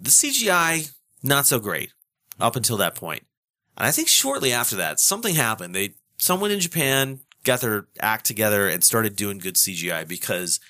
the 0.00 0.10
CGI 0.10 0.90
not 1.22 1.46
so 1.46 1.58
great 1.58 1.92
up 2.38 2.56
until 2.56 2.76
that 2.78 2.94
point. 2.94 3.24
And 3.76 3.86
I 3.86 3.90
think 3.90 4.08
shortly 4.08 4.52
after 4.52 4.76
that, 4.76 5.00
something 5.00 5.34
happened. 5.34 5.74
They 5.74 5.94
someone 6.18 6.50
in 6.50 6.60
Japan 6.60 7.20
got 7.44 7.60
their 7.60 7.86
act 8.00 8.26
together 8.26 8.68
and 8.68 8.84
started 8.84 9.16
doing 9.16 9.38
good 9.38 9.54
CGI 9.56 10.06
because 10.06 10.60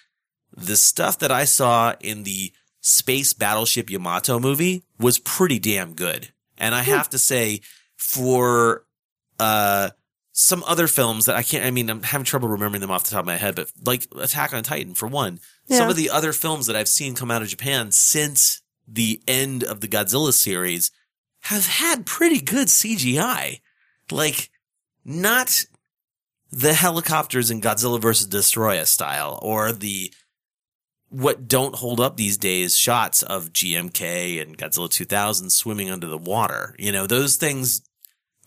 the 0.56 0.76
stuff 0.76 1.18
that 1.20 1.30
I 1.32 1.44
saw 1.44 1.94
in 2.00 2.22
the 2.24 2.52
Space 2.80 3.32
Battleship 3.34 3.90
Yamato 3.90 4.38
movie 4.38 4.82
was 4.98 5.18
pretty 5.18 5.58
damn 5.58 5.94
good. 5.94 6.32
And 6.58 6.74
I 6.74 6.82
have 6.82 7.08
to 7.10 7.18
say 7.18 7.60
for 7.96 8.84
uh 9.38 9.90
some 10.40 10.64
other 10.66 10.86
films 10.86 11.26
that 11.26 11.36
I 11.36 11.42
can't 11.42 11.66
I 11.66 11.70
mean 11.70 11.90
I'm 11.90 12.02
having 12.02 12.24
trouble 12.24 12.48
remembering 12.48 12.80
them 12.80 12.90
off 12.90 13.04
the 13.04 13.10
top 13.10 13.20
of 13.20 13.26
my 13.26 13.36
head, 13.36 13.56
but 13.56 13.70
like 13.84 14.06
Attack 14.18 14.54
on 14.54 14.62
Titan 14.62 14.94
for 14.94 15.06
one. 15.06 15.38
Some 15.68 15.90
of 15.90 15.96
the 15.96 16.08
other 16.08 16.32
films 16.32 16.66
that 16.66 16.74
I've 16.74 16.88
seen 16.88 17.14
come 17.14 17.30
out 17.30 17.42
of 17.42 17.48
Japan 17.48 17.92
since 17.92 18.62
the 18.88 19.20
end 19.28 19.62
of 19.62 19.82
the 19.82 19.86
Godzilla 19.86 20.32
series 20.32 20.90
have 21.42 21.66
had 21.66 22.06
pretty 22.06 22.40
good 22.40 22.68
CGI. 22.68 23.60
Like, 24.10 24.50
not 25.04 25.64
the 26.50 26.72
helicopters 26.72 27.50
in 27.50 27.60
Godzilla 27.60 28.00
vs. 28.00 28.26
Destoroyah 28.26 28.86
style 28.86 29.38
or 29.42 29.72
the 29.72 30.12
what 31.10 31.46
don't 31.46 31.76
hold 31.76 32.00
up 32.00 32.16
these 32.16 32.38
days 32.38 32.76
shots 32.78 33.22
of 33.22 33.52
GMK 33.52 34.40
and 34.40 34.56
Godzilla 34.56 34.90
2000 34.90 35.50
swimming 35.50 35.90
under 35.90 36.06
the 36.06 36.18
water. 36.18 36.74
You 36.78 36.92
know, 36.92 37.06
those 37.06 37.36
things, 37.36 37.82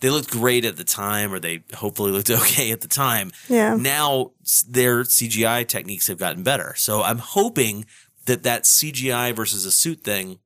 they 0.04 0.10
looked 0.10 0.30
great 0.32 0.66
at 0.66 0.76
the 0.76 0.84
time 0.84 1.32
or 1.34 1.40
they 1.40 1.64
hopefully 1.76 2.12
looked 2.12 2.30
okay 2.42 2.72
at 2.72 2.82
the 2.82 2.88
time 2.90 3.32
Yeah. 3.48 3.76
now 3.76 4.32
their 4.68 5.04
CGI 5.04 5.66
techniques 5.66 6.08
have 6.08 6.18
gotten 6.20 6.44
better. 6.44 6.74
So 6.76 7.02
I'm 7.02 7.20
hoping 7.20 7.86
that 8.26 8.44
that 8.44 8.64
CGI 8.64 9.34
versus 9.34 9.66
a 9.66 9.72
suit 9.72 10.02
thing 10.04 10.40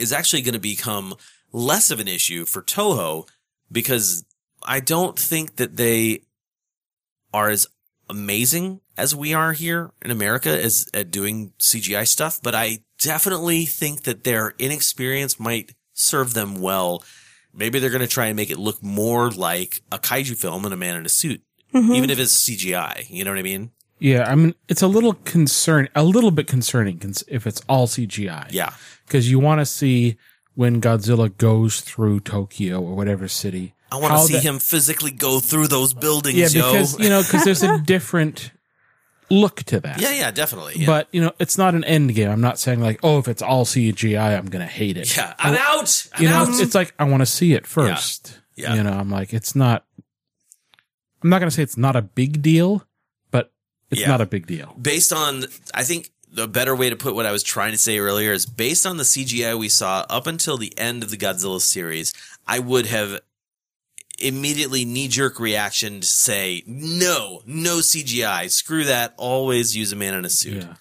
is 0.00 0.10
actually 0.12 0.40
going 0.42 0.54
to 0.54 0.60
become 0.60 1.14
less 1.52 1.90
of 1.90 2.00
an 2.00 2.08
issue 2.08 2.46
for 2.46 2.62
Toho 2.62 3.28
because 3.70 4.24
I 4.62 4.80
don't 4.80 5.18
think 5.18 5.56
that 5.56 5.76
they 5.76 6.22
are 7.34 7.50
as 7.50 7.66
amazing 8.08 8.80
as 8.96 9.14
we 9.14 9.34
are 9.34 9.52
here 9.52 9.90
in 10.02 10.10
America 10.10 10.50
as 10.50 10.88
at 10.94 11.10
doing 11.10 11.52
CGI 11.58 12.06
stuff, 12.06 12.40
but 12.42 12.54
I 12.54 12.78
definitely 12.98 13.64
think 13.66 14.02
that 14.04 14.24
their 14.24 14.54
inexperience 14.58 15.38
might 15.38 15.74
serve 15.92 16.32
them 16.34 16.60
well. 16.60 17.02
Maybe 17.54 17.78
they're 17.78 17.90
going 17.90 18.00
to 18.00 18.06
try 18.08 18.26
and 18.26 18.36
make 18.36 18.50
it 18.50 18.58
look 18.58 18.82
more 18.82 19.30
like 19.30 19.82
a 19.90 19.98
kaiju 19.98 20.36
film 20.36 20.64
and 20.64 20.72
a 20.72 20.76
man 20.76 20.96
in 20.96 21.06
a 21.06 21.10
suit 21.10 21.42
mm-hmm. 21.74 21.92
even 21.92 22.10
if 22.10 22.18
it's 22.18 22.48
CGI. 22.48 23.08
You 23.08 23.24
know 23.24 23.30
what 23.30 23.38
I 23.38 23.42
mean? 23.42 23.70
Yeah, 23.98 24.28
I 24.28 24.34
mean, 24.34 24.54
it's 24.68 24.82
a 24.82 24.88
little 24.88 25.14
concern, 25.14 25.88
a 25.94 26.02
little 26.02 26.32
bit 26.32 26.48
concerning 26.48 27.00
if 27.28 27.46
it's 27.46 27.62
all 27.68 27.86
CGI. 27.86 28.48
Yeah. 28.50 28.72
because 29.06 29.30
you 29.30 29.38
want 29.38 29.60
to 29.60 29.66
see 29.66 30.16
when 30.54 30.80
Godzilla 30.80 31.34
goes 31.36 31.80
through 31.80 32.20
Tokyo 32.20 32.80
or 32.80 32.94
whatever 32.94 33.28
city. 33.28 33.74
I 33.90 33.96
want 33.96 34.14
to 34.14 34.26
see 34.26 34.34
that- 34.34 34.42
him 34.42 34.58
physically 34.58 35.12
go 35.12 35.38
through 35.38 35.68
those 35.68 35.94
buildings, 35.94 36.54
Yeah, 36.54 36.62
yo. 36.62 36.72
because 36.72 36.98
you 36.98 37.08
know, 37.08 37.22
because 37.22 37.44
there's 37.44 37.62
a 37.62 37.78
different 37.84 38.50
look 39.32 39.62
to 39.64 39.80
that. 39.80 40.00
Yeah, 40.00 40.12
yeah, 40.12 40.30
definitely. 40.30 40.74
Yeah. 40.76 40.86
But 40.86 41.08
you 41.12 41.20
know, 41.22 41.32
it's 41.38 41.56
not 41.58 41.74
an 41.74 41.84
end 41.84 42.14
game. 42.14 42.30
I'm 42.30 42.40
not 42.40 42.58
saying 42.58 42.80
like, 42.80 43.00
oh, 43.02 43.18
if 43.18 43.26
it's 43.28 43.42
all 43.42 43.64
CGI, 43.64 44.36
I'm 44.38 44.46
gonna 44.46 44.66
hate 44.66 44.96
it. 44.96 45.16
yeah, 45.16 45.34
I'm 45.38 45.54
out. 45.56 46.06
I'm 46.14 46.22
you 46.22 46.28
know, 46.28 46.36
out. 46.36 46.48
it's, 46.50 46.60
it's 46.60 46.74
like 46.74 46.94
I 46.98 47.04
want 47.04 47.22
to 47.22 47.26
see 47.26 47.54
it 47.54 47.66
first. 47.66 48.38
Yeah. 48.54 48.74
You 48.74 48.82
know, 48.82 48.92
I'm 48.92 49.10
like, 49.10 49.32
it's 49.32 49.56
not. 49.56 49.84
I'm 51.22 51.30
not 51.30 51.38
gonna 51.38 51.50
say 51.50 51.62
it's 51.62 51.76
not 51.76 51.96
a 51.96 52.02
big 52.02 52.42
deal, 52.42 52.84
but 53.30 53.50
it's 53.90 54.00
Yeah. 54.00 54.08
not 54.08 54.20
a 54.20 54.26
big 54.26 54.46
deal. 54.46 54.74
based 54.80 55.12
on 55.12 55.44
I 55.72 55.84
think 55.84 56.10
the 56.34 56.48
better 56.48 56.74
way 56.74 56.90
to 56.90 56.96
put 56.96 57.14
what 57.14 57.26
I 57.26 57.32
was 57.32 57.42
trying 57.42 57.72
to 57.72 57.78
say 57.78 57.98
earlier 57.98 58.32
is 58.32 58.46
based 58.46 58.86
on 58.86 58.96
the 58.96 59.04
CGI 59.04 59.56
we 59.58 59.68
saw 59.68 60.04
up 60.08 60.26
until 60.26 60.56
the 60.56 60.72
end 60.78 61.02
of 61.02 61.10
the 61.10 61.16
Godzilla 61.18 61.60
series, 61.60 62.12
I 62.46 62.58
would 62.58 62.86
have 62.86 63.20
immediately 64.22 64.84
knee 64.84 65.08
jerk 65.08 65.38
reaction 65.40 66.00
to 66.00 66.06
say 66.06 66.62
no, 66.66 67.42
no 67.46 67.78
CGI, 67.78 68.50
screw 68.50 68.84
that, 68.84 69.14
always 69.16 69.76
use 69.76 69.92
a 69.92 69.96
man 69.96 70.14
in 70.14 70.24
a 70.24 70.30
suit. 70.30 70.62
Yeah. 70.62 70.74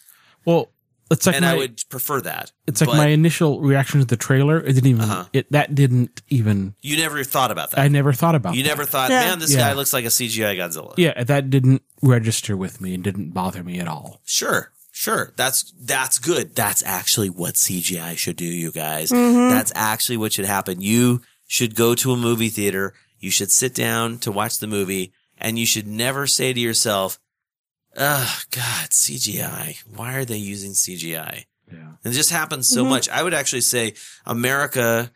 Well, 0.45 0.69
it's 1.09 1.25
like 1.27 1.35
and 1.35 1.43
my, 1.43 1.51
I 1.51 1.57
would 1.57 1.81
prefer 1.89 2.21
that. 2.21 2.53
it's 2.67 2.79
like 2.79 2.89
But 2.89 2.95
my 2.95 3.07
initial 3.07 3.59
reaction 3.59 3.99
to 3.99 4.05
the 4.05 4.15
trailer. 4.15 4.59
It 4.61 4.73
didn't 4.73 4.87
even. 4.87 5.01
Uh-huh. 5.01 5.25
It 5.33 5.51
that 5.51 5.75
didn't 5.75 6.21
even. 6.29 6.73
you 6.81 6.95
never 6.95 7.21
thought 7.25 7.51
about 7.51 7.71
that. 7.71 7.79
I 7.79 7.89
never 7.89 8.13
thought 8.13 8.33
about. 8.35 8.51
That. 8.51 8.57
You 8.57 8.63
that. 8.63 8.69
never 8.69 8.85
thought, 8.85 9.09
Yeah. 9.09 9.19
man, 9.25 9.39
this 9.39 9.51
Yeah. 9.53 9.59
guy 9.59 9.73
looks 9.73 9.91
like 9.91 10.05
a 10.05 10.09
CGI 10.09 10.55
Godzilla. 10.55 10.93
Yeah, 10.95 11.21
that 11.21 11.49
didn't 11.49 11.81
register 12.01 12.55
with 12.55 12.79
me 12.79 12.93
and 12.93 13.03
didn't 13.03 13.31
bother 13.31 13.61
me 13.61 13.77
at 13.79 13.89
all. 13.89 14.21
Sure, 14.23 14.71
sure. 14.93 15.33
That's 15.35 15.73
that's 15.81 16.17
good. 16.17 16.55
That's 16.55 16.81
actually 16.85 17.29
what 17.29 17.55
CGI 17.55 18.15
should 18.17 18.37
do, 18.37 18.45
you 18.45 18.71
guys. 18.71 19.09
That's 19.09 19.73
actually 19.75 20.15
what 20.17 20.31
should 20.31 20.45
happen. 20.45 20.79
You 20.79 21.21
should 21.45 21.75
go 21.75 21.93
to 21.95 22.13
a 22.13 22.17
movie 22.17 22.47
theater. 22.47 22.93
You 23.21 23.31
should 23.31 23.51
sit 23.51 23.73
down 23.73 24.17
to 24.19 24.31
watch 24.31 24.59
the 24.59 24.67
movie, 24.67 25.13
and 25.37 25.57
you 25.57 25.65
should 25.65 25.87
never 25.87 26.27
say 26.27 26.51
to 26.51 26.59
yourself, 26.59 27.19
"Ugh, 27.95 28.45
God, 28.51 28.89
CGI. 28.89 29.81
Why 29.95 30.15
are 30.15 30.25
they 30.25 30.37
using 30.37 30.71
CGI?" 30.73 31.45
Yeah. 31.71 31.93
It 32.03 32.11
just 32.11 32.31
happens 32.31 32.67
so 32.67 32.81
mm-hmm. 32.81 32.89
much. 32.89 33.07
I 33.07 33.23
would 33.23 33.33
actually 33.33 33.61
say 33.61 33.93
America 34.25 35.11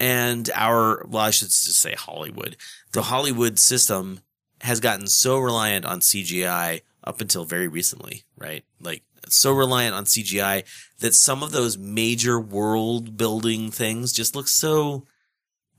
and 0.00 0.50
our, 0.54 1.04
well, 1.06 1.22
I 1.22 1.30
should 1.30 1.48
just 1.48 1.78
say 1.78 1.94
Hollywood. 1.94 2.56
The 2.92 3.02
Hollywood 3.02 3.58
system 3.58 4.20
has 4.62 4.80
gotten 4.80 5.06
so 5.06 5.38
reliant 5.38 5.84
on 5.84 6.00
CGI 6.00 6.80
up 7.04 7.20
until 7.20 7.44
very 7.44 7.68
recently, 7.68 8.24
right? 8.36 8.64
Like 8.80 9.02
so 9.28 9.52
reliant 9.52 9.94
on 9.94 10.04
CGI 10.04 10.64
that 10.98 11.14
some 11.14 11.42
of 11.42 11.52
those 11.52 11.78
major 11.78 12.40
world 12.40 13.16
building 13.16 13.70
things 13.70 14.12
just 14.12 14.34
look 14.34 14.48
so 14.48 15.06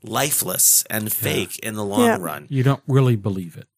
lifeless 0.02 0.84
and 0.90 1.12
fake 1.12 1.58
in 1.60 1.74
the 1.74 1.84
long 1.84 2.00
Yeah. 2.04 2.16
run. 2.20 2.46
You 2.50 2.62
don't 2.62 2.82
really 2.86 3.16
believe 3.16 3.56
it. 3.56 3.68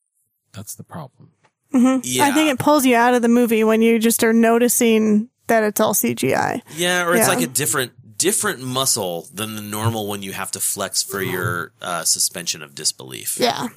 That's 0.52 0.74
the 0.74 0.84
problem. 0.84 1.30
Yeah. 1.72 2.24
I 2.26 2.30
think 2.32 2.50
it 2.50 2.58
pulls 2.60 2.86
you 2.86 2.94
out 2.94 3.14
of 3.14 3.22
the 3.22 3.28
movie 3.28 3.64
when 3.64 3.82
you 3.82 3.98
just 3.98 4.22
are 4.22 4.32
noticing 4.32 5.28
that 5.48 5.64
it's 5.64 5.80
all 5.80 5.92
CGI. 5.92 6.62
Yeah, 6.76 7.04
or 7.04 7.14
it's 7.16 7.26
Yeah. 7.26 7.34
like 7.34 7.42
a 7.44 7.48
different 7.48 7.92
different 8.16 8.60
muscle 8.62 9.28
than 9.34 9.56
the 9.56 9.60
normal 9.60 10.06
one 10.06 10.22
you 10.22 10.32
have 10.32 10.50
to 10.52 10.60
flex 10.60 11.02
for 11.02 11.20
your 11.20 11.72
uh, 11.82 12.04
suspension 12.04 12.62
of 12.62 12.74
disbelief. 12.74 13.36
Yeah. 13.38 13.68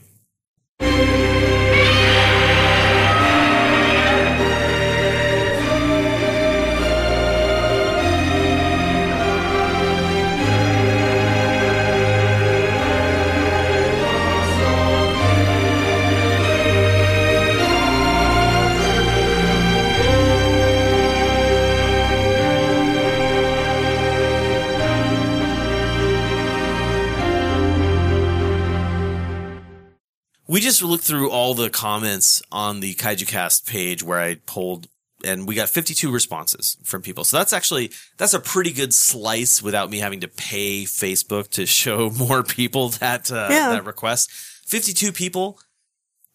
We 30.48 30.62
just 30.62 30.82
looked 30.82 31.04
through 31.04 31.30
all 31.30 31.54
the 31.54 31.70
comments 31.70 32.42
on 32.52 32.80
the 32.80 32.94
Kaiju 32.96 33.28
Cast 33.28 33.68
page 33.68 34.02
where 34.04 34.20
I 34.20 34.36
polled 34.36 34.88
and 35.26 35.48
we 35.48 35.56
got 35.56 35.68
52 35.68 36.12
responses 36.12 36.78
from 36.84 37.02
people. 37.02 37.24
So 37.24 37.38
that's 37.38 37.52
actually, 37.52 37.92
that's 38.18 38.36
a 38.36 38.40
pretty 38.40 38.72
good 38.72 38.94
slice 38.94 39.64
without 39.64 39.90
me 39.90 39.98
having 39.98 40.20
to 40.22 40.28
pay 40.28 40.84
Facebook 40.84 41.50
to 41.52 41.66
show 41.82 42.10
more 42.12 42.44
people 42.44 42.90
that, 42.90 43.32
uh, 43.32 43.48
Yeah. 43.50 43.70
that 43.72 43.86
request. 43.86 44.32
52 44.68 45.12
people 45.12 45.60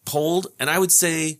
polled 0.05 0.47
and 0.59 0.69
I 0.69 0.79
would 0.79 0.91
say 0.91 1.39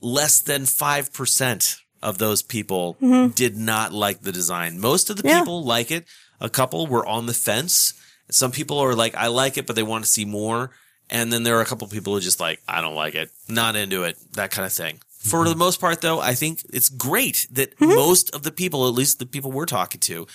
less 0.00 0.40
than 0.40 0.62
5% 0.62 1.76
of 2.00 2.18
those 2.18 2.42
people 2.42 2.96
did 3.34 3.56
not 3.56 3.92
like 3.92 4.22
the 4.22 4.30
design. 4.32 4.78
Most 4.80 5.10
of 5.10 5.16
the 5.16 5.28
Yeah. 5.28 5.40
people 5.40 5.64
like 5.64 5.90
it. 5.90 6.06
A 6.40 6.48
couple 6.48 6.86
were 6.86 7.04
on 7.04 7.26
the 7.26 7.34
fence. 7.34 7.92
Some 8.30 8.52
people 8.52 8.78
are 8.78 8.94
like, 8.94 9.16
I 9.16 9.26
like 9.26 9.58
it, 9.58 9.66
but 9.66 9.74
they 9.74 9.82
want 9.82 10.04
to 10.04 10.10
see 10.10 10.24
more. 10.24 10.70
And 11.10 11.32
then 11.32 11.42
there 11.42 11.56
are 11.56 11.62
a 11.62 11.66
couple 11.66 11.86
of 11.86 11.92
people 11.92 12.14
who 12.14 12.20
just 12.20 12.40
like, 12.40 12.60
I 12.68 12.80
don't 12.80 12.94
like 12.94 13.14
it, 13.14 13.30
not 13.48 13.76
into 13.76 14.04
it, 14.04 14.18
that 14.32 14.50
kind 14.50 14.66
of 14.66 14.72
thing. 14.72 15.00
For 15.18 15.48
the 15.48 15.56
most 15.56 15.80
part, 15.80 16.00
though, 16.00 16.20
I 16.20 16.34
think 16.34 16.60
it's 16.72 16.88
great 16.88 17.46
that 17.50 17.76
mm-hmm. 17.78 17.94
most 17.94 18.34
of 18.34 18.42
the 18.44 18.52
people, 18.52 18.86
at 18.86 18.94
least 18.94 19.18
the 19.18 19.26
people 19.26 19.50
we're 19.50 19.66
talking 19.66 20.00
to, 20.02 20.26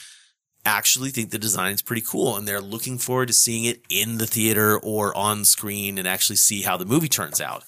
actually 0.66 1.10
think 1.10 1.30
the 1.32 1.40
design 1.40 1.74
is 1.74 1.82
pretty 1.82 2.02
cool 2.02 2.38
and 2.38 2.48
they're 2.48 2.62
looking 2.62 2.98
forward 2.98 3.28
to 3.28 3.34
seeing 3.34 3.66
it 3.66 3.82
in 3.90 4.18
the 4.18 4.28
theater 4.28 4.78
or 4.80 5.16
on 5.18 5.46
screen 5.46 5.98
and 5.98 6.08
actually 6.08 6.36
see 6.36 6.62
how 6.62 6.78
the 6.78 6.86
movie 6.86 7.08
turns 7.08 7.42
out. 7.42 7.64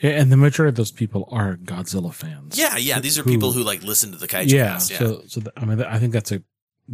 Yeah, 0.00 0.12
and 0.12 0.32
the 0.32 0.36
majority 0.36 0.70
of 0.70 0.76
those 0.76 0.90
people 0.90 1.28
are 1.30 1.56
Godzilla 1.56 2.12
fans. 2.12 2.58
Yeah, 2.58 2.76
yeah, 2.78 3.00
these 3.00 3.18
are 3.18 3.22
Who- 3.22 3.30
people 3.30 3.52
who 3.52 3.62
like 3.62 3.82
listen 3.82 4.12
to 4.12 4.18
the 4.18 4.28
kaiju 4.28 4.50
yeah. 4.50 4.72
cast. 4.72 4.90
Yeah. 4.90 4.98
So, 4.98 5.22
so 5.26 5.40
th- 5.42 5.52
I 5.56 5.64
mean, 5.66 5.82
I 5.82 5.98
think 5.98 6.12
that's 6.12 6.32
a 6.32 6.42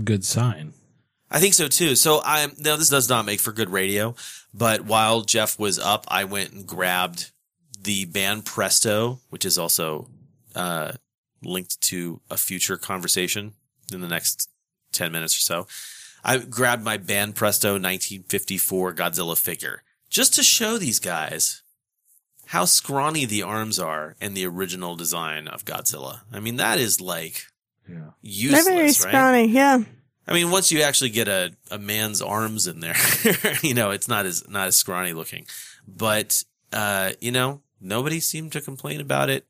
good 0.03 0.25
sign. 0.25 0.75
I 1.31 1.41
think 1.41 1.55
so 1.55 1.69
too. 1.69 1.97
So 1.97 2.21
I'm 2.25 2.53
now 2.59 2.77
this 2.77 2.89
does 2.89 3.09
not 3.09 3.27
make 3.27 3.41
for 3.41 3.53
good 3.53 3.71
radio, 3.71 4.15
but 4.55 4.83
while 4.85 5.23
Jeff 5.23 5.59
was 5.59 5.79
up, 5.79 6.05
I 6.09 6.25
went 6.25 6.53
and 6.53 6.67
grabbed 6.67 7.31
the 7.83 8.07
Banpresto, 8.07 9.19
which 9.31 9.45
is 9.45 9.59
also 9.59 10.09
uh, 10.55 10.93
linked 11.43 11.81
to 11.83 12.21
a 12.31 12.37
future 12.37 12.77
conversation 12.77 13.55
in 13.93 14.01
the 14.01 14.09
next 14.09 14.49
ten 14.93 15.11
minutes 15.13 15.37
or 15.37 15.41
so. 15.41 15.67
I 16.25 16.39
grabbed 16.39 16.83
my 16.85 16.99
Banpresto 16.99 17.73
1954 17.81 18.95
Godzilla 18.95 19.39
figure 19.39 19.83
just 20.11 20.35
to 20.35 20.43
show 20.43 20.77
these 20.79 20.99
guys 20.99 21.63
how 22.47 22.65
scrawny 22.65 23.25
the 23.25 23.43
arms 23.43 23.79
are 23.79 24.17
in 24.21 24.35
the 24.35 24.47
original 24.47 24.97
design 24.97 25.47
of 25.49 25.65
Godzilla. 25.65 26.21
I 26.33 26.41
mean, 26.41 26.57
that 26.57 26.79
is 26.79 27.01
like 27.01 27.47
Yeah. 27.89 27.95
They're 27.97 28.13
useless, 28.23 28.65
very 28.65 28.83
right? 28.83 28.95
scrawny. 28.95 29.47
Yeah. 29.47 29.83
I 30.29 30.33
mean, 30.33 30.51
once 30.51 30.73
you 30.73 30.83
actually 30.83 31.11
get 31.11 31.29
a, 31.29 31.53
a 31.71 31.79
man's 31.79 32.21
arms 32.21 32.67
in 32.67 32.81
there, 32.81 32.97
you 33.63 33.75
know, 33.75 33.91
it's 33.91 34.09
not 34.09 34.27
as 34.27 34.49
not 34.49 34.67
as 34.67 34.77
scrawny 34.77 35.13
looking. 35.13 35.47
But 35.87 36.43
uh, 36.73 37.13
you 37.21 37.31
know, 37.33 37.63
nobody 37.81 38.21
seemed 38.21 38.53
to 38.53 38.61
complain 38.61 39.01
about 39.01 39.31
it 39.31 39.47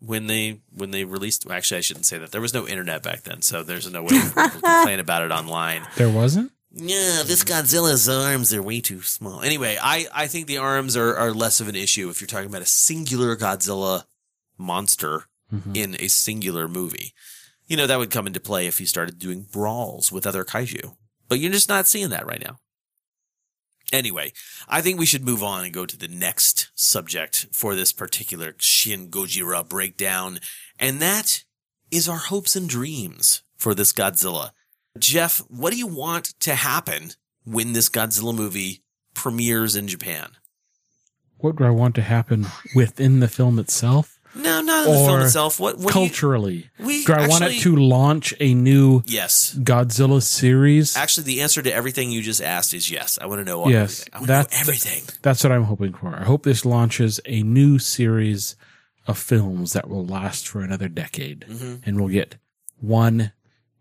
when 0.00 0.26
they 0.26 0.60
when 0.74 0.90
they 0.90 1.04
released. 1.04 1.46
well, 1.46 1.56
Actually, 1.56 1.78
I 1.78 1.82
shouldn't 1.82 2.06
say 2.06 2.18
that. 2.18 2.32
There 2.32 2.40
was 2.40 2.54
no 2.54 2.66
internet 2.66 3.02
back 3.02 3.22
then, 3.22 3.42
so 3.42 3.62
there's 3.62 3.90
no 3.90 4.02
way 4.02 4.10
people 4.20 4.42
to 4.42 4.50
complain 4.60 5.00
about 5.00 5.22
it 5.22 5.30
online. 5.30 5.82
There 5.96 6.10
wasn't? 6.10 6.50
Yeah, 6.76 7.22
this 7.24 7.44
Godzilla's 7.44 8.08
arms 8.08 8.52
are 8.52 8.60
way 8.60 8.80
too 8.80 9.00
small. 9.02 9.42
Anyway, 9.42 9.78
I, 9.80 10.08
I 10.12 10.26
think 10.26 10.48
the 10.48 10.58
arms 10.58 10.96
are, 10.96 11.16
are 11.16 11.32
less 11.32 11.60
of 11.60 11.68
an 11.68 11.76
issue 11.76 12.10
if 12.10 12.20
you're 12.20 12.26
talking 12.26 12.48
about 12.48 12.62
a 12.62 12.66
singular 12.66 13.36
Godzilla 13.36 14.06
monster 14.58 15.26
in 15.72 15.94
a 16.00 16.08
singular 16.08 16.66
movie. 16.66 17.12
You 17.66 17.76
know, 17.76 17.86
that 17.86 17.98
would 17.98 18.10
come 18.10 18.26
into 18.26 18.40
play 18.40 18.66
if 18.66 18.80
you 18.80 18.86
started 18.86 19.18
doing 19.18 19.46
brawls 19.50 20.12
with 20.12 20.26
other 20.26 20.44
kaiju. 20.44 20.96
But 21.28 21.38
you're 21.38 21.52
just 21.52 21.68
not 21.68 21.86
seeing 21.86 22.10
that 22.10 22.26
right 22.26 22.42
now. 22.42 22.58
Anyway, 23.92 24.32
I 24.68 24.80
think 24.80 24.98
we 24.98 25.06
should 25.06 25.24
move 25.24 25.42
on 25.42 25.64
and 25.64 25.72
go 25.72 25.86
to 25.86 25.96
the 25.96 26.08
next 26.08 26.70
subject 26.74 27.46
for 27.52 27.74
this 27.74 27.92
particular 27.92 28.54
Shin 28.58 29.08
Gojira 29.08 29.66
breakdown. 29.68 30.40
And 30.78 31.00
that 31.00 31.44
is 31.90 32.08
our 32.08 32.18
hopes 32.18 32.56
and 32.56 32.68
dreams 32.68 33.42
for 33.56 33.74
this 33.74 33.92
Godzilla. 33.92 34.50
Jeff, 34.98 35.38
what 35.48 35.72
do 35.72 35.78
you 35.78 35.86
want 35.86 36.34
to 36.40 36.54
happen 36.54 37.10
when 37.44 37.72
this 37.72 37.88
Godzilla 37.88 38.34
movie 38.34 38.82
premieres 39.14 39.76
in 39.76 39.86
Japan? 39.88 40.32
What 41.38 41.56
do 41.56 41.64
I 41.64 41.70
want 41.70 41.94
to 41.96 42.02
happen 42.02 42.46
within 42.74 43.20
the 43.20 43.28
film 43.28 43.58
itself? 43.58 44.13
No, 44.36 44.60
not 44.62 44.86
in 44.86 44.92
the 44.92 44.98
film 44.98 45.20
itself. 45.22 45.60
What, 45.60 45.78
what 45.78 45.92
do 45.92 46.00
you- 46.00 46.08
Culturally. 46.08 46.70
we 46.80 47.04
do 47.04 47.12
I 47.12 47.28
want 47.28 47.44
it 47.44 47.60
to 47.60 47.76
launch 47.76 48.34
a 48.40 48.52
new 48.54 49.02
yes. 49.06 49.54
Godzilla 49.58 50.20
series? 50.22 50.96
Actually, 50.96 51.24
the 51.24 51.42
answer 51.42 51.62
to 51.62 51.72
everything 51.72 52.10
you 52.10 52.20
just 52.22 52.42
asked 52.42 52.74
is 52.74 52.90
yes. 52.90 53.18
I 53.20 53.26
want 53.26 53.40
to 53.40 53.44
know 53.44 53.68
Yes, 53.68 54.00
everything. 54.00 54.12
I 54.12 54.16
want 54.18 54.26
to 54.26 54.32
know 54.32 54.36
that's- 54.42 54.60
everything. 54.60 55.02
That's 55.22 55.44
what 55.44 55.52
I'm 55.52 55.64
hoping 55.64 55.94
for. 55.94 56.14
I 56.14 56.24
hope 56.24 56.42
this 56.42 56.64
launches 56.64 57.20
a 57.26 57.42
new 57.42 57.78
series 57.78 58.56
of 59.06 59.18
films 59.18 59.72
that 59.74 59.88
will 59.88 60.04
last 60.06 60.48
for 60.48 60.62
another 60.62 60.88
decade, 60.88 61.44
Mm-hmm. 61.48 61.74
and 61.84 62.00
we'll 62.00 62.08
get 62.12 62.36
one 62.80 63.32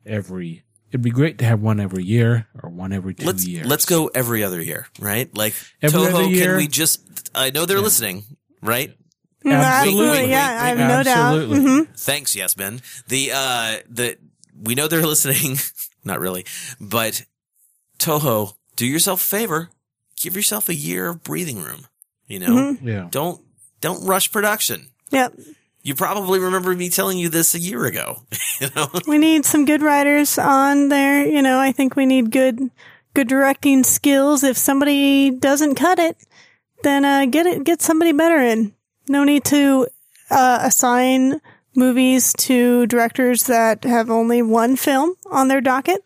every. 0.06 0.64
It'd 0.90 1.02
be 1.02 1.10
great 1.10 1.40
to 1.40 1.46
have 1.46 1.60
one 1.62 1.80
every 1.80 2.04
year 2.04 2.48
or 2.62 2.70
one 2.70 2.94
every 2.94 3.16
2 3.16 3.26
let's 3.26 3.46
years. 3.48 3.66
let's 3.66 3.86
go 3.86 4.12
every 4.14 4.44
other 4.44 4.62
year, 4.62 4.86
right? 5.00 5.36
Like 5.36 5.56
Every 5.82 6.00
Toho, 6.02 6.14
other 6.14 6.24
year? 6.26 6.46
can 6.50 6.58
we 6.58 6.68
just? 6.68 7.32
I 7.34 7.50
know 7.50 7.66
they're 7.66 7.82
listening, 7.82 8.24
right? 8.62 8.96
Absolutely. 9.46 10.30
Yeah, 10.30 10.58
I 10.62 10.68
have 10.70 10.78
no 10.78 11.04
doubt. 11.04 11.34
Absolutely. 11.36 11.60
Mhm. 11.60 11.88
Thanks, 11.98 12.36
yes, 12.36 12.54
Ben. 12.54 12.82
The 13.08 13.32
uh 13.34 13.76
the 13.90 14.18
we 14.62 14.76
know 14.76 14.88
they're 14.88 15.02
listening. 15.06 15.58
Not 16.04 16.20
really. 16.20 16.46
But 16.80 17.24
Toho, 18.00 18.56
do 18.76 18.86
yourself 18.86 19.22
a 19.22 19.28
favor. 19.28 19.70
Give 20.22 20.36
yourself 20.36 20.70
a 20.70 20.76
year 20.76 21.10
of 21.10 21.24
breathing 21.24 21.62
room. 21.62 21.88
You 22.28 22.40
know? 22.40 22.48
Mhm. 22.56 22.78
Yeah. 22.84 23.08
Don't 23.12 23.42
don't 23.82 24.06
rush 24.06 24.32
production. 24.32 24.88
Yep. 25.12 25.34
You 25.82 25.96
probably 25.96 26.40
remember 26.40 26.74
me 26.74 26.90
telling 26.90 27.18
you 27.18 27.28
this 27.28 27.54
a 27.54 27.60
year 27.60 27.84
ago. 27.86 28.24
you 28.62 28.70
know? 28.76 28.90
We 29.06 29.18
need 29.18 29.44
some 29.46 29.66
good 29.66 29.82
writers 29.82 30.38
on 30.38 30.88
there. 30.88 31.28
You 31.28 31.42
know, 31.42 31.60
I 31.60 31.74
think 31.74 31.98
we 31.98 32.06
need 32.06 32.32
good, 32.32 32.72
good 33.14 33.28
directing 33.28 33.84
skills. 33.84 34.44
If 34.44 34.58
somebody 34.58 35.30
doesn't 35.30 35.76
cut 35.76 36.00
it, 36.00 36.16
then 36.84 37.04
uh, 37.04 37.26
get 37.26 37.46
it, 37.48 37.66
get 37.66 37.82
somebody 37.82 38.14
better 38.14 38.40
in. 38.40 38.74
No 39.08 39.24
need 39.24 39.44
to 39.46 39.88
uh, 40.30 40.60
assign 40.64 41.42
movies 41.76 42.34
to 42.38 42.86
directors 42.88 43.44
that 43.44 43.84
have 43.84 44.10
only 44.10 44.42
one 44.42 44.76
film 44.76 45.16
on 45.30 45.48
their 45.48 45.62
docket. 45.62 46.04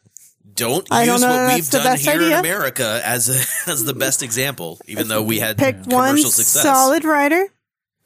Don't 0.56 0.88
I 0.90 1.04
use 1.04 1.22
don't 1.22 1.30
know 1.30 1.44
what 1.46 1.54
we've 1.56 1.70
done 1.70 1.98
here 2.00 2.14
in 2.16 2.20
idea. 2.22 2.40
America 2.40 3.02
as 3.06 3.30
a, 3.30 3.70
as 3.72 3.86
the 3.86 3.94
best 3.94 4.24
example, 4.24 4.80
even 4.88 5.08
though 5.08 5.22
we 5.22 5.40
had 5.40 5.58
Pick 5.58 5.76
one 5.86 6.18
success. 6.18 6.64
solid 6.64 7.06
writer. 7.06 7.48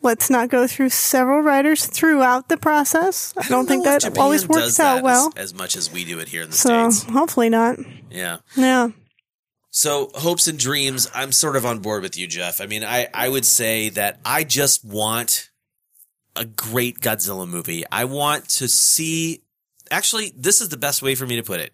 Let's 0.03 0.31
not 0.31 0.49
go 0.49 0.65
through 0.65 0.89
several 0.89 1.41
writers 1.41 1.85
throughout 1.85 2.49
the 2.49 2.57
process. 2.57 3.35
I 3.37 3.47
don't, 3.47 3.67
think 3.67 3.83
that 3.85 4.01
Japan 4.01 4.19
always 4.21 4.47
works 4.47 4.79
out 4.79 5.03
well. 5.03 5.31
as, 5.37 5.51
as 5.51 5.53
much 5.53 5.75
as 5.77 5.91
we 5.93 6.03
do 6.05 6.17
it 6.19 6.27
here 6.27 6.41
in 6.41 6.49
the 6.49 6.55
So 6.55 6.89
states. 6.89 7.09
hopefully 7.09 7.49
not. 7.49 7.77
Yeah. 8.09 8.39
Yeah. 8.57 8.89
So 9.71 10.11
hopes 10.15 10.47
and 10.47 10.59
dreams, 10.59 11.09
I'm 11.13 11.31
sort 11.31 11.55
of 11.55 11.65
on 11.65 11.79
board 11.79 12.03
with 12.03 12.17
you, 12.17 12.27
Jeff. 12.27 12.59
I 12.59 12.65
mean, 12.65 12.83
I, 12.83 13.07
I 13.13 13.29
would 13.29 13.45
say 13.45 13.87
that 13.89 14.19
I 14.25 14.43
just 14.43 14.83
want 14.83 15.49
a 16.35 16.43
great 16.43 16.99
Godzilla 16.99 17.47
movie. 17.47 17.85
I 17.89 18.05
want 18.05 18.49
to 18.49 18.67
see, 18.67 19.43
actually, 19.89 20.33
this 20.35 20.59
is 20.59 20.69
the 20.69 20.77
best 20.77 21.01
way 21.01 21.15
for 21.15 21.25
me 21.25 21.37
to 21.37 21.43
put 21.43 21.61
it. 21.61 21.71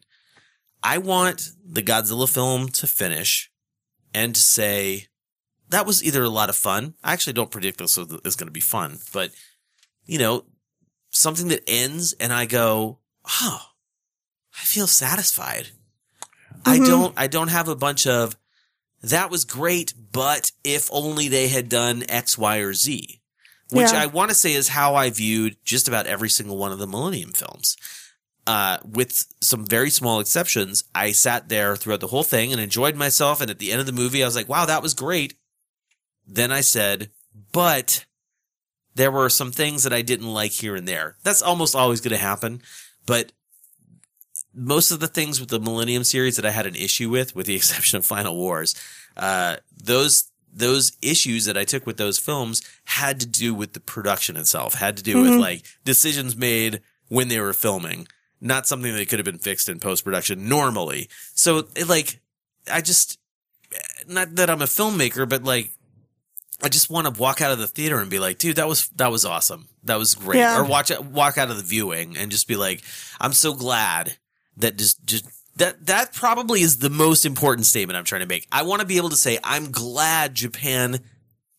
I 0.84 1.00
want 1.00 1.50
the 1.66 1.82
Godzilla 1.82 2.32
film 2.32 2.70
to 2.70 2.86
finish 2.86 3.52
and 4.14 4.36
to 4.36 4.42
say, 4.42 5.08
that 5.70 5.88
was 5.88 6.04
either 6.04 6.24
a 6.24 6.30
lot 6.30 6.50
of 6.50 6.56
fun. 6.56 6.94
I 7.04 7.14
actually 7.14 7.34
don't 7.34 7.52
predict 7.52 7.80
this 7.80 7.98
is 7.98 8.36
going 8.36 8.48
to 8.48 8.52
be 8.52 8.60
fun, 8.60 9.00
but 9.12 9.32
you 10.06 10.20
know, 10.20 10.46
something 11.10 11.48
that 11.48 11.64
ends 11.68 12.14
and 12.14 12.32
I 12.32 12.46
go, 12.46 13.00
oh, 13.42 13.62
I 14.54 14.64
feel 14.64 14.88
satisfied. 14.88 15.70
I 16.66 16.78
don't, 16.80 17.14
I 17.18 17.28
don't 17.28 17.50
have 17.50 17.68
a 17.68 17.76
bunch 17.76 18.06
of, 18.08 18.36
that 19.02 19.30
was 19.30 19.46
great, 19.46 19.94
but 20.12 20.52
if 20.64 20.90
only 20.92 21.28
they 21.28 21.48
had 21.48 21.70
done 21.70 22.04
X, 22.10 22.38
Y, 22.38 22.58
or 22.58 22.74
Z, 22.74 23.22
which 23.70 23.92
Yeah. 23.92 24.02
I 24.04 24.06
want 24.08 24.30
to 24.30 24.36
say 24.36 24.54
is 24.54 24.70
how 24.70 24.96
I 24.96 25.10
viewed 25.10 25.58
just 25.64 25.88
about 25.88 26.08
every 26.08 26.30
single 26.30 26.58
one 26.58 26.72
of 26.72 26.80
the 26.80 26.88
Millennium 26.88 27.32
films. 27.32 27.78
Uh, 28.48 28.78
with 28.86 29.26
some 29.42 29.66
very 29.66 29.90
small 29.90 30.20
exceptions, 30.20 30.86
I 30.96 31.12
sat 31.12 31.50
there 31.50 31.76
throughout 31.76 32.00
the 32.00 32.08
whole 32.08 32.24
thing 32.24 32.52
and 32.54 32.62
enjoyed 32.62 32.96
myself. 32.96 33.42
And 33.42 33.52
at 33.52 33.60
the 33.60 33.72
end 33.72 33.82
of 33.82 33.86
the 33.86 33.92
movie, 33.92 34.24
I 34.24 34.26
was 34.26 34.38
like, 34.38 34.48
wow, 34.48 34.66
that 34.66 34.82
was 34.82 34.94
great. 34.94 35.36
Then 36.26 36.52
I 36.52 36.62
said, 36.62 37.10
but 37.52 38.06
there 38.96 39.12
were 39.12 39.30
some 39.30 39.52
things 39.52 39.84
that 39.84 39.94
I 39.94 40.02
didn't 40.02 40.34
like 40.34 40.54
here 40.54 40.76
and 40.76 40.88
there. 40.88 41.18
That's 41.24 41.42
almost 41.42 41.76
always 41.76 42.00
going 42.02 42.12
to 42.14 42.18
happen. 42.18 42.62
But 43.06 43.32
most 44.58 44.92
of 44.92 45.00
the 45.00 45.08
things 45.08 45.40
with 45.40 45.50
the 45.50 45.60
Millennium 45.60 46.04
series 46.04 46.36
that 46.36 46.46
I 46.46 46.52
had 46.52 46.66
an 46.66 46.76
issue 46.76 47.10
with, 47.10 47.36
with 47.36 47.46
the 47.46 47.56
exception 47.62 47.98
of 47.98 48.06
Final 48.06 48.36
Wars, 48.36 48.76
uh, 49.16 49.58
those 49.82 50.32
those 50.54 50.98
issues 51.04 51.46
that 51.46 51.58
I 51.58 51.66
took 51.66 51.86
with 51.86 51.98
those 51.98 52.18
films 52.18 52.62
had 52.86 53.20
to 53.20 53.28
do 53.28 53.54
with 53.54 53.74
the 53.74 53.80
production 53.80 54.36
itself, 54.38 54.74
had 54.74 54.98
to 54.98 55.04
do 55.04 55.22
with 55.22 55.40
like 55.40 55.64
decisions 55.86 56.36
made 56.36 56.82
when 57.10 57.28
they 57.28 57.40
were 57.40 57.54
filming, 57.54 58.08
not 58.42 58.66
something 58.66 58.94
that 58.96 59.08
could 59.08 59.20
have 59.20 59.26
been 59.26 59.38
fixed 59.38 59.70
in 59.70 59.80
post 59.80 60.04
production 60.04 60.50
normally. 60.50 61.10
So 61.36 61.68
it, 61.76 61.88
like, 61.88 62.20
I 62.72 62.82
just, 62.82 63.20
not 64.08 64.36
that 64.36 64.50
I'm 64.50 64.62
a 64.62 64.66
filmmaker, 64.66 65.30
but 65.30 65.44
like, 65.44 65.72
I 66.64 66.70
just 66.70 66.90
want 66.90 67.14
to 67.14 67.22
walk 67.22 67.40
out 67.40 67.52
of 67.52 67.60
the 67.60 67.68
theater 67.68 68.00
and 68.00 68.10
be 68.10 68.18
like, 68.18 68.40
dude, 68.40 68.56
that 68.56 68.68
was, 68.68 68.88
that 68.96 69.12
was 69.12 69.26
awesome. 69.26 69.68
That 69.84 70.00
was 70.00 70.16
great. 70.16 70.40
Yeah. 70.40 70.60
Or 70.60 70.66
watch, 70.66 70.92
walk 71.00 71.38
out 71.38 71.52
of 71.52 71.58
the 71.58 71.64
viewing 71.64 72.18
and 72.18 72.32
just 72.32 72.48
be 72.48 72.56
like, 72.56 72.82
I'm 73.22 73.34
so 73.34 73.54
glad 73.54 74.18
that 74.58 74.78
just, 74.78 75.04
just, 75.06 75.26
that, 75.56 75.86
that 75.88 76.14
probably 76.14 76.62
is 76.62 76.78
the 76.78 76.90
most 76.90 77.26
important 77.26 77.66
statement 77.66 77.98
I'm 77.98 78.04
trying 78.04 78.22
to 78.22 78.28
make. 78.28 78.48
I 78.52 78.64
want 78.64 78.82
to 78.82 78.88
be 78.88 78.98
able 78.98 79.10
to 79.10 79.16
say, 79.16 79.40
I'm 79.44 79.72
glad 79.72 80.36
Japan 80.36 81.00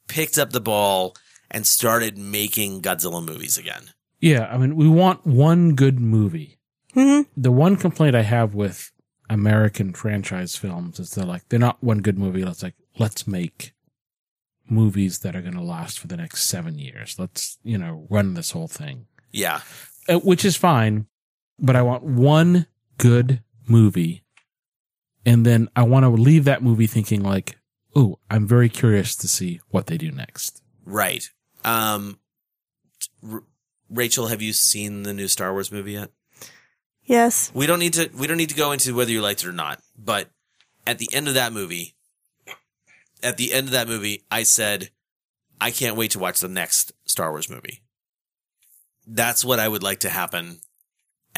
picked 0.07 0.39
up 0.39 0.51
the 0.51 0.61
ball 0.61 1.17
and 1.51 1.67
started 1.67 2.17
making 2.19 2.83
Godzilla 2.83 3.25
movies 3.25 3.59
again. 3.59 3.91
Yeah, 4.21 4.47
I 4.47 4.59
mean, 4.59 4.77
we 4.77 4.89
want 4.89 5.27
one 5.27 5.75
good 5.75 5.99
movie. 6.01 6.59
Mhm. 6.95 7.27
The 7.37 7.53
one 7.53 7.77
complaint 7.77 8.17
I 8.17 8.23
have 8.23 8.55
with 8.55 8.91
American 9.31 9.93
franchise 9.93 10.57
films 10.57 10.99
is 10.99 11.11
they're 11.11 11.25
like, 11.25 11.49
they're 11.49 11.59
not 11.59 11.83
one 11.83 11.99
good 12.01 12.19
movie. 12.19 12.45
Let's 12.45 12.63
like, 12.63 12.75
let's 12.99 13.27
make 13.27 13.73
movies 14.69 15.21
that 15.21 15.35
are 15.37 15.41
going 15.43 15.55
to 15.55 15.63
last 15.63 15.99
for 15.99 16.07
the 16.09 16.17
next 16.17 16.45
seven 16.45 16.79
years. 16.79 17.17
Let's, 17.19 17.59
you 17.63 17.79
know, 17.79 18.07
run 18.11 18.35
this 18.35 18.51
whole 18.51 18.69
thing, 18.69 19.07
Yeah. 19.33 19.61
Uh, 20.09 20.19
which 20.19 20.45
is 20.45 20.57
fine. 20.57 21.07
But 21.59 21.77
I 21.77 21.83
want 21.83 22.03
one 22.03 22.67
good 22.99 23.43
movie. 23.67 24.23
And 25.25 25.45
then 25.45 25.69
I 25.75 25.83
want 25.83 26.05
to 26.05 26.11
leave 26.11 26.45
that 26.45 26.63
movie 26.63 26.87
thinking 26.87 27.23
like, 27.23 27.57
oh, 27.95 28.19
I'm 28.31 28.47
very 28.47 28.69
curious 28.69 29.17
to 29.17 29.29
see 29.29 29.61
what 29.69 29.87
they 29.87 29.99
do 29.99 30.11
next. 30.11 30.63
Right. 30.85 31.29
Um, 31.65 32.19
R- 33.29 33.43
Rachel, 33.91 34.29
have 34.29 34.43
you 34.43 34.53
seen 34.53 35.03
the 35.03 35.13
new 35.13 35.29
Star 35.29 35.53
Wars 35.53 35.73
movie 35.73 35.93
yet? 35.93 36.11
Yes. 37.05 37.51
We 37.55 37.67
don't 37.67 37.79
need 37.79 37.95
to. 37.95 38.11
We 38.15 38.27
don't 38.27 38.37
need 38.37 38.51
to 38.51 38.55
go 38.55 38.73
into 38.73 38.95
whether 38.95 39.11
you 39.11 39.23
liked 39.23 39.43
it 39.43 39.49
or 39.49 39.53
not. 39.53 39.81
But 39.97 40.29
at 40.87 40.99
the 40.99 41.09
end 41.13 41.27
of 41.27 41.35
that 41.35 41.53
movie, 41.53 41.95
at 43.23 43.39
the 43.39 43.53
end 43.53 43.67
of 43.67 43.73
that 43.73 43.89
movie, 43.89 44.25
I 44.31 44.43
said, 44.43 44.91
I 45.61 45.71
can't 45.71 45.97
wait 45.97 46.11
to 46.13 46.19
watch 46.19 46.41
the 46.41 46.49
next 46.49 46.93
Star 47.07 47.31
Wars 47.31 47.49
movie. 47.49 47.83
That's 49.07 49.45
what 49.45 49.59
I 49.59 49.69
would 49.69 49.83
like 49.83 50.01
to 50.01 50.11
happen 50.11 50.61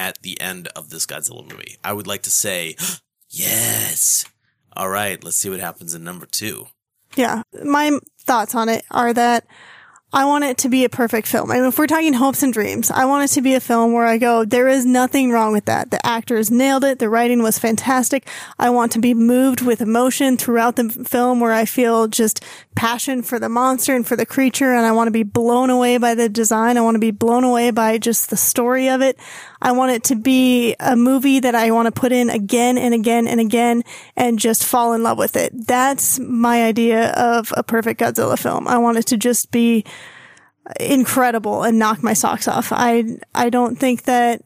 at 0.00 0.22
the 0.22 0.40
end 0.40 0.66
of 0.68 0.88
this 0.88 1.04
Godzilla 1.04 1.46
movie. 1.48 1.76
I 1.84 1.92
would 1.92 2.06
like 2.06 2.22
to 2.22 2.30
say, 2.30 2.74
yes. 3.28 4.24
All 4.74 4.88
right, 4.88 5.22
let's 5.22 5.36
see 5.36 5.50
what 5.50 5.60
happens 5.60 5.94
in 5.94 6.02
number 6.02 6.24
two. 6.24 6.68
Yeah. 7.16 7.42
My 7.62 7.98
thoughts 8.18 8.54
on 8.54 8.70
it 8.70 8.84
are 8.90 9.12
that 9.12 9.46
I 10.12 10.24
want 10.24 10.44
it 10.44 10.58
to 10.58 10.68
be 10.68 10.84
a 10.84 10.88
perfect 10.88 11.28
film. 11.28 11.50
I 11.50 11.56
mean, 11.56 11.66
if 11.66 11.78
we're 11.78 11.86
talking 11.86 12.14
hopes 12.14 12.42
and 12.42 12.52
dreams, 12.52 12.90
I 12.90 13.04
want 13.04 13.30
it 13.30 13.34
to 13.34 13.42
be 13.42 13.54
a 13.54 13.60
film 13.60 13.92
where 13.92 14.06
I 14.06 14.18
go, 14.18 14.44
there 14.44 14.68
is 14.68 14.84
nothing 14.84 15.30
wrong 15.30 15.52
with 15.52 15.66
that. 15.66 15.90
The 15.90 16.04
actors 16.04 16.50
nailed 16.50 16.82
it. 16.82 16.98
The 16.98 17.08
writing 17.08 17.42
was 17.42 17.60
fantastic. 17.60 18.26
I 18.58 18.70
want 18.70 18.90
to 18.92 18.98
be 18.98 19.14
moved 19.14 19.60
with 19.60 19.80
emotion 19.80 20.36
throughout 20.36 20.76
the 20.76 20.88
film 20.88 21.38
where 21.38 21.52
I 21.52 21.64
feel 21.64 22.08
just 22.08 22.44
passion 22.74 23.22
for 23.22 23.38
the 23.38 23.48
monster 23.48 23.94
and 23.94 24.06
for 24.06 24.16
the 24.16 24.26
creature. 24.26 24.72
And 24.72 24.84
I 24.84 24.92
want 24.92 25.08
to 25.08 25.12
be 25.12 25.22
blown 25.22 25.70
away 25.70 25.98
by 25.98 26.16
the 26.16 26.28
design. 26.28 26.76
I 26.76 26.80
want 26.80 26.96
to 26.96 27.00
be 27.00 27.12
blown 27.12 27.44
away 27.44 27.70
by 27.70 27.98
just 27.98 28.30
the 28.30 28.36
story 28.36 28.88
of 28.88 29.02
it. 29.02 29.16
I 29.62 29.72
want 29.72 29.92
it 29.92 30.04
to 30.04 30.16
be 30.16 30.74
a 30.80 30.96
movie 30.96 31.40
that 31.40 31.54
I 31.54 31.70
want 31.70 31.86
to 31.86 32.00
put 32.00 32.12
in 32.12 32.30
again 32.30 32.78
and 32.78 32.94
again 32.94 33.26
and 33.26 33.40
again 33.40 33.82
and 34.16 34.38
just 34.38 34.64
fall 34.64 34.92
in 34.94 35.02
love 35.02 35.18
with 35.18 35.36
it. 35.36 35.52
That's 35.66 36.18
my 36.18 36.64
idea 36.64 37.10
of 37.12 37.52
a 37.56 37.62
perfect 37.62 38.00
Godzilla 38.00 38.38
film. 38.38 38.66
I 38.66 38.78
want 38.78 38.98
it 38.98 39.06
to 39.06 39.16
just 39.16 39.50
be 39.50 39.84
incredible 40.78 41.62
and 41.62 41.78
knock 41.78 42.02
my 42.02 42.12
socks 42.12 42.48
off. 42.48 42.72
I 42.72 43.18
I 43.34 43.50
don't 43.50 43.76
think 43.76 44.04
that 44.04 44.42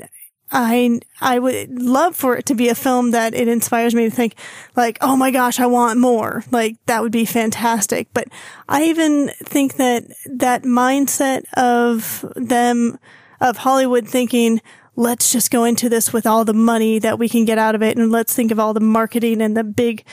I 0.50 1.00
I 1.20 1.38
would 1.38 1.82
love 1.82 2.14
for 2.16 2.36
it 2.36 2.46
to 2.46 2.54
be 2.54 2.68
a 2.68 2.74
film 2.74 3.10
that 3.10 3.34
it 3.34 3.48
inspires 3.48 3.94
me 3.94 4.04
to 4.04 4.10
think 4.14 4.36
like, 4.76 4.98
oh 5.00 5.16
my 5.16 5.30
gosh, 5.30 5.58
I 5.58 5.66
want 5.66 5.98
more. 5.98 6.44
Like 6.50 6.76
that 6.86 7.02
would 7.02 7.12
be 7.12 7.24
fantastic. 7.24 8.08
But 8.14 8.28
I 8.68 8.84
even 8.84 9.30
think 9.42 9.74
that 9.76 10.04
that 10.26 10.62
mindset 10.62 11.44
of 11.54 12.24
them 12.36 12.98
of 13.40 13.58
Hollywood 13.58 14.08
thinking, 14.08 14.62
let's 14.96 15.32
just 15.32 15.50
go 15.50 15.64
into 15.64 15.88
this 15.88 16.12
with 16.12 16.26
all 16.26 16.44
the 16.44 16.54
money 16.54 16.98
that 16.98 17.18
we 17.18 17.28
can 17.28 17.44
get 17.44 17.58
out 17.58 17.74
of 17.74 17.82
it 17.82 17.96
and 17.96 18.10
let's 18.12 18.34
think 18.34 18.50
of 18.50 18.58
all 18.58 18.74
the 18.74 18.80
marketing 18.80 19.42
and 19.42 19.56
the 19.56 19.64
big 19.64 20.04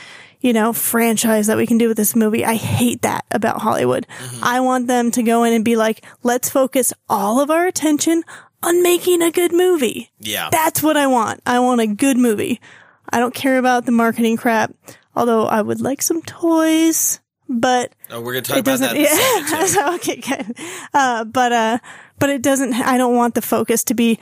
you 0.41 0.53
know, 0.53 0.73
franchise 0.73 1.45
that 1.47 1.57
we 1.57 1.67
can 1.67 1.77
do 1.77 1.87
with 1.87 1.97
this 1.97 2.15
movie. 2.15 2.43
I 2.43 2.55
hate 2.55 3.03
that 3.03 3.25
about 3.29 3.61
Hollywood. 3.61 4.07
I 4.41 4.59
want 4.61 4.87
them 4.87 5.11
to 5.11 5.21
go 5.21 5.43
in 5.43 5.53
and 5.53 5.63
be 5.63 5.75
like, 5.75 6.03
let's 6.23 6.49
focus 6.49 6.93
all 7.07 7.39
of 7.39 7.51
our 7.51 7.67
attention 7.67 8.23
on 8.63 8.81
making 8.81 9.21
a 9.21 9.29
good 9.31 9.53
movie. 9.53 10.09
Yeah. 10.19 10.49
That's 10.51 10.81
what 10.81 10.97
I 10.97 11.05
want. 11.05 11.41
I 11.45 11.59
want 11.59 11.81
a 11.81 11.87
good 11.87 12.17
movie. 12.17 12.59
I 13.07 13.19
don't 13.19 13.35
care 13.35 13.59
about 13.59 13.85
the 13.85 13.91
marketing 13.91 14.35
crap, 14.35 14.73
although 15.15 15.45
I 15.45 15.61
would 15.61 15.79
like 15.79 16.01
some 16.01 16.23
toys, 16.23 17.19
but 17.47 17.93
Oh, 18.09 18.21
we're 18.21 18.33
gonna 18.33 18.41
talk 18.41 18.57
it 18.57 18.61
about 18.61 18.79
that. 18.79 18.95
In 18.95 19.03
a 19.03 19.67
second, 19.67 19.75
Yeah. 19.75 19.93
okay, 19.95 20.15
good. 20.45 20.57
Uh, 20.93 21.23
but 21.25 21.51
uh, 21.51 21.77
but 22.17 22.29
it 22.29 22.41
doesn't. 22.41 22.73
I 22.73 22.97
don't 22.97 23.15
want 23.15 23.35
the 23.35 23.41
focus 23.41 23.83
to 23.85 23.93
be 23.93 24.19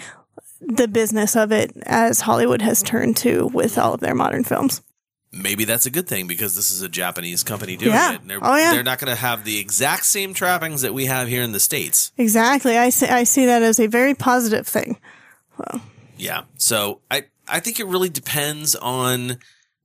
the 0.62 0.88
business 0.88 1.36
of 1.36 1.52
it 1.52 1.72
as 1.86 2.22
Hollywood 2.22 2.62
has 2.62 2.84
turned 2.84 3.18
to 3.18 3.48
with 3.48 3.78
all 3.78 3.94
of 3.94 4.00
their 4.02 4.16
modern 4.16 4.44
films. 4.44 4.82
maybe 5.32 5.64
that's 5.64 5.86
a 5.86 5.92
good 5.92 6.08
thing 6.08 6.26
because 6.26 6.56
this 6.56 6.72
is 6.72 6.82
a 6.82 6.90
Japanese 6.90 7.44
company 7.44 7.78
doing 7.78 7.92
Yeah. 7.94 8.14
it. 8.16 8.22
And 8.22 8.30
they're, 8.32 8.40
Oh, 8.42 8.56
yeah. 8.56 8.72
they're 8.74 8.82
not 8.82 8.98
going 8.98 9.14
to 9.16 9.22
have 9.22 9.44
the 9.46 9.60
exact 9.60 10.06
same 10.08 10.34
trappings 10.34 10.82
that 10.82 10.92
we 10.92 11.06
have 11.06 11.28
here 11.28 11.44
in 11.44 11.52
the 11.52 11.60
States. 11.60 12.12
Exactly. 12.18 12.80
I 12.80 12.90
see, 12.90 13.06
I 13.06 13.26
see 13.26 13.46
that 13.46 13.62
as 13.62 13.80
a 13.80 13.86
very 13.86 14.16
positive 14.16 14.68
thing. 14.68 14.98
Yeah. 16.18 16.44
So 16.58 17.02
I, 17.12 17.26
I 17.48 17.60
think 17.60 17.80
it 17.80 17.86
really 17.86 18.10
depends 18.10 18.76
on 18.76 19.38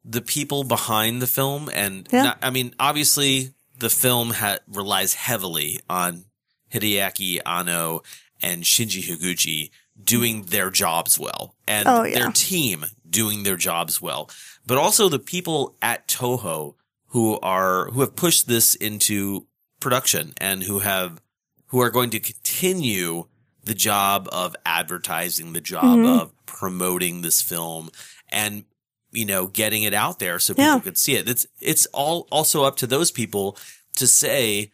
the 0.04 0.20
people 0.22 0.64
behind 0.64 1.20
the 1.22 1.26
film. 1.26 1.68
And 1.72 2.08
Yeah. 2.12 2.22
not- 2.22 2.38
I 2.42 2.48
mean, 2.50 2.74
obviously 2.80 3.52
the 3.78 3.90
film 3.90 4.30
ha- 4.30 4.58
relies 4.66 5.12
heavily 5.14 5.80
on 5.90 6.24
Hideaki 6.72 7.40
Anno 7.44 8.02
and 8.42 8.64
Shinji 8.64 9.04
Higuchi 9.04 9.70
doing 10.02 10.42
their 10.44 10.70
jobs 10.70 11.18
well 11.18 11.54
and 11.68 11.86
Oh, 11.88 12.02
yeah. 12.04 12.18
their 12.18 12.30
team 12.32 12.84
doing 13.08 13.42
their 13.44 13.56
jobs 13.56 14.02
well, 14.02 14.28
but 14.66 14.76
also 14.78 15.08
the 15.08 15.18
people 15.18 15.76
at 15.80 16.08
Toho 16.08 16.74
who 17.08 17.38
are, 17.40 17.90
who 17.90 18.00
have 18.00 18.16
pushed 18.16 18.48
this 18.48 18.74
into 18.74 19.46
production 19.80 20.32
and 20.38 20.64
who 20.64 20.80
have, 20.80 21.20
who 21.66 21.80
are 21.80 21.90
going 21.90 22.10
to 22.10 22.18
continue 22.20 23.26
the 23.62 23.74
job 23.74 24.28
of 24.32 24.56
advertising, 24.66 25.52
the 25.52 25.60
job 25.60 25.84
Mm-hmm. 25.84 26.20
of 26.20 26.32
promoting 26.46 27.22
this 27.22 27.40
film 27.40 27.90
and, 28.30 28.64
you 29.12 29.24
know, 29.24 29.46
getting 29.46 29.84
it 29.84 29.94
out 29.94 30.18
there 30.18 30.38
so 30.38 30.54
people 30.54 30.64
Yeah. 30.64 30.80
could 30.80 30.98
see 30.98 31.14
it. 31.14 31.28
It's, 31.28 31.46
it's 31.60 31.86
all 31.86 32.26
also 32.30 32.64
up 32.64 32.76
to 32.78 32.86
those 32.86 33.10
people 33.12 33.56
to 33.96 34.06
say, 34.06 34.72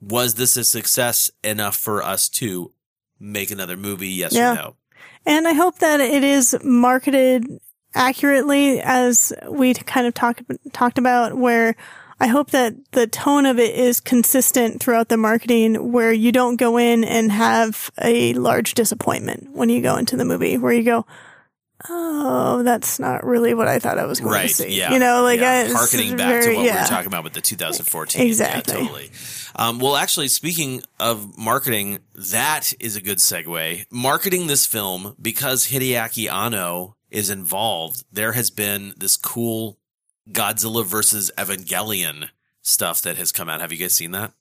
was 0.00 0.34
this 0.34 0.56
a 0.56 0.64
success 0.64 1.30
enough 1.44 1.76
for 1.76 2.02
us 2.02 2.28
to 2.28 2.72
make 3.22 3.50
another 3.50 3.76
movie? 3.76 4.08
Yes 4.08 4.32
Yeah. 4.34 4.52
or 4.52 4.54
no? 4.56 4.76
And 5.24 5.46
I 5.46 5.52
hope 5.52 5.78
that 5.78 6.00
it 6.00 6.24
is 6.24 6.56
marketed 6.64 7.46
accurately 7.94 8.80
as 8.80 9.32
we 9.48 9.72
kind 9.74 10.06
of 10.06 10.14
talked 10.14 10.42
talked 10.72 10.98
about 10.98 11.36
where 11.36 11.76
I 12.20 12.26
hope 12.28 12.50
that 12.52 12.74
the 12.92 13.06
tone 13.06 13.46
of 13.46 13.58
it 13.58 13.74
is 13.74 14.00
consistent 14.00 14.80
throughout 14.80 15.08
the 15.08 15.16
marketing 15.16 15.92
where 15.92 16.12
you 16.12 16.32
don't 16.32 16.56
go 16.56 16.78
in 16.78 17.04
and 17.04 17.30
have 17.32 17.90
a 18.00 18.32
large 18.34 18.74
disappointment 18.74 19.50
when 19.52 19.68
you 19.68 19.82
go 19.82 19.96
into 19.96 20.16
the 20.16 20.24
movie 20.24 20.56
where 20.56 20.72
you 20.72 20.82
go 20.84 21.04
oh 21.88 22.62
that's 22.62 22.98
not 23.00 23.24
really 23.24 23.54
what 23.54 23.66
I 23.68 23.78
thought 23.80 23.98
I 23.98 24.04
was 24.06 24.20
going 24.20 24.32
Right. 24.32 24.48
to 24.48 24.54
see 24.54 24.78
Yeah. 24.78 24.92
you 24.92 24.98
know 24.98 25.22
like 25.22 25.40
yeah. 25.40 25.66
I, 25.68 25.72
harkening 25.72 26.16
back 26.16 26.28
very- 26.28 26.44
to 26.44 26.52
what 26.54 26.62
we 26.62 26.66
yeah. 26.68 26.82
were 26.82 26.88
talking 26.88 27.08
about 27.08 27.24
with 27.24 27.32
the 27.32 27.40
2014. 27.40 28.22
Exactly. 28.26 28.74
Yeah, 28.74 28.80
totally. 28.80 29.10
Um, 29.54 29.78
well, 29.78 29.96
actually, 29.96 30.28
speaking 30.28 30.82
of 30.98 31.36
marketing, 31.38 32.00
that 32.14 32.72
is 32.80 32.96
a 32.96 33.02
good 33.02 33.18
segue. 33.18 33.84
Marketing 33.90 34.46
this 34.46 34.66
film 34.66 35.16
because 35.20 35.68
Hideaki 35.68 36.32
Anno 36.32 36.96
is 37.10 37.30
involved. 37.30 38.04
There 38.12 38.32
has 38.32 38.50
been 38.50 38.94
this 38.96 39.16
cool 39.16 39.78
Godzilla 40.30 40.84
versus 40.84 41.30
Evangelion 41.36 42.28
stuff 42.62 43.02
that 43.02 43.16
has 43.16 43.32
come 43.32 43.48
out. 43.48 43.60
Have 43.60 43.72
you 43.72 43.78
guys 43.78 43.94
seen 43.94 44.12
that? 44.12 44.32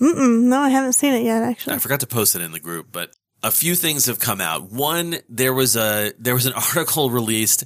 Mm-mm, 0.00 0.42
no 0.44 0.60
I 0.60 0.68
haven't 0.68 0.92
seen 0.92 1.12
it 1.12 1.24
yet 1.24 1.42
actually 1.42 1.74
I 1.74 1.78
forgot 1.80 2.00
to 2.00 2.06
post 2.06 2.36
it 2.36 2.42
in 2.42 2.52
the 2.52 2.60
group, 2.60 2.86
but 2.92 3.10
a 3.42 3.50
few 3.50 3.74
things 3.74 4.06
have 4.06 4.20
come 4.20 4.40
out. 4.40 4.70
One, 4.70 5.16
there 5.28 5.52
was 5.52 5.76
a 5.76 6.12
there 6.18 6.34
was 6.34 6.46
an 6.46 6.52
article 6.76 7.10
released 7.10 7.64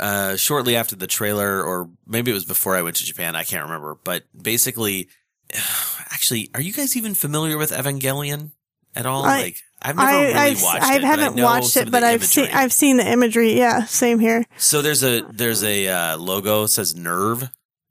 uh, 0.00 0.36
shortly 0.36 0.76
after 0.76 0.96
the 0.96 1.06
trailer, 1.06 1.62
or 1.62 1.90
maybe 2.06 2.30
it 2.30 2.34
was 2.34 2.44
before 2.44 2.76
I 2.76 2.82
went 2.82 2.96
to 2.96 3.04
Japan. 3.04 3.36
I 3.36 3.44
can't 3.44 3.64
remember, 3.64 3.98
but 4.02 4.24
basically, 4.40 5.08
actually, 6.10 6.50
are 6.54 6.60
you 6.60 6.72
guys 6.72 6.96
even 6.96 7.14
familiar 7.14 7.56
with 7.58 7.70
Evangelion 7.70 8.50
at 8.94 9.06
all? 9.06 9.24
I- 9.24 9.40
like, 9.42 9.56
I've 9.80 9.94
never 9.96 10.08
I, 10.08 10.20
really 10.22 10.34
I've, 10.34 10.62
watched 10.62 10.82
I 10.82 10.96
it. 10.96 11.04
haven't 11.04 11.40
watched 11.40 11.76
it, 11.76 11.88
but 11.90 12.02
I've 12.02 12.24
seen. 12.24 12.48
I've 12.52 12.72
seen 12.72 12.96
the 12.96 13.08
imagery. 13.08 13.56
Yeah, 13.56 13.84
same 13.84 14.18
here. 14.18 14.44
So 14.56 14.82
there's 14.82 15.04
a 15.04 15.20
there's 15.30 15.62
a 15.62 15.86
uh, 15.86 16.16
logo 16.16 16.66
says 16.66 16.94
NERV 16.94 17.48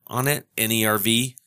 on 0.07 0.27
it, 0.27 0.45
N 0.57 0.71
E 0.73 0.85
R 0.85 0.97
V. 0.97 1.37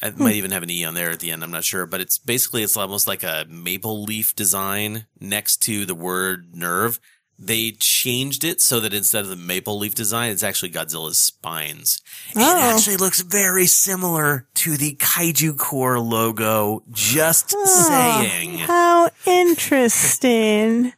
It 0.00 0.12
Hmm. 0.14 0.22
might 0.22 0.36
even 0.36 0.52
have 0.52 0.62
an 0.62 0.70
E 0.70 0.84
on 0.84 0.94
there 0.94 1.10
at 1.10 1.18
the 1.18 1.32
end. 1.32 1.42
I'm 1.42 1.50
not 1.50 1.64
sure, 1.64 1.84
but 1.84 2.00
it's 2.00 2.16
basically 2.16 2.62
it's 2.62 2.76
almost 2.76 3.08
like 3.08 3.24
a 3.24 3.44
maple 3.48 4.04
leaf 4.04 4.36
design 4.36 5.06
next 5.18 5.56
to 5.64 5.84
the 5.84 5.96
word 5.96 6.54
nerve. 6.54 7.00
They 7.38 7.70
changed 7.72 8.42
it 8.42 8.60
so 8.60 8.80
that 8.80 8.92
instead 8.92 9.22
of 9.22 9.28
the 9.28 9.36
maple 9.36 9.78
leaf 9.78 9.94
design, 9.94 10.32
it's 10.32 10.42
actually 10.42 10.70
Godzilla's 10.70 11.18
spines. 11.18 12.02
And 12.34 12.42
Oh. 12.42 12.56
It 12.56 12.74
actually 12.74 12.96
looks 12.96 13.20
very 13.20 13.66
similar 13.66 14.46
to 14.54 14.76
the 14.76 14.96
Kaiju 14.96 15.56
Core 15.56 16.00
logo. 16.00 16.82
Just 16.90 17.54
oh, 17.56 17.86
saying. 17.88 18.58
How 18.58 19.10
interesting. 19.24 20.92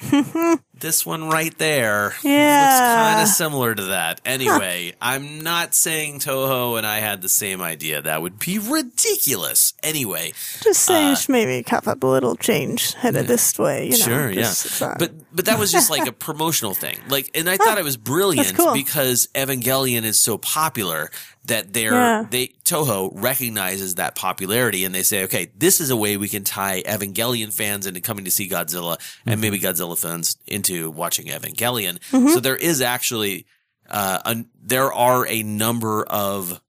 This 0.80 1.04
one 1.04 1.28
right 1.28 1.56
there 1.58 2.14
Yeah. 2.22 2.62
looks 2.64 2.80
kind 2.80 3.22
of 3.22 3.28
similar 3.28 3.74
to 3.74 3.82
that. 3.84 4.20
Anyway, 4.24 4.94
I'm 5.00 5.42
not 5.42 5.74
saying 5.74 6.20
Toho 6.20 6.78
and 6.78 6.86
I 6.86 6.98
had 7.00 7.20
the 7.22 7.28
same 7.28 7.60
idea. 7.60 8.00
That 8.02 8.22
would 8.22 8.38
be 8.38 8.58
ridiculous. 8.58 9.74
Anyway, 9.82 10.32
Just 10.62 10.82
saying, 10.82 11.12
just 11.14 11.28
maybe 11.28 11.62
cough 11.62 11.86
up 11.88 12.02
a 12.02 12.06
little 12.06 12.36
change 12.36 12.94
headed 12.94 13.26
this 13.26 13.58
way. 13.58 13.84
You 13.86 13.90
know, 13.90 13.96
Uh, 13.96 14.08
sure, 14.08 14.30
yeah. 14.30 14.40
just- 14.42 14.80
not- 14.80 14.98
But 14.98 15.12
but 15.32 15.44
that 15.44 15.58
was 15.58 15.70
just 15.70 15.90
like 15.90 16.06
a 16.08 16.12
promotional 16.26 16.74
thing. 16.74 16.98
Like, 17.08 17.30
and 17.34 17.48
I 17.48 17.56
thought 17.56 17.78
it 17.78 17.84
was 17.84 17.96
brilliant 17.96 18.54
cool. 18.56 18.72
because 18.72 19.28
Evangelion 19.34 20.02
is 20.04 20.18
so 20.18 20.38
popular 20.38 21.10
that 21.46 21.72
they're 21.72 21.92
Yeah. 21.92 22.24
they 22.28 22.52
Toho 22.64 23.10
recognizes 23.14 23.96
that 23.96 24.14
popularity 24.14 24.84
and 24.84 24.94
they 24.94 25.02
say, 25.02 25.24
okay, 25.24 25.50
this 25.56 25.80
is 25.80 25.90
a 25.90 25.96
way 25.96 26.16
we 26.16 26.28
can 26.28 26.44
tie 26.44 26.82
Evangelion 26.82 27.52
fans 27.52 27.86
into 27.86 28.00
coming 28.00 28.24
to 28.24 28.30
see 28.30 28.48
Godzilla 28.48 28.98
and 29.26 29.40
maybe 29.40 29.58
Godzilla 29.58 29.98
fans 29.98 30.36
into 30.46 30.69
watching 30.90 31.26
Evangelion. 31.26 31.98
So 32.32 32.40
there 32.40 32.56
is 32.56 32.80
actually 32.80 33.46
uh, 33.88 34.20
a, 34.24 34.44
there 34.62 34.92
are 34.92 35.26
a 35.26 35.42
number 35.42 36.04
of 36.04 36.60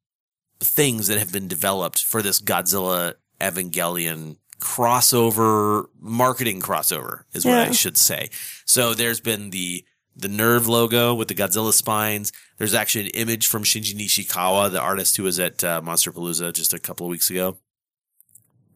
things 0.59 1.07
that 1.07 1.19
have 1.19 1.31
been 1.31 1.47
developed 1.47 2.03
for 2.03 2.21
this 2.21 2.41
Godzilla 2.41 3.13
Evangelion 3.39 4.37
crossover 4.59 5.85
marketing 5.99 6.61
crossover 6.61 7.23
is 7.33 7.43
what 7.45 7.57
I 7.57 7.71
should 7.71 7.97
say. 7.97 8.29
So 8.65 8.93
there's 8.93 9.19
been 9.19 9.49
the 9.49 9.83
the 10.15 10.27
NERV 10.27 10.67
logo 10.67 11.15
with 11.15 11.29
the 11.29 11.33
Godzilla 11.33 11.71
spines. 11.73 12.31
There's 12.57 12.73
actually 12.73 13.05
an 13.05 13.11
image 13.11 13.47
from 13.47 13.63
Shinji 13.63 13.95
Nishikawa, 13.95 14.69
the 14.71 14.79
artist 14.81 15.17
who 15.17 15.23
was 15.23 15.39
at 15.39 15.63
uh, 15.63 15.81
Monsterpalooza 15.81 16.53
just 16.53 16.73
a 16.73 16.79
couple 16.79 17.07
of 17.07 17.11
weeks 17.11 17.29
ago, 17.29 17.57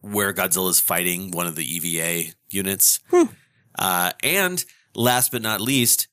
where 0.00 0.32
Godzilla's 0.32 0.80
fighting 0.80 1.30
one 1.30 1.46
of 1.46 1.54
the 1.54 1.64
EVA 1.64 2.32
units. 2.48 3.00
Uh, 3.78 4.12
and 4.24 4.64
last 4.96 5.30
but 5.32 5.42
not 5.42 5.60
least, 5.60 6.08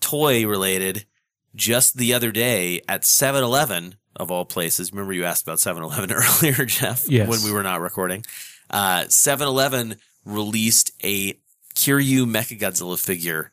toy 0.00 0.46
related, 0.46 1.06
just 1.54 1.96
the 1.96 2.14
other 2.14 2.30
day 2.30 2.82
at 2.88 3.02
7-Eleven 3.02 3.96
of 4.14 4.30
all 4.30 4.44
places. 4.44 4.92
Remember 4.92 5.12
you 5.12 5.24
asked 5.24 5.42
about 5.46 5.58
7-Eleven 5.58 6.12
earlier, 6.42 6.64
Jeff, 6.64 7.08
Yes. 7.08 7.28
when 7.28 7.42
we 7.42 7.52
were 7.52 7.62
not 7.62 7.80
recording. 7.80 8.24
Uh, 8.70 9.02
7-Eleven 9.08 9.96
released 10.24 10.90
a 11.02 11.34
Kiryu 11.74 12.24
Mechagodzilla 12.26 12.98
figure. 13.02 13.52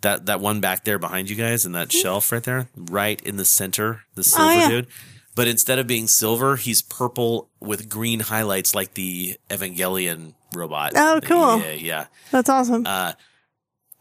That, 0.00 0.26
that 0.26 0.40
one 0.40 0.60
back 0.60 0.84
there 0.84 0.98
behind 0.98 1.30
you 1.30 1.36
guys 1.36 1.64
in 1.64 1.72
that 1.72 1.90
shelf 1.90 2.30
right 2.30 2.42
there, 2.42 2.68
right 2.76 3.18
in 3.22 3.36
the 3.36 3.44
center, 3.46 4.02
the 4.16 4.22
silver 4.22 4.52
yeah. 4.52 4.68
dude. 4.68 4.86
But 5.34 5.48
instead 5.48 5.78
of 5.78 5.86
being 5.86 6.08
silver, 6.08 6.56
he's 6.56 6.82
purple 6.82 7.48
with 7.58 7.88
green 7.88 8.20
highlights 8.20 8.74
like 8.74 8.94
the 8.94 9.38
Evangelion 9.48 10.34
robot. 10.54 10.92
Oh, 10.94 11.20
cool. 11.22 11.58
EVA, 11.58 11.80
yeah. 11.80 12.06
That's 12.30 12.50
awesome. 12.50 12.86
Uh, 12.86 13.12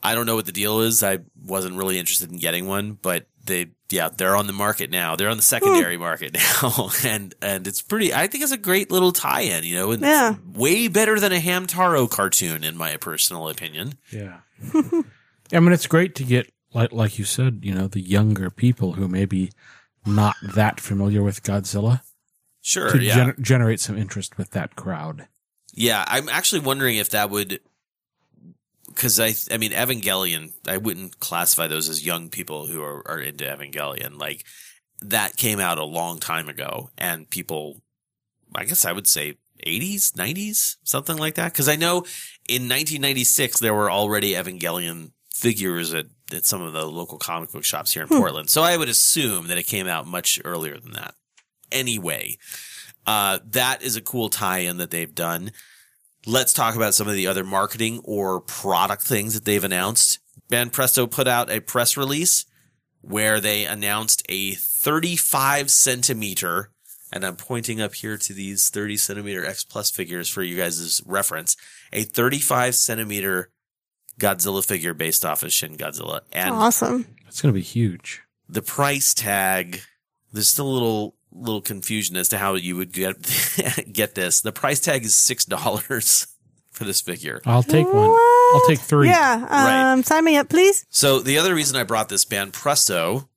I 0.03 0.15
don't 0.15 0.25
know 0.25 0.35
what 0.35 0.45
the 0.45 0.51
deal 0.51 0.81
is. 0.81 1.01
I 1.01 1.19
wasn't 1.41 1.77
really 1.77 1.97
interested 1.97 2.29
in 2.31 2.37
getting 2.37 2.67
one, 2.67 2.97
but 3.01 3.25
they, 3.45 3.67
yeah, 3.89 4.09
they're 4.15 4.35
on 4.35 4.47
the 4.47 4.53
market 4.53 4.89
now. 4.89 5.15
They're 5.15 5.29
on 5.29 5.37
the 5.37 5.43
secondary 5.43 5.97
market 5.97 6.33
now, 6.61 6.89
and 7.05 7.33
and 7.41 7.65
it's 7.67 7.81
pretty. 7.81 8.13
I 8.13 8.27
think 8.27 8.43
it's 8.43 8.51
a 8.51 8.57
great 8.57 8.91
little 8.91 9.11
tie-in. 9.13 9.63
You 9.63 9.75
know, 9.75 9.91
and 9.91 10.01
Yeah. 10.01 10.35
way 10.53 10.87
better 10.89 11.19
than 11.19 11.31
a 11.31 11.39
Hamtaro 11.39 12.09
cartoon, 12.09 12.63
in 12.63 12.75
my 12.77 12.97
personal 12.97 13.47
opinion. 13.49 13.93
Yeah. 14.11 14.39
I 14.73 15.59
mean, 15.59 15.71
it's 15.73 15.87
great 15.87 16.15
to 16.15 16.23
get, 16.23 16.51
like, 16.73 16.91
like 16.91 17.19
you 17.19 17.25
said, 17.25 17.59
you 17.63 17.73
know, 17.73 17.87
the 17.87 17.99
younger 18.01 18.49
people 18.49 18.93
who 18.93 19.07
maybe 19.07 19.51
not 20.05 20.35
that 20.41 20.79
familiar 20.79 21.21
with 21.23 21.43
Godzilla 21.43 22.01
Sure, 22.61 22.89
to 22.89 23.01
yeah, 23.01 23.13
gener- 23.15 23.39
generate 23.41 23.79
some 23.79 23.97
interest 23.97 24.37
with 24.37 24.51
that 24.51 24.75
crowd. 24.75 25.27
yeah. 25.73 26.03
I'm 26.07 26.29
actually 26.29 26.61
wondering 26.61 26.95
if 26.97 27.09
that 27.09 27.29
would. 27.29 27.59
Because 28.93 29.19
I, 29.19 29.33
I 29.51 29.57
mean, 29.57 29.71
Evangelion, 29.71 30.53
I 30.67 30.77
wouldn't 30.77 31.19
classify 31.19 31.67
those 31.67 31.89
as 31.89 32.05
young 32.05 32.29
people 32.29 32.67
who 32.67 32.81
are, 32.81 33.07
are 33.07 33.19
into 33.19 33.45
Evangelion. 33.45 34.19
Like 34.19 34.45
that 35.01 35.37
came 35.37 35.59
out 35.59 35.77
a 35.77 35.83
long 35.83 36.19
time 36.19 36.49
ago, 36.49 36.89
and 36.97 37.29
people, 37.29 37.81
I 38.55 38.65
guess 38.65 38.85
I 38.85 38.91
would 38.91 39.07
say 39.07 39.37
80s, 39.65 40.13
90s, 40.13 40.77
something 40.83 41.17
like 41.17 41.35
that. 41.35 41.51
Because 41.51 41.69
I 41.69 41.75
know 41.75 42.05
in 42.47 42.69
1996 42.69 43.59
there 43.59 43.73
were 43.73 43.91
already 43.91 44.33
Evangelion 44.33 45.11
figures 45.33 45.93
at, 45.93 46.05
at 46.33 46.45
some 46.45 46.61
of 46.61 46.73
the 46.73 46.85
local 46.85 47.17
comic 47.17 47.51
book 47.51 47.63
shops 47.63 47.93
here 47.93 48.03
in 48.03 48.09
Portland. 48.09 48.49
So 48.49 48.61
I 48.61 48.77
would 48.77 48.89
assume 48.89 49.47
that 49.47 49.57
it 49.57 49.67
came 49.67 49.87
out 49.87 50.07
much 50.07 50.39
earlier 50.45 50.79
than 50.79 50.93
that. 50.93 51.15
Anyway, 51.71 52.37
uh, 53.05 53.39
that 53.49 53.81
is 53.81 53.95
a 53.95 54.01
cool 54.01 54.29
tie-in 54.29 54.77
that 54.77 54.91
they've 54.91 55.13
done. 55.13 55.51
Let's 56.25 56.53
talk 56.53 56.75
about 56.75 56.93
some 56.93 57.07
of 57.07 57.15
the 57.15 57.27
other 57.27 57.43
marketing 57.43 58.01
or 58.03 58.39
product 58.39 59.03
things 59.03 59.33
that 59.33 59.45
they've 59.45 59.63
announced. 59.63 60.19
Banpresto 60.49 61.09
put 61.09 61.27
out 61.27 61.51
a 61.51 61.59
press 61.59 61.97
release 61.97 62.45
where 63.01 63.39
they 63.41 63.65
announced 63.65 64.23
a 64.29 64.53
35 64.53 65.69
centimeter, 65.69 66.71
and 67.11 67.25
I'm 67.25 67.35
pointing 67.35 67.81
up 67.81 67.95
here 67.95 68.17
to 68.17 68.33
these 68.33 68.69
30 68.69 68.95
centimeter 68.97 69.45
X 69.45 69.65
plus 69.65 69.91
figures 69.91 70.29
for 70.29 70.41
you 70.43 70.55
guys' 70.55 71.01
reference, 71.05 71.57
a 71.91 72.03
35 72.03 72.75
centimeter 72.75 73.49
Godzilla 74.19 74.65
figure 74.65 74.93
based 74.93 75.25
off 75.25 75.43
of 75.43 75.51
Shin 75.51 75.75
Godzilla. 75.75 76.21
And 76.31 76.53
Awesome. 76.55 77.07
It's 77.27 77.41
going 77.41 77.53
to 77.53 77.59
be 77.59 77.63
huge. 77.63 78.21
the 78.47 78.61
price 78.61 79.13
tag, 79.13 79.81
there's 80.31 80.47
still 80.47 80.67
a 80.67 80.71
little, 80.71 81.15
little 81.33 81.61
confusion 81.61 82.15
as 82.15 82.29
to 82.29 82.37
how 82.37 82.55
you 82.55 82.75
would 82.75 82.91
get, 82.91 83.15
get 83.91 84.15
this. 84.15 84.41
The 84.41 84.51
price 84.51 84.79
tag 84.79 85.03
is 85.05 85.13
$6 85.13 86.27
for 86.71 86.83
this 86.83 87.01
figure. 87.01 87.41
I'll 87.45 87.63
take 87.63 87.91
one. 87.91 88.09
I'll 88.09 88.67
take 88.67 88.79
three. 88.79 89.07
Yeah. 89.09 89.43
Right. 89.45 89.91
Um, 89.93 90.03
sign 90.03 90.23
me 90.25 90.37
up, 90.37 90.49
please. 90.49 90.85
So 90.89 91.19
the 91.19 91.37
other 91.37 91.53
reason 91.55 91.75
I 91.77 91.83
brought 91.83 92.09
this 92.09 92.25
Banpresto, 92.25 93.27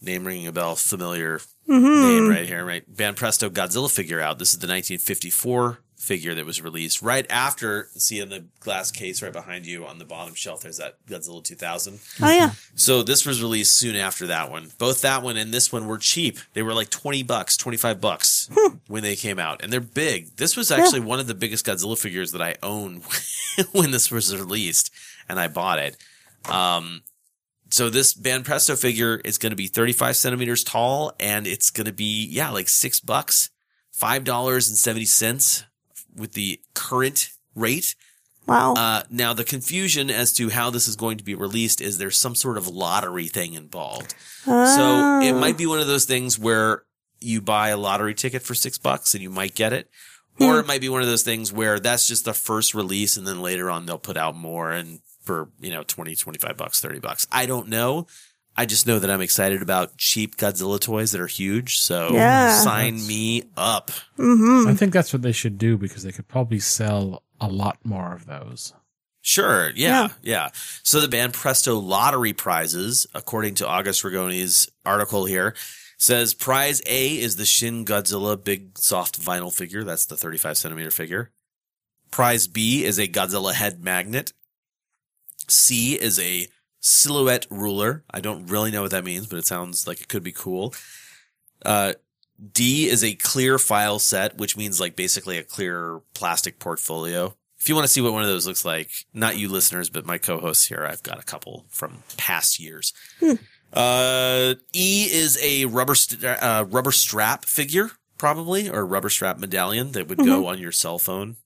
name 0.00 0.26
ringing 0.26 0.46
a 0.46 0.52
bell, 0.52 0.76
familiar 0.76 1.40
Mm-hmm. 1.68 2.02
name 2.08 2.28
right 2.28 2.46
here, 2.48 2.64
right? 2.64 2.82
Banpresto 2.92 3.48
Godzilla 3.48 3.88
figure 3.88 4.20
out. 4.20 4.40
This 4.40 4.52
is 4.52 4.58
the 4.58 4.66
1954 4.66 5.78
figure 6.10 6.34
that 6.34 6.44
was 6.44 6.60
released 6.60 7.02
right 7.02 7.24
after. 7.30 7.88
See 7.94 8.18
in 8.18 8.30
the 8.30 8.44
glass 8.58 8.90
case 8.90 9.22
right 9.22 9.32
behind 9.32 9.64
you 9.64 9.86
on 9.86 10.00
the 10.00 10.04
bottom 10.04 10.34
shelf. 10.34 10.62
There's 10.62 10.78
that 10.78 10.96
Godzilla 11.06 11.44
2000. 11.44 12.00
Oh 12.20 12.32
yeah. 12.32 12.50
So 12.74 13.04
this 13.04 13.24
was 13.24 13.40
released 13.40 13.76
soon 13.76 13.94
after 13.94 14.26
that 14.26 14.50
one. 14.50 14.72
Both 14.76 15.02
that 15.02 15.22
one 15.22 15.36
and 15.36 15.54
this 15.54 15.70
one 15.70 15.86
were 15.86 15.98
cheap. 15.98 16.40
They 16.52 16.64
were 16.64 16.74
like 16.74 16.90
20 16.90 17.22
bucks, 17.22 17.56
25 17.56 18.00
bucks 18.00 18.50
when 18.88 19.04
they 19.04 19.14
came 19.14 19.38
out. 19.38 19.62
And 19.62 19.72
they're 19.72 19.78
big. 19.78 20.34
This 20.34 20.56
was 20.56 20.72
actually 20.72 20.98
one 20.98 21.20
of 21.20 21.28
the 21.28 21.34
biggest 21.34 21.64
Godzilla 21.64 21.96
figures 21.96 22.32
that 22.32 22.42
I 22.42 22.56
owned 22.60 23.04
when 23.70 23.92
this 23.92 24.10
was 24.10 24.36
released 24.36 24.92
and 25.28 25.38
I 25.38 25.46
bought 25.46 25.78
it. 25.78 25.96
Um, 26.50 27.02
so 27.70 27.88
this 27.88 28.14
Banpresto 28.14 28.76
figure 28.76 29.20
is 29.24 29.38
going 29.38 29.50
to 29.50 29.56
be 29.56 29.68
35 29.68 30.16
centimeters 30.16 30.64
tall 30.64 31.12
and 31.20 31.46
it's 31.46 31.70
going 31.70 31.86
to 31.86 31.92
be, 31.92 32.26
yeah, 32.26 32.50
like 32.50 32.68
six 32.68 32.98
bucks, 32.98 33.50
$5.70 33.96 35.66
with 36.16 36.32
the 36.32 36.60
current 36.74 37.30
rate. 37.54 37.94
Wow. 38.46 38.74
Uh, 38.74 39.02
now 39.10 39.32
the 39.32 39.44
confusion 39.44 40.10
as 40.10 40.32
to 40.34 40.48
how 40.48 40.70
this 40.70 40.88
is 40.88 40.96
going 40.96 41.18
to 41.18 41.24
be 41.24 41.34
released 41.34 41.80
is 41.80 41.98
there's 41.98 42.16
some 42.16 42.34
sort 42.34 42.56
of 42.58 42.66
lottery 42.66 43.28
thing 43.28 43.54
involved. 43.54 44.14
So 44.44 44.50
it 45.22 45.32
Oh. 45.32 45.38
might 45.38 45.56
be 45.58 45.66
one 45.66 45.80
of 45.80 45.86
those 45.86 46.04
things 46.06 46.38
where 46.38 46.84
you 47.20 47.40
buy 47.40 47.68
a 47.68 47.76
lottery 47.76 48.14
ticket 48.14 48.42
for 48.42 48.54
six 48.54 48.78
bucks 48.78 49.14
and 49.14 49.22
you 49.22 49.30
might 49.30 49.54
get 49.54 49.72
it. 49.72 49.90
Hmm. 50.38 50.44
Or 50.44 50.58
it 50.58 50.66
might 50.66 50.80
be 50.80 50.88
one 50.88 51.02
of 51.02 51.06
those 51.08 51.22
things 51.22 51.52
where 51.52 51.78
that's 51.78 52.08
just 52.08 52.24
the 52.24 52.32
first 52.32 52.74
release 52.74 53.16
and 53.16 53.26
then 53.26 53.42
later 53.42 53.70
on 53.70 53.86
they'll 53.86 53.98
put 53.98 54.16
out 54.16 54.34
more 54.34 54.70
and 54.72 55.00
for, 55.22 55.50
you 55.60 55.70
know, 55.70 55.82
20, 55.82 56.16
25 56.16 56.56
bucks, 56.56 56.80
30 56.80 56.98
bucks. 56.98 57.26
I 57.30 57.44
don't 57.46 57.68
know. 57.68 58.06
I 58.60 58.66
just 58.66 58.86
know 58.86 58.98
that 58.98 59.10
I'm 59.10 59.22
excited 59.22 59.62
about 59.62 59.96
cheap 59.96 60.36
Godzilla 60.36 60.78
toys 60.78 61.12
that 61.12 61.20
are 61.22 61.26
huge. 61.26 61.78
So 61.78 62.10
Yeah. 62.12 62.58
sign 62.62 62.94
me 63.06 63.44
up. 63.56 63.90
Mm-hmm. 64.18 64.68
I 64.68 64.74
think 64.74 64.92
that's 64.92 65.14
what 65.14 65.22
they 65.22 65.32
should 65.32 65.56
do 65.56 65.78
because 65.78 66.02
they 66.02 66.12
could 66.12 66.28
probably 66.28 66.58
sell 66.58 67.22
a 67.40 67.48
lot 67.48 67.78
more 67.84 68.12
of 68.12 68.26
those. 68.26 68.74
Sure. 69.22 69.70
Yeah, 69.74 70.08
yeah. 70.22 70.48
So 70.82 71.00
the 71.00 71.08
Banpresto 71.14 71.82
lottery 71.82 72.34
prizes, 72.34 73.06
according 73.14 73.54
to 73.56 73.66
August 73.66 74.02
Ragone's 74.02 74.70
article 74.84 75.24
here, 75.24 75.54
says 75.96 76.34
prize 76.34 76.82
A 76.86 77.18
is 77.18 77.36
the 77.36 77.46
Shin 77.46 77.86
Godzilla 77.86 78.42
big 78.42 78.76
soft 78.78 79.18
vinyl 79.18 79.52
figure. 79.54 79.84
That's 79.84 80.04
the 80.04 80.18
35 80.18 80.58
centimeter 80.58 80.90
figure. 80.90 81.30
Prize 82.10 82.46
B 82.46 82.84
is 82.84 82.98
a 82.98 83.08
Godzilla 83.08 83.54
head 83.54 83.82
magnet. 83.82 84.34
C 85.48 85.94
is 85.94 86.18
a 86.20 86.46
silhouette 86.80 87.46
ruler. 87.50 88.04
I 88.10 88.20
don't 88.20 88.46
really 88.46 88.70
know 88.70 88.82
what 88.82 88.90
that 88.90 89.04
means, 89.04 89.26
but 89.26 89.38
it 89.38 89.46
sounds 89.46 89.86
like 89.86 90.00
it 90.00 90.08
could 90.08 90.22
be 90.22 90.32
cool. 90.32 90.74
Uh, 91.64 91.92
D 92.52 92.88
is 92.88 93.04
a 93.04 93.14
clear 93.14 93.58
file 93.58 93.98
set, 93.98 94.38
which 94.38 94.56
means 94.56 94.80
like 94.80 94.96
basically 94.96 95.36
a 95.36 95.42
clear 95.42 96.00
plastic 96.14 96.58
portfolio. 96.58 97.34
If 97.58 97.68
you 97.68 97.74
want 97.74 97.84
to 97.84 97.92
see 97.92 98.00
what 98.00 98.14
one 98.14 98.22
of 98.22 98.28
those 98.28 98.46
looks 98.46 98.64
like, 98.64 98.90
not 99.12 99.36
you 99.36 99.50
listeners, 99.50 99.90
but 99.90 100.06
my 100.06 100.16
co-hosts 100.16 100.66
here, 100.66 100.86
I've 100.90 101.02
got 101.02 101.20
a 101.20 101.24
couple 101.24 101.66
from 101.68 102.02
past 102.16 102.58
years. 102.58 102.94
Uh, 103.70 104.54
E 104.72 105.08
is 105.12 105.38
a 105.42 105.66
rubber 105.66 105.94
st- 105.94 106.24
uh, 106.24 106.64
rubber 106.70 106.92
strap 106.92 107.44
figure, 107.44 107.90
probably, 108.16 108.70
or 108.70 108.86
rubber 108.86 109.10
strap 109.10 109.38
medallion 109.38 109.92
that 109.92 110.08
would 110.08 110.18
go 110.18 110.46
on 110.46 110.58
your 110.58 110.72
cell 110.72 110.98
phone. 110.98 111.36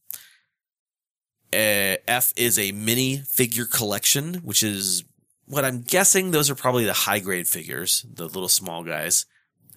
Uh, 1.52 1.98
F 2.06 2.32
is 2.36 2.58
a 2.58 2.70
mini 2.72 3.16
figure 3.18 3.66
collection, 3.66 4.34
which 4.36 4.62
is 4.62 5.02
what 5.46 5.64
I'm 5.64 5.82
guessing. 5.82 6.30
Those 6.30 6.50
are 6.50 6.54
probably 6.54 6.84
the 6.84 6.92
high 6.92 7.20
grade 7.20 7.46
figures, 7.46 8.04
the 8.12 8.24
little 8.24 8.48
small 8.48 8.82
guys. 8.82 9.26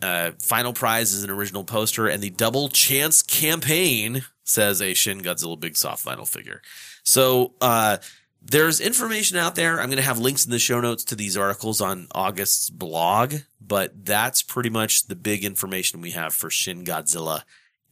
Uh, 0.01 0.31
final 0.39 0.73
prize 0.73 1.13
is 1.13 1.23
an 1.23 1.29
original 1.29 1.63
poster, 1.63 2.07
and 2.07 2.21
the 2.21 2.29
double 2.29 2.69
chance 2.69 3.23
campaign 3.23 4.23
says 4.43 4.81
a 4.81 4.93
Shin 4.93 5.21
Godzilla 5.21 5.59
Big 5.59 5.75
Soft 5.75 6.05
vinyl 6.05 6.27
figure. 6.27 6.61
So, 7.03 7.53
uh, 7.61 7.97
there's 8.41 8.79
information 8.79 9.37
out 9.37 9.55
there. 9.55 9.79
I'm 9.79 9.87
going 9.87 9.97
to 9.97 10.03
have 10.03 10.19
links 10.19 10.45
in 10.45 10.51
the 10.51 10.59
show 10.59 10.79
notes 10.79 11.03
to 11.05 11.15
these 11.15 11.35
articles 11.35 11.81
on 11.81 12.07
August's 12.11 12.69
blog, 12.69 13.35
but 13.59 14.05
that's 14.05 14.41
pretty 14.41 14.69
much 14.69 15.07
the 15.07 15.15
big 15.15 15.43
information 15.43 15.99
we 15.99 16.11
have 16.11 16.33
for 16.33 16.49
Shin 16.49 16.85
Godzilla 16.85 17.43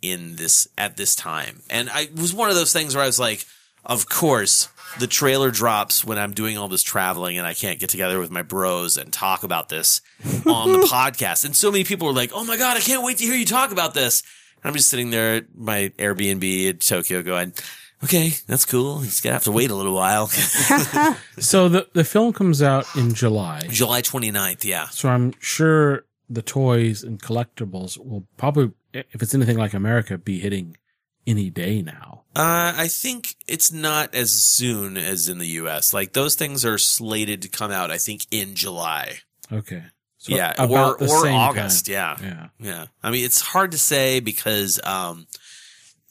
in 0.02 0.36
this, 0.36 0.68
at 0.78 0.96
this 0.96 1.16
time. 1.16 1.62
And 1.70 1.90
I 1.90 2.08
was 2.16 2.34
one 2.34 2.50
of 2.50 2.56
those 2.56 2.72
things 2.72 2.96
where 2.96 3.04
I 3.04 3.08
was 3.08 3.20
like, 3.20 3.46
of 3.86 4.10
course, 4.10 4.70
the 5.00 5.08
trailer 5.08 5.52
drops 5.52 6.06
when 6.06 6.18
I'm 6.18 6.34
doing 6.34 6.58
all 6.58 6.68
this 6.68 6.84
traveling 6.84 7.38
and 7.38 7.46
I 7.46 7.54
can't 7.54 7.80
get 7.80 7.90
together 7.90 8.20
with 8.20 8.32
my 8.32 8.42
bros 8.42 8.98
and 8.98 9.12
talk 9.12 9.44
about 9.44 9.70
this 9.70 10.02
on 10.46 10.72
the 10.72 10.88
podcast. 10.92 11.46
And 11.46 11.56
so 11.56 11.72
many 11.72 11.84
people 11.84 12.08
are 12.08 12.14
like, 12.14 12.32
"Oh 12.34 12.44
my 12.44 12.58
god, 12.58 12.78
I 12.78 12.80
can't 12.80 13.04
wait 13.04 13.18
to 13.18 13.24
hear 13.26 13.36
you 13.36 13.46
talk 13.46 13.72
about 13.72 13.94
this." 13.94 14.24
And 14.64 14.70
I'm 14.70 14.76
just 14.76 14.90
sitting 14.90 15.10
there 15.10 15.36
at 15.36 15.56
my 15.56 15.92
Airbnb 15.98 16.44
in 16.66 16.78
Tokyo 16.78 17.22
going, 17.22 17.54
"Okay, 18.04 18.34
that's 18.48 18.66
cool. 18.66 19.00
He's 19.00 19.22
gonna 19.22 19.34
have 19.34 19.44
to 19.44 19.52
wait 19.52 19.72
a 19.72 19.76
little 19.76 19.94
while." 19.96 20.30
So 21.40 21.68
the 21.68 21.88
the 21.94 22.04
film 22.06 22.32
comes 22.34 22.62
out 22.62 22.86
in 22.96 23.14
July. 23.14 23.62
July 23.70 24.02
29th, 24.02 24.64
yeah. 24.64 24.88
So 24.90 25.10
I'm 25.10 25.34
sure 25.40 26.06
the 26.30 26.42
toys 26.42 27.04
and 27.04 27.22
collectibles 27.22 27.98
will 27.98 28.26
probably, 28.38 28.72
if 28.94 29.22
it's 29.22 29.36
anything 29.36 29.58
like 29.58 29.74
America, 29.74 30.18
be 30.18 30.40
hitting 30.40 30.78
any 31.28 31.50
day 31.50 31.82
now. 31.82 32.24
Uh, 32.36 32.74
I 32.76 32.90
think 32.90 33.36
it's 33.48 33.72
not 33.72 34.14
as 34.14 34.34
soon 34.34 34.98
as 34.98 35.30
in 35.30 35.38
the 35.38 35.48
US. 35.48 35.94
Like 35.94 36.12
those 36.14 36.36
things 36.36 36.66
are 36.66 36.78
slated 36.78 37.42
to 37.44 37.48
come 37.48 37.72
out, 37.72 37.92
I 37.92 37.98
think, 37.98 38.26
in 38.30 38.56
July. 38.56 39.20
Okay. 39.52 39.84
So 40.18 40.36
yeah, 40.36 40.54
about 40.58 41.02
or 41.02 41.06
the 41.06 41.14
or 41.14 41.24
same 41.24 41.36
August. 41.36 41.88
Yeah. 41.88 42.18
Yeah. 42.22 42.48
Yeah. 42.60 42.86
I 43.02 43.12
mean, 43.12 43.24
it's 43.24 43.40
hard 43.40 43.72
to 43.72 43.78
say 43.78 44.20
because 44.20 44.82
um, 44.84 45.28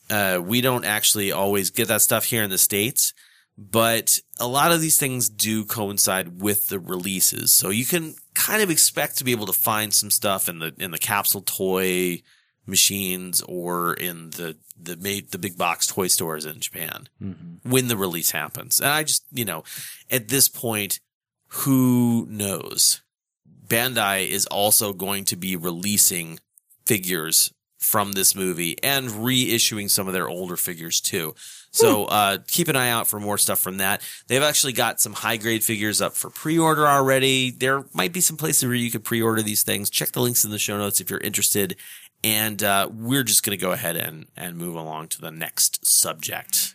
uh, 0.09 0.41
we 0.43 0.61
don't 0.61 0.85
actually 0.85 1.33
always 1.33 1.71
get 1.71 1.89
that 1.89 2.01
stuff 2.01 2.25
here 2.25 2.43
in 2.43 2.51
the 2.51 2.59
States, 2.59 3.13
but 3.59 4.21
a 4.41 4.47
lot 4.47 4.73
of 4.73 4.81
these 4.81 4.99
things 4.99 5.29
do 5.29 5.65
coincide 5.65 6.41
with 6.41 6.69
the 6.69 6.79
releases. 6.79 7.53
So 7.53 7.69
you 7.69 7.85
can 7.85 8.15
kind 8.35 8.63
of 8.63 8.71
expect 8.71 9.19
to 9.19 9.25
be 9.25 9.33
able 9.33 9.47
to 9.47 9.53
find 9.53 9.93
some 9.93 10.11
stuff 10.11 10.49
in 10.49 10.59
the 10.59 10.75
in 10.79 10.91
the 10.91 10.99
capsule 10.99 11.43
toy 11.43 12.23
machines 12.67 13.43
or 13.43 13.95
in 13.95 14.31
the 14.31 14.57
the 14.81 14.97
made 14.97 15.31
the 15.31 15.39
big 15.39 15.57
box 15.57 15.87
toy 15.87 16.09
stores 16.09 16.45
in 16.45 16.61
Japan 16.61 17.09
when 17.63 17.89
the 17.89 17.97
release 17.97 18.33
happens. 18.33 18.81
And 18.81 18.91
I 18.91 19.05
just, 19.05 19.25
you 19.33 19.45
know, 19.45 19.65
at 20.11 20.29
this 20.29 20.49
point, 20.49 21.01
who 21.49 22.27
knows? 22.29 23.03
Bandai 23.67 24.29
is 24.29 24.47
also 24.47 24.93
going 24.93 25.25
to 25.27 25.37
be 25.37 25.57
releasing 25.57 26.39
figures 26.85 27.53
from 27.79 28.13
this 28.13 28.35
movie 28.35 28.77
and 28.83 29.09
reissuing 29.11 29.91
some 29.91 30.07
of 30.07 30.15
their 30.15 30.29
older 30.29 30.57
figures 30.57 31.01
too. 31.01 31.35
So 31.71 32.05
uh, 32.05 32.39
keep 32.47 32.69
an 32.69 32.77
eye 32.77 32.89
out 32.89 33.09
for 33.09 33.19
more 33.19 33.37
stuff 33.37 33.59
from 33.59 33.79
that. 33.79 34.01
They've 34.29 34.43
actually 34.43 34.73
got 34.75 35.01
some 35.01 35.13
high 35.13 35.37
grade 35.37 35.65
figures 35.65 36.01
up 36.01 36.15
for 36.15 36.31
pre-order 36.31 36.87
already. 36.87 37.51
There 37.51 37.85
might 37.93 38.13
be 38.13 38.21
some 38.21 38.37
places 38.37 38.65
where 38.65 38.75
you 38.75 38.91
could 38.91 39.03
pre-order 39.03 39.43
these 39.43 39.65
things. 39.65 39.91
Check 39.91 40.13
the 40.13 40.21
links 40.21 40.45
in 40.45 40.51
the 40.51 40.59
show 40.59 40.79
notes 40.79 41.01
if 41.01 41.11
you're 41.11 41.21
interested. 41.21 41.77
And 42.25 42.63
uh, 42.63 42.89
we're 42.91 43.23
just 43.23 43.45
going 43.45 43.57
to 43.57 43.63
go 43.63 43.73
ahead 43.73 43.97
and 43.97 44.27
and 44.35 44.57
move 44.57 44.77
along 44.77 45.09
to 45.09 45.21
the 45.21 45.31
next 45.31 45.87
subject. 45.87 46.75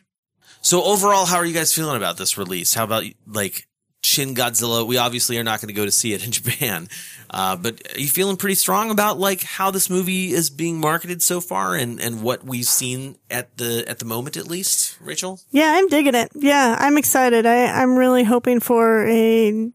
So 0.61 0.83
overall, 0.83 1.25
how 1.25 1.37
are 1.37 1.45
you 1.45 1.53
guys 1.53 1.73
feeling 1.73 1.97
about 1.97 2.17
this 2.17 2.37
release? 2.37 2.75
How 2.75 2.83
about 2.83 3.03
like 3.25 3.67
Shin 4.03 4.35
Godzilla? 4.35 4.85
We 4.85 4.97
obviously 4.97 5.39
are 5.39 5.43
not 5.43 5.59
going 5.59 5.69
to 5.69 5.73
go 5.73 5.85
to 5.85 5.91
see 5.91 6.13
it 6.13 6.23
in 6.23 6.31
Japan, 6.39 6.87
uh, 7.31 7.55
but 7.55 7.81
are 7.95 7.99
you 7.99 8.07
feeling 8.07 8.37
pretty 8.37 8.55
strong 8.55 8.91
about 8.91 9.17
like 9.17 9.41
how 9.41 9.71
this 9.71 9.89
movie 9.89 10.31
is 10.31 10.51
being 10.51 10.79
marketed 10.79 11.23
so 11.23 11.41
far 11.41 11.73
and 11.73 11.99
and 11.99 12.21
what 12.21 12.43
we've 12.43 12.65
seen 12.67 13.17
at 13.31 13.57
the 13.57 13.83
at 13.87 13.97
the 13.97 14.05
moment 14.05 14.37
at 14.37 14.47
least, 14.47 14.97
Rachel? 15.01 15.39
Yeah, 15.49 15.73
I'm 15.75 15.87
digging 15.87 16.15
it. 16.15 16.29
Yeah, 16.35 16.75
I'm 16.77 16.97
excited. 16.97 17.47
I, 17.47 17.65
I'm 17.81 17.95
really 17.95 18.23
hoping 18.23 18.59
for 18.59 19.07
a 19.07 19.71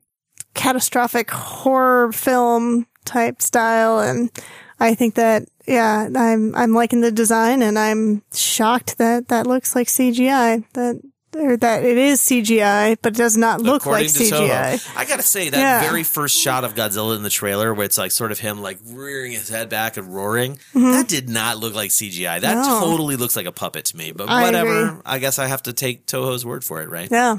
catastrophic 0.55 1.33
horror 1.33 2.13
film 2.13 2.87
type 3.05 3.43
style, 3.43 3.99
and 3.99 4.31
I 4.79 4.95
think 4.95 5.15
that 5.15 5.49
yeah, 5.67 6.09
I'm 6.15 6.55
I'm 6.55 6.73
liking 6.75 7.01
the 7.01 7.11
design, 7.13 7.63
and 7.63 7.79
I'm 7.79 8.23
shocked 8.33 8.99
that 8.99 9.29
that 9.29 9.47
looks 9.47 9.75
like 9.75 9.89
CGI. 9.89 10.65
That 10.75 11.01
or 11.37 11.57
that 11.57 11.83
it 11.85 11.99
is 11.99 12.21
CGI, 12.21 12.97
but 13.03 13.15
it 13.15 13.17
does 13.17 13.37
not 13.37 13.61
look 13.61 13.83
According 13.83 14.07
like 14.07 14.15
to 14.15 14.23
Toho. 14.23 14.49
CGI. 14.49 14.97
I 14.97 15.05
gotta 15.05 15.23
say 15.25 15.49
that 15.49 15.59
Yeah. 15.59 15.81
very 15.83 16.05
first 16.05 16.39
shot 16.41 16.63
of 16.63 16.77
Godzilla 16.77 17.17
in 17.17 17.25
the 17.25 17.29
trailer, 17.31 17.75
where 17.75 17.85
it's 17.85 17.99
like 17.99 18.13
sort 18.13 18.31
of 18.31 18.39
him 18.39 18.63
like 18.63 18.79
rearing 18.87 19.33
his 19.33 19.49
head 19.49 19.69
back 19.69 19.97
and 19.97 20.15
roaring, 20.15 20.61
that 20.75 21.09
did 21.09 21.29
not 21.29 21.59
look 21.59 21.75
like 21.75 21.91
CGI. 21.91 22.41
That 22.41 22.57
Mm-hmm. 22.57 22.69
No. 22.71 22.81
totally 22.81 23.17
looks 23.17 23.35
like 23.35 23.47
a 23.47 23.53
puppet 23.53 23.87
to 23.87 23.97
me. 23.97 24.13
But 24.13 24.29
whatever. 24.29 24.87
agree. 24.91 25.01
I 25.05 25.19
guess 25.19 25.41
I 25.41 25.49
have 25.49 25.63
to 25.65 25.73
take 25.73 26.07
Toho's 26.07 26.47
word 26.47 26.63
for 26.63 26.83
it, 26.83 26.89
right? 26.89 27.09
Yeah. 27.11 27.39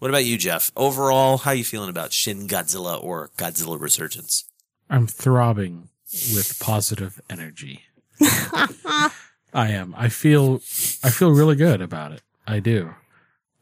What 0.00 0.10
about 0.10 0.26
you, 0.26 0.36
Jeff? 0.36 0.70
Overall, 0.76 1.38
how 1.38 1.52
are 1.52 1.54
you 1.54 1.64
feeling 1.64 1.88
about 1.88 2.12
Shin 2.12 2.46
Godzilla 2.46 3.02
or 3.02 3.30
Godzilla 3.38 3.80
Resurgence? 3.80 4.44
I'm 4.90 5.06
throbbing 5.06 5.88
with 6.34 6.58
positive 6.60 7.20
energy. 7.30 7.82
I 8.20 9.10
am. 9.54 9.94
I 9.96 10.08
feel 10.08 10.56
I 11.02 11.10
feel 11.10 11.30
really 11.30 11.56
good 11.56 11.80
about 11.80 12.12
it. 12.12 12.22
I 12.46 12.60
do. 12.60 12.94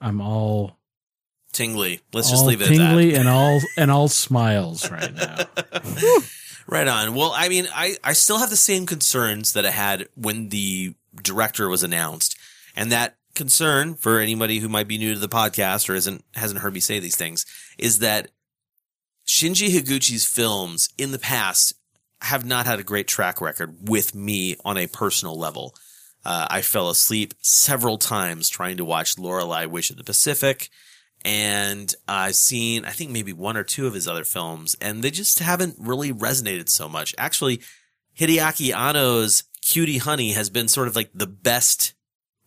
I'm 0.00 0.20
all 0.20 0.78
Tingly. 1.52 2.00
Let's 2.12 2.30
just 2.30 2.44
leave 2.44 2.60
it 2.60 2.68
tingly 2.68 3.14
at 3.14 3.20
and 3.20 3.28
all 3.28 3.60
and 3.76 3.90
all 3.90 4.08
smiles 4.08 4.90
right 4.90 5.12
now. 5.14 5.46
Right 6.70 6.86
on. 6.86 7.14
Well, 7.14 7.32
I 7.34 7.48
mean, 7.48 7.66
I, 7.74 7.96
I 8.04 8.12
still 8.12 8.36
have 8.36 8.50
the 8.50 8.56
same 8.56 8.84
concerns 8.84 9.54
that 9.54 9.64
I 9.64 9.70
had 9.70 10.06
when 10.14 10.50
the 10.50 10.94
director 11.22 11.66
was 11.66 11.82
announced. 11.82 12.36
And 12.76 12.92
that 12.92 13.16
concern 13.34 13.94
for 13.94 14.18
anybody 14.18 14.58
who 14.58 14.68
might 14.68 14.86
be 14.86 14.98
new 14.98 15.14
to 15.14 15.18
the 15.18 15.30
podcast 15.30 15.88
or 15.88 15.94
isn't 15.94 16.24
hasn't 16.34 16.60
heard 16.60 16.74
me 16.74 16.80
say 16.80 16.98
these 16.98 17.16
things 17.16 17.46
is 17.78 18.00
that 18.00 18.28
Shinji 19.26 19.70
Higuchi's 19.70 20.26
films 20.26 20.90
in 20.98 21.10
the 21.10 21.18
past 21.18 21.72
have 22.20 22.44
not 22.44 22.66
had 22.66 22.80
a 22.80 22.84
great 22.84 23.08
track 23.08 23.40
record 23.40 23.88
with 23.88 24.14
me 24.14 24.56
on 24.64 24.76
a 24.76 24.86
personal 24.86 25.38
level. 25.38 25.74
Uh, 26.24 26.46
I 26.50 26.62
fell 26.62 26.90
asleep 26.90 27.34
several 27.40 27.96
times 27.96 28.48
trying 28.48 28.76
to 28.78 28.84
watch 28.84 29.18
Lorelei 29.18 29.66
Witch 29.66 29.90
of 29.90 29.96
the 29.96 30.04
Pacific. 30.04 30.68
And 31.24 31.92
I've 32.06 32.36
seen, 32.36 32.84
I 32.84 32.90
think 32.90 33.10
maybe 33.10 33.32
one 33.32 33.56
or 33.56 33.64
two 33.64 33.86
of 33.86 33.94
his 33.94 34.06
other 34.06 34.24
films, 34.24 34.76
and 34.80 35.02
they 35.02 35.10
just 35.10 35.40
haven't 35.40 35.76
really 35.78 36.12
resonated 36.12 36.68
so 36.68 36.88
much. 36.88 37.14
Actually, 37.18 37.60
Hideaki 38.18 38.74
Anno's 38.74 39.44
Cutie 39.62 39.98
Honey 39.98 40.32
has 40.32 40.48
been 40.48 40.68
sort 40.68 40.88
of 40.88 40.96
like 40.96 41.10
the 41.12 41.26
best 41.26 41.94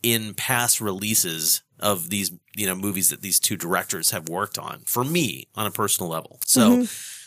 in 0.03 0.33
past 0.33 0.79
releases 0.81 1.63
of 1.79 2.09
these, 2.09 2.31
you 2.55 2.65
know, 2.65 2.75
movies 2.75 3.09
that 3.09 3.21
these 3.21 3.39
two 3.39 3.57
directors 3.57 4.11
have 4.11 4.29
worked 4.29 4.57
on 4.57 4.79
for 4.85 5.03
me 5.03 5.47
on 5.55 5.65
a 5.65 5.71
personal 5.71 6.09
level. 6.09 6.39
So, 6.45 6.85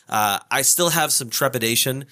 uh, 0.08 0.38
I 0.50 0.62
still 0.62 0.90
have 0.90 1.12
some 1.12 1.30
trepidation 1.30 2.06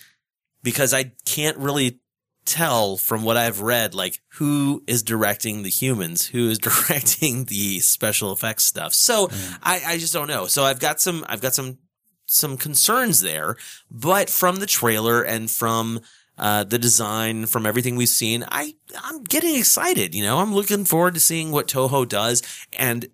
because 0.63 0.95
I 0.95 1.13
can't 1.25 1.57
really 1.57 2.01
tell 2.45 2.97
from 2.97 3.23
what 3.23 3.37
I've 3.37 3.61
read, 3.61 3.95
like 3.95 4.21
who 4.35 4.83
is 4.87 5.03
directing 5.03 5.63
the 5.63 5.71
humans, 5.71 6.27
who 6.27 6.49
is 6.49 6.59
directing 6.89 7.45
the 7.45 7.81
special 7.81 8.33
effects 8.33 8.65
stuff. 8.65 8.95
So 8.95 9.31
I, 9.63 9.81
I 9.87 9.99
just 9.99 10.13
don't 10.13 10.29
know. 10.29 10.47
So 10.47 10.65
I've 10.65 10.81
got 10.81 11.01
some, 11.01 11.25
I've 11.29 11.41
got 11.41 11.55
some, 11.55 11.79
some 12.27 12.57
concerns 12.57 13.21
there, 13.21 13.57
but 13.91 14.31
from 14.31 14.57
the 14.57 14.67
trailer 14.67 15.23
and 15.23 15.51
from, 15.51 16.01
uh, 16.39 16.65
the 16.65 16.79
design 16.79 17.45
from 17.47 17.67
everything 17.67 17.95
we've 17.95 18.09
seen, 18.09 18.45
I, 18.51 18.75
I'm 19.05 19.23
getting 19.25 19.55
excited. 19.55 20.15
You 20.15 20.25
know, 20.25 20.39
I'm 20.39 20.55
looking 20.55 20.85
forward 20.87 21.15
to 21.15 21.21
seeing 21.21 21.53
what 21.53 21.69
Toho 21.69 22.09
does. 22.09 22.43
And 22.73 23.07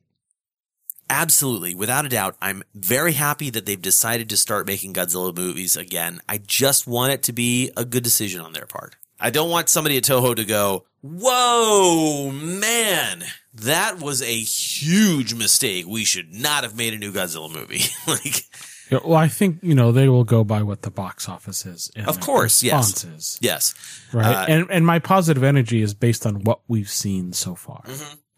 absolutely, 1.10 1.74
without 1.74 2.06
a 2.06 2.08
doubt, 2.08 2.36
I'm 2.40 2.62
very 2.74 3.12
happy 3.12 3.50
that 3.50 3.66
they've 3.66 3.80
decided 3.80 4.28
to 4.30 4.36
start 4.36 4.66
making 4.66 4.94
Godzilla 4.94 5.34
movies 5.34 5.76
again. 5.76 6.20
I 6.28 6.38
just 6.38 6.86
want 6.86 7.12
it 7.12 7.22
to 7.24 7.32
be 7.32 7.70
a 7.76 7.84
good 7.84 8.02
decision 8.02 8.40
on 8.40 8.52
their 8.52 8.66
part. 8.66 8.96
I 9.20 9.30
don't 9.30 9.50
want 9.50 9.68
somebody 9.68 9.96
at 9.96 10.04
Toho 10.04 10.36
to 10.36 10.44
go, 10.44 10.84
whoa, 11.02 12.30
man, 12.32 13.24
that 13.54 14.00
was 14.00 14.22
a 14.22 14.26
huge 14.26 15.34
mistake. 15.34 15.86
We 15.86 16.04
should 16.04 16.32
not 16.32 16.62
have 16.62 16.76
made 16.76 16.94
a 16.94 16.98
new 16.98 17.12
Godzilla 17.12 17.52
movie. 17.52 17.82
like, 18.06 18.44
Yeah, 18.90 19.00
well, 19.04 19.18
I 19.18 19.28
think 19.28 19.58
you 19.62 19.74
know 19.74 19.92
they 19.92 20.08
will 20.08 20.24
go 20.24 20.44
by 20.44 20.62
what 20.62 20.82
the 20.82 20.90
box 20.90 21.28
office 21.28 21.66
is. 21.66 21.90
Of 22.06 22.20
course, 22.20 22.62
yes. 22.62 23.04
is, 23.04 23.38
yes. 23.42 23.74
right. 24.12 24.34
Uh, 24.34 24.46
and 24.48 24.70
and 24.70 24.86
my 24.86 24.98
positive 24.98 25.44
energy 25.44 25.82
is 25.82 25.94
based 25.94 26.24
on 26.24 26.36
what 26.44 26.60
we've 26.68 26.88
seen 26.88 27.32
so 27.32 27.54
far, 27.54 27.82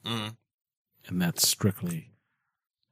mhm. 0.05 0.37
and 1.07 1.23
that's 1.23 1.47
strictly 1.47 2.11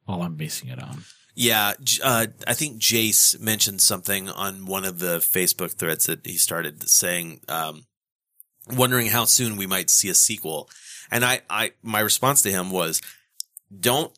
all 0.09 0.23
I'm 0.23 0.35
basing 0.35 0.71
it 0.71 0.83
on. 0.83 1.05
Yeah, 1.35 1.75
uh, 2.03 2.27
I 2.49 2.55
think 2.55 2.81
Jace 2.81 3.39
mentioned 3.39 3.81
something 3.81 4.29
on 4.29 4.67
one 4.67 4.85
of 4.85 4.99
the 4.99 5.19
Facebook 5.19 5.75
threads 5.75 6.07
that 6.07 6.27
he 6.27 6.37
started 6.37 6.89
saying, 6.89 7.43
um, 7.49 7.87
wondering 8.67 9.07
how 9.07 9.25
soon 9.25 9.57
we 9.57 9.65
might 9.65 9.89
see 9.89 10.09
a 10.09 10.15
sequel. 10.15 10.69
And 11.13 11.25
I, 11.25 11.43
I, 11.49 11.73
my 11.81 12.01
response 12.01 12.43
to 12.43 12.51
him 12.51 12.71
was, 12.71 13.01
don't, 13.79 14.13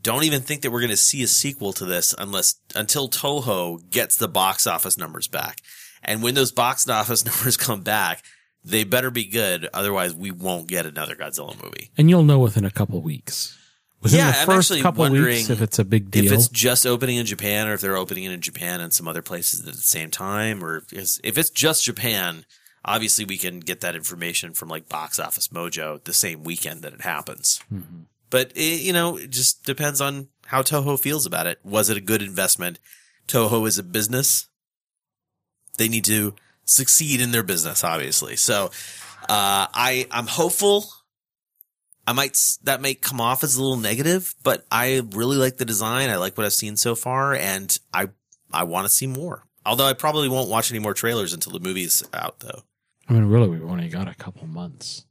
don't 0.00 0.22
even 0.22 0.40
think 0.40 0.62
that 0.62 0.70
we're 0.70 0.78
going 0.78 0.90
to 0.90 0.96
see 0.96 1.24
a 1.24 1.26
sequel 1.26 1.72
to 1.72 1.84
this 1.84 2.14
unless, 2.16 2.54
until 2.76 3.08
Toho 3.08 3.90
gets 3.90 4.16
the 4.16 4.28
box 4.28 4.68
office 4.68 4.96
numbers 4.96 5.26
back. 5.26 5.60
And 6.04 6.22
when 6.22 6.34
those 6.34 6.52
box 6.52 6.88
office 6.88 7.24
numbers 7.24 7.56
come 7.56 7.82
back, 7.82 8.22
they 8.62 8.84
better 8.84 9.10
be 9.10 9.24
good. 9.24 9.68
Otherwise 9.74 10.14
we 10.14 10.30
won't 10.30 10.68
get 10.68 10.86
another 10.86 11.16
Godzilla 11.16 11.60
movie. 11.60 11.90
And 11.98 12.08
you'll 12.08 12.22
know 12.22 12.38
within 12.38 12.64
a 12.64 12.70
couple 12.70 13.00
weeks. 13.00 13.56
Within 14.02 14.18
Yeah, 14.18 14.32
the 14.32 14.38
I'm 14.38 14.46
first 14.46 14.70
actually 14.70 14.82
couple 14.82 15.02
wondering 15.02 15.36
weeks, 15.36 15.50
if 15.50 15.60
it's 15.60 15.78
a 15.78 15.84
big 15.84 16.10
deal. 16.10 16.24
If 16.24 16.32
it's 16.32 16.48
just 16.48 16.86
opening 16.86 17.16
in 17.16 17.26
Japan, 17.26 17.68
or 17.68 17.74
if 17.74 17.80
they're 17.80 17.96
opening 17.96 18.24
it 18.24 18.32
in 18.32 18.40
Japan 18.40 18.80
and 18.80 18.92
some 18.92 19.06
other 19.06 19.22
places 19.22 19.60
at 19.60 19.66
the 19.66 19.72
same 19.74 20.10
time, 20.10 20.64
or 20.64 20.84
if 20.90 21.20
if 21.22 21.36
it's 21.36 21.50
just 21.50 21.84
Japan, 21.84 22.46
obviously 22.84 23.24
we 23.24 23.36
can 23.36 23.60
get 23.60 23.80
that 23.82 23.94
information 23.94 24.52
from 24.54 24.68
like 24.68 24.88
Box 24.88 25.18
Office 25.18 25.48
Mojo 25.48 26.02
the 26.04 26.14
same 26.14 26.44
weekend 26.44 26.82
that 26.82 26.94
it 26.94 27.02
happens. 27.02 27.60
Mm-hmm. 27.72 28.02
But 28.30 28.52
it, 28.54 28.80
you 28.80 28.92
know, 28.92 29.18
it 29.18 29.30
just 29.30 29.64
depends 29.64 30.00
on 30.00 30.28
how 30.46 30.62
Toho 30.62 30.98
feels 30.98 31.26
about 31.26 31.46
it. 31.46 31.58
Was 31.64 31.90
it 31.90 31.96
a 31.96 32.00
good 32.00 32.22
investment? 32.22 32.78
Toho 33.28 33.66
is 33.66 33.78
a 33.78 33.82
business. 33.82 34.48
They 35.76 35.88
need 35.88 36.04
to 36.04 36.34
succeed 36.64 37.20
in 37.20 37.32
their 37.32 37.42
business, 37.42 37.84
obviously. 37.84 38.36
So, 38.36 38.66
uh, 39.28 39.66
I, 39.74 40.06
I'm 40.10 40.26
hopeful. 40.26 40.86
I 42.06 42.12
might, 42.12 42.38
that 42.64 42.80
may 42.80 42.94
come 42.94 43.20
off 43.20 43.44
as 43.44 43.56
a 43.56 43.62
little 43.62 43.76
negative, 43.76 44.34
but 44.42 44.64
I 44.70 45.02
really 45.12 45.36
like 45.36 45.58
the 45.58 45.64
design. 45.64 46.10
I 46.10 46.16
like 46.16 46.36
what 46.36 46.44
I've 46.46 46.52
seen 46.52 46.76
so 46.76 46.94
far 46.94 47.34
and 47.34 47.76
I, 47.94 48.08
I 48.52 48.64
want 48.64 48.86
to 48.86 48.92
see 48.92 49.06
more. 49.06 49.44
Although 49.64 49.86
I 49.86 49.92
probably 49.92 50.28
won't 50.28 50.48
watch 50.48 50.70
any 50.70 50.78
more 50.80 50.94
trailers 50.94 51.32
until 51.32 51.52
the 51.52 51.60
movie's 51.60 52.02
out 52.14 52.40
though. 52.40 52.62
I 53.08 53.12
mean, 53.12 53.24
really, 53.26 53.48
we've 53.48 53.64
only 53.64 53.88
got 53.88 54.08
a 54.08 54.14
couple 54.14 54.46
months. 54.46 55.04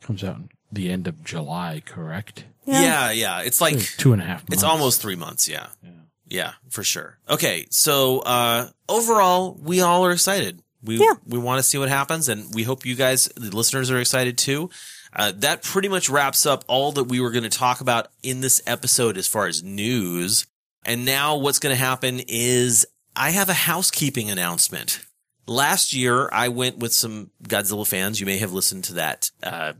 Comes 0.00 0.24
out 0.24 0.40
the 0.72 0.90
end 0.90 1.06
of 1.06 1.22
July, 1.24 1.82
correct? 1.84 2.44
Yeah. 2.64 3.10
Yeah. 3.10 3.42
It's 3.42 3.60
like, 3.60 3.78
Two 3.78 4.12
and 4.12 4.22
a 4.22 4.24
half 4.24 4.40
months. 4.42 4.52
it's 4.54 4.62
almost 4.62 5.02
three 5.02 5.16
months. 5.16 5.48
Yeah. 5.48 5.66
Yeah. 5.82 5.90
Yeah, 6.32 6.52
for 6.68 6.84
sure. 6.84 7.18
Okay, 7.28 7.66
so 7.70 8.20
uh 8.20 8.68
overall, 8.88 9.58
we 9.60 9.80
all 9.80 10.06
are 10.06 10.12
excited. 10.12 10.62
We 10.82 10.98
Yeah. 10.98 11.14
we 11.26 11.38
want 11.38 11.58
to 11.58 11.62
see 11.64 11.76
what 11.76 11.88
happens, 11.88 12.28
and 12.28 12.54
we 12.54 12.62
hope 12.62 12.86
you 12.86 12.94
guys, 12.94 13.28
the 13.36 13.54
listeners, 13.54 13.90
are 13.90 13.98
excited 13.98 14.38
too. 14.38 14.70
Uh, 15.12 15.32
that 15.36 15.62
pretty 15.62 15.88
much 15.88 16.08
wraps 16.08 16.46
up 16.46 16.64
all 16.68 16.92
that 16.92 17.04
we 17.04 17.20
were 17.20 17.30
going 17.30 17.42
to 17.44 17.50
talk 17.50 17.80
about 17.80 18.08
in 18.22 18.40
this 18.40 18.62
episode 18.66 19.16
as 19.18 19.26
far 19.26 19.46
as 19.46 19.62
news. 19.62 20.46
And 20.84 21.04
now, 21.04 21.36
what's 21.36 21.58
going 21.58 21.74
to 21.74 21.80
happen 21.82 22.20
is 22.28 22.86
I 23.16 23.30
have 23.30 23.48
a 23.48 23.54
housekeeping 23.54 24.30
announcement. 24.30 25.00
Last 25.46 25.92
year, 25.92 26.28
I 26.32 26.48
went 26.48 26.78
with 26.78 26.92
some 26.92 27.30
Godzilla 27.42 27.86
fans. 27.86 28.20
You 28.20 28.26
may 28.26 28.38
have 28.38 28.52
listened 28.52 28.84
to 28.84 28.94
that 28.94 29.30
uh, 29.42 29.72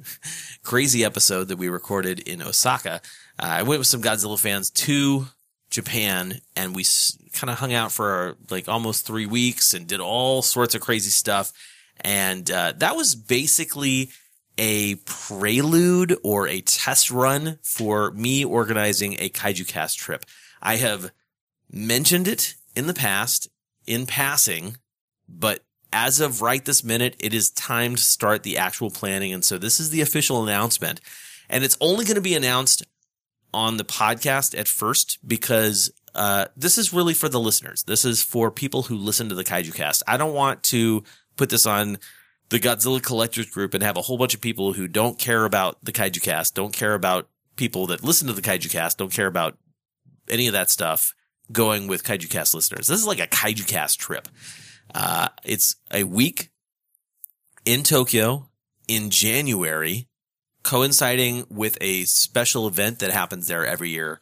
crazy 0.62 1.04
episode 1.04 1.48
that 1.48 1.58
we 1.58 1.68
recorded 1.68 2.20
in 2.20 2.40
Osaka. 2.40 3.00
Uh, 3.38 3.46
I 3.46 3.62
went 3.64 3.80
with 3.80 3.88
some 3.88 4.02
Godzilla 4.02 4.38
fans 4.38 4.70
to 4.70 5.26
Japan 5.70 6.40
and 6.56 6.74
we 6.74 6.82
s- 6.82 7.18
kind 7.32 7.50
of 7.50 7.58
hung 7.58 7.72
out 7.72 7.92
for 7.92 8.36
like 8.48 8.68
almost 8.68 9.06
three 9.06 9.26
weeks 9.26 9.74
and 9.74 9.86
did 9.86 10.00
all 10.00 10.40
sorts 10.40 10.74
of 10.74 10.80
crazy 10.80 11.10
stuff. 11.10 11.52
And 12.00 12.48
uh, 12.50 12.74
that 12.76 12.96
was 12.96 13.14
basically 13.14 14.10
a 14.58 14.96
prelude 15.06 16.16
or 16.22 16.48
a 16.48 16.60
test 16.60 17.10
run 17.10 17.58
for 17.62 18.10
me 18.10 18.44
organizing 18.44 19.14
a 19.14 19.30
Kaiju 19.30 19.66
Cast 19.66 19.98
trip. 19.98 20.24
I 20.60 20.76
have 20.76 21.12
mentioned 21.70 22.28
it 22.28 22.54
in 22.74 22.86
the 22.86 22.94
past 22.94 23.48
in 23.86 24.04
passing, 24.04 24.76
but 25.28 25.60
as 25.92 26.20
of 26.20 26.42
right 26.42 26.64
this 26.64 26.84
minute, 26.84 27.16
it 27.18 27.32
is 27.32 27.50
time 27.50 27.94
to 27.94 28.02
start 28.02 28.42
the 28.42 28.58
actual 28.58 28.90
planning. 28.90 29.32
And 29.32 29.44
so 29.44 29.56
this 29.56 29.80
is 29.80 29.90
the 29.90 30.00
official 30.00 30.42
announcement. 30.42 31.00
And 31.48 31.64
it's 31.64 31.78
only 31.80 32.04
going 32.04 32.16
to 32.16 32.20
be 32.20 32.34
announced 32.34 32.84
on 33.54 33.78
the 33.78 33.84
podcast 33.84 34.58
at 34.58 34.68
first 34.68 35.18
because 35.26 35.90
uh, 36.14 36.46
this 36.56 36.76
is 36.76 36.92
really 36.92 37.14
for 37.14 37.28
the 37.28 37.40
listeners. 37.40 37.84
This 37.84 38.04
is 38.04 38.22
for 38.22 38.50
people 38.50 38.82
who 38.82 38.96
listen 38.96 39.28
to 39.30 39.34
the 39.34 39.44
Kaiju 39.44 39.74
Cast. 39.74 40.02
I 40.06 40.16
don't 40.16 40.34
want 40.34 40.62
to 40.64 41.04
put 41.36 41.48
this 41.48 41.64
on 41.64 41.98
the 42.50 42.58
Godzilla 42.58 43.02
Collectors 43.02 43.50
Group 43.50 43.74
and 43.74 43.82
have 43.82 43.96
a 43.96 44.02
whole 44.02 44.18
bunch 44.18 44.34
of 44.34 44.40
people 44.40 44.72
who 44.72 44.88
don't 44.88 45.18
care 45.18 45.44
about 45.44 45.84
the 45.84 45.92
Kaiju 45.92 46.22
Cast, 46.22 46.54
don't 46.54 46.72
care 46.72 46.94
about 46.94 47.28
people 47.56 47.86
that 47.88 48.02
listen 48.02 48.26
to 48.28 48.32
the 48.32 48.42
Kaiju 48.42 48.70
Cast, 48.70 48.98
don't 48.98 49.12
care 49.12 49.26
about 49.26 49.58
any 50.28 50.46
of 50.46 50.52
that 50.52 50.70
stuff 50.70 51.14
going 51.52 51.86
with 51.86 52.04
Kaiju 52.04 52.30
Cast 52.30 52.54
listeners. 52.54 52.86
This 52.86 53.00
is 53.00 53.06
like 53.06 53.20
a 53.20 53.26
Kaiju 53.26 53.66
Cast 53.66 54.00
trip. 54.00 54.28
Uh, 54.94 55.28
it's 55.44 55.76
a 55.92 56.04
week 56.04 56.50
in 57.64 57.82
Tokyo 57.82 58.48
in 58.86 59.10
January 59.10 60.08
coinciding 60.62 61.46
with 61.50 61.78
a 61.80 62.04
special 62.04 62.66
event 62.66 62.98
that 62.98 63.10
happens 63.10 63.46
there 63.46 63.66
every 63.66 63.90
year 63.90 64.20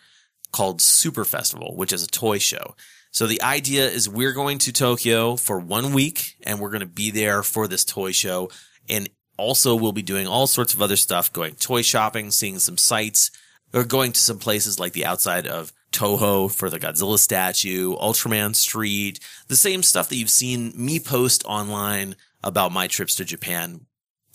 called 0.52 0.80
Super 0.80 1.24
Festival, 1.24 1.76
which 1.76 1.92
is 1.92 2.02
a 2.02 2.08
toy 2.08 2.38
show. 2.38 2.74
So 3.16 3.26
the 3.26 3.40
idea 3.40 3.88
is 3.88 4.10
we're 4.10 4.34
going 4.34 4.58
to 4.58 4.72
Tokyo 4.74 5.36
for 5.36 5.58
one 5.58 5.94
week 5.94 6.36
and 6.42 6.60
we're 6.60 6.68
going 6.68 6.80
to 6.80 6.86
be 6.86 7.10
there 7.10 7.42
for 7.42 7.66
this 7.66 7.82
toy 7.82 8.12
show. 8.12 8.50
And 8.90 9.08
also 9.38 9.74
we'll 9.74 9.92
be 9.92 10.02
doing 10.02 10.26
all 10.26 10.46
sorts 10.46 10.74
of 10.74 10.82
other 10.82 10.96
stuff, 10.96 11.32
going 11.32 11.54
toy 11.54 11.80
shopping, 11.80 12.30
seeing 12.30 12.58
some 12.58 12.76
sights, 12.76 13.30
or 13.72 13.84
going 13.84 14.12
to 14.12 14.20
some 14.20 14.38
places 14.38 14.78
like 14.78 14.92
the 14.92 15.06
outside 15.06 15.46
of 15.46 15.72
Toho 15.92 16.52
for 16.52 16.68
the 16.68 16.78
Godzilla 16.78 17.18
statue, 17.18 17.96
Ultraman 17.96 18.54
Street, 18.54 19.18
the 19.48 19.56
same 19.56 19.82
stuff 19.82 20.10
that 20.10 20.16
you've 20.16 20.28
seen 20.28 20.74
me 20.76 21.00
post 21.00 21.42
online 21.46 22.16
about 22.44 22.70
my 22.70 22.86
trips 22.86 23.14
to 23.14 23.24
Japan. 23.24 23.86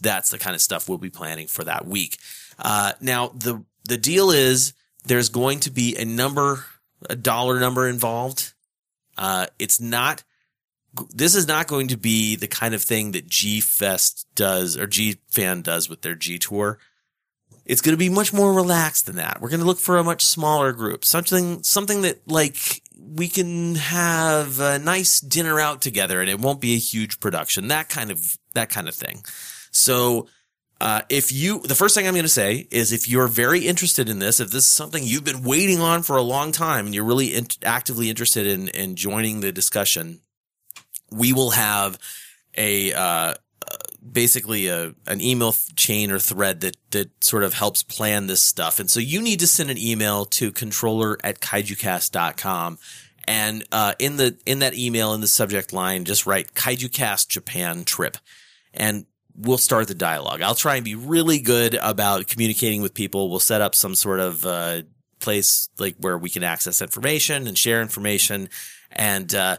That's 0.02 0.32
the 0.32 0.40
kind 0.40 0.56
of 0.56 0.62
stuff 0.62 0.90
we'll 0.90 0.98
be 0.98 1.12
planning 1.12 1.46
for 1.46 1.64
that 1.66 1.86
week. 1.86 2.18
Uh, 2.58 2.94
now 3.00 3.28
the, 3.28 3.64
the 3.84 3.98
deal 3.98 4.32
is 4.32 4.74
there's 5.06 5.30
going 5.30 5.60
to 5.60 5.70
be 5.70 5.96
a 5.98 6.04
number, 6.04 6.66
a 7.08 7.16
dollar 7.16 7.60
number 7.60 7.88
involved. 7.88 8.54
Uh, 9.18 9.48
it's 9.60 9.80
not, 9.80 10.24
this 11.10 11.36
is 11.36 11.48
not 11.48 11.68
going 11.68 11.88
to 11.90 11.98
be 11.98 12.36
the 12.36 12.48
kind 12.48 12.74
of 12.74 12.82
thing 12.82 13.12
that 13.12 13.28
G 13.28 13.62
Fest 13.62 14.28
does 14.36 14.78
or 14.78 14.88
G 14.88 15.18
Fan 15.30 15.62
does 15.62 15.90
with 15.90 16.02
their 16.02 16.16
G 16.16 16.40
Tour. 16.40 16.80
It's 17.66 17.82
going 17.82 17.94
to 17.94 17.98
be 17.98 18.10
much 18.10 18.34
more 18.34 18.54
relaxed 18.54 19.06
than 19.06 19.18
that. 19.18 19.40
We're 19.40 19.50
going 19.50 19.60
to 19.60 19.66
look 19.66 19.80
for 19.80 19.98
a 19.98 20.04
much 20.04 20.26
smaller 20.26 20.74
group, 20.74 21.06
something, 21.06 21.64
something 21.64 22.02
that 22.02 22.28
like 22.28 22.82
we 22.98 23.28
can 23.28 23.76
have 23.76 24.60
a 24.60 24.80
nice 24.80 25.20
dinner 25.20 25.60
out 25.60 25.82
together 25.82 26.22
and 26.22 26.30
it 26.30 26.40
won't 26.40 26.62
be 26.62 26.74
a 26.74 26.80
huge 26.80 27.20
production. 27.20 27.68
That 27.68 27.88
kind 27.90 28.12
of, 28.12 28.38
that 28.54 28.70
kind 28.70 28.88
of 28.88 28.96
thing. 28.96 29.24
So, 29.72 30.28
uh, 30.82 31.02
if 31.10 31.32
you, 31.32 31.60
the 31.60 31.76
first 31.76 31.94
thing 31.94 32.08
I'm 32.08 32.16
going 32.16 32.24
to 32.24 32.28
say 32.30 32.68
is 32.72 32.92
if 32.92 33.08
you're 33.08 33.28
very 33.28 33.68
interested 33.68 34.10
in 34.10 34.18
this, 34.18 34.40
if 34.40 34.50
this 34.50 34.64
is 34.64 34.70
something 34.70 35.04
you've 35.04 35.24
been 35.24 35.44
waiting 35.44 35.80
on 35.80 36.02
for 36.02 36.18
a 36.18 36.24
long 36.24 36.52
time 36.52 36.88
and 36.88 36.96
you're 36.96 37.06
really 37.06 37.36
in, 37.36 37.46
actively 37.64 38.10
interested 38.10 38.48
in, 38.48 38.68
in 38.70 38.96
joining 38.96 39.42
the 39.42 39.52
discussion, 39.52 40.22
we 41.12 41.34
will 41.34 41.52
have 41.52 42.00
a, 42.58 42.94
uh, 42.94 43.36
basically 44.12 44.70
a, 44.70 44.96
an 45.06 45.22
email 45.22 45.54
chain 45.76 46.10
or 46.10 46.18
thread 46.18 46.62
that, 46.62 46.78
that 46.90 47.24
sort 47.24 47.44
of 47.44 47.54
helps 47.54 47.84
plan 47.84 48.26
this 48.26 48.42
stuff. 48.42 48.80
And 48.80 48.90
so 48.90 49.00
you 49.00 49.22
need 49.22 49.40
to 49.42 49.48
send 49.48 49.70
an 49.70 49.78
email 49.78 50.26
to 50.26 50.52
controller 50.52 51.16
at 51.24 51.40
kaijucast.com. 51.42 52.80
And, 53.28 53.64
uh, 53.72 53.94
in 54.00 54.18
the, 54.18 54.36
in 54.48 54.60
that 54.60 54.74
email, 54.74 55.14
in 55.14 55.22
the 55.22 55.28
subject 55.28 55.74
line, 55.74 56.06
just 56.06 56.26
write 56.26 56.56
KaijuCast 56.56 57.28
Japan 57.28 57.84
trip. 57.84 58.18
And 58.74 59.06
we'll 59.36 59.58
start 59.58 59.88
the 59.88 59.96
dialogue. 59.96 60.42
I'll 60.42 60.56
try 60.56 60.76
and 60.76 60.86
be 60.86 60.96
really 60.96 61.40
good 61.40 61.76
about 61.76 62.28
communicating 62.28 62.82
with 62.82 62.94
people. 62.94 63.30
We'll 63.30 63.40
set 63.40 63.62
up 63.62 63.76
some 63.76 63.96
sort 63.96 64.20
of, 64.20 64.46
uh, 64.46 64.84
place 65.20 65.70
like 65.78 65.96
where 66.00 66.18
we 66.18 66.30
can 66.30 66.44
access 66.44 66.82
information 66.82 67.48
and 67.48 67.58
share 67.58 67.82
information. 67.82 68.50
And, 68.92 69.34
uh, 69.34 69.58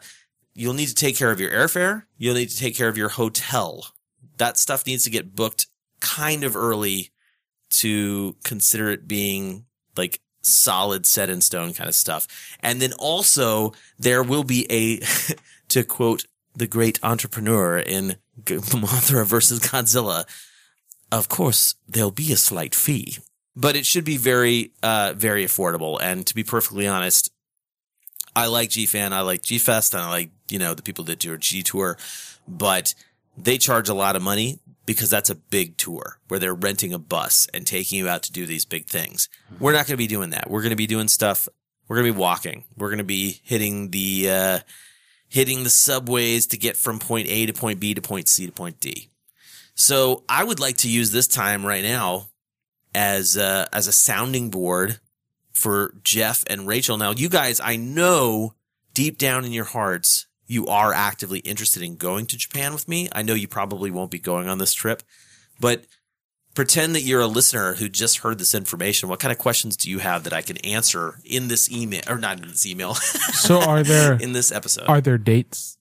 you'll 0.55 0.75
need 0.75 0.89
to 0.89 0.95
take 0.95 1.17
care 1.17 1.31
of 1.31 1.41
your 1.41 1.51
airfare. 1.51 2.05
You'll 2.19 2.35
need 2.35 2.51
to 2.51 2.57
take 2.57 2.77
care 2.77 2.89
of 2.89 2.97
your 2.97 3.11
hotel. 3.11 3.87
That 4.39 4.59
stuff 4.59 4.87
needs 4.87 5.05
to 5.05 5.11
get 5.11 5.35
booked 5.35 5.67
kind 6.01 6.45
of 6.45 6.57
early 6.57 7.11
to 7.71 8.37
consider 8.45 8.91
it 8.91 9.09
being 9.09 9.65
like 9.97 10.21
solid 10.43 11.07
set 11.07 11.31
in 11.31 11.41
stone 11.41 11.73
kind 11.73 11.89
of 11.89 11.95
stuff. 11.95 12.27
And 12.61 12.83
then 12.83 12.93
also 12.99 13.73
there 13.99 14.23
will 14.23 14.45
be 14.45 14.67
a, 14.71 15.01
to 15.69 15.85
quote 15.85 16.27
the 16.55 16.67
great 16.67 16.99
entrepreneur 17.03 17.79
in 17.79 18.17
Mothra 18.45 19.25
versus 19.27 19.61
Godzilla, 19.61 20.25
of 21.11 21.29
course 21.29 21.75
there'll 21.89 22.11
be 22.11 22.33
a 22.33 22.37
slight 22.37 22.75
fee, 22.75 23.19
but 23.55 23.77
it 23.77 23.87
should 23.87 24.05
be 24.05 24.17
very, 24.17 24.73
uh, 24.83 25.15
very 25.17 25.45
affordable. 25.45 25.99
And 26.01 26.27
to 26.27 26.35
be 26.35 26.45
perfectly 26.45 26.87
honest, 26.87 27.31
I 28.35 28.47
like 28.47 28.71
GFan, 28.71 29.13
I 29.13 29.21
like 29.21 29.43
GFest, 29.43 29.93
and 29.93 30.03
I 30.03 30.09
like, 30.09 30.31
you 30.49 30.59
know, 30.59 30.75
the 30.75 30.83
people 30.83 31.05
that 31.05 31.19
do 31.19 31.35
a 31.35 31.39
G 31.39 31.63
tour, 31.63 31.99
but 32.49 32.95
they 33.37 33.59
charge 33.59 33.89
a 33.89 33.95
lot 33.95 34.17
of 34.17 34.23
money 34.23 34.59
because 34.87 35.11
that's 35.11 35.31
a 35.31 35.35
big 35.35 35.77
tour 35.77 36.19
where 36.29 36.41
they're 36.41 36.55
renting 36.55 36.93
a 36.93 36.99
bus 36.99 37.47
and 37.55 37.67
taking 37.67 37.99
you 37.99 38.09
out 38.09 38.23
to 38.25 38.33
do 38.33 38.47
these 38.47 38.65
big 38.65 38.87
things. 38.87 39.29
We're 39.61 39.73
not 39.73 39.87
going 39.87 39.95
to 39.95 39.97
be 39.97 40.07
doing 40.07 40.31
that. 40.31 40.51
We're 40.51 40.63
going 40.63 40.71
to 40.71 40.77
be 40.77 40.87
doing 40.87 41.09
stuff. 41.09 41.49
We're 41.87 41.97
going 41.97 42.09
to 42.09 42.13
be 42.15 42.19
walking. 42.19 42.65
We're 42.77 42.89
going 42.89 42.99
to 42.99 43.05
be 43.05 43.41
hitting 43.45 43.91
the, 43.91 44.31
uh, 44.31 44.59
hitting 45.33 45.65
the 45.65 45.71
subways 45.71 46.47
to 46.47 46.59
get 46.59 46.77
from 46.77 46.99
point 46.99 47.27
A 47.27 47.47
to 47.47 47.55
point 47.55 47.81
B 47.81 47.95
to 47.95 48.03
point 48.03 48.29
C 48.29 48.45
to 48.45 48.53
point 48.53 48.79
D. 48.81 49.09
So 49.75 50.25
I 50.29 50.45
would 50.45 50.61
like 50.61 50.77
to 50.79 50.91
use 50.91 51.11
this 51.11 51.27
time 51.27 51.65
right 51.65 51.83
now 51.83 52.29
as 52.95 53.39
a, 53.39 53.67
as 53.73 53.87
a 53.87 53.93
sounding 53.93 54.51
board 54.51 55.01
for 55.51 55.95
Jeff 56.05 56.45
and 56.49 56.67
Rachel. 56.67 56.99
Now, 56.99 57.13
you 57.13 57.31
guys, 57.31 57.61
I 57.61 57.77
know 57.77 58.53
deep 58.93 59.17
down 59.17 59.47
in 59.47 59.53
your 59.53 59.65
hearts, 59.65 60.27
you 60.47 60.67
are 60.67 60.93
actively 60.93 61.39
interested 61.39 61.83
in 61.83 61.97
going 61.97 62.27
to 62.27 62.37
Japan 62.37 62.75
with 62.75 62.87
me. 62.87 63.09
I 63.13 63.23
know 63.23 63.33
you 63.33 63.49
probably 63.49 63.91
won't 63.91 64.11
be 64.11 64.19
going 64.19 64.51
on 64.51 64.59
this 64.59 64.75
trip, 64.75 65.03
but 65.59 65.87
pretend 66.55 66.95
that 66.95 67.03
you're 67.03 67.21
a 67.21 67.27
listener 67.27 67.75
who 67.75 67.89
just 67.89 68.19
heard 68.19 68.39
this 68.39 68.55
information. 68.55 69.09
What 69.09 69.21
kind 69.21 69.33
of 69.33 69.39
questions 69.39 69.77
do 69.77 69.91
you 69.91 69.99
have 70.01 70.25
that 70.25 70.33
I 70.33 70.43
can 70.43 70.59
answer 70.59 71.19
in 71.25 71.49
this 71.49 71.71
email 71.71 72.03
or 72.09 72.19
not 72.19 72.41
in 72.41 72.49
this 72.49 72.67
email? 72.67 72.97
So 73.33 73.61
are 73.61 73.83
there 73.83 74.15
in 74.15 74.33
this 74.33 74.53
episode? 74.53 74.87
are 74.87 75.01
there 75.01 75.19
dates 75.19 75.77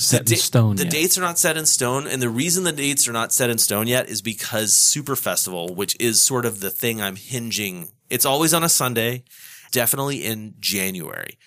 set 0.00 0.26
the 0.26 0.34
in 0.34 0.38
stone? 0.38 0.76
The 0.76 0.84
yet? 0.84 0.92
dates 0.92 1.16
are 1.16 1.22
not 1.22 1.38
set 1.38 1.56
in 1.56 1.64
stone, 1.64 2.06
and 2.06 2.20
the 2.20 2.28
reason 2.28 2.64
the 2.64 2.72
dates 2.72 3.08
are 3.08 3.12
not 3.12 3.32
set 3.32 3.48
in 3.48 3.58
stone 3.58 3.86
yet 3.86 4.08
is 4.08 4.20
because 4.20 4.74
Super 4.74 5.16
Festival, 5.16 5.74
which 5.74 5.96
is 5.98 6.20
sort 6.20 6.44
of 6.44 6.60
the 6.60 6.70
thing 6.70 7.00
I'm 7.00 7.16
hinging. 7.16 7.88
It's 8.10 8.26
always 8.26 8.52
on 8.52 8.62
a 8.62 8.68
Sunday, 8.68 9.24
definitely 9.72 10.24
in 10.24 10.54
January. 10.58 11.38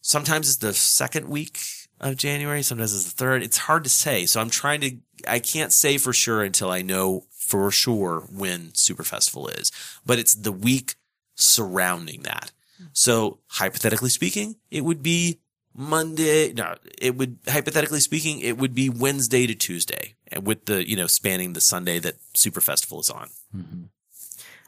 Sometimes 0.00 0.48
it's 0.48 0.58
the 0.58 0.74
second 0.74 1.28
week 1.28 1.58
of 2.00 2.16
January, 2.16 2.62
sometimes 2.62 2.94
it's 2.94 3.04
the 3.04 3.16
third. 3.16 3.42
It's 3.42 3.58
hard 3.58 3.84
to 3.84 3.90
say, 3.90 4.26
so 4.26 4.40
I'm 4.40 4.50
trying 4.50 4.80
to. 4.82 4.96
I 5.26 5.38
can't 5.38 5.72
say 5.72 5.96
for 5.96 6.12
sure 6.12 6.42
until 6.42 6.70
I 6.70 6.82
know 6.82 7.24
for 7.48 7.70
sure 7.70 8.24
when 8.30 8.74
Super 8.74 9.02
Festival 9.02 9.48
is, 9.48 9.72
but 10.04 10.18
it's 10.18 10.34
the 10.34 10.52
week 10.52 10.96
surrounding 11.34 12.22
that. 12.22 12.52
So 12.92 13.38
hypothetically 13.48 14.10
speaking, 14.10 14.56
it 14.70 14.84
would 14.84 15.02
be 15.02 15.40
Monday. 15.74 16.52
No, 16.52 16.76
it 17.00 17.16
would 17.16 17.38
hypothetically 17.48 18.00
speaking, 18.00 18.40
it 18.40 18.58
would 18.58 18.74
be 18.74 18.88
Wednesday 18.88 19.46
to 19.46 19.54
Tuesday, 19.54 20.14
and 20.28 20.46
with 20.46 20.66
the 20.66 20.88
you 20.88 20.94
know 20.94 21.06
spanning 21.06 21.54
the 21.54 21.60
Sunday 21.60 21.98
that 22.00 22.16
Super 22.34 22.60
Festival 22.60 23.00
is 23.00 23.10
on. 23.10 23.30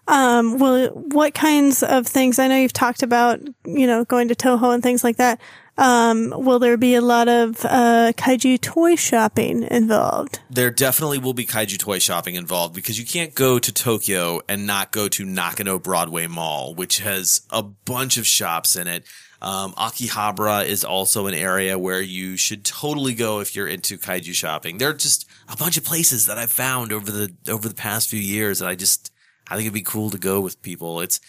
Um, 0.09 0.59
well, 0.59 0.89
what 0.89 1.35
kinds 1.35 1.83
of 1.83 2.07
things? 2.07 2.39
I 2.39 2.49
know 2.49 2.57
you've 2.57 2.73
talked 2.73 3.05
about, 3.05 3.41
you 3.65 3.87
know, 3.87 4.05
going 4.05 4.27
to 4.29 4.35
Toho 4.35 4.75
and 4.75 4.83
things 4.83 5.05
like 5.05 5.19
that. 5.19 5.41
Um, 5.81 6.35
will 6.37 6.59
there 6.59 6.77
be 6.77 6.95
a 6.95 7.01
lot 7.01 7.27
of 7.27 7.65
uh, 7.65 8.13
kaiju 8.15 8.61
toy 8.61 8.97
shopping 8.97 9.63
involved? 9.63 10.39
There 10.51 10.71
definitely 10.71 11.17
will 11.17 11.33
be 11.33 11.47
kaiju 11.47 11.79
toy 11.79 11.99
shopping 11.99 12.35
involved 12.35 12.75
because 12.75 12.99
you 12.99 13.07
can't 13.07 13.35
go 13.35 13.59
to 13.59 13.73
Tokyo 13.73 14.43
and 14.47 14.67
not 14.67 14.93
go 14.93 15.09
to 15.09 15.25
Nakano 15.25 15.79
Broadway 15.79 16.27
Mall, 16.27 16.75
which 16.75 16.99
has 16.99 17.47
a 17.49 17.63
bunch 17.63 18.19
of 18.19 18.27
shops 18.27 18.77
in 18.77 18.89
it. 18.89 19.05
Um, 19.41 19.73
Akihabara 19.73 20.67
is 20.67 20.85
also 20.85 21.27
an 21.27 21.33
area 21.33 21.79
where 21.79 22.03
you 22.03 22.37
should 22.37 22.63
totally 22.63 23.15
go 23.15 23.41
if 23.41 23.57
you're 23.57 23.67
into 23.67 23.97
kaiju 23.97 24.35
shopping. 24.35 24.77
There 24.77 24.91
are 24.91 24.95
just 24.95 25.27
a 25.49 25.57
bunch 25.57 25.79
of 25.79 25.85
places 25.85 26.27
that 26.27 26.37
I've 26.37 26.53
found 26.53 26.93
over 26.93 27.11
the 27.11 27.35
over 27.49 27.67
the 27.67 27.75
past 27.75 28.11
few 28.11 28.21
years 28.21 28.59
that 28.59 28.69
I 28.69 28.75
just 28.75 29.11
I 29.49 29.55
think 29.55 29.65
it'd 29.65 29.73
be 29.73 29.81
cool 29.81 30.11
to 30.11 30.19
go 30.19 30.43
with 30.43 30.61
people. 30.61 31.01
It's 31.01 31.21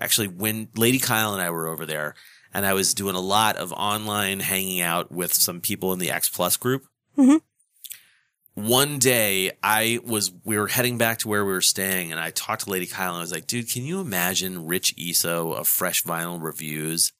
actually 0.00 0.26
when 0.26 0.66
Lady 0.74 0.98
Kyle 0.98 1.32
and 1.32 1.40
I 1.40 1.50
were 1.50 1.68
over 1.68 1.86
there 1.86 2.16
and 2.56 2.64
I 2.64 2.72
was 2.72 2.94
doing 2.94 3.16
a 3.16 3.20
lot 3.20 3.56
of 3.56 3.70
online 3.74 4.40
hanging 4.40 4.80
out 4.80 5.12
with 5.12 5.34
some 5.34 5.60
people 5.60 5.92
in 5.92 5.98
the 5.98 6.10
X 6.10 6.30
Plus 6.30 6.56
group. 6.56 6.86
Mhm. 7.18 7.42
One 8.54 8.98
day 8.98 9.52
I 9.62 10.00
was, 10.02 10.32
we 10.42 10.56
were 10.56 10.66
heading 10.66 10.96
back 10.96 11.18
to 11.18 11.28
where 11.28 11.44
we 11.44 11.52
were 11.52 11.60
staying 11.60 12.12
and 12.12 12.18
I 12.18 12.30
talked 12.30 12.64
to 12.64 12.70
Lady 12.70 12.86
Kyle 12.86 13.10
and 13.10 13.18
I 13.18 13.20
was 13.20 13.30
like, 13.30 13.46
dude, 13.46 13.70
can 13.70 13.84
you 13.84 14.00
imagine 14.00 14.64
Rich 14.66 14.96
Iso 14.96 15.54
of 15.54 15.68
Fresh 15.68 16.04
Vinyl 16.04 16.42
Reviews 16.42 17.12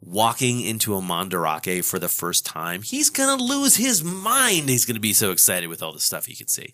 walking 0.00 0.62
into 0.62 0.94
a 0.94 1.02
Mandarake 1.02 1.84
for 1.84 1.98
the 1.98 2.08
first 2.08 2.46
time? 2.46 2.80
He's 2.80 3.10
going 3.10 3.36
to 3.36 3.44
lose 3.44 3.76
his 3.76 4.02
mind. 4.02 4.70
He's 4.70 4.86
going 4.86 4.94
to 4.94 5.00
be 5.00 5.12
so 5.12 5.32
excited 5.32 5.68
with 5.68 5.82
all 5.82 5.92
the 5.92 6.00
stuff 6.00 6.24
he 6.24 6.34
can 6.34 6.48
see. 6.48 6.72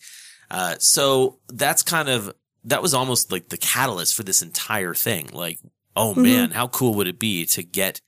Uh, 0.49 0.77
so 0.79 1.41
that's 1.49 1.83
kind 1.83 2.09
of, 2.09 2.33
that 2.63 2.81
was 2.81 2.95
almost 2.95 3.33
like 3.33 3.49
the 3.49 3.59
catalyst 3.59 4.15
for 4.15 4.23
this 4.23 4.41
entire 4.41 4.95
thing. 4.95 5.31
Like, 5.33 5.59
oh 5.99 6.13
mm-hmm. 6.13 6.23
man, 6.23 6.51
how 6.53 6.69
cool 6.69 6.95
would 6.95 7.09
it 7.09 7.19
be 7.19 7.45
to 7.45 7.63
get 7.63 8.01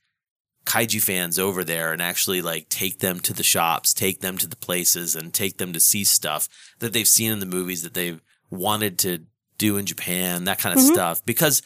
kaiju 0.65 1.01
fans 1.01 1.37
over 1.37 1.63
there 1.63 1.91
and 1.91 2.01
actually 2.01 2.41
like 2.41 2.69
take 2.69 2.99
them 2.99 3.19
to 3.19 3.33
the 3.33 3.43
shops, 3.43 3.93
take 3.93 4.21
them 4.21 4.37
to 4.37 4.47
the 4.47 4.55
places 4.55 5.15
and 5.15 5.33
take 5.33 5.57
them 5.57 5.73
to 5.73 5.79
see 5.79 6.03
stuff 6.03 6.47
that 6.79 6.93
they've 6.93 7.07
seen 7.07 7.31
in 7.31 7.39
the 7.39 7.45
movies 7.45 7.83
that 7.83 7.93
they've 7.93 8.21
wanted 8.49 8.97
to 8.99 9.19
do 9.57 9.77
in 9.77 9.85
Japan, 9.85 10.45
that 10.45 10.59
kind 10.59 10.77
of 10.77 10.83
mm-hmm. 10.83 10.93
stuff. 10.93 11.25
Because 11.25 11.61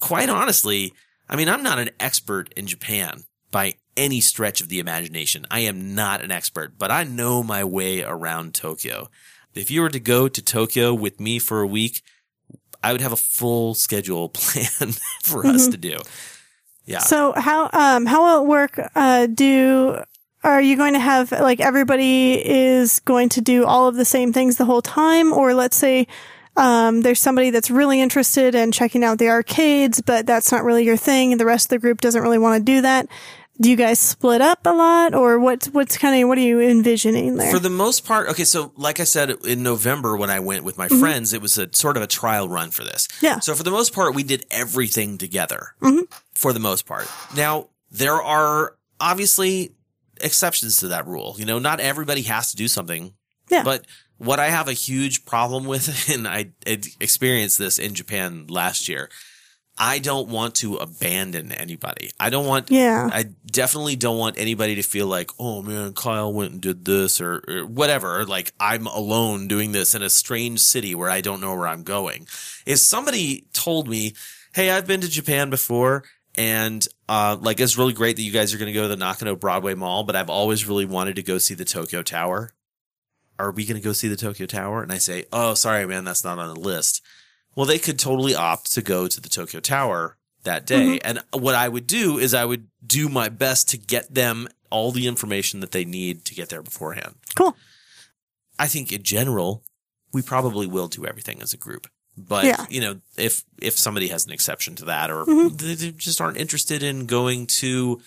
quite 0.00 0.28
honestly, 0.28 0.92
I 1.28 1.36
mean, 1.36 1.48
I'm 1.48 1.62
not 1.62 1.78
an 1.78 1.90
expert 2.00 2.52
in 2.56 2.66
Japan 2.66 3.24
by 3.50 3.74
any 3.96 4.20
stretch 4.20 4.60
of 4.60 4.68
the 4.68 4.80
imagination. 4.80 5.46
I 5.50 5.60
am 5.60 5.94
not 5.94 6.22
an 6.22 6.30
expert, 6.30 6.78
but 6.78 6.90
I 6.90 7.04
know 7.04 7.42
my 7.42 7.64
way 7.64 8.02
around 8.02 8.54
Tokyo. 8.54 9.10
If 9.54 9.70
you 9.70 9.82
were 9.82 9.90
to 9.90 10.00
go 10.00 10.28
to 10.28 10.42
Tokyo 10.42 10.94
with 10.94 11.20
me 11.20 11.38
for 11.38 11.60
a 11.60 11.66
week, 11.66 12.02
I 12.82 12.92
would 12.92 13.00
have 13.00 13.12
a 13.12 13.16
full 13.16 13.74
schedule 13.74 14.28
plan 14.28 14.92
for 15.22 15.46
us 15.46 15.68
to 15.68 15.76
do. 15.76 15.98
Yeah. 16.84 17.00
So 17.00 17.32
how 17.36 17.68
um 17.72 18.06
how 18.06 18.24
will 18.24 18.44
it 18.44 18.48
work? 18.48 18.80
Uh, 18.94 19.26
do 19.26 20.02
are 20.44 20.62
you 20.62 20.76
going 20.76 20.94
to 20.94 21.00
have 21.00 21.32
like 21.32 21.60
everybody 21.60 22.34
is 22.34 23.00
going 23.00 23.28
to 23.30 23.40
do 23.40 23.64
all 23.64 23.88
of 23.88 23.96
the 23.96 24.04
same 24.04 24.32
things 24.32 24.56
the 24.56 24.64
whole 24.64 24.82
time, 24.82 25.32
or 25.32 25.52
let's 25.52 25.76
say 25.76 26.06
um, 26.56 27.02
there's 27.02 27.20
somebody 27.20 27.50
that's 27.50 27.70
really 27.70 28.00
interested 28.00 28.54
in 28.54 28.72
checking 28.72 29.04
out 29.04 29.18
the 29.18 29.28
arcades, 29.28 30.00
but 30.00 30.26
that's 30.26 30.50
not 30.50 30.64
really 30.64 30.84
your 30.84 30.96
thing, 30.96 31.32
and 31.32 31.40
the 31.40 31.46
rest 31.46 31.66
of 31.66 31.70
the 31.70 31.78
group 31.78 32.00
doesn't 32.00 32.22
really 32.22 32.38
want 32.38 32.58
to 32.58 32.64
do 32.64 32.80
that. 32.82 33.08
Do 33.60 33.68
you 33.70 33.76
guys 33.76 33.98
split 33.98 34.40
up 34.40 34.60
a 34.66 34.70
lot, 34.72 35.14
or 35.14 35.38
what's 35.40 35.66
what's 35.68 35.98
kind 35.98 36.22
of 36.22 36.28
what 36.28 36.38
are 36.38 36.42
you 36.42 36.60
envisioning 36.60 37.36
there? 37.36 37.50
For 37.50 37.58
the 37.58 37.70
most 37.70 38.04
part, 38.04 38.28
okay. 38.28 38.44
So, 38.44 38.72
like 38.76 39.00
I 39.00 39.04
said 39.04 39.30
in 39.44 39.62
November 39.64 40.16
when 40.16 40.30
I 40.30 40.38
went 40.38 40.62
with 40.64 40.78
my 40.78 40.86
friends, 40.88 41.32
it 41.32 41.42
was 41.42 41.58
a 41.58 41.68
sort 41.72 41.96
of 41.96 42.02
a 42.02 42.06
trial 42.06 42.48
run 42.48 42.70
for 42.70 42.84
this. 42.84 43.08
Yeah. 43.20 43.40
So 43.40 43.54
for 43.54 43.64
the 43.64 43.72
most 43.72 43.92
part, 43.92 44.14
we 44.14 44.22
did 44.22 44.46
everything 44.50 45.18
together. 45.18 45.74
Mhm. 45.82 46.08
For 46.34 46.52
the 46.52 46.60
most 46.60 46.86
part. 46.86 47.08
Now 47.34 47.68
there 47.90 48.22
are 48.22 48.76
obviously 49.00 49.74
exceptions 50.20 50.76
to 50.78 50.88
that 50.88 51.06
rule. 51.06 51.34
You 51.38 51.44
know, 51.44 51.58
not 51.58 51.80
everybody 51.80 52.22
has 52.22 52.50
to 52.52 52.56
do 52.56 52.68
something. 52.68 53.14
Yeah. 53.50 53.62
But 53.64 53.86
what 54.18 54.38
I 54.38 54.50
have 54.50 54.68
a 54.68 54.72
huge 54.72 55.24
problem 55.24 55.64
with, 55.64 56.08
and 56.12 56.28
I, 56.28 56.52
I 56.66 56.80
experienced 57.00 57.58
this 57.58 57.78
in 57.78 57.94
Japan 57.94 58.46
last 58.48 58.88
year. 58.88 59.10
I 59.78 60.00
don't 60.00 60.28
want 60.28 60.56
to 60.56 60.76
abandon 60.76 61.52
anybody. 61.52 62.10
I 62.18 62.30
don't 62.30 62.46
want, 62.46 62.70
Yeah. 62.70 63.08
I 63.12 63.26
definitely 63.46 63.94
don't 63.96 64.18
want 64.18 64.38
anybody 64.38 64.74
to 64.74 64.82
feel 64.82 65.06
like, 65.06 65.30
oh 65.38 65.62
man, 65.62 65.92
Kyle 65.92 66.32
went 66.32 66.52
and 66.52 66.60
did 66.60 66.84
this 66.84 67.20
or, 67.20 67.42
or 67.46 67.66
whatever. 67.66 68.20
Or 68.20 68.24
like 68.26 68.52
I'm 68.58 68.86
alone 68.86 69.46
doing 69.46 69.72
this 69.72 69.94
in 69.94 70.02
a 70.02 70.10
strange 70.10 70.60
city 70.60 70.94
where 70.94 71.10
I 71.10 71.20
don't 71.20 71.40
know 71.40 71.54
where 71.54 71.68
I'm 71.68 71.84
going. 71.84 72.26
If 72.66 72.78
somebody 72.80 73.46
told 73.52 73.88
me, 73.88 74.14
Hey, 74.54 74.70
I've 74.70 74.86
been 74.86 75.02
to 75.02 75.08
Japan 75.08 75.50
before 75.50 76.04
and, 76.34 76.86
uh, 77.08 77.36
like 77.40 77.60
it's 77.60 77.78
really 77.78 77.92
great 77.92 78.16
that 78.16 78.22
you 78.22 78.32
guys 78.32 78.52
are 78.52 78.58
going 78.58 78.66
to 78.66 78.72
go 78.72 78.82
to 78.82 78.88
the 78.88 78.96
Nakano 78.96 79.36
Broadway 79.36 79.74
Mall, 79.74 80.02
but 80.04 80.16
I've 80.16 80.30
always 80.30 80.66
really 80.66 80.86
wanted 80.86 81.16
to 81.16 81.22
go 81.22 81.38
see 81.38 81.54
the 81.54 81.64
Tokyo 81.64 82.02
Tower. 82.02 82.52
Are 83.38 83.52
we 83.52 83.64
going 83.64 83.80
to 83.80 83.84
go 83.84 83.92
see 83.92 84.08
the 84.08 84.16
Tokyo 84.16 84.46
Tower? 84.46 84.82
And 84.82 84.90
I 84.90 84.98
say, 84.98 85.24
Oh, 85.32 85.54
sorry, 85.54 85.86
man, 85.86 86.04
that's 86.04 86.24
not 86.24 86.38
on 86.40 86.52
the 86.52 86.60
list. 86.60 87.02
Well, 87.58 87.66
they 87.66 87.80
could 87.80 87.98
totally 87.98 88.36
opt 88.36 88.70
to 88.74 88.82
go 88.82 89.08
to 89.08 89.20
the 89.20 89.28
Tokyo 89.28 89.58
Tower 89.58 90.16
that 90.44 90.64
day. 90.64 91.00
And 91.00 91.18
what 91.32 91.56
I 91.56 91.68
would 91.68 91.88
do 91.88 92.16
is 92.16 92.32
I 92.32 92.44
would 92.44 92.68
do 92.86 93.08
my 93.08 93.28
best 93.28 93.68
to 93.70 93.76
get 93.76 94.14
them 94.14 94.46
all 94.70 94.92
the 94.92 95.08
information 95.08 95.58
that 95.58 95.72
they 95.72 95.84
need 95.84 96.24
to 96.26 96.36
get 96.36 96.50
there 96.50 96.62
beforehand. 96.62 97.16
Cool. 97.34 97.56
I 98.60 98.68
think 98.68 98.92
in 98.92 99.02
general, 99.02 99.64
we 100.12 100.22
probably 100.22 100.68
will 100.68 100.86
do 100.86 101.04
everything 101.04 101.42
as 101.42 101.52
a 101.52 101.56
group. 101.56 101.88
But 102.16 102.44
Yeah. 102.44 102.64
you 102.70 102.80
know, 102.80 103.00
if 103.16 103.42
if 103.60 103.76
somebody 103.76 104.06
has 104.06 104.24
an 104.24 104.30
exception 104.30 104.76
to 104.76 104.84
that, 104.84 105.10
or 105.10 105.24
Mhm. 105.24 105.58
they, 105.58 105.74
they 105.74 105.90
just 105.90 106.20
aren't 106.20 106.36
interested 106.36 106.84
in 106.84 107.06
going 107.06 107.48
to 107.58 108.00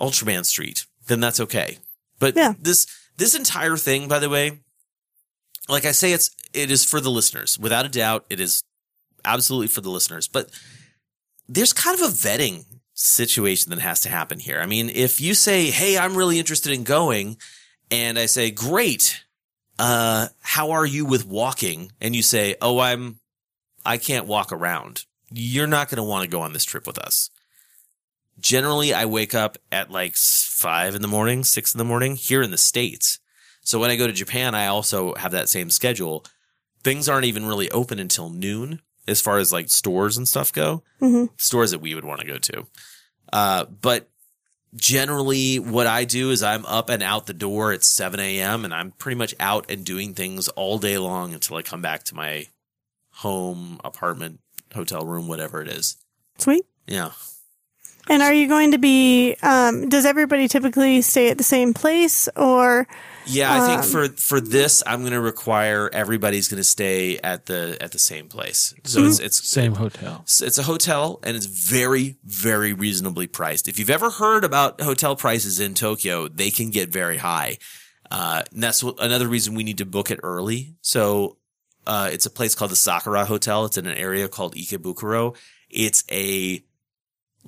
Ultraman 0.00 0.46
Street, 0.46 0.86
then 1.06 1.20
that's 1.20 1.38
okay. 1.40 1.80
But 2.18 2.34
Yeah. 2.34 2.54
this 2.58 2.86
this 3.18 3.34
entire 3.34 3.76
thing, 3.76 4.08
by 4.08 4.18
the 4.20 4.30
way, 4.30 4.60
like 5.68 5.84
I 5.84 5.92
say, 5.92 6.12
it's 6.12 6.30
it 6.52 6.70
is 6.70 6.84
for 6.84 7.00
the 7.00 7.10
listeners, 7.10 7.58
without 7.58 7.86
a 7.86 7.90
doubt. 7.90 8.24
It 8.30 8.40
is 8.40 8.62
absolutely 9.24 9.68
for 9.68 9.80
the 9.80 9.90
listeners. 9.90 10.28
But 10.28 10.50
there's 11.48 11.72
kind 11.72 12.00
of 12.00 12.08
a 12.08 12.12
vetting 12.12 12.64
situation 12.94 13.70
that 13.70 13.80
has 13.80 14.00
to 14.00 14.08
happen 14.08 14.38
here. 14.38 14.60
I 14.60 14.66
mean, 14.66 14.90
if 14.90 15.20
you 15.20 15.34
say, 15.34 15.70
"Hey, 15.70 15.98
I'm 15.98 16.16
really 16.16 16.38
interested 16.38 16.72
in 16.72 16.84
going," 16.84 17.36
and 17.90 18.18
I 18.18 18.26
say, 18.26 18.50
"Great, 18.50 19.22
uh, 19.78 20.28
how 20.40 20.70
are 20.70 20.86
you 20.86 21.04
with 21.04 21.26
walking?" 21.26 21.92
and 22.00 22.16
you 22.16 22.22
say, 22.22 22.56
"Oh, 22.62 22.78
I'm, 22.78 23.20
I 23.84 23.98
can't 23.98 24.26
walk 24.26 24.52
around," 24.52 25.04
you're 25.30 25.66
not 25.66 25.88
going 25.88 25.98
to 25.98 26.02
want 26.02 26.22
to 26.22 26.30
go 26.30 26.40
on 26.40 26.52
this 26.52 26.64
trip 26.64 26.86
with 26.86 26.98
us. 26.98 27.30
Generally, 28.38 28.92
I 28.92 29.06
wake 29.06 29.34
up 29.34 29.56
at 29.72 29.90
like 29.90 30.14
five 30.14 30.94
in 30.94 31.02
the 31.02 31.08
morning, 31.08 31.42
six 31.44 31.74
in 31.74 31.78
the 31.78 31.84
morning 31.84 32.16
here 32.16 32.42
in 32.42 32.50
the 32.50 32.58
States. 32.58 33.18
So 33.66 33.80
when 33.80 33.90
I 33.90 33.96
go 33.96 34.06
to 34.06 34.12
Japan, 34.12 34.54
I 34.54 34.68
also 34.68 35.12
have 35.16 35.32
that 35.32 35.48
same 35.48 35.70
schedule. 35.70 36.24
Things 36.84 37.08
aren't 37.08 37.24
even 37.26 37.46
really 37.46 37.68
open 37.72 37.98
until 37.98 38.30
noon 38.30 38.80
as 39.08 39.20
far 39.20 39.38
as 39.38 39.52
like 39.52 39.68
stores 39.70 40.16
and 40.16 40.26
stuff 40.28 40.52
go. 40.52 40.84
Mhm. 41.02 41.30
Stores 41.36 41.72
that 41.72 41.80
we 41.80 41.92
would 41.94 42.04
want 42.04 42.20
to 42.20 42.26
go 42.26 42.38
to. 42.38 42.66
Uh, 43.32 43.64
but 43.64 44.08
generally 44.76 45.58
what 45.58 45.88
I 45.88 46.04
do 46.04 46.30
is 46.30 46.44
I'm 46.44 46.64
up 46.66 46.90
and 46.90 47.02
out 47.02 47.26
the 47.26 47.34
door 47.34 47.72
at 47.72 47.82
7 47.82 48.20
a.m. 48.20 48.64
and 48.64 48.72
I'm 48.72 48.92
pretty 48.92 49.16
much 49.16 49.34
out 49.40 49.68
and 49.68 49.84
doing 49.84 50.14
things 50.14 50.48
all 50.50 50.78
day 50.78 50.96
long 50.98 51.34
until 51.34 51.56
I 51.56 51.62
come 51.62 51.82
back 51.82 52.04
to 52.04 52.14
my 52.14 52.46
home, 53.10 53.80
apartment, 53.82 54.38
hotel 54.74 55.04
room, 55.04 55.26
whatever 55.26 55.60
it 55.60 55.68
is. 55.68 55.96
Sweet. 56.38 56.64
Yeah. 56.86 57.12
And 58.08 58.22
are 58.22 58.32
you 58.32 58.46
going 58.46 58.70
to 58.70 58.78
be? 58.78 59.34
Um, 59.42 59.88
does 59.88 60.04
everybody 60.04 60.46
typically 60.46 61.00
stay 61.02 61.30
at 61.30 61.38
the 61.38 61.42
same 61.44 61.74
place, 61.74 62.28
or 62.36 62.86
Yeah, 63.26 63.52
I 63.52 63.66
think 63.66 63.82
Um, 63.82 63.90
for 63.90 64.08
for 64.08 64.40
this, 64.40 64.82
I'm 64.86 65.00
going 65.00 65.12
to 65.12 65.20
require 65.20 65.90
everybody's 65.92 66.48
going 66.48 66.60
to 66.60 66.64
stay 66.64 67.18
at 67.18 67.46
the 67.46 67.76
at 67.80 67.92
the 67.92 67.98
same 67.98 68.28
place. 68.28 68.74
So 68.84 69.00
Mm-hmm. 69.00 69.08
it's 69.08 69.18
it's 69.20 69.48
Same 69.48 69.74
hotel. 69.74 70.20
it's 70.22 70.40
it's 70.40 70.58
a 70.58 70.62
hotel 70.62 71.18
and 71.22 71.36
it's 71.36 71.46
very 71.46 72.16
very 72.24 72.72
reasonably 72.72 73.26
priced. 73.26 73.68
If 73.68 73.78
you've 73.78 73.90
ever 73.90 74.10
heard 74.10 74.44
about 74.44 74.80
hotel 74.80 75.16
prices 75.16 75.60
in 75.60 75.74
Tokyo, 75.74 76.28
they 76.28 76.50
can 76.50 76.70
get 76.70 76.90
very 76.92 77.16
high. 77.18 77.58
Uh, 78.10 78.42
and 78.52 78.62
that's 78.62 78.84
what, 78.84 78.94
another 79.00 79.26
reason 79.26 79.54
we 79.54 79.64
need 79.64 79.78
to 79.78 79.84
book 79.86 80.10
it 80.12 80.20
early. 80.22 80.76
So 80.80 81.38
uh, 81.86 82.08
it's 82.12 82.26
a 82.26 82.30
place 82.30 82.54
called 82.54 82.70
the 82.70 82.76
Sakura 82.76 83.24
Hotel. 83.24 83.64
It's 83.64 83.76
in 83.76 83.86
an 83.86 83.96
area 83.96 84.28
called 84.28 84.54
Ikebukuro. 84.54 85.36
It's 85.68 86.04
a 86.10 86.62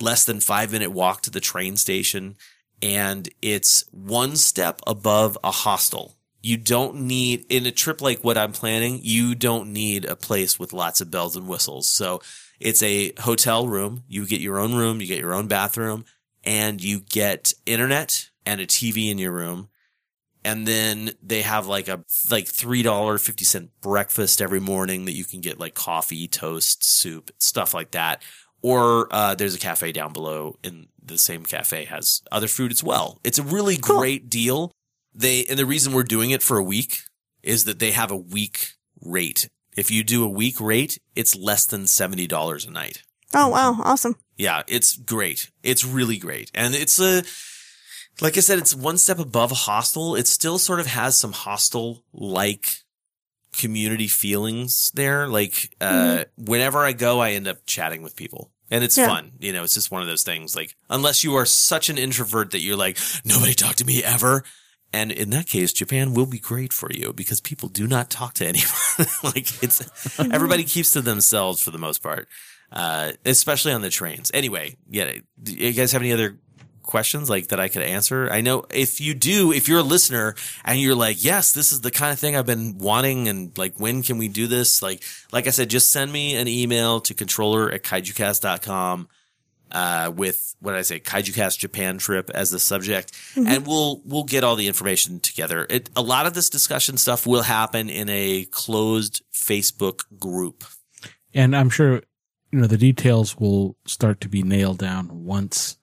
less 0.01 0.25
than 0.25 0.41
five 0.41 0.73
minute 0.73 0.91
walk 0.91 1.23
to 1.23 1.31
the 1.31 1.41
train 1.41 1.77
station 1.77 2.37
and 2.83 3.29
it's 3.43 3.85
one 3.91 4.37
step 4.37 4.81
above 4.87 5.37
a 5.43 5.51
hostel. 5.51 6.15
You 6.41 6.57
don't 6.57 7.01
need, 7.03 7.45
in 7.49 7.67
a 7.67 7.73
trip 7.73 8.01
like 8.01 8.23
what 8.23 8.39
I'm 8.39 8.53
planning, 8.53 9.01
you 9.03 9.35
don't 9.35 9.73
need 9.73 10.05
a 10.05 10.17
place 10.17 10.59
with 10.59 10.73
lots 10.73 11.01
of 11.01 11.11
bells 11.11 11.37
and 11.37 11.49
whistles. 11.49 11.89
So 11.89 12.21
it's 12.61 12.83
a 12.83 13.13
hotel 13.19 13.67
room. 13.67 14.05
You 14.09 14.27
get 14.27 14.41
your 14.41 14.59
own 14.59 14.75
room, 14.75 15.01
you 15.01 15.07
get 15.07 15.19
your 15.19 15.35
own 15.35 15.49
bathroom, 15.49 16.05
and 16.45 16.83
you 16.83 17.01
get 17.01 17.53
internet 17.67 18.31
and 18.47 18.61
a 18.61 18.67
TV 18.67 19.11
in 19.11 19.19
your 19.19 19.33
room. 19.33 19.69
And 20.45 20.67
then 20.67 21.11
they 21.23 21.43
have 21.43 21.67
like 21.67 21.89
a 21.89 22.05
like 22.31 22.47
three 22.47 22.83
dollar 22.83 23.19
fifty 23.19 23.45
cent 23.45 23.71
breakfast 23.81 24.41
every 24.41 24.61
morning 24.61 25.05
that 25.05 25.13
you 25.13 25.25
can 25.25 25.41
get 25.41 25.59
like 25.59 25.75
coffee, 25.75 26.29
toast, 26.29 26.85
soup, 26.85 27.33
stuff 27.39 27.75
like 27.75 27.91
that. 27.91 28.23
Or 28.61 29.07
uh, 29.11 29.35
there's 29.35 29.55
a 29.55 29.59
cafe 29.59 29.93
down 29.93 30.13
below, 30.13 30.59
and 30.65 30.89
the 31.03 31.19
same 31.19 31.45
cafe 31.45 31.85
has 31.85 32.23
other 32.33 32.49
food 32.49 32.73
as 32.73 32.83
well. 32.83 33.21
It's 33.23 33.39
a 33.39 33.43
really 33.43 33.77
great 33.77 34.29
deal. 34.29 34.73
They 35.15 35.45
and 35.47 35.59
the 35.59 35.67
reason 35.67 35.93
we're 35.93 36.03
doing 36.03 36.31
it 36.31 36.43
for 36.43 36.59
a 36.59 36.63
week 36.63 37.03
is 37.43 37.65
that 37.65 37.79
they 37.79 37.93
have 37.93 38.11
a 38.11 38.17
week 38.17 38.73
rate. 39.01 39.49
If 39.77 39.91
you 39.93 40.03
do 40.03 40.25
a 40.25 40.29
week 40.29 40.61
rate, 40.61 40.99
it's 41.15 41.37
less 41.37 41.67
than 41.67 41.87
seventy 41.87 42.27
dollars 42.27 42.65
a 42.65 42.71
night. 42.71 43.03
oh 43.33 43.49
wow, 43.49 43.81
awesome. 43.85 44.17
Yeah, 44.37 44.63
it's 44.67 44.97
great. 44.97 45.51
It's 45.63 45.85
really 45.85 46.17
great. 46.17 46.51
And 46.55 46.75
it's 46.75 47.01
a, 47.01 47.23
like 48.21 48.37
I 48.37 48.41
said, 48.41 48.59
it's 48.59 48.75
one 48.75 48.99
step 48.99 49.19
above 49.19 49.51
a 49.53 49.57
hostel. 49.57 50.15
It 50.15 50.27
still 50.29 50.59
sort 50.59 50.81
of 50.81 50.87
has 50.87 51.17
some 51.19 51.33
hostel 51.33 52.05
like 52.13 52.83
community 53.59 54.09
feelings 54.09 54.91
there. 54.95 55.29
Like, 55.29 55.75
uh, 55.81 56.25
whenever 56.37 56.79
I 56.79 56.93
go, 56.93 57.21
I 57.21 57.33
end 57.33 57.47
up 57.47 57.59
chatting 57.67 58.03
with 58.03 58.17
people. 58.17 58.51
And 58.71 58.83
it's 58.85 58.97
Yeah. 58.97 59.07
fun. 59.09 59.33
You 59.41 59.53
know, 59.53 59.65
it's 59.65 59.75
just 59.75 59.91
one 59.91 60.03
of 60.03 60.09
those 60.09 60.23
things. 60.23 60.55
Like, 60.57 60.75
unless 60.89 61.25
you 61.25 61.35
are 61.37 61.47
such 61.47 61.91
an 61.91 61.99
introvert 61.99 62.53
that 62.53 62.61
you're 62.61 62.77
like, 62.77 62.99
nobody 63.25 63.55
talk 63.55 63.77
to 63.77 63.85
me 63.85 64.03
ever. 64.03 64.45
And 64.93 65.13
in 65.13 65.31
that 65.31 65.47
case, 65.47 65.73
Japan 65.75 66.15
will 66.15 66.27
be 66.27 66.39
great 66.39 66.73
for 66.73 66.91
you 66.91 67.13
because 67.13 67.41
people 67.43 67.69
do 67.69 67.87
not 67.87 68.09
talk 68.11 68.35
to 68.35 68.47
anyone. 68.47 68.67
like 69.23 69.63
it's, 69.63 69.83
everybody 70.19 70.65
keeps 70.65 70.93
to 70.93 71.03
themselves 71.03 71.63
for 71.63 71.71
the 71.71 71.79
most 71.79 72.03
part. 72.03 72.29
Uh, 72.71 73.13
especially 73.25 73.73
on 73.73 73.81
the 73.81 73.89
trains. 73.91 74.31
Anyway, 74.35 74.77
yeah. 74.91 75.13
Do 75.43 75.53
you 75.55 75.73
guys 75.73 75.93
have 75.93 76.03
any 76.03 76.13
other 76.13 76.39
questions 76.89 77.28
like 77.28 77.48
that 77.48 77.60
I 77.60 77.69
could 77.69 77.82
answer? 77.82 78.28
I 78.31 78.40
know 78.40 78.65
if 78.70 79.01
you 79.01 79.15
do, 79.15 79.52
if 79.52 79.69
you're 79.69 79.81
a 79.81 79.85
listener 79.85 80.35
and 80.65 80.81
you're 80.81 80.94
like, 80.94 81.23
yes, 81.23 81.52
this 81.52 81.70
is 81.70 81.82
the 81.82 81.90
kind 81.90 82.12
of 82.12 82.19
thing 82.19 82.35
I've 82.35 82.47
been 82.47 82.78
wanting 82.78 83.28
and 83.28 83.56
like, 83.59 83.78
when 83.78 84.02
can 84.02 84.16
we 84.16 84.27
do 84.27 84.47
this? 84.47 84.82
Like, 84.82 85.05
like 85.31 85.47
I 85.47 85.51
said, 85.51 85.69
just 85.69 85.93
send 85.93 86.10
me 86.10 86.35
an 86.35 86.48
email 86.48 87.01
to 87.02 87.15
controller 87.15 87.70
at 87.70 87.82
kaijucast.com 87.85 89.09
uh, 89.70 90.10
with 90.16 90.56
what 90.60 90.73
did 90.73 90.78
I 90.78 90.82
say, 90.82 90.98
KaijuCast 90.98 91.59
Japan 91.59 91.98
trip 91.98 92.31
as 92.31 92.51
the 92.51 92.59
subject, 92.59 93.12
and 93.36 93.66
we'll 93.66 94.01
we'll 94.06 94.24
get 94.24 94.43
all 94.43 94.56
the 94.56 94.66
information 94.66 95.20
together. 95.20 95.66
It, 95.69 95.90
a 95.94 96.01
lot 96.01 96.24
of 96.24 96.32
this 96.32 96.48
discussion 96.48 96.97
stuff 96.97 97.27
will 97.27 97.43
happen 97.43 97.90
in 97.90 98.09
a 98.09 98.47
closed 98.47 99.23
Facebook 99.31 100.05
group. 100.19 100.65
And 101.35 101.55
I'm 101.55 101.69
sure, 101.69 102.01
you 102.51 102.60
know, 102.60 102.66
the 102.66 102.78
details 102.78 103.36
will 103.36 103.77
start 103.86 104.23
to 104.23 104.28
be 104.31 104.43
nailed 104.43 104.78
down 104.78 105.27
once 105.27 105.77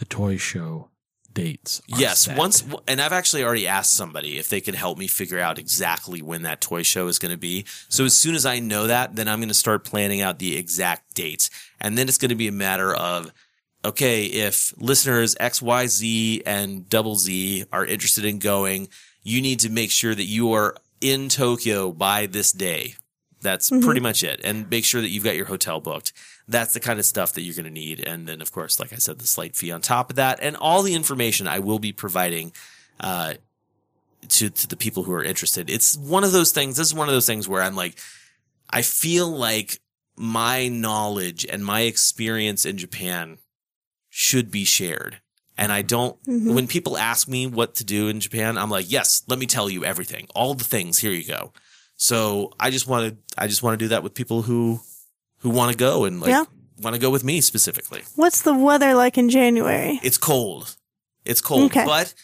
the 0.00 0.06
toy 0.06 0.38
show 0.38 0.88
dates. 1.32 1.80
Yes, 1.86 2.20
set. 2.20 2.36
once, 2.36 2.64
and 2.88 3.00
I've 3.00 3.12
actually 3.12 3.44
already 3.44 3.68
asked 3.68 3.94
somebody 3.94 4.38
if 4.38 4.48
they 4.48 4.60
could 4.60 4.74
help 4.74 4.98
me 4.98 5.06
figure 5.06 5.38
out 5.38 5.58
exactly 5.58 6.22
when 6.22 6.42
that 6.42 6.60
toy 6.60 6.82
show 6.82 7.06
is 7.06 7.18
going 7.18 7.30
to 7.30 7.38
be. 7.38 7.66
So 7.88 8.06
as 8.06 8.16
soon 8.16 8.34
as 8.34 8.46
I 8.46 8.58
know 8.58 8.86
that, 8.86 9.14
then 9.14 9.28
I'm 9.28 9.38
going 9.38 9.48
to 9.48 9.54
start 9.54 9.84
planning 9.84 10.22
out 10.22 10.38
the 10.38 10.56
exact 10.56 11.14
dates. 11.14 11.50
And 11.80 11.96
then 11.96 12.08
it's 12.08 12.18
going 12.18 12.30
to 12.30 12.34
be 12.34 12.48
a 12.48 12.52
matter 12.52 12.94
of, 12.94 13.30
okay, 13.84 14.24
if 14.24 14.72
listeners 14.78 15.36
X, 15.38 15.60
Y, 15.60 15.86
Z 15.86 16.42
and 16.46 16.88
double 16.88 17.16
Z 17.16 17.66
are 17.70 17.84
interested 17.84 18.24
in 18.24 18.38
going, 18.38 18.88
you 19.22 19.42
need 19.42 19.60
to 19.60 19.68
make 19.68 19.90
sure 19.90 20.14
that 20.14 20.24
you 20.24 20.54
are 20.54 20.76
in 21.02 21.28
Tokyo 21.28 21.92
by 21.92 22.24
this 22.24 22.52
day. 22.52 22.94
That's 23.42 23.70
pretty 23.70 24.00
much 24.00 24.22
it. 24.22 24.40
And 24.44 24.68
make 24.68 24.84
sure 24.84 25.00
that 25.00 25.08
you've 25.08 25.24
got 25.24 25.36
your 25.36 25.46
hotel 25.46 25.80
booked. 25.80 26.12
That's 26.46 26.74
the 26.74 26.80
kind 26.80 26.98
of 26.98 27.06
stuff 27.06 27.32
that 27.34 27.42
you're 27.42 27.54
going 27.54 27.64
to 27.64 27.70
need. 27.70 28.00
And 28.00 28.26
then, 28.26 28.42
of 28.42 28.52
course, 28.52 28.78
like 28.78 28.92
I 28.92 28.96
said, 28.96 29.18
the 29.18 29.26
slight 29.26 29.56
fee 29.56 29.72
on 29.72 29.80
top 29.80 30.10
of 30.10 30.16
that 30.16 30.38
and 30.42 30.56
all 30.56 30.82
the 30.82 30.94
information 30.94 31.46
I 31.46 31.60
will 31.60 31.78
be 31.78 31.92
providing, 31.92 32.52
uh, 32.98 33.34
to, 34.28 34.50
to 34.50 34.68
the 34.68 34.76
people 34.76 35.04
who 35.04 35.12
are 35.12 35.24
interested. 35.24 35.70
It's 35.70 35.96
one 35.96 36.24
of 36.24 36.32
those 36.32 36.52
things. 36.52 36.76
This 36.76 36.88
is 36.88 36.94
one 36.94 37.08
of 37.08 37.14
those 37.14 37.26
things 37.26 37.48
where 37.48 37.62
I'm 37.62 37.76
like, 37.76 37.98
I 38.68 38.82
feel 38.82 39.28
like 39.28 39.80
my 40.16 40.68
knowledge 40.68 41.46
and 41.46 41.64
my 41.64 41.82
experience 41.82 42.66
in 42.66 42.76
Japan 42.76 43.38
should 44.10 44.50
be 44.50 44.64
shared. 44.64 45.20
And 45.56 45.72
I 45.72 45.82
don't, 45.82 46.16
when 46.26 46.66
people 46.66 46.96
ask 46.96 47.28
me 47.28 47.46
what 47.46 47.74
to 47.76 47.84
do 47.84 48.08
in 48.08 48.20
Japan, 48.20 48.58
I'm 48.58 48.70
like, 48.70 48.90
yes, 48.90 49.22
let 49.28 49.38
me 49.38 49.46
tell 49.46 49.70
you 49.70 49.84
everything, 49.84 50.26
all 50.34 50.54
the 50.54 50.64
things. 50.64 50.98
Here 50.98 51.12
you 51.12 51.26
go. 51.26 51.52
So 52.02 52.50
I 52.58 52.70
just 52.70 52.86
want 52.86 53.10
to, 53.12 53.16
I 53.36 53.46
just 53.46 53.62
want 53.62 53.78
to 53.78 53.84
do 53.84 53.88
that 53.88 54.02
with 54.02 54.14
people 54.14 54.40
who, 54.40 54.80
who 55.40 55.50
want 55.50 55.70
to 55.70 55.76
go 55.76 56.06
and 56.06 56.18
like 56.18 56.30
Yeah. 56.30 56.44
want 56.80 56.94
to 56.94 57.00
go 57.00 57.10
with 57.10 57.22
me 57.24 57.42
specifically. 57.42 58.00
What's 58.16 58.40
the 58.40 58.54
weather 58.54 58.94
like 58.94 59.18
in 59.18 59.28
January? 59.28 60.00
It's 60.02 60.16
cold. 60.16 60.76
It's 61.26 61.42
cold, 61.42 61.64
Okay. 61.70 61.84
but 61.84 62.14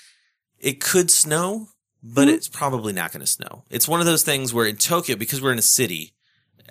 it 0.59 0.81
could 0.81 1.11
snow, 1.11 1.69
but 2.03 2.27
it's 2.27 2.49
probably 2.49 2.95
not 2.95 3.13
going 3.13 3.21
to 3.21 3.27
snow. 3.27 3.65
It's 3.69 3.87
one 3.87 4.01
of 4.01 4.07
those 4.07 4.23
things 4.23 4.55
where 4.55 4.65
in 4.65 4.77
Tokyo, 4.77 5.15
because 5.15 5.43
we're 5.43 5.53
in 5.53 5.59
a 5.59 5.63
city, 5.81 6.15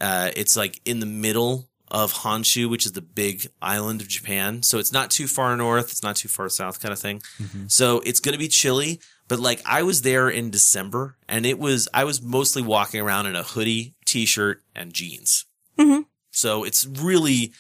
uh, 0.02 0.32
it's 0.36 0.58
like 0.58 0.82
in 0.84 1.00
the 1.00 1.06
middle 1.06 1.70
of 1.92 2.12
Honshu, 2.12 2.68
which 2.72 2.88
is 2.88 2.94
the 2.94 3.02
big 3.04 3.46
island 3.62 4.02
of 4.02 4.08
Japan. 4.08 4.64
So 4.64 4.80
it's 4.80 4.92
not 4.92 5.12
too 5.12 5.28
far 5.28 5.56
north. 5.56 5.92
It's 5.92 6.02
not 6.02 6.16
too 6.16 6.28
far 6.28 6.50
south 6.50 6.80
kind 6.82 6.92
of 6.92 6.98
thing. 6.98 7.22
So 7.68 8.00
it's 8.04 8.20
going 8.20 8.34
to 8.34 8.40
be 8.40 8.48
chilly, 8.48 9.00
but 9.28 9.40
like 9.40 9.62
I 9.66 9.84
was 9.84 10.02
there 10.02 10.30
in 10.30 10.50
December 10.52 11.18
and 11.28 11.46
it 11.46 11.58
was, 11.60 11.88
I 11.94 12.04
was 12.04 12.22
mostly 12.22 12.62
walking 12.62 13.02
around 13.02 13.26
in 13.28 13.36
a 13.36 13.44
hoodie, 13.44 13.96
t-shirt 14.06 14.62
and 14.76 14.94
jeans. 14.94 15.46
Mhm. 15.78 16.06
So 16.32 16.64
it's 16.64 16.86
really 16.86 17.54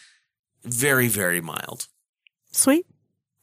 very, 0.64 1.08
very 1.08 1.42
mild. 1.42 1.88
Sweet. 2.52 2.86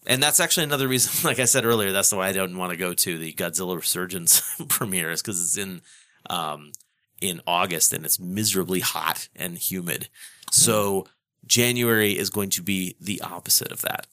And 0.06 0.22
that's 0.22 0.40
actually 0.40 0.64
another 0.64 0.88
reason, 0.88 1.12
like 1.28 1.38
I 1.38 1.44
said 1.44 1.64
earlier, 1.64 1.92
that's 1.92 2.12
why 2.12 2.28
I 2.28 2.32
don't 2.32 2.56
want 2.56 2.70
to 2.70 2.76
go 2.76 2.92
to 2.94 3.18
the 3.18 3.32
Godzilla 3.32 3.76
Resurgence 3.76 4.42
premiere 4.68 5.10
is 5.10 5.22
because 5.22 5.40
it's 5.40 5.56
in, 5.56 5.80
um, 6.28 6.72
in 7.20 7.40
August 7.46 7.92
and 7.92 8.04
it's 8.04 8.18
miserably 8.18 8.80
hot 8.80 9.28
and 9.36 9.56
humid. 9.56 10.08
So 10.50 11.06
January 11.46 12.18
is 12.18 12.30
going 12.30 12.50
to 12.50 12.62
be 12.62 12.96
the 13.00 13.20
opposite 13.22 13.70
of 13.72 13.82
that. 13.82 14.06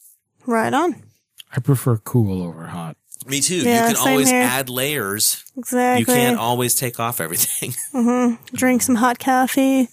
Right 0.45 0.73
on. 0.73 1.03
I 1.51 1.59
prefer 1.59 1.97
cool 1.97 2.43
over 2.43 2.67
hot. 2.67 2.95
Me 3.25 3.41
too. 3.41 3.57
Yeah, 3.57 3.89
you 3.89 3.95
can 3.95 4.07
always 4.07 4.29
here. 4.29 4.41
add 4.41 4.69
layers. 4.69 5.43
Exactly. 5.57 5.99
You 5.99 6.05
can't 6.05 6.39
always 6.39 6.75
take 6.75 6.99
off 6.99 7.19
everything. 7.19 7.71
mm-hmm. 7.93 8.55
Drink 8.55 8.81
some 8.81 8.95
hot 8.95 9.19
coffee. 9.19 9.89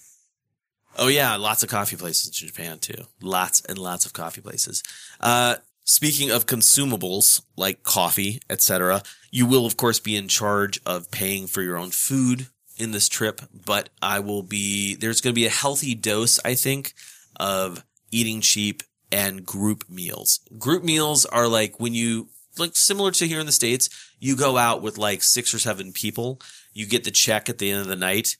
Oh 0.98 1.08
yeah, 1.08 1.36
lots 1.36 1.62
of 1.62 1.68
coffee 1.68 1.96
places 1.96 2.28
in 2.28 2.48
Japan 2.48 2.78
too. 2.78 3.04
Lots 3.20 3.62
and 3.62 3.78
lots 3.78 4.06
of 4.06 4.12
coffee 4.12 4.40
places. 4.40 4.82
Uh, 5.20 5.56
speaking 5.84 6.30
of 6.30 6.46
consumables 6.46 7.42
like 7.56 7.82
coffee, 7.82 8.40
etc., 8.48 9.02
you 9.30 9.44
will 9.46 9.66
of 9.66 9.76
course 9.76 10.00
be 10.00 10.16
in 10.16 10.28
charge 10.28 10.80
of 10.86 11.10
paying 11.10 11.46
for 11.46 11.62
your 11.62 11.76
own 11.76 11.90
food 11.90 12.46
in 12.76 12.92
this 12.92 13.08
trip, 13.08 13.40
but 13.52 13.88
I 14.02 14.20
will 14.20 14.42
be, 14.42 14.94
there's 14.94 15.20
going 15.20 15.32
to 15.32 15.38
be 15.38 15.46
a 15.46 15.50
healthy 15.50 15.94
dose, 15.94 16.38
I 16.44 16.54
think, 16.54 16.94
of 17.36 17.84
eating 18.10 18.40
cheap 18.40 18.82
and 19.10 19.44
group 19.44 19.88
meals. 19.88 20.40
Group 20.58 20.84
meals 20.84 21.24
are 21.24 21.48
like 21.48 21.80
when 21.80 21.94
you, 21.94 22.28
like 22.58 22.76
similar 22.76 23.10
to 23.12 23.26
here 23.26 23.40
in 23.40 23.46
the 23.46 23.52
States, 23.52 23.88
you 24.18 24.36
go 24.36 24.56
out 24.56 24.82
with 24.82 24.98
like 24.98 25.22
six 25.22 25.52
or 25.54 25.58
seven 25.58 25.92
people, 25.92 26.40
you 26.72 26.86
get 26.86 27.04
the 27.04 27.10
check 27.10 27.48
at 27.48 27.58
the 27.58 27.70
end 27.70 27.80
of 27.82 27.86
the 27.86 27.96
night, 27.96 28.36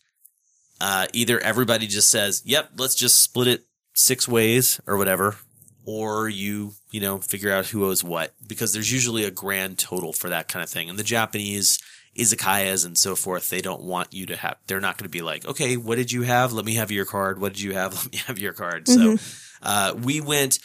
uh, 0.80 1.06
either 1.12 1.40
everybody 1.40 1.86
just 1.86 2.10
says, 2.10 2.42
"Yep, 2.44 2.72
let's 2.76 2.94
just 2.94 3.22
split 3.22 3.48
it 3.48 3.66
six 3.94 4.28
ways" 4.28 4.80
or 4.86 4.96
whatever, 4.96 5.36
or 5.84 6.28
you 6.28 6.74
you 6.90 7.00
know 7.00 7.18
figure 7.18 7.52
out 7.52 7.66
who 7.66 7.86
owes 7.86 8.04
what 8.04 8.34
because 8.46 8.72
there's 8.72 8.92
usually 8.92 9.24
a 9.24 9.30
grand 9.30 9.78
total 9.78 10.12
for 10.12 10.28
that 10.28 10.48
kind 10.48 10.62
of 10.62 10.68
thing. 10.68 10.90
And 10.90 10.98
the 10.98 11.04
Japanese 11.04 11.78
izakayas 12.16 12.84
and 12.84 12.96
so 12.96 13.14
forth, 13.14 13.50
they 13.50 13.60
don't 13.60 13.82
want 13.82 14.12
you 14.12 14.26
to 14.26 14.36
have. 14.36 14.56
They're 14.66 14.80
not 14.80 14.98
going 14.98 15.06
to 15.06 15.10
be 15.10 15.22
like, 15.22 15.46
"Okay, 15.46 15.76
what 15.76 15.96
did 15.96 16.12
you 16.12 16.22
have? 16.22 16.52
Let 16.52 16.64
me 16.64 16.74
have 16.74 16.90
your 16.90 17.04
card. 17.04 17.40
What 17.40 17.54
did 17.54 17.62
you 17.62 17.74
have? 17.74 17.94
Let 18.04 18.12
me 18.12 18.18
have 18.26 18.38
your 18.38 18.52
card." 18.52 18.88
So 18.88 19.16
uh, 19.62 19.94
we 20.02 20.20
went. 20.20 20.58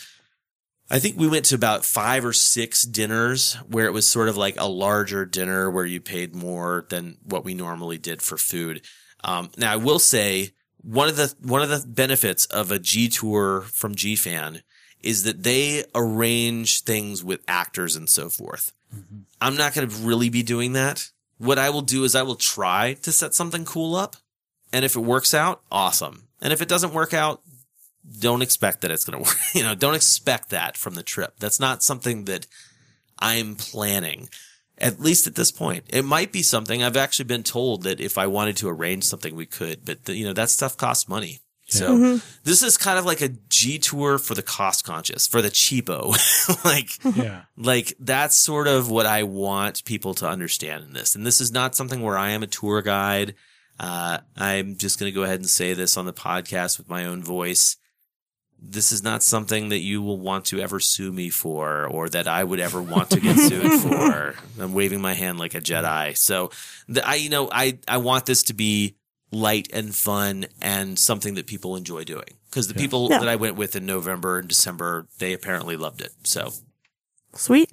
I 0.92 1.00
think 1.00 1.18
we 1.18 1.30
went 1.30 1.46
to 1.46 1.56
about 1.56 1.86
five 1.86 2.26
or 2.26 2.34
six 2.34 2.84
dinners 2.84 3.54
where 3.70 3.86
it 3.86 3.94
was 3.94 4.06
sort 4.06 4.28
of 4.28 4.36
like 4.36 4.60
a 4.60 4.68
larger 4.68 5.26
dinner 5.26 5.72
where 5.72 5.86
you 5.86 6.02
paid 6.02 6.36
more 6.36 6.86
than 6.90 7.18
what 7.24 7.46
we 7.46 7.54
normally 7.54 7.98
did 7.98 8.22
for 8.22 8.38
food. 8.38 8.82
Um, 9.24 9.52
now 9.58 9.72
I 9.72 9.78
will 9.78 10.00
say 10.00 10.52
one 10.84 11.08
of 11.08 11.16
the 11.16 11.34
one 11.42 11.62
of 11.62 11.70
the 11.70 11.88
benefits 11.88 12.46
of 12.48 12.72
a 12.72 12.80
G 12.80 13.08
tour 13.08 13.62
from 13.62 13.96
G 13.96 14.18
Fan 14.18 14.64
is 15.02 15.24
that 15.24 15.44
they 15.44 15.86
arrange 15.96 16.82
things 16.82 17.24
with 17.24 17.40
actors 17.48 17.96
and 17.96 18.10
so 18.10 18.28
forth. 18.30 18.74
I'm 19.40 19.56
not 19.56 19.74
going 19.74 19.88
to 19.88 19.96
really 19.96 20.30
be 20.30 20.44
doing 20.44 20.74
that. 20.74 21.10
What 21.38 21.58
I 21.58 21.70
will 21.70 21.82
do 21.82 22.04
is 22.04 22.16
I 22.16 22.24
will 22.24 22.36
try 22.36 22.98
to 23.02 23.14
set 23.14 23.34
something 23.34 23.64
cool 23.64 23.96
up, 23.96 24.18
and 24.74 24.84
if 24.84 24.98
it 24.98 25.00
works 25.00 25.34
out, 25.34 25.62
awesome. 25.72 26.28
And 26.42 26.52
if 26.52 26.62
it 26.62 26.68
doesn't 26.68 26.94
work 26.94 27.14
out, 27.14 27.42
don't 28.20 28.42
expect 28.42 28.82
that 28.82 28.92
it's 28.92 29.06
going 29.06 29.24
to 29.24 29.30
work. 29.30 29.38
You 29.54 29.64
know, 29.64 29.76
don't 29.76 29.96
expect 29.96 30.50
that 30.50 30.78
from 30.78 30.96
the 30.96 31.04
trip. 31.04 31.36
That's 31.40 31.60
not 31.60 31.84
something 31.84 32.26
that 32.26 32.48
I'm 33.20 33.56
planning. 33.56 34.30
At 34.78 35.00
least 35.00 35.28
at 35.28 35.36
this 35.36 35.52
point, 35.52 35.84
it 35.90 36.04
might 36.04 36.32
be 36.32 36.42
something 36.42 36.82
I've 36.82 36.98
actually 36.98 37.26
been 37.26 37.44
told 37.44 37.84
that 37.84 38.00
if 38.02 38.18
I 38.18 38.26
wanted 38.28 38.58
to 38.58 38.70
arrange 38.70 39.04
something, 39.04 39.36
we 39.36 39.46
could, 39.46 39.86
but 39.86 40.06
the, 40.06 40.16
you 40.16 40.26
know, 40.26 40.34
that 40.34 40.50
stuff 40.50 40.76
costs 40.78 41.08
money. 41.08 41.42
So 41.68 42.20
this 42.44 42.64
is 42.64 42.76
kind 42.78 43.00
of 43.00 43.06
like 43.06 43.22
a 43.22 43.30
G 43.48 43.78
tour 43.80 44.18
for 44.18 44.34
the 44.34 44.42
cost 44.44 44.84
conscious, 44.84 45.26
for 45.26 45.42
the 45.42 45.48
cheapo. 45.50 46.12
like, 46.66 46.90
Yeah. 47.16 47.44
like 47.56 47.94
that's 47.98 48.36
sort 48.36 48.68
of 48.68 48.90
what 48.92 49.06
I 49.06 49.24
want 49.24 49.86
people 49.86 50.14
to 50.16 50.28
understand 50.28 50.84
in 50.84 50.92
this. 50.92 51.16
And 51.16 51.26
this 51.26 51.40
is 51.40 51.50
not 51.52 51.74
something 51.76 52.02
where 52.02 52.18
I 52.18 52.32
am 52.32 52.44
a 52.44 52.48
tour 52.48 52.82
guide. 52.82 53.36
Uh, 53.80 54.18
I'm 54.36 54.76
just 54.76 55.00
going 55.00 55.10
to 55.10 55.16
go 55.16 55.24
ahead 55.24 55.40
and 55.40 55.48
say 55.50 55.74
this 55.74 55.96
on 55.96 56.06
the 56.06 56.12
podcast 56.12 56.78
with 56.78 56.90
my 56.90 57.06
own 57.06 57.24
voice. 57.24 57.78
This 58.64 58.92
is 58.92 59.02
not 59.04 59.24
something 59.24 59.70
that 59.70 59.80
you 59.80 60.02
will 60.04 60.20
want 60.20 60.46
to 60.46 60.60
ever 60.60 60.80
sue 60.80 61.12
me 61.12 61.30
for 61.30 61.88
or 61.88 62.08
that 62.10 62.28
I 62.28 62.44
would 62.44 62.60
ever 62.60 62.80
want 62.82 63.10
to 63.10 63.20
get 63.20 63.36
sued 63.36 63.82
for. 63.82 64.36
I'm 64.60 64.74
waving 64.74 65.02
my 65.02 65.14
hand 65.14 65.40
like 65.40 65.56
a 65.56 65.62
Jedi. 65.62 66.16
So 66.16 66.52
the, 66.88 67.06
I, 67.08 67.16
you 67.16 67.30
know, 67.30 67.50
I, 67.52 67.80
I 67.88 67.98
want 67.98 68.28
this 68.28 68.44
to 68.44 68.54
be 68.54 68.96
light 69.32 69.70
and 69.74 69.96
fun 69.96 70.46
and 70.62 71.00
something 71.00 71.34
that 71.36 71.48
people 71.48 71.76
enjoy 71.76 72.04
doing. 72.04 72.38
Cause 72.52 72.68
the 72.68 72.74
people 72.76 73.08
Yeah. 73.10 73.20
that 73.20 73.28
I 73.30 73.36
went 73.38 73.56
with 73.56 73.76
in 73.76 73.86
November 73.86 74.38
and 74.38 74.48
December, 74.48 75.08
they 75.18 75.34
apparently 75.34 75.76
loved 75.76 76.02
it. 76.02 76.12
So 76.24 76.52
Sweet. 77.34 77.72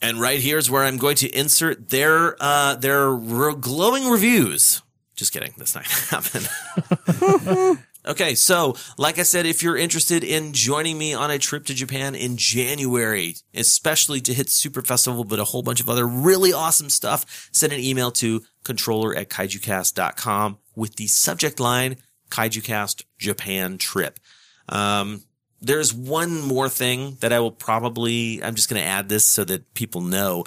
and 0.00 0.20
right 0.20 0.38
here 0.38 0.58
is 0.58 0.70
where 0.70 0.84
I'm 0.84 0.98
going 0.98 1.16
to 1.16 1.28
insert 1.36 1.88
their 1.88 2.36
uh, 2.40 2.74
their 2.76 3.10
re- 3.10 3.54
glowing 3.58 4.08
reviews. 4.08 4.82
Just 5.16 5.32
kidding. 5.32 5.54
That's 5.56 5.74
not 5.74 5.86
going 6.10 6.44
to 6.44 7.50
happen. 7.74 7.78
okay, 8.06 8.34
so 8.34 8.76
like 8.98 9.18
I 9.18 9.22
said, 9.22 9.46
if 9.46 9.62
you're 9.62 9.76
interested 9.76 10.24
in 10.24 10.52
joining 10.52 10.98
me 10.98 11.14
on 11.14 11.30
a 11.30 11.38
trip 11.38 11.64
to 11.66 11.74
Japan 11.74 12.14
in 12.14 12.36
January, 12.36 13.36
especially 13.54 14.20
to 14.22 14.34
hit 14.34 14.50
Super 14.50 14.82
Festival, 14.82 15.24
but 15.24 15.38
a 15.38 15.44
whole 15.44 15.62
bunch 15.62 15.80
of 15.80 15.88
other 15.88 16.06
really 16.06 16.52
awesome 16.52 16.90
stuff, 16.90 17.48
send 17.52 17.72
an 17.72 17.80
email 17.80 18.10
to 18.12 18.42
controller 18.64 19.14
at 19.14 19.28
kaijucast.com 19.28 20.58
with 20.74 20.96
the 20.96 21.06
subject 21.06 21.60
line 21.60 21.96
KaijuCast 22.30 23.04
Japan 23.18 23.78
Trip. 23.78 24.18
Um, 24.68 25.22
there's 25.60 25.94
one 25.94 26.40
more 26.40 26.68
thing 26.68 27.18
that 27.20 27.32
I 27.32 27.38
will 27.40 27.52
probably, 27.52 28.42
I'm 28.42 28.54
just 28.54 28.68
going 28.68 28.82
to 28.82 28.88
add 28.88 29.08
this 29.08 29.24
so 29.24 29.44
that 29.44 29.74
people 29.74 30.00
know. 30.00 30.44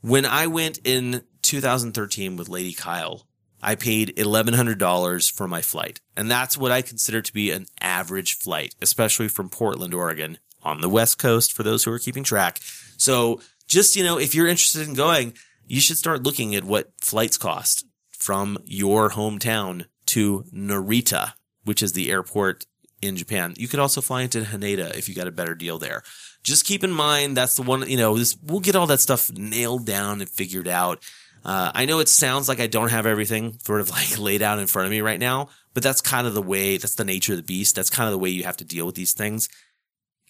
When 0.00 0.24
I 0.24 0.46
went 0.46 0.78
in 0.84 1.22
2013 1.42 2.36
with 2.36 2.48
Lady 2.48 2.72
Kyle, 2.72 3.26
I 3.62 3.76
paid 3.76 4.16
$1,100 4.16 5.32
for 5.32 5.46
my 5.46 5.62
flight. 5.62 6.00
And 6.16 6.30
that's 6.30 6.58
what 6.58 6.72
I 6.72 6.82
consider 6.82 7.22
to 7.22 7.32
be 7.32 7.50
an 7.50 7.66
average 7.80 8.36
flight, 8.36 8.74
especially 8.82 9.28
from 9.28 9.48
Portland, 9.48 9.94
Oregon 9.94 10.38
on 10.62 10.80
the 10.80 10.88
West 10.88 11.18
Coast 11.18 11.52
for 11.52 11.62
those 11.62 11.84
who 11.84 11.92
are 11.92 11.98
keeping 11.98 12.24
track. 12.24 12.58
So 12.96 13.40
just, 13.68 13.96
you 13.96 14.04
know, 14.04 14.18
if 14.18 14.34
you're 14.34 14.48
interested 14.48 14.86
in 14.86 14.94
going, 14.94 15.34
you 15.66 15.80
should 15.80 15.96
start 15.96 16.22
looking 16.22 16.54
at 16.54 16.64
what 16.64 16.92
flights 17.00 17.36
cost 17.36 17.86
from 18.10 18.58
your 18.64 19.10
hometown 19.10 19.86
to 20.06 20.44
Narita, 20.52 21.32
which 21.64 21.82
is 21.82 21.92
the 21.92 22.10
airport 22.10 22.66
in 23.00 23.16
Japan. 23.16 23.54
You 23.56 23.68
could 23.68 23.80
also 23.80 24.00
fly 24.00 24.22
into 24.22 24.42
Haneda 24.42 24.96
if 24.96 25.08
you 25.08 25.14
got 25.14 25.26
a 25.26 25.32
better 25.32 25.54
deal 25.54 25.78
there. 25.78 26.02
Just 26.42 26.64
keep 26.64 26.82
in 26.84 26.92
mind 26.92 27.36
that's 27.36 27.56
the 27.56 27.62
one, 27.62 27.88
you 27.88 27.96
know, 27.96 28.16
this, 28.16 28.36
we'll 28.42 28.60
get 28.60 28.76
all 28.76 28.86
that 28.88 29.00
stuff 29.00 29.30
nailed 29.32 29.86
down 29.86 30.20
and 30.20 30.28
figured 30.28 30.68
out. 30.68 31.02
Uh, 31.44 31.72
I 31.74 31.86
know 31.86 31.98
it 32.00 32.08
sounds 32.08 32.48
like 32.48 32.60
I 32.60 32.66
don't 32.66 32.90
have 32.90 33.06
everything 33.06 33.58
sort 33.64 33.80
of 33.80 33.90
like 33.98 34.18
laid 34.18 34.42
out 34.42 34.58
in 34.58 34.66
front 34.66 34.86
of 34.86 34.90
me 34.92 35.00
right 35.00 35.18
now, 35.20 35.48
but 35.74 35.82
that's 35.82 36.00
kind 36.00 36.26
of 36.26 36.34
the 36.34 36.42
way, 36.42 36.76
that's 36.76 36.94
the 36.94 37.04
nature 37.04 37.32
of 37.32 37.38
the 37.38 37.42
beast. 37.42 37.74
That's 37.74 37.90
kind 37.90 38.06
of 38.06 38.12
the 38.12 38.18
way 38.18 38.30
you 38.30 38.44
have 38.44 38.56
to 38.58 38.64
deal 38.64 38.86
with 38.86 38.94
these 38.94 39.12
things. 39.12 39.48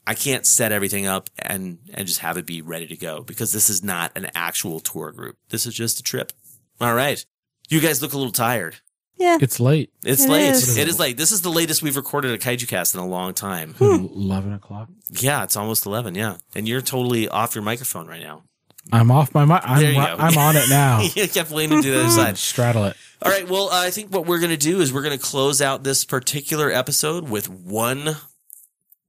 I 0.07 0.15
can't 0.15 0.45
set 0.47 0.73
everything 0.73 1.07
up 1.07 1.31
and, 1.39 1.79
and 1.95 2.09
just 2.09 2.21
have 2.21 2.37
it 2.37 2.45
be 2.47 2.61
ready 2.61 2.87
to 2.89 2.97
go 2.97 3.23
because 3.23 3.53
this 3.53 3.71
is 3.71 3.85
not 3.85 4.11
an 4.17 4.31
actual 4.35 4.81
tour 4.81 5.13
group. 5.13 5.37
This 5.51 5.65
is 5.65 5.75
just 5.75 6.01
a 6.01 6.03
trip. 6.03 6.33
All 6.81 6.95
right. 6.95 7.25
You 7.69 7.81
guys 7.81 8.03
look 8.03 8.13
a 8.13 8.17
little 8.19 8.33
tired. 8.33 8.77
Yeah. 9.17 9.39
It's 9.41 9.61
late. 9.61 9.93
It's 10.05 10.25
It 10.25 10.31
late. 10.31 10.49
is. 10.51 10.77
It 10.77 10.89
is 10.89 10.99
late. 10.99 11.17
This 11.17 11.31
is 11.31 11.43
the 11.43 11.51
latest 11.53 11.83
we've 11.83 11.95
recorded 11.95 12.33
a 12.33 12.39
Kaiju 12.39 12.67
Cast 12.67 12.95
in 12.95 13.01
a 13.01 13.07
long 13.07 13.33
time. 13.35 13.77
Eleven 13.81 14.53
o'clock. 14.55 14.89
Yeah, 15.11 15.45
it's 15.45 15.57
almost 15.57 15.87
11. 15.87 16.17
Yeah. 16.17 16.39
And 16.57 16.67
you're 16.67 16.81
totally 16.81 17.29
off 17.29 17.55
your 17.55 17.63
microphone 17.63 18.09
right 18.09 18.23
now. 18.23 18.43
I'm 18.91 19.11
off 19.11 19.35
my. 19.35 19.45
There 19.45 19.61
I'm, 19.63 19.81
you 19.81 19.89
ri- 19.89 19.95
go. 19.95 20.17
I'm 20.19 20.37
on 20.37 20.57
it 20.57 20.69
now. 20.69 21.01
you 21.15 21.29
kept 21.29 21.51
leaning 21.51 21.83
to 21.83 21.91
the 21.91 22.01
other 22.01 22.11
side. 22.11 22.37
Straddle 22.39 22.87
it. 22.87 22.97
All 23.23 23.31
right. 23.31 23.49
Well, 23.49 23.69
uh, 23.69 23.87
I 23.87 23.91
think 23.91 24.13
what 24.13 24.27
we're 24.27 24.41
going 24.41 24.51
to 24.51 24.57
do 24.57 24.81
is 24.81 24.93
we're 24.93 25.03
going 25.03 25.17
to 25.17 25.25
close 25.25 25.63
out 25.63 25.85
this 25.85 26.05
particular 26.05 26.71
episode 26.71 27.29
with 27.29 27.49
one, 27.49 28.17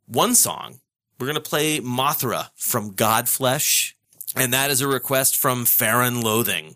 one 0.06 0.36
song. 0.36 0.80
We're 1.20 1.28
going 1.28 1.36
to 1.36 1.42
play 1.42 1.80
Mothra 1.80 2.50
from 2.56 2.94
Godflesh. 2.94 3.94
And 4.36 4.54
that 4.54 4.72
is 4.72 4.82
a 4.82 4.88
request 4.88 5.36
from 5.38 5.66
Farron 5.66 6.22
Loathing, 6.22 6.76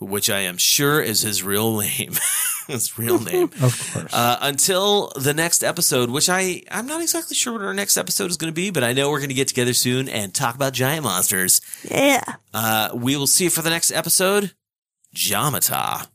which 0.00 0.30
I 0.30 0.40
am 0.40 0.56
sure 0.56 1.00
is 1.00 1.22
his 1.22 1.42
real 1.42 1.78
name. 1.78 2.14
his 2.66 2.98
real 2.98 3.18
name. 3.20 3.50
Of 3.60 3.92
course. 3.92 4.12
Uh, 4.14 4.38
until 4.40 5.12
the 5.16 5.34
next 5.34 5.62
episode, 5.62 6.10
which 6.10 6.28
I, 6.28 6.62
I'm 6.70 6.86
not 6.86 7.02
exactly 7.02 7.36
sure 7.36 7.52
what 7.52 7.62
our 7.62 7.74
next 7.74 7.96
episode 7.96 8.30
is 8.30 8.36
going 8.36 8.52
to 8.52 8.54
be, 8.54 8.70
but 8.70 8.82
I 8.82 8.92
know 8.92 9.10
we're 9.10 9.18
going 9.18 9.28
to 9.28 9.34
get 9.34 9.48
together 9.48 9.74
soon 9.74 10.08
and 10.08 10.32
talk 10.32 10.54
about 10.54 10.72
giant 10.72 11.04
monsters. 11.04 11.60
Yeah. 11.84 12.22
Uh, 12.54 12.90
we 12.94 13.16
will 13.16 13.26
see 13.26 13.44
you 13.44 13.50
for 13.50 13.62
the 13.62 13.70
next 13.70 13.90
episode. 13.92 14.54
Jamata. 15.14 16.06